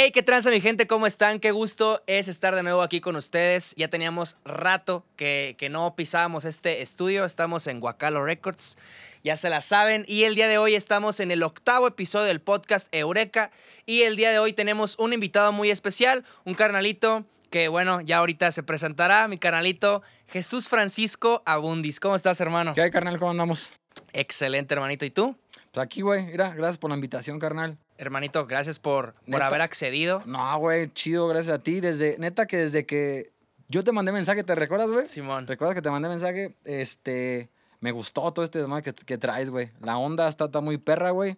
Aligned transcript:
Hey, 0.00 0.12
qué 0.12 0.22
tranza 0.22 0.52
mi 0.52 0.60
gente, 0.60 0.86
¿cómo 0.86 1.08
están? 1.08 1.40
Qué 1.40 1.50
gusto 1.50 2.04
es 2.06 2.28
estar 2.28 2.54
de 2.54 2.62
nuevo 2.62 2.82
aquí 2.82 3.00
con 3.00 3.16
ustedes. 3.16 3.74
Ya 3.76 3.88
teníamos 3.88 4.36
rato 4.44 5.04
que, 5.16 5.56
que 5.58 5.70
no 5.70 5.96
pisábamos 5.96 6.44
este 6.44 6.82
estudio. 6.82 7.24
Estamos 7.24 7.66
en 7.66 7.80
Guacalo 7.80 8.24
Records, 8.24 8.78
ya 9.24 9.36
se 9.36 9.50
la 9.50 9.60
saben. 9.60 10.04
Y 10.06 10.22
el 10.22 10.36
día 10.36 10.46
de 10.46 10.56
hoy 10.56 10.76
estamos 10.76 11.18
en 11.18 11.32
el 11.32 11.42
octavo 11.42 11.88
episodio 11.88 12.26
del 12.26 12.40
podcast 12.40 12.86
Eureka. 12.94 13.50
Y 13.86 14.02
el 14.02 14.14
día 14.14 14.30
de 14.30 14.38
hoy 14.38 14.52
tenemos 14.52 14.96
un 15.00 15.12
invitado 15.14 15.50
muy 15.50 15.68
especial, 15.68 16.24
un 16.44 16.54
carnalito 16.54 17.24
que, 17.50 17.66
bueno, 17.66 18.00
ya 18.00 18.18
ahorita 18.18 18.52
se 18.52 18.62
presentará, 18.62 19.26
mi 19.26 19.36
carnalito 19.36 20.02
Jesús 20.28 20.68
Francisco 20.68 21.42
Abundis. 21.44 21.98
¿Cómo 21.98 22.14
estás, 22.14 22.40
hermano? 22.40 22.72
¿Qué 22.72 22.82
hay, 22.82 22.92
carnal? 22.92 23.18
¿Cómo 23.18 23.32
andamos? 23.32 23.72
Excelente, 24.12 24.74
hermanito. 24.74 25.04
¿Y 25.04 25.10
tú? 25.10 25.36
Pues 25.72 25.84
aquí, 25.84 26.02
güey. 26.02 26.26
Mira, 26.26 26.50
gracias 26.50 26.78
por 26.78 26.90
la 26.90 26.94
invitación, 26.94 27.40
carnal. 27.40 27.78
Hermanito, 27.98 28.46
gracias 28.46 28.78
por, 28.78 29.14
por 29.28 29.42
haber 29.42 29.60
accedido. 29.60 30.22
No, 30.24 30.58
güey, 30.58 30.92
chido, 30.92 31.26
gracias 31.26 31.56
a 31.56 31.62
ti. 31.62 31.80
Desde, 31.80 32.16
neta 32.18 32.46
que 32.46 32.56
desde 32.56 32.86
que 32.86 33.32
yo 33.68 33.82
te 33.82 33.90
mandé 33.92 34.12
mensaje, 34.12 34.44
¿te 34.44 34.54
recuerdas, 34.54 34.90
güey? 34.90 35.06
Simón. 35.06 35.46
¿Recuerdas 35.48 35.74
que 35.74 35.82
te 35.82 35.90
mandé 35.90 36.08
mensaje? 36.08 36.54
Este, 36.64 37.50
me 37.80 37.90
gustó 37.90 38.32
todo 38.32 38.44
este 38.44 38.60
desmadre 38.60 38.84
que, 38.84 38.92
que 38.92 39.18
traes, 39.18 39.50
güey. 39.50 39.72
La 39.82 39.98
onda 39.98 40.28
está, 40.28 40.44
está 40.44 40.60
muy 40.60 40.78
perra, 40.78 41.10
güey. 41.10 41.36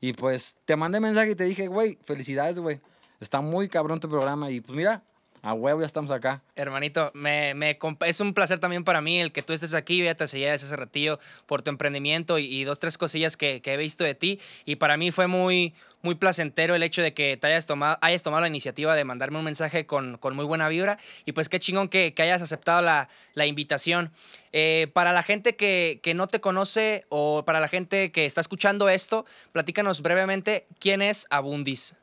Y 0.00 0.12
pues 0.12 0.56
te 0.64 0.76
mandé 0.76 0.98
mensaje 0.98 1.30
y 1.30 1.34
te 1.36 1.44
dije, 1.44 1.68
güey, 1.68 1.96
felicidades, 2.04 2.58
güey. 2.58 2.80
Está 3.20 3.40
muy 3.40 3.68
cabrón 3.68 4.00
tu 4.00 4.08
programa. 4.08 4.50
Y 4.50 4.60
pues 4.60 4.76
mira, 4.76 5.04
a 5.42 5.54
huevo 5.54 5.80
ya 5.80 5.86
estamos 5.86 6.10
acá. 6.10 6.42
Hermanito, 6.56 7.10
me, 7.14 7.54
me 7.54 7.78
comp- 7.78 8.06
es 8.06 8.20
un 8.20 8.34
placer 8.34 8.58
también 8.58 8.84
para 8.84 9.00
mí 9.00 9.20
el 9.20 9.32
que 9.32 9.42
tú 9.42 9.52
estés 9.52 9.74
aquí. 9.74 9.98
Yo 9.98 10.04
ya 10.04 10.14
te 10.14 10.26
seguía 10.26 10.52
desde 10.52 10.66
hace 10.66 10.76
ratillo 10.76 11.18
por 11.46 11.62
tu 11.62 11.70
emprendimiento 11.70 12.38
y, 12.38 12.46
y 12.46 12.64
dos, 12.64 12.78
tres 12.78 12.98
cosillas 12.98 13.36
que, 13.36 13.62
que 13.62 13.74
he 13.74 13.76
visto 13.76 14.04
de 14.04 14.14
ti. 14.14 14.38
Y 14.64 14.76
para 14.76 14.96
mí 14.96 15.10
fue 15.12 15.26
muy, 15.26 15.74
muy 16.02 16.14
placentero 16.14 16.74
el 16.74 16.82
hecho 16.82 17.00
de 17.02 17.14
que 17.14 17.36
te 17.36 17.46
hayas 17.46 17.66
tomado, 17.66 17.98
hayas 18.02 18.22
tomado 18.22 18.42
la 18.42 18.48
iniciativa 18.48 18.94
de 18.94 19.04
mandarme 19.04 19.38
un 19.38 19.44
mensaje 19.44 19.86
con, 19.86 20.18
con 20.18 20.36
muy 20.36 20.44
buena 20.44 20.68
vibra. 20.68 20.98
Y 21.24 21.32
pues 21.32 21.48
qué 21.48 21.58
chingón 21.58 21.88
que, 21.88 22.12
que 22.12 22.22
hayas 22.22 22.42
aceptado 22.42 22.82
la, 22.82 23.08
la 23.34 23.46
invitación. 23.46 24.12
Eh, 24.52 24.88
para 24.92 25.12
la 25.12 25.22
gente 25.22 25.56
que, 25.56 26.00
que 26.02 26.12
no 26.12 26.26
te 26.26 26.40
conoce 26.40 27.06
o 27.08 27.44
para 27.44 27.60
la 27.60 27.68
gente 27.68 28.12
que 28.12 28.26
está 28.26 28.40
escuchando 28.40 28.88
esto, 28.88 29.24
platícanos 29.52 30.02
brevemente 30.02 30.66
quién 30.78 31.00
es 31.02 31.26
Abundis. 31.30 31.96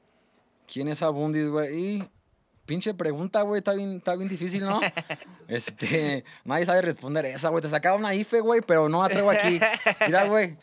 ¿Quién 0.71 0.87
es 0.87 1.01
Abundis, 1.01 1.47
güey? 1.47 2.07
Pinche 2.67 2.93
pregunta, 2.93 3.41
güey, 3.43 3.59
está 3.59 3.73
bien, 3.73 3.93
está 3.97 4.15
bien 4.15 4.29
difícil, 4.29 4.61
¿no? 4.63 4.79
este, 5.47 6.23
nadie 6.43 6.65
sabe 6.65 6.81
responder 6.81 7.25
esa, 7.25 7.49
güey. 7.49 7.61
Te 7.63 7.69
sacaba 7.69 7.95
una 7.97 8.13
IFE, 8.13 8.41
güey, 8.41 8.61
pero 8.61 8.89
no 8.89 9.03
atrevo 9.03 9.31
aquí. 9.31 9.59
Mira, 10.05 10.25
güey, 10.25 10.57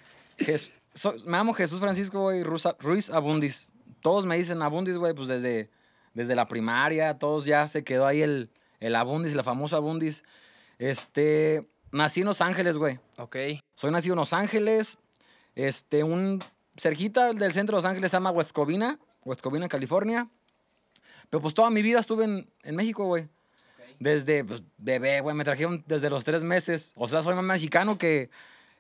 so- 0.93 1.15
me 1.25 1.39
llamo 1.39 1.55
Jesús 1.55 1.81
Francisco, 1.81 2.21
güey, 2.21 2.43
Ruiz 2.45 3.11
Abundis. 3.11 3.73
Todos 4.03 4.27
me 4.27 4.37
dicen 4.37 4.61
Abundis, 4.63 4.99
güey, 4.99 5.15
pues 5.15 5.29
desde, 5.29 5.71
desde 6.13 6.35
la 6.35 6.47
primaria, 6.47 7.19
todos 7.19 7.47
ya 7.47 7.67
se 7.69 7.83
quedó 7.85 8.07
ahí 8.07 8.21
el, 8.21 8.51
el 8.81 8.95
Abundis, 8.97 9.35
la 9.35 9.43
famosa 9.43 9.77
Abundis. 9.77 10.25
Este, 10.79 11.67
nací 11.91 12.21
en 12.21 12.27
Los 12.27 12.43
Ángeles, 12.43 12.77
güey. 12.77 13.01
Ok. 13.17 13.37
Soy 13.75 13.91
nacido 13.91 14.13
en 14.13 14.19
Los 14.19 14.35
Ángeles. 14.35 14.99
Este, 15.55 16.05
un 16.05 16.45
cerquita 16.77 17.33
del 17.33 17.53
centro 17.55 17.77
de 17.77 17.83
Los 17.83 17.89
Ángeles 17.89 18.11
se 18.11 18.17
llama 18.17 18.31
West 18.31 18.53
Covina, 18.53 18.99
West 19.25 19.41
Covina, 19.41 19.69
California. 19.69 20.29
Pero 21.31 21.41
pues 21.41 21.55
toda 21.55 21.71
mi 21.71 21.83
vida 21.83 22.01
estuve 22.01 22.25
en, 22.25 22.51
en 22.63 22.77
México, 22.77 23.05
güey. 23.05 23.29
Desde 23.99 24.45
pues, 24.45 24.63
bebé, 24.77 25.21
güey, 25.21 25.35
me 25.35 25.45
trajeron 25.45 25.85
desde 25.87 26.11
los 26.11 26.25
tres 26.25 26.43
meses. 26.43 26.93
O 26.97 27.07
sea, 27.09 27.23
soy 27.23 27.35
más 27.35 27.45
mexicano 27.45 27.99
que, 27.99 28.31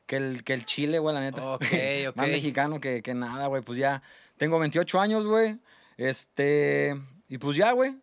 que, 0.07 0.17
el, 0.17 0.45
que 0.45 0.55
el 0.55 0.65
chile, 0.65 0.99
güey, 0.99 1.15
la 1.15 1.21
neta. 1.21 1.45
Ok, 1.53 1.65
ok. 2.09 2.17
más 2.17 2.29
mexicano 2.29 2.81
que, 2.81 3.03
que 3.03 3.15
nada, 3.15 3.47
güey. 3.47 3.63
Pues 3.63 3.79
ya 3.79 4.03
tengo 4.37 4.59
28 4.59 5.01
años, 5.01 5.27
güey. 5.27 5.59
Este, 5.97 6.95
y 7.29 7.39
pues 7.39 7.57
ya, 7.57 7.73
güey. 7.73 7.97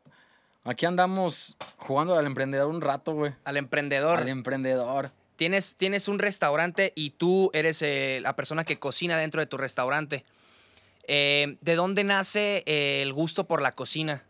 Aquí 0.64 0.86
andamos 0.86 1.58
jugando 1.78 2.16
al 2.17 2.26
emprendedor 2.26 2.67
un 2.67 2.81
rato, 2.81 3.14
güey. 3.14 3.33
Al 3.45 3.58
emprendedor. 3.58 4.20
Al 4.20 4.30
emprendedor. 4.30 5.11
tienes, 5.36 5.76
tienes 5.76 6.08
un 6.08 6.20
restaurante 6.20 6.93
y 6.95 7.11
tú 7.11 7.49
eres 7.54 7.82
eh, 7.82 8.20
la 8.21 8.36
persona 8.36 8.64
que 8.64 8.77
cocina 8.77 9.17
dentro 9.17 9.42
de 9.42 9.48
tu 9.48 9.58
restaurante. 9.58 10.23
Eh, 11.08 11.58
¿De 11.61 11.76
dónde 11.76 12.04
nace 12.04 12.64
eh, 12.67 13.02
el 13.02 13.11
gusto 13.11 13.48
por 13.48 13.61
la 13.61 13.71
cocina? 13.71 14.23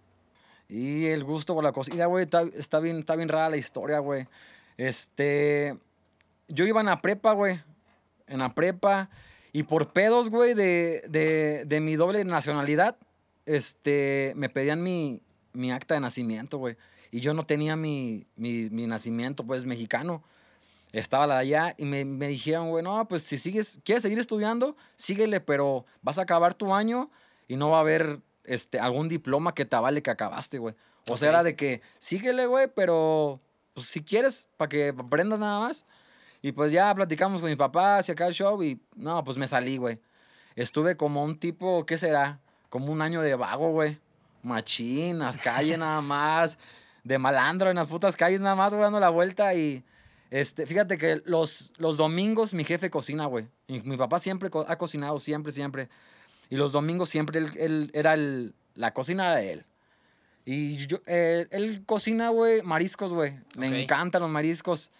Y 0.71 1.07
el 1.07 1.25
gusto 1.25 1.53
por 1.53 1.65
la 1.65 1.73
cocina, 1.73 2.05
güey, 2.05 2.23
está, 2.23 2.43
está 2.55 2.79
bien, 2.79 2.99
está 2.99 3.17
bien 3.17 3.27
rara 3.27 3.49
la 3.49 3.57
historia, 3.57 3.99
güey. 3.99 4.25
Este, 4.77 5.77
yo 6.47 6.65
iba 6.65 6.79
en 6.79 6.85
la 6.85 7.01
prepa, 7.01 7.33
güey, 7.33 7.59
en 8.25 8.39
la 8.39 8.55
prepa, 8.55 9.09
y 9.51 9.63
por 9.63 9.91
pedos, 9.91 10.29
güey, 10.29 10.53
de, 10.53 11.03
de, 11.09 11.65
de 11.65 11.81
mi 11.81 11.97
doble 11.97 12.23
nacionalidad, 12.23 12.95
este, 13.45 14.31
me 14.37 14.47
pedían 14.47 14.81
mi, 14.81 15.19
mi 15.51 15.73
acta 15.73 15.95
de 15.95 15.99
nacimiento, 15.99 16.57
güey. 16.57 16.77
Y 17.11 17.19
yo 17.19 17.33
no 17.33 17.43
tenía 17.43 17.75
mi, 17.75 18.25
mi, 18.37 18.69
mi 18.69 18.87
nacimiento, 18.87 19.45
pues, 19.45 19.65
mexicano. 19.65 20.23
Estaba 20.93 21.27
la 21.27 21.33
de 21.33 21.39
allá 21.41 21.75
y 21.77 21.83
me, 21.83 22.05
me 22.05 22.29
dijeron, 22.29 22.69
güey, 22.69 22.81
no, 22.81 23.05
pues 23.09 23.23
si 23.23 23.37
sigues, 23.37 23.81
quieres 23.83 24.03
seguir 24.03 24.19
estudiando, 24.19 24.77
síguele, 24.95 25.41
pero 25.41 25.85
vas 26.01 26.17
a 26.17 26.21
acabar 26.21 26.53
tu 26.53 26.73
año 26.73 27.11
y 27.49 27.57
no 27.57 27.69
va 27.69 27.79
a 27.79 27.81
haber 27.81 28.21
este, 28.43 28.79
algún 28.79 29.07
diploma 29.09 29.53
que 29.53 29.65
te 29.65 29.75
avale 29.75 30.01
que 30.01 30.11
acabaste, 30.11 30.57
güey. 30.57 30.75
O 31.09 31.17
sea, 31.17 31.29
era 31.29 31.43
de 31.43 31.55
que 31.55 31.81
síguele, 31.99 32.45
güey, 32.45 32.67
pero 32.73 33.39
pues 33.73 33.87
si 33.87 34.03
quieres, 34.03 34.47
para 34.57 34.69
que 34.69 34.89
aprendas 34.89 35.39
nada 35.39 35.59
más. 35.59 35.85
Y 36.41 36.51
pues 36.51 36.71
ya 36.71 36.93
platicamos 36.95 37.41
con 37.41 37.49
mi 37.49 37.55
papá 37.55 37.97
hacia 37.97 38.13
acá 38.13 38.27
el 38.27 38.33
show 38.33 38.61
y 38.63 38.81
no, 38.95 39.23
pues 39.23 39.37
me 39.37 39.47
salí, 39.47 39.77
güey. 39.77 39.99
Estuve 40.55 40.97
como 40.97 41.23
un 41.23 41.37
tipo, 41.39 41.85
¿qué 41.85 41.97
será? 41.97 42.39
Como 42.69 42.91
un 42.91 43.01
año 43.01 43.21
de 43.21 43.35
vago, 43.35 43.71
güey. 43.71 43.99
Machín, 44.43 45.19
las 45.19 45.37
calles 45.37 45.77
nada 45.77 46.01
más. 46.01 46.57
De 47.03 47.17
malandro 47.17 47.69
en 47.69 47.75
las 47.77 47.87
putas 47.87 48.15
calles 48.15 48.39
nada 48.41 48.55
más, 48.55 48.71
güey, 48.71 48.83
dando 48.83 48.99
la 48.99 49.09
vuelta 49.09 49.53
y... 49.53 49.83
Este, 50.29 50.65
fíjate 50.65 50.97
que 50.97 51.21
los, 51.25 51.73
los 51.77 51.97
domingos 51.97 52.53
mi 52.53 52.63
jefe 52.63 52.89
cocina, 52.89 53.25
güey. 53.25 53.49
Y 53.67 53.81
mi 53.81 53.97
papá 53.97 54.17
siempre 54.17 54.49
co- 54.49 54.65
ha 54.67 54.77
cocinado, 54.77 55.19
siempre, 55.19 55.51
siempre. 55.51 55.89
Y 56.51 56.57
los 56.57 56.71
domingos 56.73 57.09
siempre 57.09 57.39
él, 57.39 57.49
él 57.57 57.91
era 57.93 58.13
el, 58.13 58.53
la 58.75 58.93
cocina 58.93 59.33
de 59.35 59.53
él. 59.53 59.65
Y 60.45 60.75
yo, 60.77 60.97
eh, 61.07 61.47
él 61.49 61.83
cocina, 61.85 62.29
güey, 62.29 62.61
mariscos, 62.61 63.13
güey. 63.13 63.35
Me 63.57 63.69
Ok. 63.69 63.73
encantan 63.73 64.21
los 64.21 64.29
mariscos. 64.29 64.91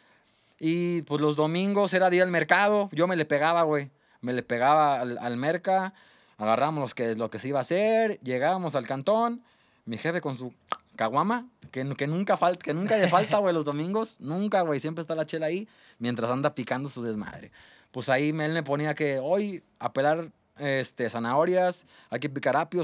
Y 0.60 1.02
pues 1.04 1.22
los 1.22 1.36
domingos 1.36 1.94
era 1.94 2.10
día 2.10 2.24
al 2.24 2.30
mercado. 2.32 2.90
Yo 2.94 3.08
me 3.08 3.16
le 3.16 3.26
pegaba, 3.26 3.64
güey. 3.64 3.92
Me 4.22 4.34
le 4.34 4.44
pegaba 4.44 5.00
al, 5.02 5.18
al 5.18 5.38
merca. 5.38 5.94
Agarramos 6.38 6.82
los 6.82 6.94
que, 6.96 7.16
lo 7.16 7.30
que 7.30 7.38
se 7.40 7.50
iba 7.50 7.60
a 7.60 7.62
hacer. 7.62 8.20
Llegábamos 8.22 8.76
al 8.76 8.88
cantón. 8.88 9.44
Mi 9.86 9.98
jefe 9.98 10.22
con 10.22 10.38
su 10.38 10.54
caguama. 10.96 11.48
Que, 11.72 11.88
que 11.96 12.06
nunca 12.08 12.38
falta, 12.38 12.64
que 12.64 12.74
nunca 12.74 12.98
le 12.98 13.08
falta, 13.08 13.38
güey, 13.40 13.54
los 13.54 13.66
domingos. 13.66 14.22
Nunca, 14.22 14.62
güey. 14.62 14.80
Siempre 14.80 15.02
está 15.02 15.16
la 15.16 15.26
chela 15.26 15.48
ahí. 15.48 15.68
Mientras 16.00 16.30
anda 16.32 16.54
picando 16.56 16.88
su 16.88 17.02
desmadre. 17.04 17.52
Pues 17.92 18.08
ahí 18.08 18.30
él 18.30 18.54
me 18.54 18.64
ponía 18.64 18.94
que 18.94 19.20
hoy 19.22 19.64
a 19.80 19.92
pelar 19.92 20.32
este, 20.62 21.10
zanahorias. 21.10 21.86
Hay 22.10 22.20
que 22.20 22.30
picar 22.30 22.56
apio, 22.56 22.84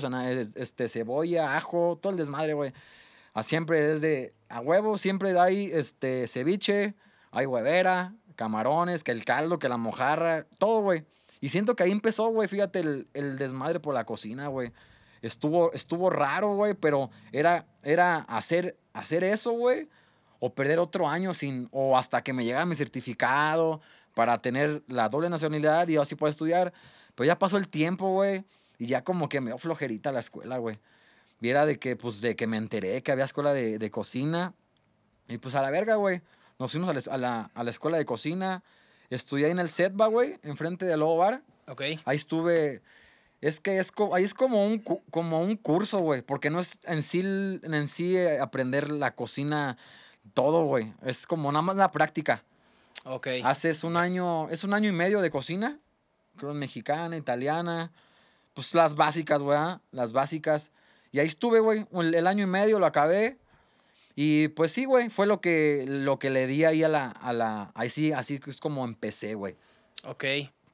este, 0.56 0.90
cebolla, 0.90 1.56
ajo. 1.56 1.98
Todo 2.02 2.12
el 2.12 2.18
desmadre, 2.18 2.54
güey. 2.54 2.74
A 3.34 3.44
siempre 3.44 3.86
desde 3.86 4.34
a 4.50 4.62
huevo, 4.62 4.98
siempre 4.98 5.38
hay 5.40 5.70
este 5.72 6.28
ceviche, 6.28 6.96
hay 7.32 7.46
huevera, 7.46 8.16
camarones, 8.36 9.04
que 9.04 9.12
el 9.12 9.26
caldo, 9.26 9.60
que 9.60 9.70
la 9.70 9.78
mojarra, 9.78 10.46
todo, 10.58 10.82
güey. 10.82 11.06
Y 11.40 11.50
siento 11.50 11.76
que 11.76 11.84
ahí 11.84 11.92
empezó, 11.92 12.30
güey, 12.30 12.48
fíjate, 12.48 12.80
el, 12.80 13.08
el 13.14 13.38
desmadre 13.38 13.80
por 13.80 13.94
la 13.94 14.06
cocina, 14.06 14.48
güey. 14.48 14.72
Estuvo, 15.22 15.72
estuvo 15.74 16.10
raro, 16.10 16.56
güey, 16.56 16.74
pero 16.74 17.10
era, 17.32 17.66
era 17.84 18.18
hacer, 18.22 18.78
hacer 18.94 19.24
eso, 19.24 19.52
güey, 19.52 19.90
o 20.40 20.54
perder 20.54 20.80
otro 20.80 21.08
año 21.10 21.34
sin, 21.34 21.68
o 21.72 21.98
hasta 21.98 22.22
que 22.22 22.34
me 22.34 22.44
llegara 22.44 22.66
mi 22.66 22.76
certificado 22.76 23.82
para 24.14 24.42
tener 24.42 24.84
la 24.88 25.10
doble 25.10 25.30
nacionalidad 25.30 25.88
y 25.88 25.98
así 25.98 26.16
puedo 26.16 26.30
estudiar. 26.30 26.74
Pero 27.18 27.26
ya 27.28 27.38
pasó 27.40 27.58
el 27.58 27.68
tiempo, 27.68 28.12
güey, 28.14 28.46
y 28.78 28.86
ya 28.86 29.04
como 29.04 29.28
que 29.28 29.42
me 29.42 29.48
dio 29.50 29.58
flojerita 29.58 30.12
la 30.12 30.20
escuela, 30.22 30.60
güey. 30.60 30.78
Viera 31.42 31.66
de 31.66 31.80
que, 31.80 31.96
pues, 31.96 32.22
de 32.22 32.36
que 32.36 32.46
me 32.48 32.58
enteré 32.58 33.02
que 33.04 33.12
había 33.12 33.26
escuela 33.26 33.54
de, 33.54 33.80
de 33.80 33.92
cocina. 33.92 34.54
Y 35.28 35.40
pues 35.40 35.56
a 35.56 35.62
la 35.64 35.72
verga, 35.72 35.96
güey. 35.96 36.22
Nos 36.60 36.72
fuimos 36.72 36.90
a 36.90 36.94
la, 36.94 37.02
a 37.14 37.18
la- 37.18 37.52
a 37.54 37.64
la 37.64 37.70
escuela 37.72 37.98
de 37.98 38.06
cocina. 38.06 38.64
Estudié 39.10 39.46
ahí 39.48 39.52
en 39.52 39.60
el 39.60 39.68
Setba, 39.70 40.08
güey, 40.08 40.38
enfrente 40.44 40.86
del 40.86 41.00
Lobo 41.00 41.18
Bar. 41.18 41.42
Ok. 41.68 41.82
Ahí 42.06 42.16
estuve. 42.18 42.82
Es 43.42 43.60
que 43.60 43.78
es, 43.80 43.92
ahí 44.14 44.24
es 44.24 44.34
como 44.34 44.66
un, 44.66 44.80
como 44.80 45.42
un 45.42 45.56
curso, 45.58 46.00
güey. 46.00 46.22
Porque 46.22 46.50
no 46.52 46.60
es 46.60 46.78
en 46.84 47.02
sí, 47.02 47.22
en 47.22 47.88
sí 47.88 48.16
eh, 48.18 48.40
aprender 48.40 48.92
la 48.92 49.16
cocina 49.16 49.76
todo, 50.34 50.66
güey. 50.66 50.94
Es 51.06 51.26
como 51.28 51.52
nada 51.52 51.62
más 51.64 51.76
la 51.76 51.92
práctica. 51.92 52.44
Ok. 53.06 53.28
Haces 53.44 53.84
un 53.84 53.96
año, 53.98 54.50
es 54.50 54.64
un 54.64 54.74
año 54.74 54.90
y 54.90 54.94
medio 54.94 55.22
de 55.22 55.30
cocina. 55.30 55.80
Creo 56.38 56.54
mexicana, 56.54 57.18
italiana. 57.18 57.92
Pues 58.54 58.74
las 58.74 58.96
básicas, 58.96 59.42
güey. 59.42 59.58
¿ah? 59.58 59.82
Las 59.92 60.14
básicas. 60.14 60.72
Y 61.12 61.20
ahí 61.20 61.28
estuve, 61.28 61.60
güey. 61.60 61.86
El, 61.92 62.16
el 62.16 62.28
año 62.28 62.44
y 62.44 62.48
medio 62.48 62.80
lo 62.80 62.86
acabé. 62.86 63.38
Y 64.16 64.48
pues 64.50 64.72
sí, 64.72 64.86
güey. 64.86 65.10
Fue 65.10 65.28
lo 65.28 65.42
que, 65.42 65.86
lo 65.88 66.18
que 66.20 66.30
le 66.30 66.48
di 66.48 66.66
ahí 66.66 66.84
a 66.84 66.90
la, 66.90 67.10
a 67.10 67.34
la. 67.34 67.72
Ahí 67.76 67.90
sí, 67.90 68.12
así 68.12 68.40
es 68.48 68.60
como 68.60 68.86
empecé, 68.86 69.36
güey. 69.36 69.56
Ok. 70.06 70.24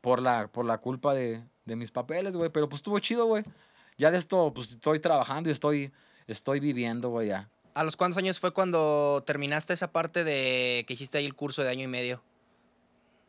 Por 0.02 0.22
la, 0.22 0.48
por 0.48 0.66
la 0.66 0.78
culpa 0.78 1.14
de, 1.14 1.44
de 1.66 1.76
mis 1.76 1.92
papeles, 1.92 2.36
güey. 2.36 2.50
Pero 2.50 2.70
pues 2.70 2.80
estuvo 2.80 3.00
chido, 3.00 3.26
güey. 3.26 3.44
ya 3.98 4.12
de 4.12 4.18
esto, 4.18 4.54
pues 4.54 4.72
estoy 4.72 5.00
trabajando 5.00 5.50
y 5.50 5.54
estoy, 5.54 5.92
estoy 6.28 6.60
viviendo, 6.60 7.10
güey, 7.10 7.30
ya. 7.30 7.50
¿A 7.74 7.84
los 7.84 7.98
cuántos 7.98 8.18
años 8.18 8.40
fue 8.40 8.54
cuando 8.54 9.24
terminaste 9.26 9.74
esa 9.74 9.92
parte 9.92 10.24
de 10.24 10.84
que 10.88 10.94
hiciste 10.94 11.18
ahí 11.18 11.26
el 11.26 11.34
curso 11.34 11.64
de 11.64 11.70
año 11.70 11.84
y 11.84 11.88
medio? 11.88 12.22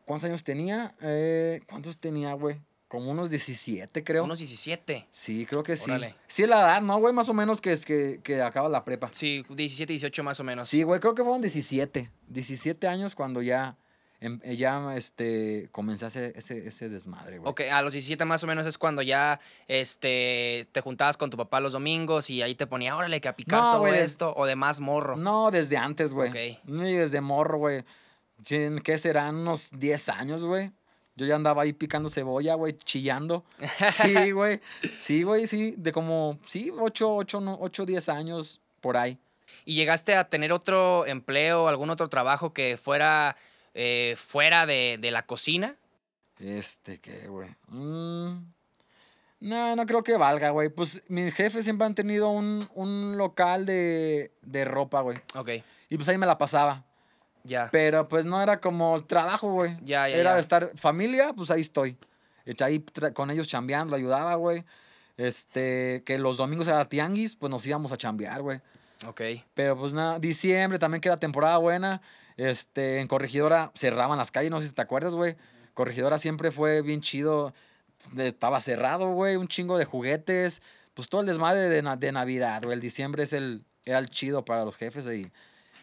¿Cuántos 0.05 0.29
años 0.29 0.45
tenía? 0.45 0.95
Eh, 1.01 1.61
¿Cuántos 1.69 1.99
tenía, 1.99 2.33
güey? 2.35 2.61
Como 2.89 3.11
unos 3.11 3.29
17, 3.31 4.05
creo. 4.05 4.25
Unos 4.25 4.39
17. 4.39 5.07
Sí, 5.11 5.47
creo 5.47 5.63
que 5.65 5.77
sí. 5.77 5.91
Órale. 5.91 6.15
Sí, 6.29 6.43
es 6.45 6.49
la 6.49 6.61
edad, 6.61 6.81
¿no, 6.83 6.99
güey? 7.01 7.13
Más 7.13 7.29
o 7.29 7.35
menos 7.35 7.61
que 7.61 7.73
es 7.73 7.85
que, 7.85 8.21
que 8.23 8.41
acaba 8.43 8.69
la 8.69 8.85
prepa. 8.85 9.09
Sí, 9.13 9.45
17, 9.49 9.93
18 9.93 10.23
más 10.23 10.39
o 10.39 10.45
menos. 10.45 10.69
Sí, 10.69 10.83
güey, 10.85 11.01
creo 11.01 11.15
que 11.15 11.23
fueron 11.25 11.41
17. 11.41 12.11
17 12.29 12.87
años 12.87 13.15
cuando 13.17 13.43
ya, 13.43 13.77
em- 14.21 14.39
ya 14.43 14.95
este, 14.97 15.69
comencé 15.73 16.05
a 16.05 16.09
hacer 16.09 16.35
ese, 16.37 16.69
ese 16.69 16.89
desmadre, 16.89 17.39
güey. 17.39 17.51
Ok, 17.51 17.63
a 17.73 17.83
los 17.83 17.95
17 17.95 18.25
más 18.27 18.45
o 18.45 18.47
menos 18.47 18.65
es 18.67 18.79
cuando 18.79 19.03
ya 19.03 19.41
este, 19.67 20.69
te 20.71 20.81
juntabas 20.81 21.17
con 21.17 21.31
tu 21.31 21.37
papá 21.37 21.59
los 21.61 21.73
domingos 21.73 22.31
y 22.31 22.43
ahí 22.43 22.55
te 22.55 22.67
ponía, 22.67 22.97
órale, 22.97 23.21
que 23.21 23.29
a 23.29 23.35
picar 23.35 23.61
No, 23.61 23.71
todo 23.73 23.81
güey, 23.81 23.99
esto, 23.99 24.35
o 24.37 24.47
de 24.47 24.55
más 24.55 24.79
morro. 24.79 25.17
No, 25.17 25.51
desde 25.51 25.77
antes, 25.79 26.13
güey. 26.13 26.31
Ok. 26.31 26.65
No, 26.67 26.87
y 26.89 26.93
desde 26.93 27.21
morro, 27.21 27.59
güey. 27.59 27.85
¿Qué 28.45 28.99
serán? 28.99 29.37
Unos 29.37 29.71
10 29.73 30.09
años, 30.11 30.45
güey. 30.45 30.71
Yo 31.17 31.27
ya 31.27 31.37
andaba 31.37 31.63
ahí 31.63 31.73
picando 31.73 32.11
cebolla, 32.11 32.55
güey, 32.55 32.77
chillando. 32.79 33.45
Sí, 33.93 34.33
güey. 34.33 34.61
Sí, 34.99 35.23
güey, 35.23 35.47
sí. 35.47 35.75
De 35.79 35.93
como, 35.93 36.39
sí, 36.45 36.73
8, 36.77 37.15
8, 37.15 37.41
no, 37.41 37.57
8, 37.61 37.87
10 37.87 38.09
años 38.09 38.61
por 38.81 38.97
ahí. 38.97 39.19
¿Y 39.65 39.75
llegaste 39.77 40.15
a 40.17 40.29
tener 40.29 40.53
otro 40.53 41.07
empleo, 41.07 41.69
algún 41.69 41.91
otro 41.91 42.09
trabajo 42.09 42.53
que 42.53 42.77
fuera 42.77 43.37
eh, 43.75 44.15
fuera 44.17 44.67
de, 44.67 44.99
de 45.01 45.11
la 45.11 45.25
cocina? 45.25 45.77
Este, 46.39 46.99
¿qué, 46.99 47.29
güey? 47.29 47.51
Mm, 47.69 48.45
no, 49.41 49.77
no 49.77 49.87
creo 49.87 50.03
que 50.03 50.17
valga, 50.17 50.51
güey. 50.51 50.69
Pues 50.69 51.03
mis 51.09 51.35
jefes 51.35 51.65
siempre 51.65 51.87
han 51.87 51.95
tenido 51.95 52.29
un, 52.31 52.69
un 52.75 53.17
local 53.17 53.67
de, 53.67 54.33
de 54.43 54.65
ropa, 54.65 55.01
güey. 55.01 55.17
Ok, 55.35 55.51
Y 55.91 55.97
pues 55.97 56.09
ahí 56.09 56.19
me 56.19 56.27
la 56.27 56.39
pasaba. 56.39 56.85
Ya. 57.45 57.69
Pero 57.71 58.09
pues 58.09 58.25
no 58.25 58.43
era 58.43 58.61
como 58.61 59.03
trabajo, 59.05 59.53
güey. 59.53 59.77
Ya, 59.83 60.09
ya, 60.09 60.17
Era 60.17 60.31
ya. 60.31 60.35
de 60.35 60.41
estar 60.41 60.73
familia, 60.75 61.33
pues 61.35 61.51
ahí 61.51 61.61
estoy. 61.61 61.97
Ahí 62.61 62.85
con 63.15 63.31
ellos 63.31 63.47
chambeando, 63.49 63.95
ayudaba, 63.97 64.35
güey. 64.35 64.65
Este, 65.17 66.03
que 66.05 66.19
los 66.19 66.37
domingos 66.37 66.67
era 66.69 66.89
tianguis, 66.89 67.37
pues 67.37 67.51
nos 67.51 67.67
íbamos 67.67 67.93
a 67.93 67.97
chambear, 67.97 68.43
güey. 68.43 68.61
Ok. 69.07 69.21
Pero 69.55 69.77
pues 69.79 69.93
nada, 69.93 70.19
diciembre 70.19 70.79
también 70.79 71.01
que 71.01 71.09
era 71.09 71.17
temporada 71.19 71.57
buena. 71.59 72.01
Este, 72.37 73.01
en 73.01 73.07
Corregidora 73.07 73.71
cerraban 73.75 74.19
las 74.19 74.31
calles, 74.33 74.51
no 74.51 74.61
sé 74.61 74.69
si 74.69 74.75
te 74.75 74.83
acuerdas, 74.83 75.15
güey. 75.15 75.37
Corregidora 75.75 76.19
siempre 76.19 76.51
fue 76.51 76.83
bien 76.83 77.01
chido. 77.01 77.53
Estaba 78.17 78.61
cerrado, 78.61 79.13
güey, 79.13 79.37
un 79.37 79.49
chingo 79.49 79.79
de 79.79 79.85
juguetes. 79.85 80.63
Pues 80.95 81.09
todo 81.09 81.21
el 81.21 81.27
desmadre 81.27 81.69
de, 81.69 81.83
na- 81.83 81.97
de 81.97 82.13
Navidad, 82.13 82.63
güey. 82.63 82.75
El 82.75 82.81
diciembre 82.81 83.23
es 83.25 83.33
el, 83.33 83.65
era 83.85 83.99
el 83.99 84.11
chido 84.11 84.45
para 84.45 84.65
los 84.65 84.77
jefes 84.77 85.07
y, 85.07 85.31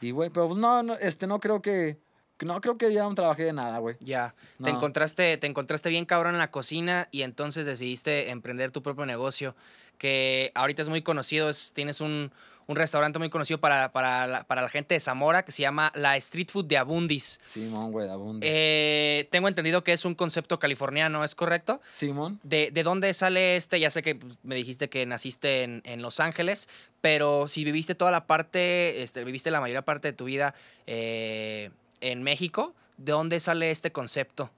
y 0.01 0.11
güey, 0.11 0.29
pero 0.29 0.47
pues 0.47 0.59
no, 0.59 0.83
no, 0.83 0.95
este, 0.95 1.27
no 1.27 1.39
creo 1.39 1.61
que, 1.61 1.97
no 2.41 2.59
creo 2.59 2.77
que 2.77 2.91
ya 2.91 3.03
no 3.03 3.13
trabajé 3.15 3.43
de 3.43 3.53
nada, 3.53 3.77
güey. 3.79 3.95
Ya. 3.99 4.33
Te 4.63 4.71
encontraste, 4.71 5.37
te 5.37 5.47
encontraste 5.47 5.89
bien 5.89 6.05
cabrón 6.05 6.33
en 6.33 6.39
la 6.39 6.49
cocina 6.51 7.07
y 7.11 7.21
entonces 7.21 7.65
decidiste 7.65 8.29
emprender 8.31 8.71
tu 8.71 8.81
propio 8.81 9.05
negocio. 9.05 9.55
Que 9.99 10.51
ahorita 10.55 10.81
es 10.81 10.89
muy 10.89 11.03
conocido, 11.03 11.49
es- 11.49 11.71
tienes 11.73 12.01
un, 12.01 12.31
un 12.71 12.75
restaurante 12.77 13.19
muy 13.19 13.29
conocido 13.29 13.59
para, 13.59 13.91
para, 13.91 14.25
la, 14.27 14.43
para 14.45 14.61
la 14.61 14.69
gente 14.69 14.93
de 14.95 14.99
Zamora 14.99 15.43
que 15.43 15.51
se 15.51 15.61
llama 15.61 15.91
La 15.93 16.15
Street 16.17 16.47
Food 16.51 16.65
de 16.65 16.77
Abundis. 16.77 17.39
Simón, 17.41 17.91
güey, 17.91 18.09
abundes. 18.09 18.49
Eh, 18.51 19.27
tengo 19.31 19.47
entendido 19.47 19.83
que 19.83 19.93
es 19.93 20.05
un 20.05 20.15
concepto 20.15 20.57
californiano, 20.59 21.23
¿es 21.23 21.35
correcto? 21.35 21.81
Simón. 21.89 22.39
¿De, 22.43 22.71
de 22.71 22.83
dónde 22.83 23.13
sale 23.13 23.57
este? 23.57 23.79
Ya 23.79 23.91
sé 23.91 24.01
que 24.01 24.15
pues, 24.15 24.37
me 24.43 24.55
dijiste 24.55 24.89
que 24.89 25.05
naciste 25.05 25.63
en, 25.63 25.81
en 25.85 26.01
Los 26.01 26.19
Ángeles, 26.19 26.69
pero 27.01 27.47
si 27.47 27.63
viviste 27.63 27.93
toda 27.93 28.11
la 28.11 28.25
parte, 28.25 29.03
este, 29.03 29.23
viviste 29.23 29.51
la 29.51 29.59
mayor 29.61 29.83
parte 29.83 30.07
de 30.09 30.13
tu 30.13 30.25
vida 30.25 30.55
eh, 30.87 31.69
en 31.99 32.23
México, 32.23 32.73
¿de 32.97 33.11
dónde 33.11 33.39
sale 33.39 33.69
este 33.71 33.91
concepto? 33.91 34.49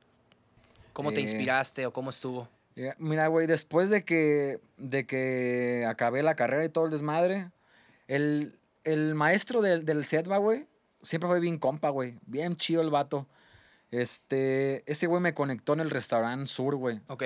¿Cómo 0.94 1.12
te 1.12 1.20
Eh, 1.20 1.24
inspiraste 1.24 1.86
o 1.88 1.92
cómo 1.92 2.12
estuvo? 2.12 2.48
Mira, 2.98 3.28
güey, 3.28 3.46
después 3.48 3.90
de 3.90 4.04
que, 4.04 4.60
de 4.78 5.06
que 5.06 5.86
acabé 5.88 6.24
la 6.24 6.36
carrera 6.36 6.66
y 6.66 6.70
todo 6.70 6.86
el 6.86 6.92
desmadre, 6.92 7.50
el, 8.16 8.60
el 8.84 9.16
maestro 9.16 9.62
del, 9.62 9.86
del 9.86 10.06
güey, 10.40 10.68
siempre 11.02 11.28
fue 11.28 11.40
bien 11.40 11.58
compa, 11.58 11.90
güey. 11.90 12.20
Bien 12.28 12.56
chido 12.56 12.82
el 12.82 12.92
vato. 12.92 13.28
Este, 13.90 14.84
ese 14.92 15.08
güey 15.08 15.20
me 15.20 15.34
conectó 15.34 15.74
en 15.74 15.80
el 15.80 15.90
restaurante 15.90 16.48
sur, 16.48 16.76
güey. 16.76 17.02
Ok, 17.08 17.24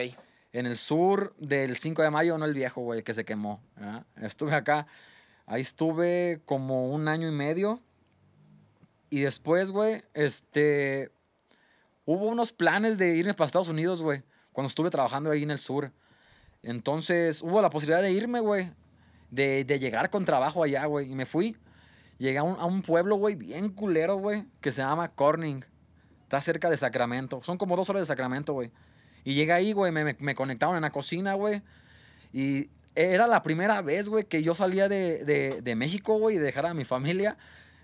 En 0.54 0.66
el 0.66 0.78
sur 0.78 1.36
del 1.38 1.78
5 1.78 2.02
de 2.02 2.10
mayo, 2.10 2.38
no 2.38 2.46
el 2.46 2.54
viejo, 2.54 2.82
güey, 2.82 3.00
el 3.00 3.04
que 3.04 3.14
se 3.14 3.26
quemó. 3.26 3.62
¿verdad? 3.76 4.06
Estuve 4.22 4.54
acá. 4.54 4.88
Ahí 5.46 5.62
estuve 5.62 6.42
como 6.46 6.90
un 6.90 7.10
año 7.10 7.28
y 7.28 7.32
medio. 7.32 7.82
Y 9.10 9.22
después, 9.22 9.72
güey, 9.72 10.04
este. 10.14 11.12
Hubo 12.06 12.28
unos 12.28 12.54
planes 12.54 12.98
de 12.98 13.18
irme 13.18 13.34
para 13.34 13.46
Estados 13.46 13.68
Unidos, 13.68 14.02
güey. 14.02 14.24
Cuando 14.54 14.70
estuve 14.70 14.90
trabajando 14.90 15.32
ahí 15.32 15.44
en 15.44 15.52
el 15.52 15.60
sur. 15.60 15.92
Entonces, 16.64 17.42
hubo 17.42 17.62
la 17.62 17.70
posibilidad 17.70 18.02
de 18.02 18.12
irme, 18.12 18.40
güey. 18.40 18.72
De, 19.30 19.64
de 19.66 19.80
llegar 19.80 20.10
con 20.10 20.26
trabajo 20.26 20.64
allá, 20.64 20.86
güey. 20.86 21.12
Y 21.12 21.16
me 21.16 21.26
fui. 21.26 21.58
Llegué 22.18 22.38
a 22.40 22.44
un, 22.44 22.60
a 22.60 22.66
un 22.66 22.82
pueblo, 22.82 23.18
güey, 23.18 23.36
bien 23.36 23.70
culero, 23.70 24.18
güey. 24.18 24.46
Que 24.62 24.72
se 24.72 24.82
llama 24.82 25.10
Corning. 25.10 25.64
Está 26.24 26.42
cerca 26.42 26.70
de 26.70 26.78
Sacramento. 26.78 27.42
Son 27.44 27.58
como 27.58 27.76
dos 27.76 27.90
horas 27.90 28.02
de 28.02 28.06
Sacramento, 28.06 28.54
güey. 28.54 28.72
Y 29.24 29.34
llegué 29.34 29.54
ahí, 29.54 29.74
güey, 29.74 29.92
me, 29.92 30.04
me, 30.04 30.16
me 30.20 30.36
conectaron 30.36 30.76
en 30.76 30.82
la 30.82 30.92
cocina, 30.92 31.34
güey. 31.34 31.62
Y 32.34 32.70
era 32.96 33.28
la 33.28 33.44
primera 33.44 33.82
vez, 33.82 34.10
güey, 34.10 34.24
que 34.24 34.42
yo 34.42 34.56
salía 34.56 34.90
de, 34.90 35.24
de, 35.24 35.62
de 35.62 35.76
México, 35.76 36.18
güey, 36.18 36.38
y 36.38 36.40
dejar 36.40 36.66
a 36.66 36.74
mi 36.74 36.84
familia, 36.84 37.38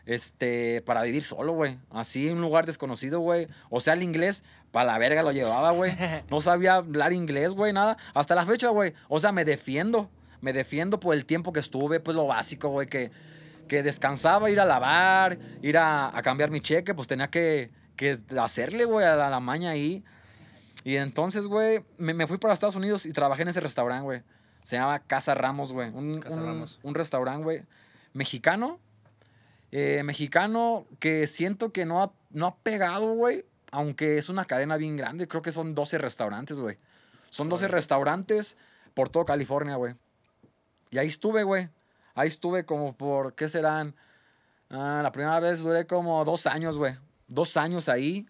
este, 0.05 0.81
para 0.81 1.03
vivir 1.03 1.21
solo, 1.21 1.53
güey. 1.53 1.77
Así, 1.91 2.27
en 2.27 2.37
un 2.37 2.41
lugar 2.41 2.65
desconocido, 2.65 3.19
güey. 3.19 3.47
O 3.69 3.79
sea, 3.79 3.93
el 3.93 4.03
inglés, 4.03 4.43
para 4.71 4.85
la 4.85 4.97
verga 4.97 5.21
lo 5.21 5.31
llevaba, 5.31 5.71
güey. 5.71 5.93
No 6.29 6.41
sabía 6.41 6.75
hablar 6.75 7.13
inglés, 7.13 7.51
güey, 7.51 7.73
nada. 7.73 7.97
Hasta 8.13 8.35
la 8.35 8.45
fecha, 8.45 8.69
güey. 8.69 8.93
O 9.07 9.19
sea, 9.19 9.31
me 9.31 9.45
defiendo. 9.45 10.09
Me 10.43 10.51
defiendo 10.53 10.99
por 10.99 11.15
el 11.15 11.25
tiempo 11.25 11.53
que 11.53 11.59
estuve, 11.61 11.99
pues 11.99 12.15
lo 12.17 12.27
básico, 12.27 12.67
güey, 12.69 12.87
que, 12.87 13.11
que 13.67 13.81
descansaba, 13.81 14.49
ir 14.49 14.59
a 14.59 14.65
lavar, 14.65 15.39
ir 15.61 15.77
a, 15.77 16.15
a 16.15 16.21
cambiar 16.21 16.51
mi 16.51 16.59
cheque, 16.59 16.93
pues 16.93 17.07
tenía 17.07 17.29
que, 17.29 17.71
que 17.95 18.19
hacerle, 18.39 18.83
güey, 18.85 19.05
a 19.05 19.15
la, 19.15 19.29
la 19.29 19.39
maña 19.39 19.69
ahí. 19.71 20.03
Y 20.83 20.97
entonces, 20.97 21.47
güey, 21.47 21.85
me, 21.97 22.13
me 22.13 22.27
fui 22.27 22.37
para 22.37 22.53
Estados 22.53 22.75
Unidos 22.75 23.05
y 23.05 23.13
trabajé 23.13 23.43
en 23.43 23.47
ese 23.47 23.61
restaurante, 23.61 24.03
güey. 24.03 24.21
Se 24.61 24.75
llama 24.75 24.99
Casa 24.99 25.33
Ramos, 25.33 25.71
güey. 25.71 25.89
Un, 25.91 26.19
Casa 26.19 26.37
un- 26.41 26.45
Ramos. 26.45 26.79
un 26.83 26.93
restaurante, 26.95 27.43
güey, 27.43 27.63
mexicano. 28.13 28.79
Eh, 29.71 30.03
mexicano 30.03 30.85
que 30.99 31.25
siento 31.25 31.71
que 31.71 31.85
no 31.85 32.03
ha, 32.03 32.11
no 32.31 32.47
ha 32.47 32.55
pegado, 32.57 33.13
güey. 33.13 33.45
Aunque 33.71 34.17
es 34.19 34.29
una 34.29 34.45
cadena 34.45 34.77
bien 34.77 34.97
grande. 34.97 35.27
Creo 35.27 35.41
que 35.41 35.51
son 35.51 35.73
12 35.73 35.97
restaurantes, 35.97 36.59
güey. 36.59 36.77
Son 37.31 37.49
12 37.49 37.65
Órale. 37.65 37.75
restaurantes 37.77 38.55
por 38.93 39.09
todo 39.09 39.25
California, 39.25 39.75
güey. 39.77 39.95
Y 40.93 40.99
ahí 40.99 41.07
estuve, 41.07 41.41
güey. 41.41 41.69
Ahí 42.13 42.27
estuve 42.27 42.65
como 42.67 42.95
por, 42.95 43.33
¿qué 43.33 43.49
serán? 43.49 43.95
Ah, 44.69 44.99
la 45.01 45.11
primera 45.11 45.39
vez 45.39 45.61
duré 45.61 45.87
como 45.87 46.23
dos 46.23 46.45
años, 46.45 46.77
güey. 46.77 46.95
Dos 47.27 47.57
años 47.57 47.89
ahí. 47.89 48.27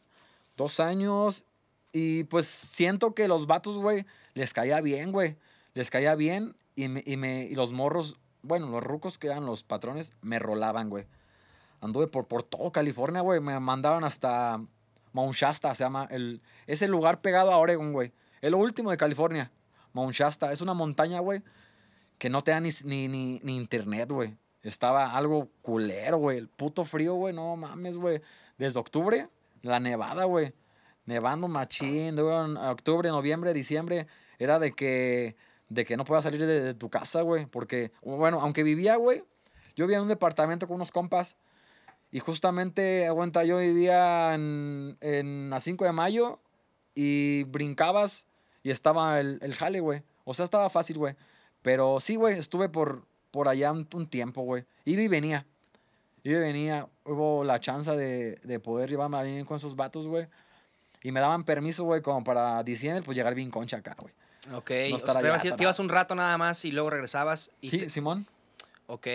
Dos 0.55 0.79
años. 0.79 1.46
Y 1.91 2.24
pues 2.24 2.46
siento 2.46 3.13
que 3.13 3.27
los 3.27 3.48
vatos, 3.48 3.75
güey, 3.77 4.05
les 4.34 4.53
caía 4.53 4.79
bien, 4.79 5.12
güey. 5.12 5.36
Les 5.74 5.89
caía 5.89 6.15
bien. 6.15 6.55
Y, 6.74 6.88
me, 6.88 7.03
y, 7.05 7.17
me, 7.17 7.43
y 7.43 7.55
los 7.55 7.74
morros, 7.74 8.17
bueno, 8.43 8.70
los 8.70 8.82
rucos 8.82 9.17
que 9.17 9.27
eran 9.27 9.46
los 9.46 9.63
patrones, 9.63 10.13
me 10.22 10.39
rolaban, 10.39 10.89
güey. 10.89 11.05
Anduve 11.82 12.08
por, 12.08 12.29
por 12.29 12.43
todo 12.43 12.72
California, 12.72 13.20
güey. 13.20 13.41
Me 13.41 13.60
mandaban 13.60 14.05
hasta 14.05 14.63
Mount 15.12 15.36
Shasta, 15.36 15.75
se 15.75 15.84
llama. 15.84 16.08
El, 16.10 16.41
es 16.65 16.82
el 16.82 16.91
lugar 16.91 17.20
pegado 17.20 17.51
a 17.51 17.58
Oregon, 17.58 17.91
güey. 17.91 18.13
Es 18.39 18.51
lo 18.51 18.58
último 18.58 18.89
de 18.89 18.96
California. 18.96 19.51
Mount 19.91 20.13
Shasta. 20.13 20.53
Es 20.53 20.62
una 20.62 20.74
montaña, 20.74 21.20
güey, 21.20 21.43
que 22.24 22.30
no 22.30 22.42
te 22.42 22.51
da 22.51 22.62
ni, 22.62 22.70
ni, 22.86 23.42
ni, 23.44 23.58
internet, 23.58 24.10
güey. 24.10 24.38
Estaba 24.62 25.13
algo 25.18 25.50
culero, 25.62 26.15
güey. 26.15 26.38
El 26.38 26.48
puto 26.48 26.86
frío, 26.86 27.15
güey. 27.15 27.36
No 27.36 27.58
mames, 27.58 27.98
güey. 27.98 28.22
Desde 28.58 28.80
octubre, 28.80 29.27
la 29.62 29.82
nevada, 29.82 30.24
güey. 30.24 30.53
Nevando 31.06 31.50
machín. 31.50 32.18
En 32.18 32.56
octubre, 32.56 33.10
noviembre, 33.10 33.51
diciembre. 33.51 34.08
Era 34.39 34.58
de 34.58 34.72
que, 34.72 35.36
de 35.68 35.84
que 35.84 35.98
no 35.98 36.06
puedas 36.06 36.24
salir 36.24 36.46
de, 36.46 36.74
tu 36.74 36.89
casa, 36.89 37.24
güey. 37.24 37.46
Porque, 37.46 37.92
bueno, 38.01 38.39
aunque 38.39 38.63
vivía, 38.63 38.96
güey. 38.96 39.25
Yo 39.75 39.84
vivía 39.84 39.98
en 39.98 40.03
un 40.03 40.08
departamento 40.08 40.65
con 40.65 40.75
unos 40.75 40.94
compas. 40.94 41.36
Y 42.10 42.20
justamente, 42.20 43.06
aguanta, 43.06 43.44
yo 43.44 43.58
vivía 43.58 44.34
en, 44.34 44.98
en 45.01 45.51
a 45.51 45.60
5 45.60 45.84
de 45.84 45.92
mayo. 45.92 46.39
Y 46.96 47.44
brincabas 47.44 48.27
y 48.63 48.70
estaba 48.70 49.20
el, 49.20 49.39
el 49.42 49.53
jale, 49.53 49.82
güey. 49.82 50.03
O 50.24 50.34
sea, 50.34 50.46
estaba 50.46 50.70
fácil, 50.70 50.98
güey. 51.00 51.18
Pero 51.63 52.00
sí, 52.00 52.15
güey, 52.15 52.38
estuve 52.38 52.70
por, 52.70 53.03
por 53.32 53.48
allá 53.48 53.72
un, 53.72 53.88
un 53.96 54.08
tiempo, 54.08 54.43
güey. 54.43 54.63
Iba 54.86 55.01
y 55.01 55.08
venía. 55.08 55.46
Iba 56.24 56.38
y 56.38 56.41
venía. 56.41 56.88
Hubo 57.05 57.43
la 57.43 57.60
chance 57.60 57.89
de, 57.96 58.36
de 58.43 58.60
poder 58.60 58.89
llevarme 58.89 59.24
bien 59.24 59.46
con 59.46 59.58
esos 59.58 59.75
vatos, 59.75 60.05
güey. 60.08 60.27
Y 61.01 61.12
me 61.12 61.20
daban 61.20 61.43
permiso, 61.43 61.84
güey, 61.84 62.01
como 62.01 62.24
para 62.24 62.62
diciembre, 62.63 63.01
pues 63.03 63.17
llegar 63.17 63.34
bien 63.36 63.50
concha 63.50 63.77
acá, 63.77 63.96
güey. 64.00 64.13
Ok, 64.53 64.72
No 64.89 64.96
o 64.96 65.00
sea, 65.00 65.13
te, 65.20 65.25
ibas, 65.27 65.41
te 65.41 65.48
atorado. 65.50 65.63
ibas 65.63 65.79
un 65.79 65.89
rato 65.89 66.15
nada 66.15 66.38
más 66.38 66.63
y 66.65 66.72
luego 66.72 66.89
regresabas. 66.89 67.51
Y 67.62 67.70
Sí, 67.70 67.77
te- 67.79 67.89
Simón. 67.89 68.27
Ok. 68.88 69.08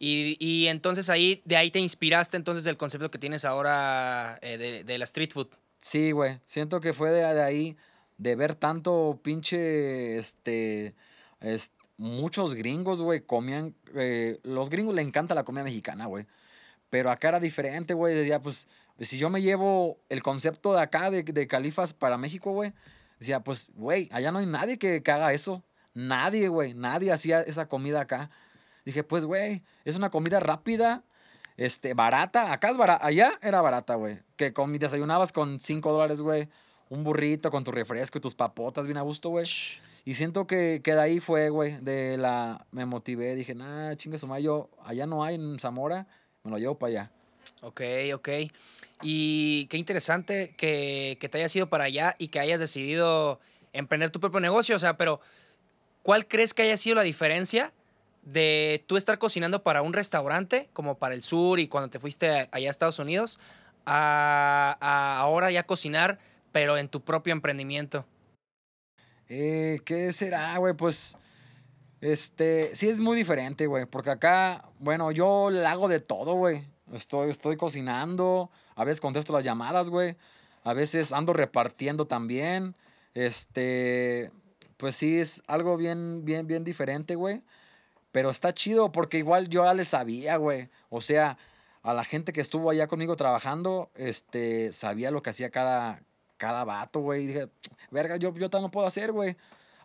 Y, 0.00 0.36
y 0.40 0.66
entonces 0.66 1.08
ahí, 1.08 1.40
de 1.44 1.56
ahí 1.56 1.70
te 1.70 1.78
inspiraste 1.78 2.36
entonces 2.36 2.64
del 2.64 2.76
concepto 2.76 3.10
que 3.10 3.18
tienes 3.18 3.44
ahora 3.44 4.38
eh, 4.42 4.58
de, 4.58 4.82
de 4.84 4.98
la 4.98 5.04
street 5.04 5.30
food. 5.32 5.46
Sí, 5.80 6.10
güey. 6.10 6.40
Siento 6.44 6.80
que 6.80 6.92
fue 6.92 7.10
de, 7.12 7.20
de 7.34 7.42
ahí, 7.42 7.76
de 8.18 8.34
ver 8.34 8.54
tanto 8.56 9.18
pinche, 9.22 10.18
este, 10.18 10.94
es- 11.40 11.70
muchos 11.96 12.54
gringos, 12.54 13.00
güey, 13.00 13.20
comían, 13.20 13.74
eh, 13.94 14.38
los 14.42 14.70
gringos 14.70 14.94
le 14.94 15.02
encanta 15.02 15.34
la 15.34 15.44
comida 15.44 15.64
mexicana, 15.64 16.06
güey. 16.06 16.26
Pero 16.90 17.10
acá 17.10 17.28
era 17.28 17.40
diferente, 17.40 17.94
güey. 17.94 18.14
Decía, 18.14 18.40
pues, 18.40 18.68
si 19.00 19.18
yo 19.18 19.30
me 19.30 19.42
llevo 19.42 19.98
el 20.08 20.22
concepto 20.22 20.72
de 20.74 20.80
acá, 20.82 21.10
de, 21.10 21.22
de 21.22 21.46
califas 21.46 21.92
para 21.94 22.16
México, 22.18 22.52
güey, 22.52 22.72
decía, 23.18 23.40
pues, 23.40 23.72
güey, 23.74 24.08
allá 24.12 24.30
no 24.32 24.38
hay 24.38 24.46
nadie 24.46 24.78
que, 24.78 25.02
que 25.02 25.10
haga 25.10 25.32
eso. 25.32 25.64
Nadie, 25.94 26.48
güey, 26.48 26.74
nadie 26.74 27.12
hacía 27.12 27.40
esa 27.40 27.66
comida 27.66 28.00
acá. 28.00 28.30
Dije, 28.84 29.02
pues, 29.04 29.24
güey, 29.24 29.62
es 29.84 29.96
una 29.96 30.10
comida 30.10 30.40
rápida, 30.40 31.04
este, 31.56 31.94
barata. 31.94 32.52
Acá 32.52 32.70
es 32.70 32.76
barata, 32.76 33.04
allá 33.06 33.38
era 33.42 33.60
barata, 33.60 33.94
güey. 33.94 34.18
Que 34.36 34.52
comi- 34.52 34.78
desayunabas 34.78 35.32
con 35.32 35.60
5 35.60 35.92
dólares, 35.92 36.20
güey. 36.20 36.48
Un 36.90 37.02
burrito 37.02 37.50
con 37.50 37.64
tu 37.64 37.72
refresco 37.72 38.18
y 38.18 38.20
tus 38.20 38.34
papotas 38.34 38.84
bien 38.86 38.98
a 38.98 39.02
gusto, 39.02 39.30
güey. 39.30 39.46
Y 40.04 40.14
siento 40.14 40.46
que, 40.46 40.82
que 40.84 40.92
de 40.94 41.00
ahí 41.00 41.20
fue, 41.20 41.48
güey, 41.48 41.78
de 41.80 42.18
la... 42.18 42.66
Me 42.72 42.84
motivé, 42.84 43.34
dije, 43.34 43.54
nah, 43.54 43.94
chingue 43.94 44.18
su 44.18 44.28
yo, 44.38 44.68
allá 44.84 45.06
no 45.06 45.24
hay 45.24 45.36
en 45.36 45.58
Zamora, 45.58 46.06
me 46.42 46.50
lo 46.50 46.58
llevo 46.58 46.78
para 46.78 46.90
allá. 46.90 47.12
Ok, 47.62 47.80
ok. 48.14 48.28
Y 49.02 49.66
qué 49.66 49.78
interesante 49.78 50.54
que, 50.58 51.16
que 51.20 51.28
te 51.30 51.38
hayas 51.38 51.56
ido 51.56 51.68
para 51.68 51.84
allá 51.84 52.14
y 52.18 52.28
que 52.28 52.38
hayas 52.38 52.60
decidido 52.60 53.40
emprender 53.72 54.10
tu 54.10 54.20
propio 54.20 54.40
negocio. 54.40 54.76
O 54.76 54.78
sea, 54.78 54.98
pero 54.98 55.20
¿cuál 56.02 56.28
crees 56.28 56.52
que 56.52 56.62
haya 56.62 56.76
sido 56.76 56.96
la 56.96 57.02
diferencia 57.02 57.72
de 58.22 58.84
tú 58.86 58.98
estar 58.98 59.16
cocinando 59.16 59.62
para 59.62 59.80
un 59.80 59.94
restaurante, 59.94 60.68
como 60.74 60.98
para 60.98 61.14
el 61.14 61.22
sur 61.22 61.60
y 61.60 61.68
cuando 61.68 61.88
te 61.88 61.98
fuiste 61.98 62.48
allá 62.52 62.68
a 62.68 62.70
Estados 62.70 62.98
Unidos, 62.98 63.40
a 63.86 65.16
ahora 65.18 65.50
ya 65.50 65.62
cocinar, 65.62 66.18
pero 66.52 66.76
en 66.76 66.88
tu 66.88 67.02
propio 67.02 67.32
emprendimiento? 67.32 68.06
Eh, 69.36 69.80
¿Qué 69.84 70.12
será, 70.12 70.56
güey? 70.58 70.74
Pues, 70.74 71.18
este, 72.00 72.72
sí 72.76 72.88
es 72.88 73.00
muy 73.00 73.16
diferente, 73.16 73.66
güey, 73.66 73.84
porque 73.84 74.10
acá, 74.10 74.68
bueno, 74.78 75.10
yo 75.10 75.50
le 75.50 75.66
hago 75.66 75.88
de 75.88 75.98
todo, 75.98 76.34
güey. 76.34 76.68
Estoy, 76.92 77.30
estoy 77.30 77.56
cocinando, 77.56 78.52
a 78.76 78.84
veces 78.84 79.00
contesto 79.00 79.32
las 79.32 79.42
llamadas, 79.42 79.88
güey. 79.88 80.16
A 80.62 80.72
veces 80.72 81.10
ando 81.12 81.32
repartiendo 81.32 82.06
también. 82.06 82.76
Este, 83.14 84.30
pues 84.76 84.94
sí, 84.94 85.18
es 85.18 85.42
algo 85.48 85.76
bien, 85.76 86.24
bien, 86.24 86.46
bien 86.46 86.62
diferente, 86.62 87.16
güey. 87.16 87.42
Pero 88.12 88.30
está 88.30 88.54
chido 88.54 88.92
porque 88.92 89.18
igual 89.18 89.48
yo 89.48 89.64
ya 89.64 89.74
le 89.74 89.84
sabía, 89.84 90.36
güey. 90.36 90.68
O 90.90 91.00
sea, 91.00 91.38
a 91.82 91.92
la 91.92 92.04
gente 92.04 92.32
que 92.32 92.40
estuvo 92.40 92.70
allá 92.70 92.86
conmigo 92.86 93.16
trabajando, 93.16 93.90
este, 93.96 94.70
sabía 94.72 95.10
lo 95.10 95.22
que 95.22 95.30
hacía 95.30 95.50
cada, 95.50 96.02
cada 96.44 96.64
vato, 96.64 97.00
güey. 97.00 97.24
Y 97.24 97.26
dije, 97.28 97.48
verga, 97.90 98.16
yo, 98.16 98.34
yo 98.34 98.50
también 98.50 98.64
lo 98.64 98.70
puedo 98.70 98.86
hacer, 98.86 99.12
güey. 99.12 99.34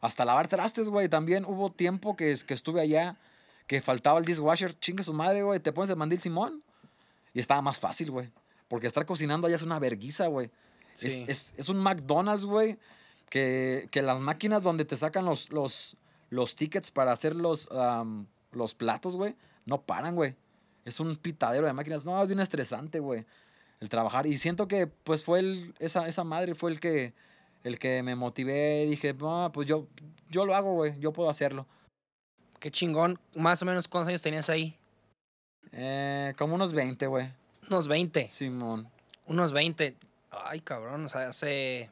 Hasta 0.01 0.25
lavar 0.25 0.49
trastes, 0.49 0.89
güey. 0.89 1.07
También 1.07 1.45
hubo 1.45 1.71
tiempo 1.71 2.17
que, 2.17 2.35
que 2.45 2.53
estuve 2.53 2.81
allá, 2.81 3.15
que 3.65 3.81
faltaba 3.81 4.19
el 4.19 4.25
dishwasher. 4.25 4.77
Chingue 4.77 5.03
su 5.03 5.13
madre, 5.13 5.41
güey. 5.43 5.61
Te 5.61 5.71
pones 5.71 5.89
el 5.89 5.95
mandil 5.95 6.19
Simón. 6.19 6.61
Y 7.33 7.39
estaba 7.39 7.61
más 7.61 7.79
fácil, 7.79 8.11
güey. 8.11 8.29
Porque 8.67 8.87
estar 8.87 9.05
cocinando 9.05 9.47
allá 9.47 9.55
es 9.55 9.61
una 9.61 9.79
verguiza, 9.79 10.27
güey. 10.27 10.51
Sí. 10.91 11.07
Es, 11.07 11.29
es, 11.29 11.53
es 11.57 11.69
un 11.69 11.77
McDonald's, 11.77 12.43
güey. 12.43 12.77
Que, 13.29 13.87
que 13.91 14.01
las 14.01 14.19
máquinas 14.19 14.61
donde 14.61 14.83
te 14.83 14.97
sacan 14.97 15.23
los, 15.23 15.51
los, 15.51 15.95
los 16.29 16.55
tickets 16.55 16.91
para 16.91 17.13
hacer 17.13 17.35
los, 17.35 17.69
los 18.51 18.75
platos, 18.75 19.15
güey, 19.15 19.35
no 19.65 19.81
paran, 19.81 20.15
güey. 20.15 20.35
Es 20.83 20.99
un 20.99 21.15
pitadero 21.15 21.67
de 21.67 21.73
máquinas. 21.73 22.05
No, 22.05 22.21
es 22.21 22.27
bien 22.27 22.39
estresante, 22.39 22.99
güey. 22.99 23.25
El 23.79 23.89
trabajar. 23.89 24.27
Y 24.27 24.37
siento 24.37 24.67
que, 24.67 24.87
pues, 24.87 25.23
fue 25.23 25.39
el, 25.39 25.73
esa, 25.79 26.07
esa 26.07 26.23
madre 26.23 26.55
fue 26.55 26.71
el 26.71 26.79
que, 26.79 27.13
el 27.63 27.79
que 27.79 28.03
me 28.03 28.15
motivé. 28.15 28.85
Dije, 28.85 29.13
no, 29.13 29.51
pues 29.53 29.67
yo, 29.67 29.87
yo 30.29 30.45
lo 30.45 30.55
hago, 30.55 30.73
güey. 30.73 30.99
Yo 30.99 31.13
puedo 31.13 31.29
hacerlo. 31.29 31.65
Qué 32.59 32.71
chingón. 32.71 33.19
Más 33.35 33.61
o 33.61 33.65
menos, 33.65 33.87
¿cuántos 33.87 34.09
años 34.09 34.21
tenías 34.21 34.49
ahí? 34.49 34.77
Eh, 35.71 36.33
como 36.37 36.55
unos 36.55 36.73
20, 36.73 37.07
güey. 37.07 37.31
Unos 37.69 37.87
20. 37.87 38.27
Simón. 38.27 38.89
Unos 39.25 39.53
20. 39.53 39.95
Ay, 40.31 40.59
cabrón, 40.61 41.05
o 41.05 41.09
sea, 41.09 41.29
hace, 41.29 41.89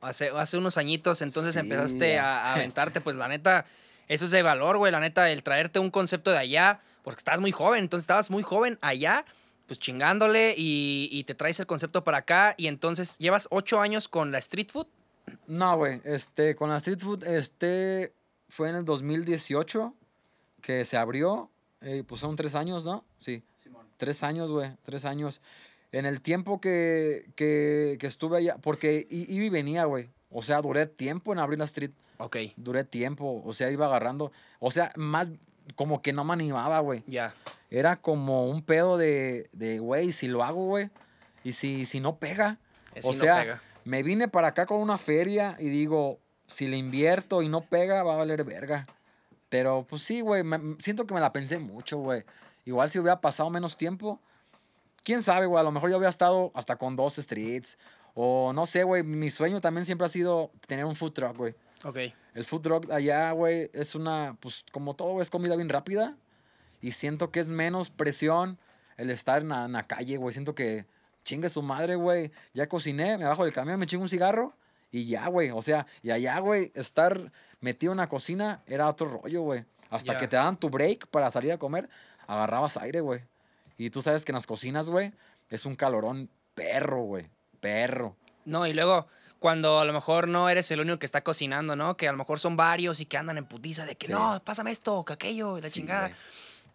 hace, 0.00 0.30
hace 0.30 0.58
unos 0.58 0.78
añitos 0.78 1.22
entonces 1.22 1.54
Sí, 1.54 1.60
empezaste 1.60 2.18
a, 2.18 2.46
a 2.46 2.54
aventarte, 2.54 3.00
pues 3.00 3.16
la 3.16 3.28
neta, 3.28 3.66
eso 4.08 4.24
es 4.24 4.30
de 4.30 4.42
valor, 4.42 4.78
güey, 4.78 4.92
la 4.92 5.00
neta, 5.00 5.30
el 5.30 5.42
traerte 5.42 5.78
un 5.78 5.90
concepto 5.90 6.30
de 6.30 6.38
allá, 6.38 6.80
porque 7.02 7.18
estabas 7.18 7.40
muy 7.40 7.52
joven, 7.52 7.84
entonces 7.84 8.04
estabas 8.04 8.30
muy 8.30 8.42
joven 8.42 8.78
allá, 8.80 9.24
pues 9.72 9.78
chingándole 9.78 10.54
y, 10.54 11.08
y 11.10 11.24
te 11.24 11.34
traes 11.34 11.58
el 11.58 11.66
concepto 11.66 12.04
para 12.04 12.18
acá 12.18 12.54
y 12.58 12.66
entonces 12.66 13.16
llevas 13.16 13.48
ocho 13.50 13.80
años 13.80 14.06
con 14.06 14.30
la 14.30 14.36
street 14.36 14.68
food. 14.70 14.86
No, 15.46 15.78
güey, 15.78 16.02
este, 16.04 16.54
con 16.54 16.68
la 16.68 16.76
street 16.76 16.98
food, 16.98 17.24
este, 17.24 18.12
fue 18.50 18.68
en 18.68 18.76
el 18.76 18.84
2018 18.84 19.94
que 20.60 20.84
se 20.84 20.98
abrió, 20.98 21.50
eh, 21.80 22.04
pues 22.06 22.20
son 22.20 22.36
tres 22.36 22.54
años, 22.54 22.84
¿no? 22.84 23.02
Sí, 23.16 23.42
tres 23.96 24.22
años, 24.22 24.52
güey, 24.52 24.76
tres 24.82 25.06
años. 25.06 25.40
En 25.90 26.04
el 26.04 26.20
tiempo 26.20 26.60
que, 26.60 27.30
que, 27.34 27.96
que 27.98 28.06
estuve 28.06 28.36
allá, 28.36 28.58
porque 28.58 29.06
iba 29.08 29.44
y 29.46 29.48
venía, 29.48 29.86
güey, 29.86 30.10
o 30.30 30.42
sea, 30.42 30.60
duré 30.60 30.84
tiempo 30.84 31.32
en 31.32 31.38
abrir 31.38 31.58
la 31.58 31.64
street, 31.64 31.92
Ok, 32.18 32.36
duré 32.56 32.84
tiempo, 32.84 33.42
o 33.44 33.52
sea, 33.52 33.70
iba 33.70 33.86
agarrando, 33.86 34.30
o 34.60 34.70
sea, 34.70 34.92
más 34.96 35.32
como 35.76 36.02
que 36.02 36.12
no 36.12 36.24
me 36.24 36.32
animaba, 36.32 36.80
güey. 36.80 37.02
ya. 37.06 37.34
Era 37.70 37.96
como 37.96 38.46
un 38.46 38.62
pedo 38.62 38.98
de, 38.98 39.48
de, 39.52 39.78
güey, 39.78 40.12
si 40.12 40.28
lo 40.28 40.44
hago, 40.44 40.66
güey, 40.66 40.90
y 41.42 41.52
si, 41.52 41.86
si 41.86 42.00
no 42.00 42.16
pega. 42.16 42.58
Ese 42.94 43.08
o 43.08 43.14
sea, 43.14 43.40
pega. 43.40 43.62
me 43.84 44.02
vine 44.02 44.28
para 44.28 44.48
acá 44.48 44.66
con 44.66 44.78
una 44.80 44.98
feria 44.98 45.56
y 45.58 45.70
digo, 45.70 46.18
si 46.46 46.66
le 46.66 46.76
invierto 46.76 47.40
y 47.40 47.48
no 47.48 47.62
pega, 47.62 48.02
va 48.02 48.12
a 48.12 48.16
valer 48.16 48.44
verga. 48.44 48.86
Pero 49.48 49.86
pues 49.88 50.02
sí, 50.02 50.20
güey, 50.20 50.42
siento 50.78 51.06
que 51.06 51.14
me 51.14 51.20
la 51.20 51.32
pensé 51.32 51.58
mucho, 51.58 51.98
güey. 51.98 52.24
Igual 52.64 52.90
si 52.90 52.98
hubiera 52.98 53.20
pasado 53.20 53.50
menos 53.50 53.76
tiempo, 53.76 54.20
quién 55.02 55.22
sabe, 55.22 55.46
güey, 55.46 55.60
a 55.60 55.64
lo 55.64 55.72
mejor 55.72 55.90
yo 55.90 55.96
hubiera 55.96 56.10
estado 56.10 56.52
hasta 56.54 56.76
con 56.76 56.96
dos 56.96 57.16
streets. 57.16 57.78
O 58.14 58.52
no 58.54 58.66
sé, 58.66 58.84
güey, 58.84 59.02
mi 59.02 59.30
sueño 59.30 59.60
también 59.60 59.84
siempre 59.84 60.04
ha 60.04 60.08
sido 60.08 60.50
tener 60.66 60.84
un 60.84 60.94
food 60.94 61.12
truck, 61.12 61.36
güey. 61.36 61.54
Ok, 61.84 61.98
El 62.34 62.44
food 62.44 62.60
truck 62.60 62.90
allá, 62.90 63.32
güey, 63.32 63.70
es 63.72 63.94
una, 63.94 64.36
pues 64.40 64.64
como 64.70 64.94
todo, 64.94 65.20
es 65.20 65.30
comida 65.30 65.56
bien 65.56 65.68
rápida. 65.68 66.16
Y 66.80 66.92
siento 66.92 67.30
que 67.30 67.40
es 67.40 67.48
menos 67.48 67.90
presión 67.90 68.58
el 68.96 69.10
estar 69.10 69.42
en 69.42 69.48
la, 69.48 69.64
en 69.64 69.72
la 69.72 69.86
calle, 69.86 70.16
güey. 70.16 70.32
Siento 70.32 70.54
que 70.54 70.86
chingue 71.24 71.48
su 71.48 71.62
madre, 71.62 71.96
güey. 71.96 72.30
Ya 72.54 72.68
cociné, 72.68 73.18
me 73.18 73.24
bajo 73.24 73.44
del 73.44 73.52
camión, 73.52 73.78
me 73.78 73.86
chingo 73.86 74.02
un 74.02 74.08
cigarro 74.08 74.54
y 74.90 75.06
ya, 75.06 75.26
güey. 75.28 75.50
O 75.50 75.62
sea, 75.62 75.86
y 76.02 76.10
allá, 76.10 76.38
güey, 76.38 76.70
estar 76.74 77.32
metido 77.60 77.92
en 77.92 77.98
la 77.98 78.08
cocina 78.08 78.62
era 78.66 78.88
otro 78.88 79.08
rollo, 79.08 79.42
güey. 79.42 79.64
Hasta 79.90 80.18
que 80.18 80.26
te 80.26 80.36
daban 80.36 80.56
tu 80.56 80.70
break 80.70 81.08
para 81.08 81.30
salir 81.30 81.52
a 81.52 81.58
comer, 81.58 81.88
agarrabas 82.26 82.76
aire, 82.78 83.00
güey. 83.00 83.20
Y 83.76 83.90
tú 83.90 84.00
sabes 84.00 84.24
que 84.24 84.32
en 84.32 84.34
las 84.34 84.46
cocinas, 84.46 84.88
güey, 84.88 85.12
es 85.50 85.66
un 85.66 85.74
calorón 85.74 86.30
perro, 86.54 87.02
güey. 87.02 87.28
Perro. 87.60 88.16
No, 88.44 88.66
y 88.66 88.72
luego 88.72 89.06
cuando 89.42 89.78
a 89.80 89.84
lo 89.84 89.92
mejor 89.92 90.26
no 90.28 90.48
eres 90.48 90.70
el 90.70 90.80
único 90.80 90.98
que 90.98 91.04
está 91.04 91.22
cocinando, 91.22 91.76
¿no? 91.76 91.98
Que 91.98 92.08
a 92.08 92.12
lo 92.12 92.16
mejor 92.18 92.40
son 92.40 92.56
varios 92.56 93.00
y 93.00 93.04
que 93.06 93.18
andan 93.18 93.36
en 93.36 93.44
putiza 93.44 93.84
de 93.84 93.96
que 93.96 94.06
Sí. 94.06 94.12
no, 94.14 94.40
pásame 94.42 94.70
esto, 94.70 95.04
que 95.04 95.12
aquello, 95.12 95.58
y 95.58 95.60
la 95.60 95.68
Sí, 95.68 95.80
chingada. 95.80 96.08
güey. 96.08 96.20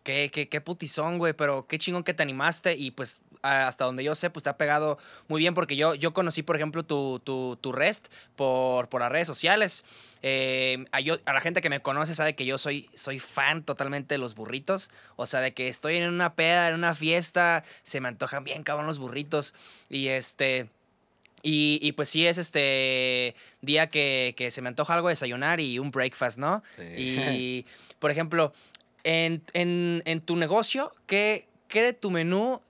Qué, 0.03 0.29
qué, 0.31 0.47
qué 0.47 0.61
putizón, 0.61 1.17
güey, 1.17 1.33
pero 1.33 1.67
qué 1.67 1.79
chingón 1.79 2.03
que 2.03 2.13
te 2.13 2.23
animaste 2.23 2.75
y 2.77 2.91
pues 2.91 3.19
hasta 3.41 3.83
donde 3.85 4.03
yo 4.05 4.15
sé, 4.15 4.29
pues 4.29 4.43
te 4.43 4.49
ha 4.49 4.55
pegado 4.57 4.97
muy 5.27 5.39
bien 5.41 5.53
porque 5.53 5.75
yo, 5.75 5.95
yo 5.95 6.13
conocí, 6.13 6.43
por 6.43 6.55
ejemplo, 6.55 6.83
tu, 6.83 7.19
tu, 7.19 7.57
tu 7.59 7.71
rest 7.73 8.07
por, 8.37 8.87
por 8.87 9.01
las 9.01 9.11
redes 9.11 9.27
sociales. 9.27 9.83
Eh, 10.21 10.85
a, 10.93 11.01
yo- 11.01 11.17
a 11.25 11.33
la 11.33 11.41
gente 11.41 11.59
que 11.61 11.69
me 11.69 11.81
conoce 11.81 12.15
sabe 12.15 12.35
que 12.35 12.45
yo 12.45 12.57
soy, 12.57 12.89
soy 12.95 13.19
fan 13.19 13.63
totalmente 13.63 14.13
de 14.15 14.17
los 14.19 14.33
burritos. 14.33 14.91
O 15.17 15.25
sea, 15.25 15.41
de 15.41 15.53
que 15.53 15.67
estoy 15.67 15.97
en 15.97 16.07
una 16.13 16.35
peda, 16.35 16.69
en 16.69 16.75
una 16.75 16.95
fiesta, 16.95 17.63
se 17.83 17.99
me 17.99 18.07
antojan 18.07 18.43
bien, 18.45 18.63
cabrón, 18.63 18.87
los 18.87 18.99
burritos. 18.99 19.53
Y 19.89 20.07
este... 20.07 20.69
Y, 21.43 21.79
y 21.81 21.91
pues 21.93 22.09
sí 22.09 22.25
es 22.25 22.37
este 22.37 23.35
día 23.61 23.87
que, 23.87 24.33
que 24.35 24.51
se 24.51 24.61
me 24.61 24.69
antoja 24.69 24.93
algo 24.95 25.07
de 25.07 25.11
desayunar 25.13 25.59
y 25.59 25.79
un 25.79 25.91
breakfast, 25.91 26.37
¿no? 26.37 26.63
Sí. 26.75 26.83
Y, 26.97 27.65
por 27.99 28.11
ejemplo, 28.11 28.53
en, 29.03 29.43
en- 29.53 30.01
en 30.05 30.21
tu 30.21 30.35
negocio, 30.35 30.91
¿qué, 31.05 31.47
¿qué 31.67 31.81
de 31.83 31.93
tu 31.93 32.11
menú 32.11 32.61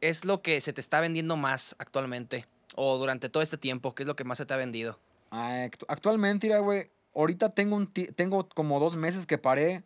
es 0.00 0.24
lo 0.24 0.42
que 0.42 0.60
se 0.60 0.72
te 0.72 0.80
está 0.80 1.00
vendiendo 1.00 1.36
más 1.36 1.76
actualmente? 1.78 2.46
O 2.74 2.98
durante 2.98 3.28
todo 3.28 3.42
este 3.42 3.56
tiempo, 3.56 3.94
¿qué 3.94 4.02
es 4.02 4.06
lo 4.06 4.16
que 4.16 4.24
más 4.24 4.38
se 4.38 4.44
te 4.44 4.52
ha 4.52 4.58
vendido? 4.58 4.98
Ah, 5.30 5.66
actu- 5.70 5.86
Actualmente, 5.88 6.46
mira, 6.48 6.58
güey, 6.58 6.90
ahorita 7.14 7.50
tengo, 7.50 7.76
un 7.76 7.86
tengo 7.92 8.48
como 8.48 8.78
dos 8.80 8.96
meses 8.96 9.24
que 9.24 9.38
paré 9.38 9.82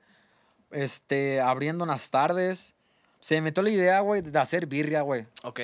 este, 0.70 1.40
abriendo 1.40 1.84
en 1.84 1.90
las 1.90 2.10
tardes. 2.10 2.74
Se 3.20 3.34
me 3.36 3.42
metió 3.42 3.62
la 3.62 3.70
idea, 3.70 4.00
güey, 4.00 4.22
de 4.22 4.38
hacer 4.38 4.66
birria, 4.66 5.02
güey. 5.02 5.26
Ok. 5.44 5.60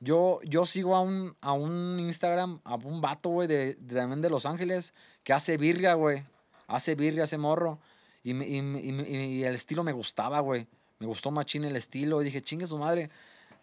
Yo, 0.00 0.38
yo 0.44 0.64
sigo 0.64 0.94
a 0.94 1.00
un, 1.00 1.36
a 1.40 1.52
un 1.52 1.98
Instagram, 1.98 2.60
a 2.64 2.76
un 2.76 3.00
vato, 3.00 3.30
güey, 3.30 3.48
de, 3.48 3.74
de- 3.74 3.94
también 3.96 4.22
de 4.22 4.30
Los 4.30 4.46
Ángeles, 4.46 4.94
que 5.24 5.32
hace 5.32 5.56
birria, 5.56 5.94
güey. 5.94 6.24
Hace 6.68 6.94
birria, 6.94 7.24
hace 7.24 7.38
morro. 7.38 7.80
Y, 8.22 8.32
y, 8.32 8.58
y 8.60 9.44
el 9.44 9.54
estilo 9.54 9.82
me 9.82 9.92
gustaba, 9.92 10.40
güey. 10.40 10.66
Me 11.00 11.06
gustó 11.06 11.30
machín 11.30 11.64
el 11.64 11.76
estilo. 11.76 12.20
Y 12.20 12.26
dije, 12.26 12.42
chingue 12.42 12.66
su 12.66 12.78
madre. 12.78 13.10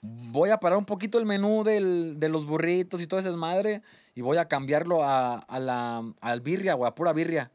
Voy 0.02 0.50
a 0.50 0.60
parar 0.60 0.78
un 0.78 0.86
poquito 0.86 1.18
el 1.20 1.26
menú 1.26 1.64
del- 1.64 2.20
de 2.20 2.30
los 2.30 2.46
burritos 2.46 3.02
y 3.02 3.08
todo 3.08 3.20
ese 3.20 3.32
madre. 3.32 3.82
Y 4.14 4.22
voy 4.22 4.38
a 4.38 4.48
cambiarlo 4.48 5.04
a, 5.04 5.36
a 5.38 5.60
la 5.60 6.04
al 6.22 6.42
birria, 6.42 6.74
güey, 6.74 6.90
a 6.90 6.96
pura 6.96 7.14
birria. 7.14 7.52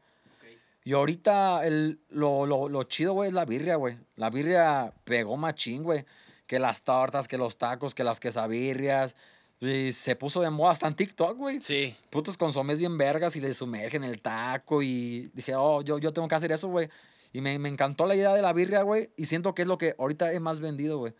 Y 0.83 0.93
ahorita 0.93 1.65
el, 1.67 1.99
lo, 2.09 2.45
lo, 2.47 2.67
lo 2.67 2.83
chido, 2.83 3.13
güey, 3.13 3.27
es 3.27 3.33
la 3.35 3.45
birria, 3.45 3.75
güey. 3.75 3.97
La 4.15 4.29
birria 4.31 4.91
pegó 5.03 5.37
machín, 5.37 5.83
güey. 5.83 6.05
Que 6.51 6.59
las 6.59 6.81
tortas, 6.81 7.29
que 7.29 7.37
los 7.37 7.57
tacos, 7.57 7.95
que 7.95 8.03
las 8.03 8.19
quesabirrias. 8.19 9.15
Y 9.61 9.93
se 9.93 10.17
puso 10.17 10.41
de 10.41 10.49
moda 10.49 10.71
hasta 10.71 10.85
en 10.85 10.95
TikTok, 10.95 11.37
güey. 11.37 11.61
Sí. 11.61 11.95
Putos 12.09 12.35
consomés 12.35 12.79
bien 12.79 12.97
vergas 12.97 13.37
y 13.37 13.39
le 13.39 13.53
sumergen 13.53 14.03
el 14.03 14.21
taco. 14.21 14.81
Y 14.83 15.31
dije, 15.33 15.55
oh, 15.55 15.81
yo, 15.81 15.97
yo 15.97 16.11
tengo 16.11 16.27
que 16.27 16.35
hacer 16.35 16.51
eso, 16.51 16.67
güey. 16.67 16.89
Y 17.31 17.39
me, 17.39 17.57
me 17.57 17.69
encantó 17.69 18.05
la 18.05 18.17
idea 18.17 18.33
de 18.33 18.41
la 18.41 18.51
birria, 18.51 18.81
güey. 18.81 19.11
Y 19.15 19.27
siento 19.27 19.55
que 19.55 19.61
es 19.61 19.67
lo 19.69 19.77
que 19.77 19.95
ahorita 19.97 20.33
es 20.33 20.41
más 20.41 20.59
vendido, 20.59 20.97
güey. 20.97 21.13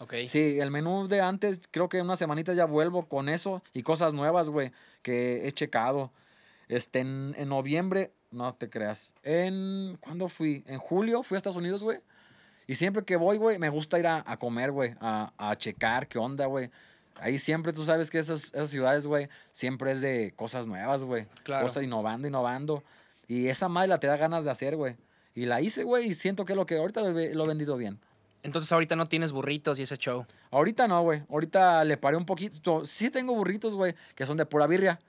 Ok. 0.00 0.14
Sí, 0.24 0.58
el 0.58 0.70
menú 0.70 1.08
de 1.08 1.20
antes, 1.20 1.60
creo 1.70 1.90
que 1.90 1.98
en 1.98 2.06
una 2.06 2.16
semanita 2.16 2.54
ya 2.54 2.64
vuelvo 2.64 3.06
con 3.06 3.28
eso 3.28 3.62
y 3.74 3.82
cosas 3.82 4.14
nuevas, 4.14 4.48
güey, 4.48 4.72
que 5.02 5.46
he 5.46 5.52
checado. 5.52 6.10
Este, 6.68 7.00
en, 7.00 7.34
en 7.36 7.50
noviembre, 7.50 8.14
no 8.30 8.54
te 8.54 8.70
creas. 8.70 9.12
En, 9.24 9.98
¿cuándo 10.00 10.28
fui? 10.28 10.64
En 10.66 10.78
julio 10.78 11.22
fui 11.22 11.36
a 11.36 11.36
Estados 11.36 11.58
Unidos, 11.58 11.82
güey. 11.82 12.00
Y 12.70 12.76
siempre 12.76 13.02
que 13.04 13.16
voy, 13.16 13.36
güey, 13.36 13.58
me 13.58 13.68
gusta 13.68 13.98
ir 13.98 14.06
a, 14.06 14.22
a 14.24 14.36
comer, 14.38 14.70
güey, 14.70 14.94
a, 15.00 15.32
a 15.36 15.56
checar 15.56 16.06
qué 16.06 16.18
onda, 16.18 16.46
güey. 16.46 16.70
Ahí 17.18 17.38
siempre, 17.40 17.72
tú 17.72 17.84
sabes 17.84 18.10
que 18.10 18.18
esas, 18.20 18.44
esas 18.54 18.70
ciudades, 18.70 19.08
güey, 19.08 19.28
siempre 19.50 19.90
es 19.90 20.00
de 20.00 20.32
cosas 20.36 20.68
nuevas, 20.68 21.02
güey. 21.02 21.26
Claro. 21.42 21.66
Cosas 21.66 21.82
innovando, 21.82 22.28
innovando. 22.28 22.84
Y 23.26 23.48
esa 23.48 23.68
madre 23.68 23.88
la 23.88 23.98
te 23.98 24.06
da 24.06 24.16
ganas 24.16 24.44
de 24.44 24.50
hacer, 24.52 24.76
güey. 24.76 24.94
Y 25.34 25.46
la 25.46 25.60
hice, 25.60 25.82
güey, 25.82 26.10
y 26.10 26.14
siento 26.14 26.44
que 26.44 26.52
es 26.52 26.56
lo 26.56 26.64
que 26.64 26.76
ahorita 26.76 27.00
lo 27.00 27.18
he- 27.18 27.34
lo 27.34 27.44
he 27.44 27.48
vendido 27.48 27.76
bien. 27.76 27.98
Entonces 28.44 28.70
ahorita 28.70 28.94
no 28.94 29.06
tienes 29.06 29.32
burritos 29.32 29.80
y 29.80 29.82
ese 29.82 29.96
show. 29.96 30.24
Ahorita 30.52 30.86
no, 30.86 31.02
güey. 31.02 31.22
Ahorita 31.28 31.82
le 31.84 31.96
paré 31.96 32.16
un 32.16 32.24
poquito. 32.24 32.86
Sí 32.86 33.10
tengo 33.10 33.34
burritos, 33.34 33.74
güey, 33.74 33.96
que 34.14 34.26
son 34.26 34.36
de 34.36 34.46
pura 34.46 34.68
birria. 34.68 35.00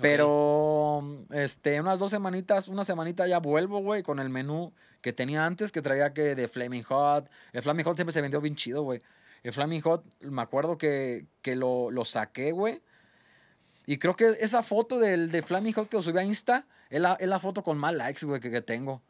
Pero, 0.00 1.02
este, 1.30 1.80
unas 1.80 1.98
dos 1.98 2.10
semanitas, 2.10 2.68
una 2.68 2.82
semanita 2.84 3.26
ya 3.26 3.38
vuelvo, 3.38 3.80
güey, 3.80 4.02
con 4.02 4.18
el 4.18 4.28
menú 4.28 4.72
que 5.04 5.12
tenía 5.12 5.44
antes, 5.44 5.70
que 5.70 5.82
traía 5.82 6.14
que 6.14 6.34
de 6.34 6.48
Flaming 6.48 6.82
Hot. 6.84 7.28
El 7.52 7.62
Flaming 7.62 7.84
Hot 7.84 7.94
siempre 7.96 8.14
se 8.14 8.22
vendió 8.22 8.40
bien 8.40 8.56
chido, 8.56 8.82
güey. 8.84 9.02
El 9.42 9.52
Flaming 9.52 9.82
Hot, 9.82 10.02
me 10.20 10.40
acuerdo 10.40 10.78
que, 10.78 11.26
que 11.42 11.56
lo, 11.56 11.90
lo 11.90 12.06
saqué, 12.06 12.52
güey. 12.52 12.80
Y 13.84 13.98
creo 13.98 14.16
que 14.16 14.28
esa 14.40 14.62
foto 14.62 14.98
del 14.98 15.30
de 15.30 15.42
Flaming 15.42 15.74
Hot 15.74 15.90
que 15.90 15.98
lo 15.98 16.02
subí 16.02 16.18
a 16.18 16.24
Insta 16.24 16.66
es 16.88 17.02
la, 17.02 17.18
es 17.20 17.28
la 17.28 17.38
foto 17.38 17.62
con 17.62 17.76
más 17.76 17.92
likes, 17.94 18.24
güey, 18.24 18.40
que, 18.40 18.50
que 18.50 18.62
tengo. 18.62 19.02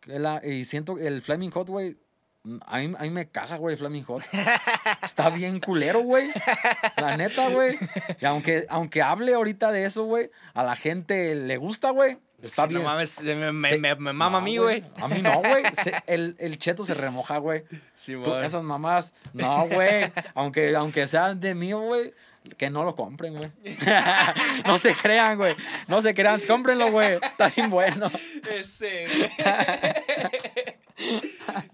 Que 0.00 0.18
la- 0.18 0.44
y 0.46 0.64
siento 0.66 0.96
que 0.96 1.06
el 1.06 1.22
Flaming 1.22 1.50
Hot, 1.52 1.66
güey, 1.68 1.96
a 2.66 2.80
mí, 2.80 2.94
a 2.98 3.02
mí 3.04 3.10
me 3.10 3.30
caga, 3.30 3.56
güey, 3.56 3.72
el 3.72 3.78
Flaming 3.78 4.04
Hot. 4.04 4.22
Está 5.02 5.30
bien 5.30 5.60
culero, 5.60 6.00
güey. 6.02 6.28
La 6.98 7.16
neta, 7.16 7.48
güey. 7.48 7.78
Y 8.20 8.26
aunque, 8.26 8.66
aunque 8.68 9.00
hable 9.00 9.32
ahorita 9.32 9.72
de 9.72 9.86
eso, 9.86 10.04
güey, 10.04 10.30
a 10.52 10.62
la 10.62 10.76
gente 10.76 11.34
le 11.34 11.56
gusta, 11.56 11.88
güey. 11.88 12.18
Está 12.42 12.62
Sí, 12.64 12.68
bien. 12.70 12.82
No 12.82 12.88
mames, 12.88 13.22
me, 13.22 13.52
me, 13.52 13.68
Se- 13.68 13.78
me- 13.78 13.94
me 13.94 14.12
mama 14.12 14.38
a 14.38 14.40
No, 14.40 14.44
mí, 14.44 14.56
güey. 14.58 14.82
A 15.00 15.08
mí 15.08 15.22
no, 15.22 15.38
güey. 15.38 15.62
El, 16.06 16.34
el 16.38 16.58
cheto 16.58 16.84
se 16.84 16.94
remoja, 16.94 17.38
güey. 17.38 17.62
Sí, 17.94 18.14
Tú- 18.22 18.34
esas 18.34 18.62
mamás, 18.64 19.12
no, 19.32 19.66
güey. 19.68 20.10
aunque, 20.34 20.74
aunque 20.76 21.06
sean 21.06 21.38
de 21.40 21.54
mío, 21.54 21.80
güey, 21.80 22.12
que 22.58 22.68
no 22.68 22.82
lo 22.84 22.96
compren, 22.96 23.36
güey. 23.36 23.52
no 24.66 24.76
se 24.78 24.92
crean, 24.94 25.38
güey. 25.38 25.54
No 25.86 26.00
se 26.02 26.12
crean, 26.14 26.40
cómprenlo, 26.40 26.90
güey. 26.90 27.18
Está 27.22 27.48
bien 27.48 27.70
bueno. 27.70 28.10
Ese, 28.50 29.06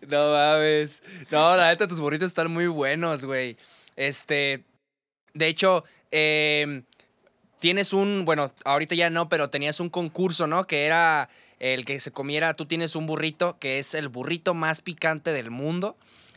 No 0.06 0.32
mames. 0.32 1.02
No, 1.30 1.56
la 1.56 1.68
neta, 1.68 1.86
tus 1.88 2.00
burritos 2.00 2.26
están 2.28 2.50
muy 2.50 2.66
buenos, 2.66 3.24
güey. 3.24 3.56
Este. 3.96 4.64
De 5.34 5.46
hecho, 5.46 5.84
em, 6.10 6.84
tienes 7.58 7.92
un. 7.92 8.24
Bueno, 8.24 8.50
ahorita 8.64 8.94
ya 8.94 9.10
no, 9.10 9.28
pero 9.28 9.50
tenías 9.50 9.80
un 9.80 9.90
concurso, 9.90 10.46
¿no? 10.46 10.66
Que 10.66 10.86
era 10.86 11.28
el 11.58 11.84
que 11.84 12.00
se 12.00 12.10
comiera. 12.10 12.54
Tú 12.54 12.66
tienes 12.66 12.96
un 12.96 13.06
burrito 13.06 13.58
que 13.58 13.78
es 13.78 13.94
el 13.94 14.08
burrito 14.08 14.54
más 14.54 14.80
picante 14.80 15.32
del 15.32 15.50
mundo. 15.50 15.96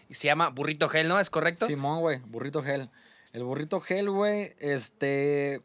Y 0.09 0.15
se 0.15 0.27
llama 0.27 0.49
Burrito 0.49 0.89
Gel, 0.89 1.07
¿no? 1.07 1.19
¿Es 1.19 1.29
correcto? 1.29 1.67
Simón, 1.67 2.01
güey. 2.01 2.19
Burrito 2.19 2.61
gel. 2.61 2.89
El 3.31 3.45
burrito 3.45 3.79
gel, 3.79 4.09
güey, 4.09 4.53
este. 4.59 5.61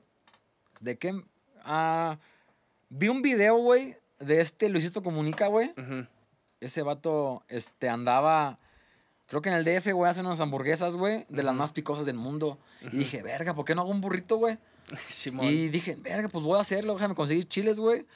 ¿De 0.80 0.96
qué? 0.98 1.20
Ah. 1.64 2.18
vi 2.90 3.08
un 3.08 3.22
video, 3.22 3.56
güey, 3.56 3.96
de 4.20 4.40
este 4.40 4.68
Luisito 4.68 5.02
Comunica, 5.02 5.48
güey. 5.48 5.72
Ese 6.60 6.82
vato 6.82 7.42
este, 7.48 7.88
andaba, 7.88 8.58
creo 9.26 9.42
que 9.42 9.48
en 9.48 9.56
el 9.56 9.64
DF, 9.64 9.92
güey, 9.92 10.08
hace 10.08 10.20
unas 10.20 10.40
hamburguesas, 10.40 10.94
güey, 10.94 11.26
de 11.28 11.42
las 11.42 11.54
más 11.54 11.72
picosas 11.72 12.06
del 12.06 12.16
mundo. 12.16 12.58
Y 12.92 12.98
dije, 12.98 13.22
verga, 13.22 13.54
¿por 13.54 13.64
qué 13.64 13.74
no 13.74 13.82
hago 13.82 13.90
un 13.90 14.00
burrito, 14.00 14.36
güey? 14.36 14.58
Simón. 15.08 15.46
Y 15.46 15.68
dije, 15.68 15.96
verga, 15.96 16.28
pues 16.28 16.44
voy 16.44 16.58
a 16.58 16.60
hacerlo, 16.60 16.94
déjame 16.94 17.14
conseguir 17.14 17.48
chiles, 17.48 17.80
güey. 17.80 18.06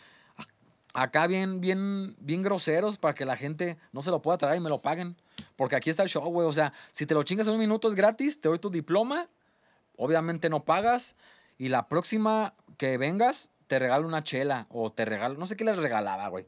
Acá 0.92 1.26
bien, 1.26 1.60
bien, 1.60 2.16
bien 2.18 2.42
groseros 2.42 2.98
para 2.98 3.14
que 3.14 3.24
la 3.24 3.36
gente 3.36 3.78
no 3.92 4.02
se 4.02 4.10
lo 4.10 4.22
pueda 4.22 4.38
traer 4.38 4.56
y 4.56 4.60
me 4.60 4.70
lo 4.70 4.80
paguen. 4.82 5.16
Porque 5.54 5.76
aquí 5.76 5.88
está 5.88 6.02
el 6.02 6.08
show, 6.08 6.24
güey. 6.24 6.48
O 6.48 6.52
sea, 6.52 6.72
si 6.90 7.06
te 7.06 7.14
lo 7.14 7.22
chingas 7.22 7.46
en 7.46 7.52
un 7.52 7.60
minuto 7.60 7.88
es 7.88 7.94
gratis, 7.94 8.40
te 8.40 8.48
doy 8.48 8.58
tu 8.58 8.70
diploma. 8.70 9.28
Obviamente 9.96 10.48
no 10.48 10.64
pagas. 10.64 11.14
Y 11.58 11.68
la 11.68 11.88
próxima 11.88 12.54
que 12.76 12.98
vengas, 12.98 13.50
te 13.68 13.78
regalo 13.78 14.08
una 14.08 14.24
chela. 14.24 14.66
O 14.68 14.90
te 14.90 15.04
regalo, 15.04 15.36
no 15.38 15.46
sé 15.46 15.56
qué 15.56 15.64
les 15.64 15.78
regalaba, 15.78 16.26
güey. 16.28 16.46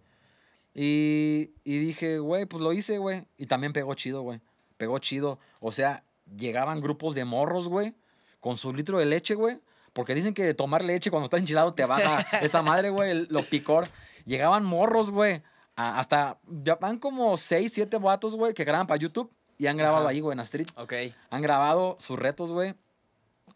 Y, 0.74 1.52
y 1.62 1.78
dije, 1.78 2.18
güey, 2.18 2.46
pues 2.46 2.62
lo 2.62 2.72
hice, 2.72 2.98
güey. 2.98 3.26
Y 3.38 3.46
también 3.46 3.72
pegó 3.72 3.94
chido, 3.94 4.22
güey. 4.22 4.40
Pegó 4.76 4.98
chido. 4.98 5.38
O 5.60 5.70
sea, 5.70 6.02
llegaban 6.36 6.80
grupos 6.80 7.14
de 7.14 7.24
morros, 7.24 7.68
güey, 7.68 7.94
con 8.40 8.56
su 8.56 8.72
litro 8.72 8.98
de 8.98 9.04
leche, 9.04 9.34
güey. 9.34 9.60
Porque 9.92 10.14
dicen 10.14 10.32
que 10.34 10.54
tomar 10.54 10.82
leche 10.84 11.10
cuando 11.10 11.24
estás 11.24 11.40
enchilado 11.40 11.74
te 11.74 11.84
baja 11.84 12.18
esa 12.42 12.62
madre, 12.62 12.90
güey, 12.90 13.10
el- 13.10 13.26
lo 13.30 13.42
picor. 13.42 13.88
Llegaban 14.24 14.64
morros, 14.64 15.10
güey. 15.10 15.42
Hasta, 15.76 16.38
ya 16.46 16.74
van 16.76 16.98
como 16.98 17.36
seis, 17.36 17.72
siete 17.72 17.98
vatos, 17.98 18.34
güey, 18.36 18.54
que 18.54 18.64
graban 18.64 18.86
para 18.86 18.98
YouTube. 18.98 19.30
Y 19.58 19.66
han 19.66 19.76
grabado 19.76 20.04
Ajá. 20.04 20.10
ahí, 20.10 20.20
güey, 20.20 20.32
en 20.32 20.38
la 20.38 20.42
street. 20.44 20.68
Ok. 20.76 20.92
Han 21.30 21.42
grabado 21.42 21.96
sus 22.00 22.18
retos, 22.18 22.50
güey. 22.52 22.74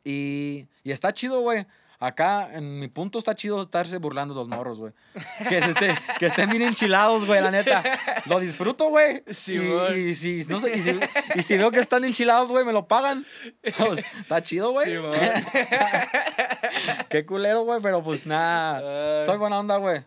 Y, 0.05 0.66
y 0.85 0.92
está 0.92 1.12
chido, 1.12 1.40
güey. 1.40 1.66
Acá, 1.99 2.51
en 2.53 2.79
mi 2.79 2.89
punto, 2.89 3.19
está 3.19 3.35
chido 3.35 3.63
estarse 3.63 3.97
burlando 3.99 4.35
de 4.35 4.41
los 4.41 4.49
morros, 4.49 4.79
güey. 4.79 4.93
Que, 5.49 5.61
que 6.19 6.27
estén 6.27 6.51
bien 6.51 6.63
enchilados, 6.63 7.25
güey, 7.25 7.41
la 7.41 7.51
neta. 7.51 7.83
Lo 8.27 8.39
disfruto, 8.39 8.91
güey. 8.91 9.23
Simón. 9.27 9.93
y, 9.95 10.11
y 10.11 10.15
si, 10.15 10.45
no 10.49 10.61
sé, 10.61 10.77
y, 10.77 10.83
si, 10.83 10.99
y 11.35 11.43
si 11.43 11.57
veo 11.57 11.71
que 11.71 11.81
están 11.81 12.05
enchilados, 12.05 12.49
güey, 12.49 12.65
me 12.65 12.73
lo 12.73 12.87
pagan. 12.87 13.25
Pues, 13.79 14.05
está 14.21 14.43
chido, 14.43 14.73
güey. 14.73 14.91
Simón. 14.91 15.13
Qué 17.09 17.25
culero, 17.25 17.65
güey, 17.65 17.81
pero 17.81 18.03
pues 18.03 18.27
nada. 18.27 19.21
Ay. 19.21 19.27
Soy 19.27 19.39
buena 19.39 19.59
onda, 19.59 19.77
güey. 19.79 20.03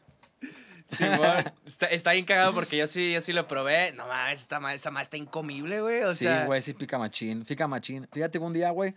Simón, 0.86 1.54
está, 1.66 1.86
está 1.88 2.12
bien 2.14 2.26
cagado 2.26 2.54
porque 2.54 2.78
yo 2.78 2.88
sí, 2.88 3.14
yo 3.14 3.22
sí 3.22 3.34
lo 3.34 3.48
probé. 3.48 3.94
No 3.94 4.08
mames, 4.08 4.42
esta 4.42 4.74
esa 4.74 4.92
más 4.92 5.04
está 5.04 5.18
incomible, 5.18 5.82
güey. 5.82 6.04
O 6.04 6.14
sí, 6.14 6.26
sea, 6.26 6.46
güey, 6.46 6.62
sí 6.62 6.74
pica 6.74 6.98
machín. 6.98 7.46
Pica 7.46 7.68
machín. 7.68 8.08
Fíjate 8.12 8.40
que 8.40 8.46
un 8.46 8.54
día, 8.54 8.72
güey, 8.72 8.96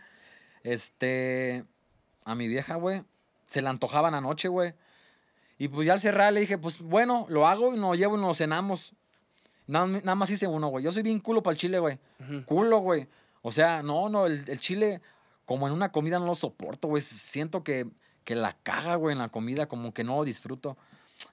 este, 0.63 1.65
a 2.25 2.35
mi 2.35 2.49
vieja, 2.49 2.77
güey, 2.77 3.05
se 3.47 3.63
le 3.63 3.69
antojaban 3.69 4.15
anoche, 4.15 4.49
güey. 4.49 4.75
Y 5.59 5.69
pues 5.69 5.87
ya 5.87 5.93
al 5.93 6.01
cerrar 6.01 6.33
le 6.33 6.41
dije, 6.41 6.59
pues 6.59 6.81
bueno, 6.81 7.27
lo 7.29 7.47
hago 7.47 7.75
y 7.75 7.79
nos 7.79 7.97
llevo 7.97 8.17
y 8.17 8.21
nos 8.21 8.39
cenamos. 8.39 8.95
Nada, 9.67 9.87
nada 9.87 10.15
más 10.15 10.31
hice 10.31 10.47
uno, 10.47 10.69
güey. 10.69 10.85
Yo 10.85 10.91
soy 10.91 11.03
bien 11.03 11.21
culo 11.21 11.43
para 11.43 11.53
el 11.53 11.59
chile, 11.59 11.79
güey. 11.79 11.99
Ujú. 12.21 12.45
Culo, 12.45 12.79
güey. 12.79 13.07
O 13.43 13.51
sea, 13.51 13.83
no, 13.83 14.09
no, 14.09 14.27
el, 14.27 14.45
el 14.49 14.59
chile, 14.59 15.01
como 15.45 15.67
en 15.67 15.73
una 15.73 15.93
comida 15.93 16.19
no 16.19 16.27
lo 16.27 16.35
soporto, 16.35 16.89
güey. 16.89 17.03
Siento 17.03 17.63
que, 17.63 17.87
que 18.25 18.35
la 18.35 18.57
caga, 18.63 18.97
güey, 18.97 19.13
en 19.13 19.19
la 19.19 19.29
comida, 19.29 19.67
como 19.67 19.95
que 19.95 20.05
no 20.05 20.17
lo 20.17 20.25
disfruto. 20.25 20.77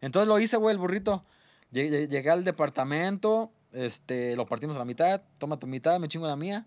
Entonces 0.02 0.28
lo 0.28 0.40
hice, 0.40 0.58
güey, 0.58 0.74
el 0.74 0.80
burrito. 0.80 1.24
Llegué, 1.72 2.08
llegué 2.08 2.30
al 2.30 2.44
departamento, 2.44 3.52
este, 3.72 4.36
lo 4.36 4.46
partimos 4.46 4.76
a 4.76 4.80
la 4.80 4.86
mitad, 4.86 5.22
toma 5.38 5.58
tu 5.58 5.68
mitad, 5.68 6.00
me 6.00 6.08
chingo 6.08 6.28
la 6.28 6.36
mía. 6.36 6.66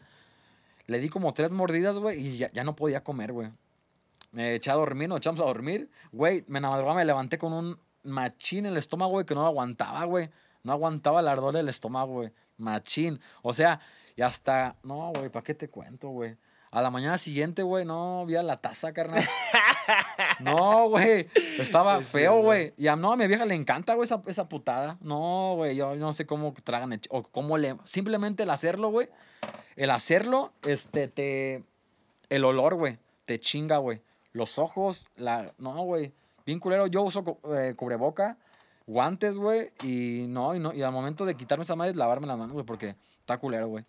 Le 0.87 0.99
di 0.99 1.09
como 1.09 1.33
tres 1.33 1.51
mordidas, 1.53 1.97
güey, 1.99 2.21
y 2.21 2.39
ya, 2.39 2.51
ya 2.53 2.65
no 2.65 2.77
podía 2.77 3.03
comer, 3.05 3.33
güey. 3.33 3.51
Me 4.33 4.55
eché 4.55 4.71
a 4.71 4.75
dormir, 4.75 5.09
nos 5.09 5.19
echamos 5.19 5.41
a 5.41 5.45
dormir. 5.45 5.91
Güey, 6.11 6.45
me 6.49 6.59
en 6.59 6.63
la 6.63 6.71
madrugada 6.71 6.97
me 6.97 7.05
levanté 7.05 7.39
con 7.39 7.53
un 7.53 7.79
machín 8.03 8.67
en 8.67 8.73
el 8.73 8.79
estómago, 8.79 9.13
güey, 9.13 9.27
que 9.27 9.35
no 9.35 9.47
aguantaba, 9.47 10.05
güey. 10.05 10.31
No 10.63 10.73
aguantaba 10.73 11.21
el 11.21 11.29
ardor 11.29 11.53
del 11.55 11.69
estómago, 11.69 12.13
güey. 12.15 12.33
Machín. 12.57 13.21
O 13.43 13.53
sea, 13.53 13.81
y 14.17 14.23
hasta, 14.23 14.77
no, 14.83 15.13
güey, 15.15 15.29
¿para 15.29 15.43
qué 15.45 15.55
te 15.55 15.69
cuento, 15.69 16.09
güey? 16.09 16.37
A 16.71 16.81
la 16.81 16.91
mañana 16.91 17.19
siguiente, 17.19 17.63
güey, 17.63 17.85
no, 17.85 18.25
vi 18.25 18.37
a 18.37 18.43
la 18.43 18.57
taza, 18.57 18.93
carnal. 18.93 19.23
No, 20.41 20.89
güey. 20.89 21.29
Estaba 21.59 21.99
Sí, 21.99 22.05
feo, 22.05 22.41
güey. 22.41 22.73
Y 22.77 22.87
a, 22.87 22.97
no, 22.97 23.13
a 23.13 23.17
mi 23.17 23.27
vieja 23.27 23.45
le 23.45 23.55
encanta, 23.55 23.95
güey, 23.95 24.05
esa, 24.05 24.23
esa 24.27 24.49
putada. 24.49 24.97
No, 25.01 25.55
güey, 25.57 25.77
yo 25.77 25.95
no 25.97 26.13
sé 26.13 26.27
cómo 26.27 26.55
tragan 26.65 26.93
el 26.93 27.01
o 27.11 27.23
cómo 27.23 27.59
le... 27.59 27.77
Simplemente 27.85 28.45
el 28.45 28.51
hacerlo, 28.51 28.91
güey. 28.91 29.09
El 29.77 29.91
hacerlo, 29.91 30.53
este, 30.63 31.09
te... 31.09 31.65
el 32.29 32.45
olor, 32.45 32.75
güey, 32.75 32.99
te 33.25 33.39
chinga, 33.39 33.79
güey. 33.79 34.01
Los 34.33 34.59
ojos, 34.59 35.07
la. 35.17 35.53
No, 35.59 35.75
güey. 35.83 36.13
Bien 36.47 36.59
culero. 36.59 36.87
Yo 36.87 37.03
uso 37.03 37.39
eh, 37.55 37.75
cubreboca, 37.77 38.37
guantes, 38.87 39.37
güey. 39.37 39.71
Y 39.83 40.27
no, 40.29 40.55
y 40.55 40.59
no. 40.59 40.73
Y 40.73 40.83
al 40.83 40.93
momento 40.93 41.25
de 41.25 41.35
quitarme 41.37 41.63
esa 41.65 41.77
madre, 41.77 41.95
lavarme 41.95 42.27
las 42.27 42.39
manos, 42.39 42.53
güey, 42.55 42.65
porque 42.67 42.97
está 43.21 43.39
culero, 43.39 43.69
güey. 43.69 43.85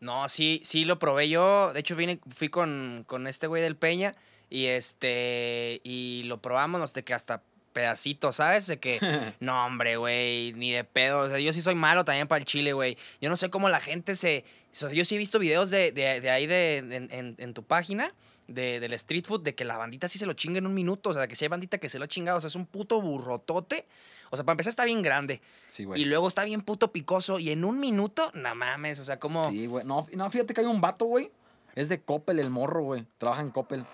No, 0.00 0.28
sí, 0.28 0.60
sí 0.62 0.84
lo 0.84 0.98
probé 0.98 1.28
yo. 1.28 1.72
De 1.72 1.80
hecho, 1.80 1.96
vine, 1.96 2.20
fui 2.34 2.48
con, 2.50 3.04
con 3.06 3.26
este 3.26 3.46
güey 3.46 3.62
del 3.62 3.76
Peña 3.76 4.14
y 4.50 4.66
este. 4.66 5.80
Y 5.84 6.24
lo 6.26 6.40
probamos, 6.42 6.80
no 6.80 6.86
sé, 6.86 7.02
que 7.02 7.14
hasta 7.14 7.42
pedacitos, 7.72 8.36
¿sabes? 8.36 8.66
De 8.66 8.78
que, 8.78 9.00
no, 9.40 9.66
hombre, 9.66 9.96
güey, 9.96 10.52
ni 10.54 10.70
de 10.72 10.84
pedo. 10.84 11.20
O 11.20 11.28
sea, 11.28 11.38
yo 11.38 11.52
sí 11.52 11.62
soy 11.62 11.74
malo 11.74 12.04
también 12.04 12.28
para 12.28 12.38
el 12.38 12.44
chile, 12.44 12.72
güey. 12.74 12.96
Yo 13.20 13.28
no 13.30 13.36
sé 13.36 13.48
cómo 13.50 13.68
la 13.70 13.80
gente 13.80 14.16
se. 14.16 14.44
o 14.70 14.74
sea, 14.74 14.90
yo 14.92 15.04
sí 15.04 15.14
he 15.14 15.18
visto 15.18 15.38
videos 15.38 15.70
de, 15.70 15.92
de, 15.92 16.20
de 16.20 16.30
ahí 16.30 16.46
de, 16.46 16.78
en, 16.78 17.08
en- 17.10 17.34
en 17.38 17.54
tu 17.54 17.62
página. 17.62 18.12
De, 18.48 18.78
del 18.78 18.92
street 18.92 19.24
food, 19.26 19.42
de 19.42 19.54
que 19.56 19.64
la 19.64 19.76
bandita 19.76 20.06
sí 20.06 20.18
se 20.20 20.26
lo 20.26 20.32
chinga 20.34 20.58
en 20.58 20.66
un 20.66 20.74
minuto. 20.74 21.10
O 21.10 21.14
sea, 21.14 21.26
que 21.26 21.34
si 21.34 21.44
hay 21.44 21.48
bandita 21.48 21.78
que 21.78 21.88
se 21.88 21.98
lo 21.98 22.04
ha 22.04 22.08
chingado. 22.08 22.38
O 22.38 22.40
sea, 22.40 22.48
es 22.48 22.54
un 22.54 22.66
puto 22.66 23.00
burrotote. 23.00 23.86
O 24.30 24.36
sea, 24.36 24.44
para 24.44 24.52
empezar 24.54 24.70
está 24.70 24.84
bien 24.84 25.02
grande. 25.02 25.40
Sí, 25.68 25.84
güey. 25.84 26.00
Y 26.00 26.04
luego 26.04 26.28
está 26.28 26.44
bien 26.44 26.60
puto 26.62 26.92
picoso. 26.92 27.38
Y 27.40 27.50
en 27.50 27.64
un 27.64 27.80
minuto, 27.80 28.30
no 28.34 28.54
mames. 28.54 29.00
O 29.00 29.04
sea, 29.04 29.18
como. 29.18 29.48
Sí, 29.50 29.66
güey. 29.66 29.84
No, 29.84 30.06
no, 30.12 30.30
fíjate 30.30 30.54
que 30.54 30.60
hay 30.60 30.66
un 30.66 30.80
vato, 30.80 31.06
güey. 31.06 31.32
Es 31.74 31.88
de 31.88 32.00
Coppel, 32.00 32.38
el 32.38 32.50
morro, 32.50 32.82
güey. 32.82 33.06
Trabaja 33.18 33.42
en 33.42 33.50
Coppel. 33.50 33.84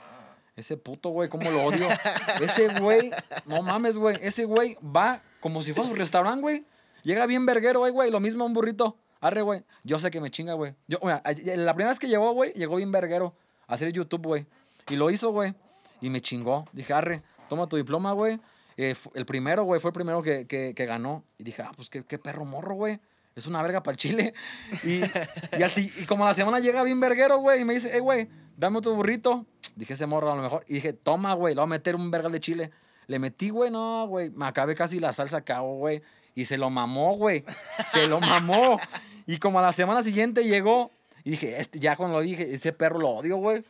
Ese 0.55 0.77
puto, 0.77 1.09
güey, 1.09 1.31
cómo 1.31 1.51
lo 1.51 1.65
odio. 1.65 1.89
Ese 2.43 2.69
güey, 2.79 3.11
no 3.47 3.63
mames, 3.63 3.97
güey. 3.97 4.19
Ese 4.21 4.45
güey 4.45 4.77
va 4.85 5.23
como 5.41 5.63
si 5.63 5.73
fuera 5.73 5.89
su 5.89 5.97
restaurante, 5.97 6.43
güey. 6.43 6.65
Llega 7.03 7.27
bien 7.27 7.47
verguero, 7.47 7.81
güey, 7.81 7.91
güey. 7.91 8.11
Lo 8.11 8.21
mismo 8.21 8.45
un 8.45 8.53
burrito. 8.53 8.99
Arre, 9.23 9.41
güey. 9.41 9.65
Yo 9.83 9.99
sé 9.99 10.11
que 10.11 10.21
me 10.21 10.31
chinga, 10.31 10.53
güey. 10.53 10.75
Yo, 10.89 10.99
mira, 11.03 11.23
ayer- 11.25 11.59
la 11.59 11.73
primera 11.73 11.91
vez 11.91 11.99
que 11.99 12.09
llegó, 12.09 12.33
güey, 12.33 12.53
llegó 12.53 12.77
bien 12.77 12.93
verguero 12.93 13.35
hacer 13.75 13.93
YouTube, 13.93 14.23
güey. 14.27 14.47
Y 14.89 14.97
lo 14.97 15.11
hizo, 15.11 15.31
güey. 15.31 15.55
Y 16.01 16.11
me 16.11 16.21
chingó. 16.21 16.65
Dije, 16.73 16.93
arre, 16.93 17.23
toma 17.49 17.67
tu 17.69 17.77
diploma, 17.77 18.13
güey. 18.13 18.41
Eh, 18.77 18.95
el 19.15 19.27
primero, 19.27 19.65
güey, 19.65 19.81
fue 19.81 19.91
el 19.91 19.95
primero 19.95 20.23
que, 20.23 20.47
que- 20.47 20.73
ganó. 20.87 21.25
Y 21.39 21.45
dije, 21.45 21.63
ah, 21.63 21.73
pues 21.77 21.91
qué, 21.91 22.05
qué 22.05 22.19
perro 22.19 22.45
morro, 22.45 22.75
güey. 22.75 22.99
Es 23.37 23.47
una 23.47 23.63
verga 23.63 23.83
para 23.83 23.93
el 23.93 23.99
chile. 23.99 24.35
Y, 24.85 25.63
así, 25.63 25.91
y 25.99 26.05
como 26.07 26.25
la 26.25 26.35
semana 26.35 26.59
llega 26.61 26.83
bien 26.83 26.99
verguero, 27.01 27.39
güey, 27.39 27.61
y 27.61 27.65
me 27.65 27.75
dice, 27.75 27.91
hey, 27.93 28.01
güey, 28.01 28.29
dame 28.57 28.81
tu 28.81 28.95
burrito. 28.95 29.47
Dije, 29.77 29.95
ese 29.95 30.07
morro 30.07 30.33
a 30.33 30.37
lo 30.37 30.43
mejor. 30.43 30.65
Y 30.69 30.75
dije, 30.75 30.93
toma, 30.93 31.33
güey, 31.35 31.55
le 31.55 31.61
voy 31.61 31.65
a 31.65 31.71
meter 31.71 31.95
un 31.97 32.11
vergal 32.11 32.33
de 32.33 32.41
chile. 32.41 32.71
Le 33.07 33.19
metí, 33.19 33.51
güey, 33.51 33.71
no, 33.71 34.07
güey. 34.07 34.31
Me 34.31 34.47
acabé 34.47 34.75
casi 34.75 35.01
la 35.01 35.13
salsa 35.13 35.43
cao, 35.43 35.65
güey. 35.77 36.03
Y 36.35 36.45
se 36.47 36.57
lo 36.59 36.71
mamó, 36.71 37.17
güey. 37.17 37.45
Se 37.85 38.07
lo 38.07 38.21
mamó. 38.21 38.79
Y 39.27 39.39
como 39.39 39.59
a 39.59 39.63
la 39.63 39.73
semana 39.73 40.03
siguiente 40.03 40.45
llegó. 40.45 40.91
Y 41.25 41.33
dije, 41.33 41.61
este, 41.61 41.79
ya 41.79 41.97
cuando 41.97 42.19
lo 42.19 42.23
dije, 42.23 42.55
ese 42.55 42.73
perro 42.73 42.99
lo 42.99 43.11
odio, 43.11 43.37
güey. 43.37 43.65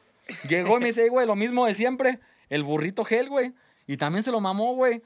Llegó 0.49 0.79
y 0.79 0.81
me 0.81 0.87
dice, 0.87 1.03
"Ey, 1.03 1.09
güey, 1.09 1.27
lo 1.27 1.37
mismo 1.37 1.67
de 1.67 1.75
siempre. 1.75 2.19
El 2.49 2.62
burrito 2.62 3.05
gel, 3.05 3.29
güey. 3.29 3.53
Y 3.87 3.97
también 3.97 4.23
se 4.23 4.31
lo 4.31 4.41
mamó, 4.41 4.75
güey. 4.75 5.03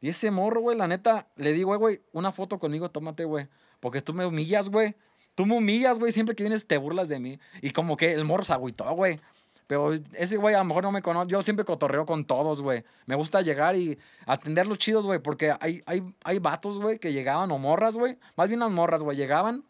Y 0.00 0.10
ese 0.10 0.30
morro, 0.30 0.60
güey, 0.60 0.76
la 0.76 0.88
neta, 0.88 1.28
le 1.36 1.52
digo, 1.52 1.74
"Eh, 1.74 1.78
güey, 1.78 2.00
una 2.12 2.32
foto 2.32 2.58
conmigo, 2.58 2.90
tómate, 2.90 3.24
güey. 3.24 3.48
Porque 3.80 4.02
tú 4.02 4.12
me 4.12 4.26
humillas, 4.26 4.68
güey. 4.68 4.94
Tú 5.34 5.46
me 5.46 5.56
humillas, 5.56 5.98
güey. 5.98 6.12
Siempre 6.12 6.34
que 6.34 6.42
vienes 6.42 6.66
te 6.66 6.76
burlas 6.78 7.08
de 7.08 7.18
mí. 7.18 7.38
Y 7.62 7.70
como 7.70 7.96
que 7.96 8.12
el 8.12 8.24
morro 8.24 8.44
se 8.44 8.52
agüitó, 8.52 8.90
güey. 8.94 9.20
Pero 9.66 9.92
ese 9.92 10.36
güey 10.36 10.54
a 10.54 10.58
lo 10.58 10.64
mejor 10.64 10.84
no 10.84 10.92
me 10.92 11.02
conoce. 11.02 11.30
Yo 11.30 11.42
siempre 11.42 11.64
cotorreo 11.64 12.06
con 12.06 12.24
todos, 12.24 12.62
güey. 12.62 12.84
Me 13.06 13.16
gusta 13.16 13.42
llegar 13.42 13.76
y 13.76 13.98
atender 14.26 14.66
los 14.66 14.78
chidos, 14.78 15.04
güey. 15.04 15.18
Porque 15.18 15.52
hay, 15.60 15.82
hay, 15.86 16.02
hay 16.24 16.38
vatos, 16.38 16.78
güey, 16.78 16.98
que 16.98 17.12
llegaban 17.12 17.50
o 17.50 17.58
morras, 17.58 17.96
güey. 17.96 18.16
Más 18.36 18.48
bien 18.48 18.60
las 18.60 18.70
morras, 18.70 19.02
güey. 19.02 19.16
Llegaban 19.16 19.64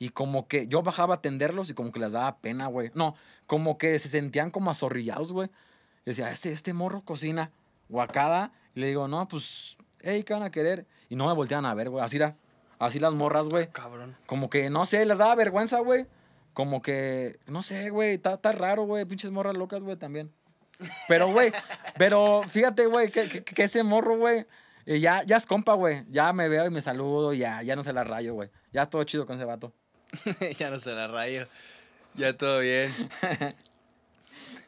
y 0.00 0.08
como 0.08 0.48
que 0.48 0.66
yo 0.66 0.82
bajaba 0.82 1.14
a 1.14 1.18
atenderlos 1.18 1.70
y 1.70 1.74
como 1.74 1.92
que 1.92 2.00
les 2.00 2.10
daba 2.12 2.38
pena, 2.38 2.66
güey. 2.66 2.90
No, 2.94 3.14
como 3.46 3.78
que 3.78 3.96
se 4.00 4.08
sentían 4.08 4.50
como 4.50 4.70
azorrillados, 4.70 5.30
güey. 5.30 5.50
Decía, 6.06 6.32
este, 6.32 6.50
este 6.50 6.72
morro 6.72 7.02
cocina 7.02 7.52
guacada. 7.88 8.50
Y 8.74 8.80
le 8.80 8.86
digo, 8.88 9.08
no, 9.08 9.28
pues, 9.28 9.76
hey, 10.00 10.24
¿qué 10.24 10.32
van 10.32 10.42
a 10.42 10.50
querer? 10.50 10.86
Y 11.10 11.16
no 11.16 11.26
me 11.26 11.34
voltean 11.34 11.66
a 11.66 11.74
ver, 11.74 11.90
güey. 11.90 12.02
Así 12.02 12.16
era. 12.16 12.34
Así 12.78 12.98
las 12.98 13.12
morras, 13.12 13.48
güey. 13.48 13.68
Cabrón. 13.70 14.16
Como 14.26 14.48
que, 14.48 14.70
no 14.70 14.86
sé, 14.86 15.04
les 15.04 15.18
daba 15.18 15.34
vergüenza, 15.34 15.80
güey. 15.80 16.06
Como 16.54 16.80
que, 16.80 17.38
no 17.46 17.62
sé, 17.62 17.90
güey, 17.90 18.14
está 18.14 18.34
está 18.34 18.52
raro, 18.52 18.84
güey. 18.84 19.04
Pinches 19.04 19.30
morras 19.30 19.56
locas, 19.56 19.82
güey, 19.82 19.96
también. 19.96 20.32
Pero, 21.08 21.30
güey, 21.30 21.52
pero 21.98 22.40
fíjate, 22.42 22.86
güey, 22.86 23.10
que, 23.10 23.28
que- 23.28 23.44
que 23.44 23.62
ese 23.64 23.82
morro, 23.82 24.16
güey, 24.16 24.46
eh, 24.86 24.98
ya, 24.98 25.22
ya 25.24 25.36
es 25.36 25.44
compa, 25.44 25.74
güey. 25.74 26.04
Ya 26.08 26.32
me 26.32 26.48
veo 26.48 26.64
y 26.64 26.70
me 26.70 26.80
saludo, 26.80 27.34
ya, 27.34 27.62
ya 27.62 27.76
no 27.76 27.84
se 27.84 27.92
la 27.92 28.02
rayo, 28.02 28.32
güey. 28.32 28.48
Ya 28.72 28.86
todo 28.86 29.04
chido 29.04 29.26
con 29.26 29.36
ese 29.36 29.44
vato. 29.44 29.74
ya 30.58 30.70
no 30.70 30.78
se 30.78 30.92
la 30.92 31.08
rayo. 31.08 31.46
Ya 32.14 32.36
todo 32.36 32.60
bien. 32.60 32.92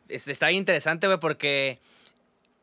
Está 0.09 0.48
bien 0.48 0.59
interesante, 0.59 1.07
güey, 1.07 1.18
porque 1.18 1.81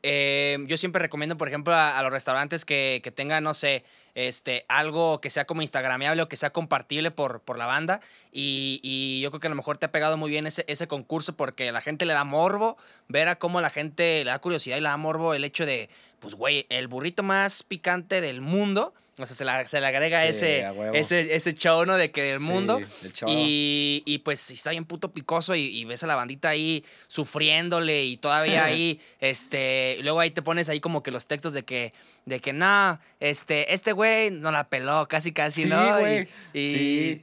eh, 0.04 0.58
yo 0.68 0.78
siempre 0.78 1.02
recomiendo, 1.02 1.36
por 1.36 1.48
ejemplo, 1.48 1.74
a, 1.74 1.98
a 1.98 2.04
los 2.04 2.12
restaurantes 2.12 2.64
que, 2.64 3.02
que 3.04 3.12
tengan, 3.12 3.44
no 3.44 3.54
sé, 3.54 3.84
este, 4.16 4.66
algo 4.68 5.22
que 5.22 5.30
sea 5.30 5.46
como 5.46 5.62
instagrameable 5.62 6.22
o 6.22 6.30
que 6.30 6.38
sea 6.38 6.52
compartible 6.52 7.12
por, 7.12 7.42
por 7.42 7.58
la 7.58 7.66
banda. 7.66 8.02
Y, 8.32 8.80
y 8.84 9.22
yo 9.22 9.32
creo 9.32 9.40
que 9.40 9.48
a 9.48 9.50
lo 9.50 9.56
mejor 9.56 9.78
te 9.78 9.86
ha 9.86 9.92
pegado 9.92 10.18
muy 10.18 10.30
bien 10.30 10.48
ese, 10.48 10.64
ese 10.68 10.88
concurso 10.88 11.36
porque 11.36 11.72
la 11.72 11.82
gente 11.82 12.06
le 12.06 12.14
da 12.14 12.24
morbo, 12.24 12.78
ver 13.08 13.28
a 13.28 13.38
cómo 13.38 13.62
la 13.62 13.70
gente 13.70 14.24
le 14.24 14.32
da 14.32 14.40
curiosidad 14.40 14.78
y 14.78 14.82
le 14.82 14.90
da 14.90 14.98
morbo 14.98 15.34
el 15.34 15.44
hecho 15.44 15.66
de, 15.66 15.90
pues, 16.20 16.36
güey, 16.36 16.66
el 16.70 16.88
burrito 16.88 17.24
más 17.24 17.64
picante 17.64 18.22
del 18.22 18.42
mundo. 18.42 18.94
O 19.22 19.26
sea, 19.26 19.36
se, 19.36 19.44
la- 19.44 19.68
se 19.68 19.82
le 19.82 19.88
agrega 19.88 20.22
Sí, 20.24 20.30
ese, 20.30 20.66
ese, 20.94 21.36
ese 21.36 21.54
show, 21.54 21.86
¿no? 21.86 21.98
De 21.98 22.10
que 22.12 22.38
Sí, 22.38 22.44
mundo. 22.44 22.78
el 23.04 23.12
show. 23.14 23.28
Y, 23.30 24.02
y 24.06 24.20
pues 24.20 24.50
está 24.50 24.70
bien 24.72 24.86
puto 24.86 25.12
picoso 25.12 25.56
y, 25.56 25.66
y 25.66 25.84
ves 25.86 26.04
a 26.04 26.08
la 26.08 26.16
bandita 26.16 26.48
ahí 26.50 26.86
sufriéndole 27.08 28.06
y 28.06 28.18
todavía 28.18 28.64
ahí, 28.66 29.00
este, 29.20 29.98
y 30.00 30.04
luego 30.04 30.20
ahí 30.22 30.32
te 30.32 30.42
pones 30.42 30.70
ahí 30.70 30.80
como 30.80 31.04
que 31.04 31.12
los 31.12 31.28
textos 31.28 31.54
de 31.54 31.64
que, 31.64 31.94
de 32.26 32.40
que 32.40 32.54
no, 32.54 33.00
este, 33.20 33.74
este 33.74 33.92
güey 33.92 34.32
no 34.32 34.52
la 34.52 34.70
peló, 34.70 35.08
casi 35.08 35.32
casi, 35.32 35.64
Sí, 35.64 35.70
¿no? 35.70 35.98
Y- 35.98 36.02
güey. 36.02 36.28
Y, 36.54 36.70
Sí. 36.70 37.22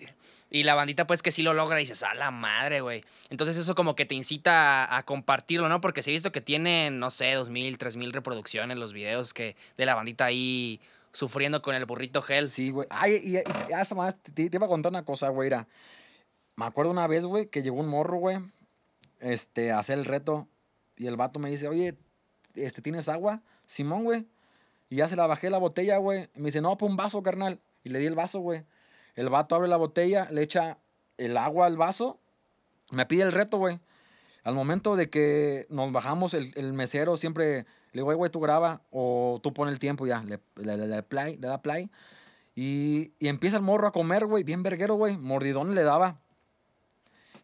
y 0.50 0.62
la 0.64 0.74
bandita 0.74 1.06
pues 1.06 1.22
que 1.22 1.32
sí 1.32 1.42
lo 1.42 1.54
logra 1.54 1.78
y 1.80 1.82
dices, 1.84 2.02
a 2.02 2.14
la 2.14 2.30
madre, 2.30 2.80
güey. 2.80 3.04
Entonces 3.30 3.56
eso 3.56 3.74
como 3.74 3.96
que 3.96 4.04
te 4.04 4.14
incita 4.14 4.84
a, 4.84 4.98
a 4.98 5.02
compartirlo, 5.04 5.68
¿no? 5.68 5.80
Porque 5.80 6.02
sí 6.02 6.10
he 6.10 6.12
visto 6.12 6.30
que 6.30 6.40
tienen, 6.40 6.98
no 6.98 7.10
sé, 7.10 7.32
dos 7.34 7.48
mil, 7.48 7.78
tres 7.78 7.96
mil 7.96 8.12
reproducciones 8.12 8.76
los 8.76 8.92
videos 8.92 9.32
que 9.32 9.56
de 9.76 9.86
la 9.86 9.94
bandita 9.94 10.26
ahí 10.26 10.80
sufriendo 11.16 11.62
con 11.62 11.74
el 11.74 11.86
burrito 11.86 12.20
gel. 12.20 12.50
Sí, 12.50 12.70
güey. 12.70 12.86
Ay, 12.90 13.20
y, 13.24 13.36
y, 13.38 13.72
hasta 13.72 13.94
más, 13.94 14.16
te, 14.22 14.32
te 14.50 14.56
iba 14.56 14.66
a 14.66 14.68
contar 14.68 14.92
una 14.92 15.04
cosa, 15.04 15.30
güey. 15.30 15.48
Era, 15.48 15.66
me 16.56 16.66
acuerdo 16.66 16.90
una 16.90 17.06
vez, 17.06 17.24
güey, 17.24 17.48
que 17.48 17.62
llegó 17.62 17.80
un 17.80 17.88
morro, 17.88 18.18
güey, 18.18 18.38
este, 19.20 19.72
a 19.72 19.78
hacer 19.78 19.98
el 19.98 20.04
reto. 20.04 20.46
Y 20.96 21.06
el 21.06 21.16
vato 21.16 21.38
me 21.38 21.50
dice, 21.50 21.68
oye, 21.68 21.96
este, 22.54 22.82
¿tienes 22.82 23.08
agua? 23.08 23.42
Simón, 23.66 24.04
güey. 24.04 24.26
Y 24.90 24.96
ya 24.96 25.08
se 25.08 25.16
la 25.16 25.26
bajé 25.26 25.50
la 25.50 25.58
botella, 25.58 25.96
güey. 25.96 26.28
Me 26.34 26.46
dice, 26.46 26.60
no, 26.60 26.76
pues 26.76 26.90
un 26.90 26.96
vaso, 26.96 27.22
carnal. 27.22 27.60
Y 27.82 27.88
le 27.88 27.98
di 27.98 28.06
el 28.06 28.14
vaso, 28.14 28.40
güey. 28.40 28.64
El 29.14 29.30
vato 29.30 29.54
abre 29.54 29.68
la 29.68 29.76
botella, 29.76 30.28
le 30.30 30.42
echa 30.42 30.78
el 31.16 31.36
agua 31.38 31.66
al 31.66 31.78
vaso. 31.78 32.20
Me 32.90 33.06
pide 33.06 33.22
el 33.22 33.32
reto, 33.32 33.58
güey. 33.58 33.80
Al 34.44 34.54
momento 34.54 34.96
de 34.96 35.08
que 35.08 35.66
nos 35.70 35.90
bajamos, 35.92 36.34
el, 36.34 36.52
el 36.56 36.72
mesero 36.74 37.16
siempre 37.16 37.66
le 37.96 38.02
digo, 38.02 38.12
"Ey, 38.12 38.16
güey, 38.16 38.30
tú 38.30 38.40
graba 38.40 38.82
o 38.90 39.40
tú 39.42 39.52
pon 39.52 39.68
el 39.68 39.78
tiempo 39.78 40.06
ya. 40.06 40.22
Le, 40.22 40.38
le, 40.56 40.76
le- 40.76 40.86
le 40.86 41.02
play, 41.02 41.36
le 41.38 41.48
da 41.48 41.60
play. 41.62 41.90
Y, 42.54 43.12
y 43.18 43.28
empieza 43.28 43.56
el 43.56 43.62
morro 43.62 43.88
a 43.88 43.92
comer, 43.92 44.26
güey, 44.26 44.44
bien 44.44 44.62
verguero, 44.62 44.94
güey. 44.94 45.16
Mordidón 45.18 45.74
le 45.74 45.82
daba. 45.82 46.16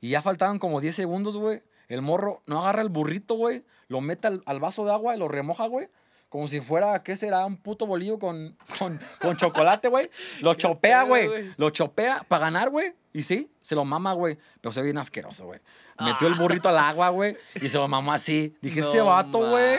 Y 0.00 0.10
ya 0.10 0.22
faltaban 0.22 0.58
como 0.58 0.80
10 0.80 0.94
segundos, 0.94 1.36
güey. 1.36 1.62
El 1.88 2.02
morro 2.02 2.42
no 2.46 2.60
agarra 2.60 2.82
el 2.82 2.88
burrito, 2.88 3.34
güey. 3.34 3.64
Lo 3.88 4.00
mete 4.00 4.26
al, 4.28 4.42
al 4.46 4.60
vaso 4.60 4.84
de 4.84 4.92
agua 4.92 5.14
y 5.14 5.18
lo 5.18 5.28
remoja, 5.28 5.66
güey. 5.66 5.88
Como 6.33 6.49
si 6.49 6.62
fuera, 6.62 7.03
¿qué 7.03 7.14
será? 7.14 7.45
Un 7.45 7.59
puto 7.59 7.87
bolillo 7.87 8.18
con, 8.18 8.57
con, 8.79 8.99
con 9.21 9.37
chocolate, 9.37 9.88
güey. 9.88 10.09
Lo 10.40 10.55
chopea, 10.55 11.03
güey. 11.03 11.29
Lo 11.59 11.68
chopea 11.68 12.25
para 12.27 12.47
ganar, 12.47 12.71
güey. 12.71 12.95
Y 13.12 13.21
sí, 13.21 13.51
se 13.61 13.75
lo 13.75 13.85
mama, 13.85 14.14
güey. 14.14 14.38
Pero 14.62 14.73
se 14.73 14.81
ve 14.81 14.87
bien 14.87 14.97
asqueroso, 14.97 15.45
güey. 15.45 15.61
Metió 16.03 16.29
el 16.29 16.33
Ah. 16.33 16.38
burrito 16.40 16.71
al 16.71 16.79
agua, 16.79 17.11
güey. 17.11 17.37
Y 17.61 17.68
se 17.68 17.77
lo 17.77 17.87
mamó 17.87 18.14
así. 18.14 18.57
Dije, 18.62 18.81
ese 18.81 19.03
vato, 19.03 19.40
güey. 19.51 19.79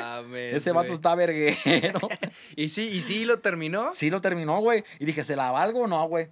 Ese 0.54 0.72
vato 0.72 0.94
está 0.94 1.16
verguero. 1.16 2.00
¿Y 2.56 2.70
sí, 2.70 2.88
y 2.88 3.02
sí 3.02 3.26
lo 3.26 3.40
terminó? 3.40 3.92
sí 3.92 4.12
lo 4.12 4.22
terminó, 4.22 4.62
güey. 4.62 4.84
Y 5.00 5.06
dije, 5.06 5.24
¿se 5.24 5.36
la 5.36 5.50
valgo 5.50 5.82
o 5.82 5.88
no, 5.88 6.08
güey? 6.08 6.30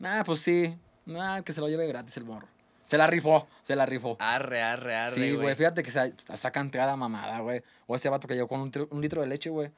Nah, 0.00 0.24
pues 0.24 0.40
sí. 0.40 0.76
Nah, 1.06 1.42
que 1.42 1.52
se 1.52 1.60
lo 1.60 1.68
lleve 1.68 1.86
gratis 1.86 2.16
el 2.16 2.24
morro. 2.24 2.48
Se 2.90 2.98
la 2.98 3.06
rifó, 3.06 3.46
se 3.62 3.76
la 3.76 3.86
rifó. 3.86 4.16
Arre, 4.18 4.60
arre, 4.62 4.96
arre, 4.96 5.14
Sí, 5.14 5.32
güey, 5.32 5.54
fíjate 5.54 5.84
que 5.84 5.92
se 5.92 6.12
sacan 6.34 6.70
cada 6.70 6.96
mamada, 6.96 7.38
güey. 7.38 7.62
O 7.86 7.94
ese 7.94 8.08
vato 8.08 8.26
que 8.26 8.34
llegó 8.34 8.48
con 8.48 8.60
un, 8.60 8.72
tri- 8.72 8.88
un 8.90 9.00
litro 9.00 9.20
de 9.20 9.28
leche, 9.28 9.48
güey. 9.48 9.70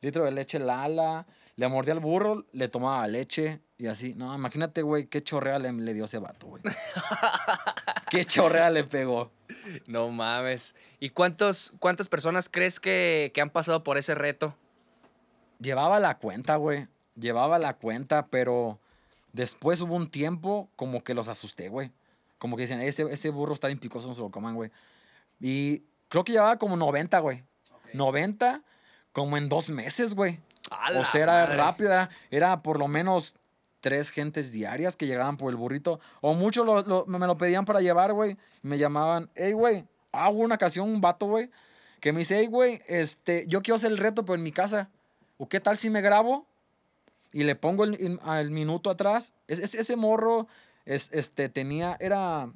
Litro 0.00 0.24
de 0.24 0.30
leche 0.32 0.58
Lala. 0.58 1.26
Le 1.56 1.68
mordía 1.68 1.92
al 1.92 2.00
burro, 2.00 2.46
le 2.52 2.68
tomaba 2.68 3.06
leche 3.06 3.60
y 3.76 3.86
así. 3.86 4.14
No, 4.14 4.34
imagínate, 4.34 4.80
güey, 4.80 5.06
qué 5.06 5.22
chorrea 5.22 5.58
le, 5.58 5.72
le 5.72 5.92
dio 5.92 6.06
ese 6.06 6.18
vato, 6.18 6.46
güey. 6.46 6.62
qué 8.10 8.24
chorrea 8.24 8.70
le 8.70 8.84
pegó. 8.84 9.30
No 9.86 10.08
mames. 10.08 10.74
¿Y 11.00 11.10
cuántos, 11.10 11.74
cuántas 11.78 12.08
personas 12.08 12.48
crees 12.48 12.80
que, 12.80 13.30
que 13.34 13.40
han 13.42 13.50
pasado 13.50 13.84
por 13.84 13.98
ese 13.98 14.14
reto? 14.14 14.56
Llevaba 15.60 16.00
la 16.00 16.18
cuenta, 16.18 16.56
güey. 16.56 16.88
Llevaba 17.14 17.58
la 17.58 17.74
cuenta, 17.74 18.26
pero 18.26 18.80
después 19.32 19.80
hubo 19.80 19.94
un 19.94 20.10
tiempo 20.10 20.68
como 20.76 21.04
que 21.04 21.14
los 21.14 21.28
asusté, 21.28 21.68
güey. 21.68 21.92
Como 22.44 22.56
que 22.56 22.64
decían, 22.64 22.82
ese, 22.82 23.10
ese 23.10 23.30
burro 23.30 23.54
está 23.54 23.68
bien 23.68 23.78
picoso, 23.78 24.06
no 24.06 24.14
se 24.14 24.20
lo 24.20 24.30
coman, 24.30 24.54
güey. 24.54 24.70
Y 25.40 25.82
creo 26.10 26.24
que 26.24 26.32
llevaba 26.32 26.58
como 26.58 26.76
90, 26.76 27.18
güey. 27.20 27.42
90 27.94 28.60
como 29.12 29.38
en 29.38 29.48
dos 29.48 29.70
meses, 29.70 30.12
güey. 30.12 30.40
O 30.94 31.04
sea, 31.06 31.22
era 31.22 31.32
madre. 31.46 31.56
rápido, 31.56 31.90
era, 31.90 32.10
era 32.30 32.62
por 32.62 32.78
lo 32.78 32.86
menos 32.86 33.34
tres 33.80 34.10
gentes 34.10 34.52
diarias 34.52 34.94
que 34.94 35.06
llegaban 35.06 35.38
por 35.38 35.48
el 35.48 35.56
burrito. 35.56 36.00
O 36.20 36.34
muchos 36.34 36.66
lo- 36.66 36.82
lo- 36.82 37.06
me 37.06 37.26
lo 37.26 37.38
pedían 37.38 37.64
para 37.64 37.80
llevar, 37.80 38.12
güey. 38.12 38.36
Me 38.60 38.76
llamaban, 38.76 39.30
hey, 39.36 39.52
güey. 39.54 39.86
Hubo 40.12 40.40
una 40.44 40.56
ocasión, 40.56 40.90
un 40.90 41.00
vato, 41.00 41.24
güey, 41.24 41.50
que 42.00 42.12
me 42.12 42.18
dice, 42.18 42.36
hey, 42.40 42.46
güey, 42.46 42.82
este, 42.88 43.46
yo 43.46 43.62
quiero 43.62 43.76
hacer 43.76 43.90
el 43.90 43.96
reto, 43.96 44.22
pero 44.26 44.34
en 44.34 44.42
mi 44.42 44.52
casa. 44.52 44.90
¿O 45.38 45.48
qué 45.48 45.60
tal 45.60 45.78
si 45.78 45.88
me 45.88 46.02
grabo? 46.02 46.46
Y 47.32 47.44
le 47.44 47.56
pongo 47.56 47.84
el, 47.84 48.50
minuto 48.50 48.90
atrás. 48.90 49.32
Es, 49.48 49.60
es- 49.60 49.74
ese 49.74 49.96
morro, 49.96 50.46
es, 50.86 51.10
este, 51.12 51.48
tenía, 51.48 51.96
era, 52.00 52.50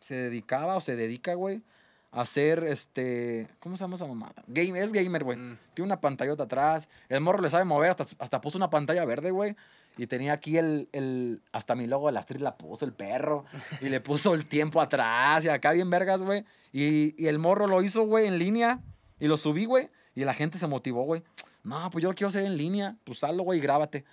se 0.00 0.14
dedicaba 0.14 0.76
o 0.76 0.80
se 0.80 0.96
dedica, 0.96 1.34
güey, 1.34 1.62
a 2.12 2.22
hacer, 2.22 2.64
este, 2.64 3.48
¿cómo 3.60 3.76
se 3.76 3.84
llama 3.84 3.94
esa 3.94 4.06
mamada? 4.06 4.42
Game, 4.48 4.80
es 4.80 4.92
gamer, 4.92 5.22
güey. 5.22 5.38
Mm. 5.38 5.58
Tiene 5.74 5.86
una 5.86 6.00
pantallota 6.00 6.44
atrás. 6.44 6.88
El 7.08 7.20
morro 7.20 7.40
le 7.40 7.50
sabe 7.50 7.64
mover, 7.64 7.90
hasta, 7.90 8.04
hasta 8.18 8.40
puso 8.40 8.58
una 8.58 8.70
pantalla 8.70 9.04
verde, 9.04 9.30
güey. 9.30 9.56
Y 9.96 10.06
tenía 10.06 10.32
aquí 10.32 10.56
el, 10.56 10.88
el, 10.92 11.42
hasta 11.52 11.74
mi 11.74 11.86
logo 11.86 12.06
de 12.06 12.12
la 12.12 12.20
street 12.20 12.40
la 12.40 12.56
puso 12.56 12.84
el 12.84 12.92
perro. 12.92 13.44
Y 13.80 13.88
le 13.88 14.00
puso 14.00 14.34
el 14.34 14.46
tiempo 14.46 14.80
atrás 14.80 15.44
y 15.44 15.48
acá 15.48 15.72
bien 15.72 15.90
vergas, 15.90 16.22
güey. 16.22 16.44
Y, 16.72 17.14
y 17.22 17.26
el 17.26 17.38
morro 17.38 17.66
lo 17.66 17.82
hizo, 17.82 18.04
güey, 18.04 18.26
en 18.26 18.38
línea. 18.38 18.80
Y 19.18 19.26
lo 19.26 19.36
subí, 19.36 19.66
güey. 19.66 19.90
Y 20.14 20.24
la 20.24 20.34
gente 20.34 20.58
se 20.58 20.66
motivó, 20.66 21.02
güey. 21.04 21.22
No, 21.62 21.90
pues 21.90 22.02
yo 22.02 22.14
quiero 22.14 22.28
hacer 22.28 22.44
en 22.44 22.56
línea. 22.56 22.96
Pues 23.04 23.22
hazlo, 23.22 23.42
güey, 23.42 23.58
y 23.58 23.62
grábate. 23.62 24.04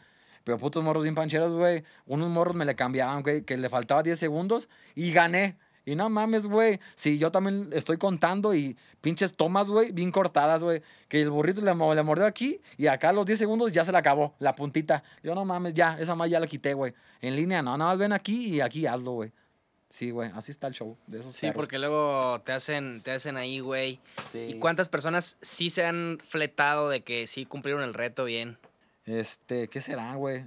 Pero 0.47 0.57
putos 0.57 0.81
morros 0.81 1.03
bien 1.03 1.13
pancheros, 1.13 1.51
güey. 1.51 1.83
Unos 2.05 2.29
morros 2.29 2.55
me 2.55 2.63
le 2.63 2.73
cambiaban, 2.73 3.21
güey, 3.21 3.41
que 3.41 3.57
le 3.57 3.67
faltaba 3.67 4.01
10 4.01 4.17
segundos 4.17 4.69
y 4.95 5.11
gané. 5.11 5.57
Y 5.85 5.95
no 5.95 6.07
mames, 6.09 6.45
güey. 6.47 6.79
Sí, 6.95 7.17
yo 7.17 7.31
también 7.33 7.67
estoy 7.73 7.97
contando 7.97 8.53
y 8.55 8.77
pinches 9.01 9.35
tomas, 9.35 9.69
güey, 9.69 9.91
bien 9.91 10.09
cortadas, 10.09 10.63
güey. 10.63 10.81
Que 11.09 11.21
el 11.21 11.29
burrito 11.31 11.59
le, 11.59 11.73
mo- 11.73 11.93
le 11.93 12.01
mordió 12.01 12.25
aquí 12.25 12.61
y 12.77 12.87
acá 12.87 13.09
a 13.09 13.11
los 13.13 13.25
10 13.25 13.37
segundos 13.39 13.73
ya 13.73 13.83
se 13.83 13.91
le 13.91 13.97
acabó 13.97 14.35
la 14.39 14.55
puntita. 14.55 15.03
Yo 15.21 15.35
no 15.35 15.43
mames, 15.43 15.73
ya, 15.73 15.97
esa 15.99 16.15
más 16.15 16.29
ya 16.29 16.39
la 16.39 16.47
quité, 16.47 16.73
güey. 16.73 16.93
En 17.19 17.35
línea, 17.35 17.61
no, 17.61 17.77
nada 17.77 17.91
más 17.91 17.97
ven 17.99 18.13
aquí 18.13 18.55
y 18.55 18.61
aquí 18.61 18.85
hazlo, 18.87 19.11
güey. 19.11 19.33
Sí, 19.89 20.11
güey, 20.11 20.31
así 20.33 20.51
está 20.51 20.67
el 20.67 20.73
show 20.73 20.95
de 21.07 21.19
esos 21.19 21.33
Sí, 21.33 21.41
perros. 21.47 21.55
porque 21.55 21.77
luego 21.79 22.39
te 22.45 22.53
hacen, 22.53 23.01
te 23.01 23.11
hacen 23.11 23.35
ahí, 23.35 23.59
güey. 23.59 23.99
Sí. 24.31 24.39
¿Y 24.39 24.59
cuántas 24.59 24.87
personas 24.87 25.37
sí 25.41 25.69
se 25.69 25.85
han 25.85 26.19
fletado 26.23 26.87
de 26.89 27.01
que 27.01 27.27
sí 27.27 27.45
cumplieron 27.45 27.83
el 27.83 27.93
reto 27.93 28.23
bien? 28.25 28.57
Este, 29.07 29.69
¿qué 29.69 29.81
será, 29.81 30.13
güey? 30.15 30.45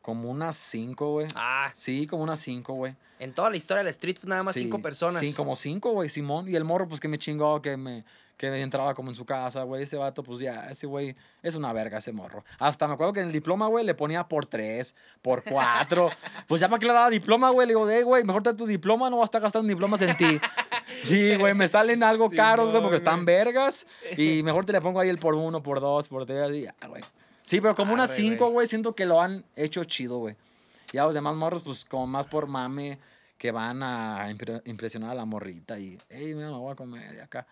Como 0.00 0.30
unas 0.30 0.56
5, 0.56 1.12
güey. 1.12 1.26
Ah, 1.34 1.70
Sí, 1.74 2.06
como 2.06 2.22
unas 2.22 2.40
5, 2.40 2.72
güey. 2.72 2.94
en 3.18 3.34
toda 3.34 3.50
la 3.50 3.56
historia 3.58 3.82
del 3.82 3.90
street 3.90 4.16
food 4.18 4.30
nada 4.30 4.42
más 4.42 4.54
Sí, 4.54 4.60
cinco 4.62 4.80
personas. 4.80 5.20
Sí, 5.20 5.34
como 5.34 5.54
cinco, 5.54 5.92
güey, 5.92 6.08
Simón. 6.08 6.48
Y 6.48 6.56
el 6.56 6.64
morro, 6.64 6.88
pues 6.88 7.00
que 7.00 7.08
me 7.08 7.18
chingó, 7.18 7.60
que 7.60 7.76
me, 7.76 8.02
que 8.38 8.50
me 8.50 8.62
entraba 8.62 8.94
como 8.94 9.10
en 9.10 9.14
su 9.14 9.26
casa, 9.26 9.64
güey. 9.64 9.82
Ese 9.82 9.98
vato, 9.98 10.22
pues 10.22 10.38
ya, 10.38 10.68
ese 10.70 10.86
güey 10.86 11.14
es 11.42 11.54
una 11.54 11.70
verga, 11.74 11.98
ese 11.98 12.12
morro. 12.12 12.44
Hasta 12.58 12.88
me 12.88 12.94
acuerdo 12.94 13.12
que 13.12 13.20
en 13.20 13.26
el 13.26 13.32
diploma, 13.32 13.66
güey, 13.66 13.84
le 13.84 13.94
ponía 13.94 14.26
por 14.26 14.46
tres, 14.46 14.94
por 15.20 15.42
cuatro. 15.42 16.08
pues 16.46 16.62
ya 16.62 16.68
para 16.70 16.78
que 16.78 16.86
le 16.86 16.94
daba 16.94 17.10
diploma, 17.10 17.50
güey, 17.50 17.66
le 17.66 17.72
digo, 17.74 17.90
eh, 17.90 18.02
güey, 18.02 18.24
mejor 18.24 18.42
te 18.42 18.54
tu 18.54 18.64
diploma, 18.64 19.10
no 19.10 19.18
vas 19.18 19.24
a 19.24 19.26
estar 19.26 19.42
gastando 19.42 19.68
diplomas 19.68 20.00
en 20.02 20.16
ti. 20.16 20.40
Sí, 21.04 21.36
güey, 21.36 21.54
me 21.54 21.66
salen 21.68 22.02
algo 22.02 22.28
caros, 22.30 22.70
güey, 22.70 22.82
porque 22.82 22.96
están 22.96 23.24
vergas. 23.24 23.86
Y 24.18 24.42
mejor 24.42 24.66
te 24.66 24.72
le 24.72 24.80
pongo 24.80 24.98
ahí 25.00 25.08
el 25.08 25.18
por 25.18 25.34
uno, 25.34 25.62
por 25.62 25.80
dos, 25.80 26.08
por 26.08 26.26
tres, 26.26 26.52
y 26.52 26.62
ya, 26.62 26.74
güey. 26.88 27.02
Sí, 27.50 27.60
pero 27.60 27.74
como 27.74 27.92
unas 27.92 28.14
cinco, 28.14 28.50
güey. 28.50 28.66
siento 28.68 28.94
que 28.94 29.06
lo 29.06 29.20
han 29.20 29.44
hecho 29.56 29.82
chido, 29.84 30.18
güey. 30.18 30.36
Y 30.92 30.98
a 30.98 31.04
los 31.04 31.14
demás 31.14 31.34
morros, 31.34 31.62
pues 31.62 31.84
como 31.84 32.06
más 32.06 32.26
por 32.26 32.46
mame, 32.46 32.98
que 33.38 33.50
van 33.50 33.82
a 33.82 34.30
impre- 34.30 34.62
impresionar 34.66 35.10
a 35.10 35.14
la 35.14 35.24
morrita 35.24 35.78
y, 35.78 35.98
hey, 36.10 36.32
mira, 36.34 36.48
me 36.50 36.56
voy 36.56 36.72
a 36.72 36.76
comer 36.76 37.14
y 37.16 37.18
acá. 37.18 37.46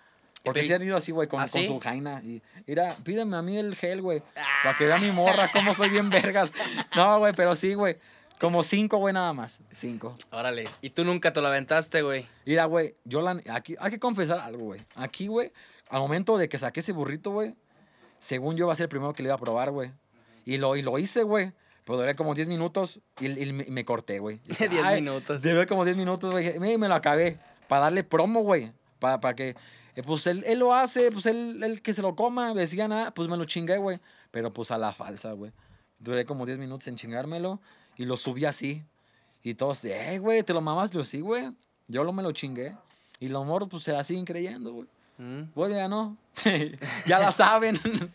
Porque 0.45 0.63
se 0.63 0.75
han 0.75 0.83
ido 0.83 0.97
así, 0.97 1.11
güey, 1.11 1.27
con, 1.27 1.41
¿Ah, 1.41 1.47
con 1.51 1.65
su 1.65 1.81
jaina. 1.81 2.23
Y, 2.25 2.41
mira, 2.67 2.95
pídeme 3.03 3.37
a 3.37 3.43
mí 3.43 3.57
el 3.59 3.75
gel, 3.75 4.01
güey, 4.03 4.23
para 4.63 4.77
que 4.77 4.87
vea 4.87 4.99
mi 4.99 5.11
morra 5.11 5.51
cómo 5.53 5.75
soy 5.75 5.89
bien 5.89 6.11
vergas. 6.11 6.53
No, 6.95 7.19
güey, 7.19 7.33
pero 7.35 7.57
sí, 7.57 7.75
güey. 7.75 7.97
Como 8.41 8.63
cinco, 8.63 8.99
güey, 8.99 9.13
nada 9.13 9.33
más. 9.33 9.61
Cinco. 9.73 10.15
Órale. 10.31 10.65
Y 10.81 10.91
tú 10.91 11.05
nunca 11.05 11.33
te 11.33 11.41
lo 11.41 11.49
aventaste, 11.49 12.03
güey. 12.03 12.25
Mira, 12.47 12.67
güey, 12.67 12.95
yo 13.05 13.21
la, 13.21 13.41
aquí, 13.53 13.75
hay 13.81 13.91
que 13.91 13.99
confesar 13.99 14.39
algo, 14.39 14.67
güey. 14.67 14.81
Aquí, 14.95 15.27
güey, 15.27 15.51
al 15.91 15.99
momento 16.01 16.39
de 16.39 16.49
que 16.49 16.57
saqué 16.57 16.81
ese 16.81 16.93
burrito, 16.93 17.33
güey, 17.33 17.55
según 18.19 18.57
yo 18.57 18.65
iba 18.67 18.73
a 18.73 18.77
ser 18.77 18.85
el 18.85 18.89
primero 18.89 19.13
que 19.13 19.23
le 19.23 19.29
iba 19.29 19.35
a 19.35 19.39
probar, 19.39 19.71
güey. 19.71 19.91
Y 20.45 20.57
lo, 20.59 20.77
y 20.77 20.83
lo 20.83 20.99
hice, 20.99 21.23
güey. 21.23 21.53
Pero 21.85 21.99
duré 21.99 22.15
como 22.17 22.35
10 22.35 22.49
minutos 22.49 23.01
y, 23.21 23.27
y 23.43 23.53
me, 23.53 23.81
y 23.81 23.85
corté, 23.85 24.19
güey. 24.19 24.41
Dije, 24.47 24.69
10 24.69 24.83
"Ay", 24.85 25.01
minutos. 25.03 25.43
Duré 25.43 25.67
como 25.67 25.85
10 25.85 25.97
minutos, 25.97 26.31
güey. 26.31 26.45
Dije, 26.45 26.61
"Me- 26.61 26.77
me 26.79 26.89
lo 26.89 26.95
acabé. 26.95 27.39
Para 27.69 27.83
darle 27.85 28.05
promo, 28.05 28.41
güey. 28.43 28.73
Para 28.99 29.35
que, 29.35 29.55
eh, 29.95 30.03
pues 30.03 30.27
él, 30.27 30.43
él 30.47 30.59
lo 30.59 30.75
hace, 30.75 31.11
pues 31.13 31.27
él, 31.27 31.63
él 31.63 31.81
que 31.83 31.95
se 31.95 32.03
lo 32.03 32.15
coma. 32.17 32.53
Decía 32.55 32.89
nada, 32.89 33.13
pues 33.13 33.29
me 33.29 33.37
lo 33.37 33.45
chingué, 33.45 33.79
güey. 33.79 34.01
Pero 34.31 34.53
pues 34.53 34.71
a 34.71 34.79
la 34.79 34.93
falsa, 34.93 35.33
güey. 35.33 35.53
Duré 35.99 36.25
como 36.25 36.45
10 36.47 36.59
minutos 36.59 36.87
en 36.89 36.97
chingármelo 36.97 37.61
y 37.97 38.05
lo 38.05 38.17
subí 38.17 38.45
así. 38.45 38.85
Y 39.43 39.55
todos, 39.55 39.85
eh, 39.85 40.19
güey, 40.19 40.43
¿te 40.43 40.53
lo 40.53 40.61
mamas? 40.61 40.91
Yo 40.91 41.05
sí, 41.05 41.21
güey. 41.21 41.51
Yo 41.89 42.05
lo 42.05 42.13
me 42.13 42.23
lo 42.23 42.33
chingué. 42.33 42.77
Y 43.21 43.29
los 43.29 43.45
morros, 43.47 43.69
pues 43.71 43.83
se 43.85 43.93
la 43.93 44.05
siguen 44.05 44.25
creyendo, 44.25 44.73
güey. 44.73 44.89
Mm. 45.19 45.43
Güey, 45.55 45.75
ya 45.75 45.89
no. 45.89 46.17
ya 47.07 47.19
la 47.19 47.31
saben. 47.33 47.79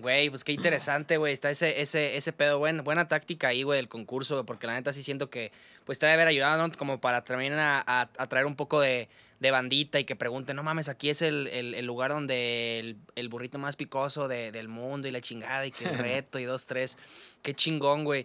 Güey, 0.00 0.30
pues 0.30 0.44
qué 0.44 0.52
interesante, 0.52 1.16
güey. 1.16 1.32
Está 1.32 1.50
ese, 1.50 1.80
ese, 1.82 2.16
ese 2.16 2.32
pedo, 2.32 2.60
buen, 2.60 2.84
buena 2.84 3.08
táctica 3.08 3.48
ahí, 3.48 3.64
güey, 3.64 3.78
del 3.78 3.88
concurso, 3.88 4.46
porque 4.46 4.68
la 4.68 4.74
neta 4.74 4.92
sí 4.92 5.02
siento 5.02 5.28
que 5.28 5.50
pues 5.84 5.98
te 5.98 6.06
debe 6.06 6.14
haber 6.14 6.28
ayudado, 6.28 6.64
¿no? 6.68 6.72
Como 6.76 7.00
para 7.00 7.24
también 7.24 7.54
a, 7.54 7.82
a, 7.84 8.02
a 8.16 8.26
traer 8.28 8.46
un 8.46 8.54
poco 8.54 8.80
de, 8.80 9.08
de 9.40 9.50
bandita 9.50 9.98
y 9.98 10.04
que 10.04 10.14
pregunten, 10.14 10.54
no 10.54 10.62
mames, 10.62 10.88
aquí 10.88 11.10
es 11.10 11.20
el, 11.20 11.48
el, 11.48 11.74
el 11.74 11.84
lugar 11.84 12.12
donde 12.12 12.78
el, 12.78 12.96
el 13.16 13.28
burrito 13.28 13.58
más 13.58 13.74
picoso 13.74 14.28
de- 14.28 14.52
del 14.52 14.68
mundo 14.68 15.08
y 15.08 15.10
la 15.10 15.20
chingada 15.20 15.66
y 15.66 15.72
que 15.72 15.86
el 15.86 15.98
reto 15.98 16.38
y 16.38 16.44
dos, 16.44 16.66
tres. 16.66 16.96
Qué 17.42 17.52
chingón, 17.54 18.04
güey. 18.04 18.24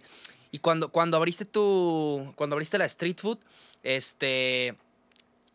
Y 0.52 0.60
cuando, 0.60 0.90
cuando 0.92 1.16
abriste 1.16 1.44
tu. 1.44 2.32
Cuando 2.36 2.54
abriste 2.54 2.78
la 2.78 2.84
street 2.84 3.16
food, 3.20 3.38
este. 3.82 4.76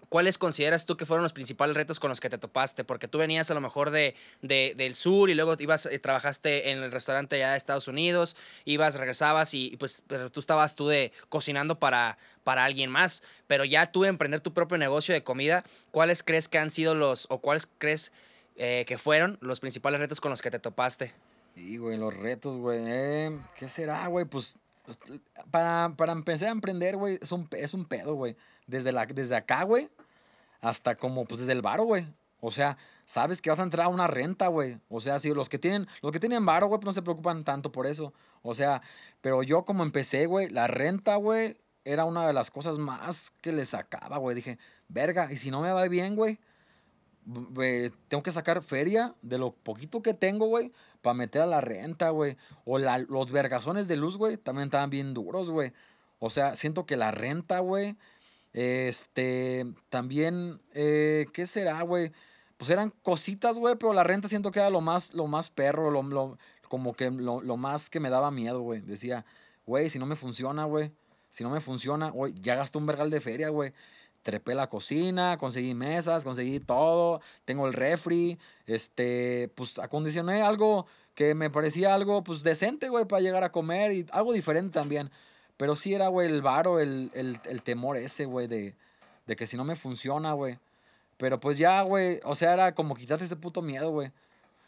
¿Cuáles 0.09 0.39
consideras 0.39 0.87
tú 0.87 0.97
que 0.97 1.05
fueron 1.05 1.21
los 1.23 1.33
principales 1.33 1.75
retos 1.75 1.99
con 1.99 2.09
los 2.09 2.19
que 2.19 2.29
te 2.31 2.37
topaste? 2.39 2.83
Porque 2.83 3.07
tú 3.07 3.19
venías 3.19 3.51
a 3.51 3.53
lo 3.53 3.61
mejor 3.61 3.91
de, 3.91 4.15
de- 4.41 4.73
del 4.75 4.95
sur 4.95 5.29
y 5.29 5.35
luego 5.35 5.55
ibas, 5.59 5.85
eh, 5.85 5.99
trabajaste 5.99 6.71
en 6.71 6.79
el 6.79 6.91
restaurante 6.91 7.35
allá 7.35 7.51
de 7.51 7.57
Estados 7.57 7.87
Unidos, 7.87 8.35
ibas, 8.65 8.95
regresabas 8.95 9.53
y, 9.53 9.67
y 9.73 9.77
pues 9.77 10.03
tú 10.31 10.39
estabas 10.39 10.73
tú 10.75 10.87
de 10.87 11.11
cocinando 11.29 11.77
para, 11.79 12.17
para 12.43 12.65
alguien 12.65 12.89
más, 12.89 13.21
pero 13.45 13.65
ya 13.65 13.91
tú 13.91 14.01
de 14.01 14.09
emprender 14.09 14.41
tu 14.41 14.51
propio 14.51 14.79
negocio 14.79 15.13
de 15.13 15.23
comida, 15.23 15.63
¿cuáles 15.91 16.23
crees 16.23 16.47
que 16.47 16.57
han 16.57 16.71
sido 16.71 16.95
los 16.95 17.27
o 17.29 17.37
cuáles 17.39 17.67
crees 17.77 18.11
eh, 18.55 18.85
que 18.87 18.97
fueron 18.97 19.37
los 19.41 19.59
principales 19.59 19.99
retos 19.99 20.19
con 20.19 20.31
los 20.31 20.41
que 20.41 20.49
te 20.49 20.57
topaste? 20.59 21.13
Y, 21.55 21.77
güey, 21.77 21.97
los 21.97 22.15
retos, 22.15 22.57
güey. 22.57 22.79
eh, 22.83 23.37
¿Qué 23.55 23.69
será, 23.69 24.07
güey? 24.07 24.25
Pues 24.25 24.55
para, 25.51 25.93
para 25.95 26.13
empezar 26.13 26.47
a 26.47 26.51
emprender, 26.51 26.95
güey, 26.95 27.19
es 27.21 27.31
un, 27.31 27.47
es 27.51 27.73
un 27.75 27.85
pedo, 27.85 28.15
güey. 28.15 28.35
Desde, 28.69 28.91
la, 28.91 29.05
desde 29.05 29.35
acá, 29.35 29.63
güey, 29.63 29.89
hasta 30.61 30.95
como, 30.95 31.25
pues 31.25 31.39
desde 31.41 31.53
el 31.53 31.61
varo, 31.61 31.83
güey. 31.83 32.07
O 32.41 32.51
sea, 32.51 32.77
sabes 33.05 33.41
que 33.41 33.49
vas 33.49 33.59
a 33.59 33.63
entrar 33.63 33.87
a 33.87 33.89
una 33.89 34.07
renta, 34.07 34.47
güey. 34.47 34.77
O 34.89 35.01
sea, 35.01 35.19
si 35.19 35.33
los 35.33 35.49
que 35.49 35.59
tienen, 35.59 35.87
los 36.01 36.11
que 36.11 36.19
tienen 36.19 36.45
varo, 36.45 36.67
güey, 36.67 36.79
pues 36.79 36.85
no 36.85 36.93
se 36.93 37.01
preocupan 37.01 37.43
tanto 37.43 37.71
por 37.71 37.85
eso. 37.87 38.13
O 38.43 38.53
sea, 38.55 38.81
pero 39.21 39.43
yo 39.43 39.65
como 39.65 39.83
empecé, 39.83 40.25
güey, 40.25 40.49
la 40.49 40.67
renta, 40.67 41.15
güey, 41.15 41.57
era 41.83 42.05
una 42.05 42.27
de 42.27 42.33
las 42.33 42.51
cosas 42.51 42.77
más 42.77 43.31
que 43.41 43.51
le 43.51 43.65
sacaba, 43.65 44.17
güey. 44.17 44.35
Dije, 44.35 44.57
verga, 44.87 45.31
y 45.31 45.37
si 45.37 45.51
no 45.51 45.61
me 45.61 45.71
va 45.71 45.87
bien, 45.87 46.15
güey, 46.15 46.39
güey, 47.25 47.91
tengo 48.07 48.23
que 48.23 48.31
sacar 48.31 48.61
feria 48.63 49.13
de 49.21 49.37
lo 49.37 49.51
poquito 49.51 50.01
que 50.01 50.13
tengo, 50.13 50.47
güey, 50.47 50.71
para 51.01 51.13
meter 51.13 51.41
a 51.41 51.45
la 51.45 51.61
renta, 51.61 52.09
güey. 52.11 52.37
O 52.65 52.79
la- 52.79 52.99
los 52.99 53.31
vergazones 53.31 53.87
de 53.87 53.97
luz, 53.97 54.17
güey, 54.17 54.37
también 54.37 54.67
estaban 54.67 54.89
bien 54.89 55.13
duros, 55.13 55.49
güey. 55.49 55.73
O 56.19 56.29
sea, 56.29 56.55
siento 56.55 56.85
que 56.85 56.97
la 56.97 57.11
renta, 57.11 57.59
güey, 57.59 57.95
este, 58.53 59.65
también, 59.89 60.61
eh, 60.73 61.27
¿qué 61.33 61.45
será, 61.47 61.81
güey? 61.83 62.11
Pues 62.57 62.69
eran 62.71 62.91
cositas, 63.03 63.57
güey, 63.59 63.75
pero 63.75 63.93
la 63.93 64.03
renta 64.03 64.27
siento 64.27 64.51
que 64.51 64.59
era 64.59 64.69
lo 64.69 64.81
más, 64.81 65.13
lo 65.13 65.27
más 65.27 65.49
perro, 65.49 65.91
lo, 65.91 66.03
lo- 66.03 66.37
como 66.67 66.93
que 66.93 67.09
lo, 67.11 67.41
lo 67.41 67.57
más 67.57 67.89
que 67.89 67.99
me 67.99 68.09
daba 68.09 68.31
miedo, 68.31 68.61
güey. 68.61 68.81
Decía, 68.81 69.25
güey, 69.65 69.89
si 69.89 69.97
no 69.99 70.05
me 70.05 70.15
funciona, 70.15 70.65
güey, 70.65 70.91
si 71.29 71.43
no 71.43 71.49
me 71.49 71.61
funciona, 71.61 72.09
güey, 72.09 72.33
ya 72.35 72.55
gasté 72.55 72.77
un 72.77 72.85
vergal 72.85 73.09
de 73.09 73.21
feria, 73.21 73.49
güey. 73.49 73.71
Trepé 74.23 74.53
la 74.53 74.67
cocina, 74.67 75.37
conseguí 75.37 75.73
mesas, 75.73 76.23
conseguí 76.25 76.59
todo, 76.59 77.21
tengo 77.45 77.65
el 77.67 77.73
refri, 77.73 78.37
este, 78.65 79.49
pues 79.55 79.79
acondicioné 79.79 80.41
algo 80.41 80.85
que 81.15 81.33
me 81.35 81.49
parecía 81.49 81.93
algo, 81.95 82.23
pues 82.23 82.43
decente, 82.43 82.89
güey, 82.89 83.05
para 83.05 83.21
llegar 83.21 83.43
a 83.43 83.51
comer 83.51 83.91
y 83.93 84.05
algo 84.11 84.33
diferente 84.33 84.73
también. 84.77 85.09
Pero 85.59 85.75
sí 85.75 85.93
era, 85.93 86.07
güey, 86.07 86.25
el 86.25 86.41
varo, 86.41 86.79
el, 86.79 87.11
el, 87.13 87.37
el 87.43 87.63
temor 87.63 87.97
ese, 87.97 88.23
güey, 88.23 88.47
de, 88.47 88.77
de 89.27 89.35
que 89.35 89.45
si 89.45 89.57
no 89.57 89.65
me 89.65 89.75
funciona, 89.75 90.31
güey. 90.31 90.57
Pero 91.17 91.41
pues 91.41 91.57
ya, 91.57 91.81
güey, 91.81 92.21
o 92.23 92.33
sea, 92.33 92.53
era 92.53 92.73
como 92.73 92.95
quitarte 92.95 93.25
ese 93.25 93.35
puto 93.35 93.61
miedo, 93.61 93.91
güey. 93.91 94.09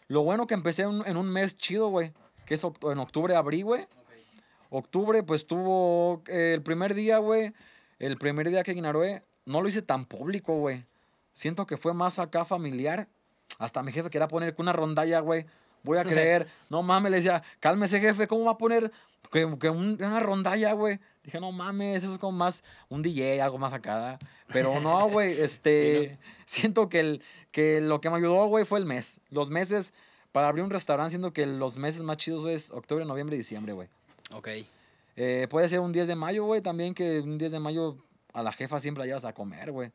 Lo 0.10 0.21
bueno 0.23 0.47
que 0.47 0.54
empecé 0.54 0.82
en, 0.82 1.01
en 1.08 1.15
un 1.15 1.30
mes 1.30 1.56
chido, 1.56 1.88
güey, 1.88 2.12
que 2.45 2.56
es 2.56 2.63
en 2.65 2.99
octubre, 2.99 3.34
abrí, 3.36 3.62
güey. 3.62 3.88
Octubre, 4.69 5.23
pues 5.23 5.47
tuvo 5.47 6.23
eh, 6.27 6.51
el 6.56 6.62
primer 6.62 6.93
día, 6.93 7.19
güey. 7.19 7.54
el 7.97 8.17
primer 8.17 8.49
día 8.49 8.62
que 8.63 8.73
inauguré, 8.73 9.23
no 9.45 9.62
lo 9.62 9.69
hice 9.69 9.82
tan 9.82 10.04
público, 10.04 10.58
güey. 10.58 10.84
Siento 11.32 11.65
que 11.65 11.77
fue 11.77 11.93
más 11.93 12.19
acá 12.19 12.43
familiar. 12.43 13.08
Hasta 13.60 13.82
mi 13.82 13.93
jefe 13.93 14.10
quería 14.10 14.27
poner 14.27 14.54
una 14.58 14.73
rondalla, 14.73 15.21
güey. 15.21 15.45
Voy 15.84 15.98
a 15.98 16.04
creer. 16.06 16.48
no 16.70 16.84
mames, 16.84 17.12
le 17.12 17.17
decía, 17.17 17.44
cálmese, 17.60 18.00
jefe, 18.00 18.28
¿cómo 18.28 18.46
va 18.46 18.52
a 18.52 18.58
poner 18.58 18.91
que, 19.32 19.48
que 19.60 19.70
un- 19.70 19.98
una 20.02 20.20
rondalla, 20.20 20.74
güey? 20.74 21.00
Dije, 21.24 21.39
no 21.39 21.52
mames, 21.52 22.04
eso 22.04 22.13
es 22.13 22.17
como 22.20 22.38
más 22.38 22.63
un 22.89 23.02
DJ, 23.04 23.41
algo 23.41 23.58
más 23.58 23.74
acá. 23.74 24.17
Pero 24.52 24.80
no, 24.82 25.08
güey, 25.12 25.39
este. 25.39 26.17
Siento 26.46 26.89
que, 26.89 27.00
el, 27.00 27.24
que 27.52 27.80
lo 27.82 28.02
que 28.02 28.10
me 28.10 28.17
ayudó, 28.17 28.48
güey, 28.48 28.65
fue 28.65 28.80
el 28.80 28.86
mes. 28.86 29.20
Los 29.30 29.50
meses 29.50 29.94
para 30.32 30.48
abrir 30.48 30.63
un 30.63 30.70
restaurante, 30.72 31.12
siento 31.12 31.34
que 31.34 31.46
los 31.46 31.78
meses 31.78 32.02
más 32.02 32.17
chidos 32.17 32.48
es 32.50 32.72
octubre, 32.72 33.06
noviembre 33.06 33.36
y 33.36 33.39
diciembre, 33.39 33.74
güey. 33.74 33.88
Ok. 34.34 34.48
Eh, 35.17 35.48
puede 35.50 35.67
ser 35.70 35.82
un 35.82 35.91
10 35.91 36.08
de 36.08 36.15
mayo, 36.15 36.46
güey, 36.46 36.62
también 36.62 36.94
que 36.94 37.20
un 37.20 37.38
10 37.38 37.52
de 37.52 37.60
mayo 37.60 37.98
a 38.34 38.41
la 38.41 38.52
jefa 38.54 38.80
siempre 38.80 39.02
la 39.04 39.08
llevas 39.08 39.26
a 39.26 39.34
comer, 39.34 39.72
güey. 39.72 39.91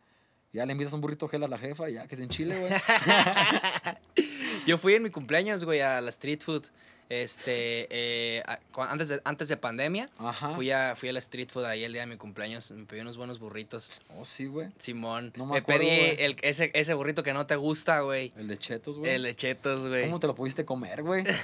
Ya 0.57 0.65
le 0.65 0.73
invitas 0.73 0.95
un 0.95 1.03
burrito 1.03 1.29
gel 1.29 1.45
a 1.45 1.49
la 1.49 1.59
jefa, 1.59 1.89
ya 1.91 2.07
que 2.07 2.17
se 2.17 2.23
enchile, 2.23 2.59
güey. 2.59 2.73
Yo 4.67 4.79
fui 4.79 4.95
en 4.95 5.03
mi 5.03 5.11
cumpleaños, 5.11 5.65
güey, 5.65 5.81
a 5.83 6.01
la 6.01 6.09
street 6.09 6.41
food. 6.43 6.65
Este, 7.09 7.87
eh, 7.91 8.43
antes, 8.77 9.09
de, 9.09 9.21
antes 9.25 9.47
de 9.47 9.57
pandemia, 9.57 10.11
Ajá. 10.19 10.49
fui 10.51 10.73
a, 10.73 10.97
fui 10.97 11.09
a 11.09 11.13
la 11.13 11.21
street 11.21 11.51
food 11.53 11.65
ahí 11.65 11.85
el 11.85 11.93
día 11.93 12.01
de 12.01 12.09
mi 12.09 12.17
cumpleaños. 12.17 12.73
Me 12.73 12.85
pedí 12.85 13.01
unos 13.01 13.17
buenos 13.17 13.39
burritos. 13.39 14.01
Oh, 14.19 14.25
sí, 14.25 14.47
güey. 14.47 14.71
Simón. 14.79 15.33
No 15.37 15.47
me 15.47 15.53
me 15.53 15.59
acuerdo, 15.59 15.83
pedí 15.83 16.17
el, 16.19 16.37
ese, 16.43 16.73
ese 16.75 16.95
burrito 16.95 17.23
que 17.23 17.33
no 17.33 17.47
te 17.47 17.55
gusta, 17.55 18.01
güey. 18.01 18.33
El 18.37 18.49
de 18.49 18.59
chetos, 18.59 18.99
güey. 18.99 19.13
El 19.13 19.23
de 19.23 19.37
chetos, 19.37 19.87
güey. 19.87 20.05
¿Cómo 20.07 20.19
te 20.19 20.27
lo 20.27 20.35
pudiste 20.35 20.65
comer, 20.65 21.03
güey? 21.03 21.23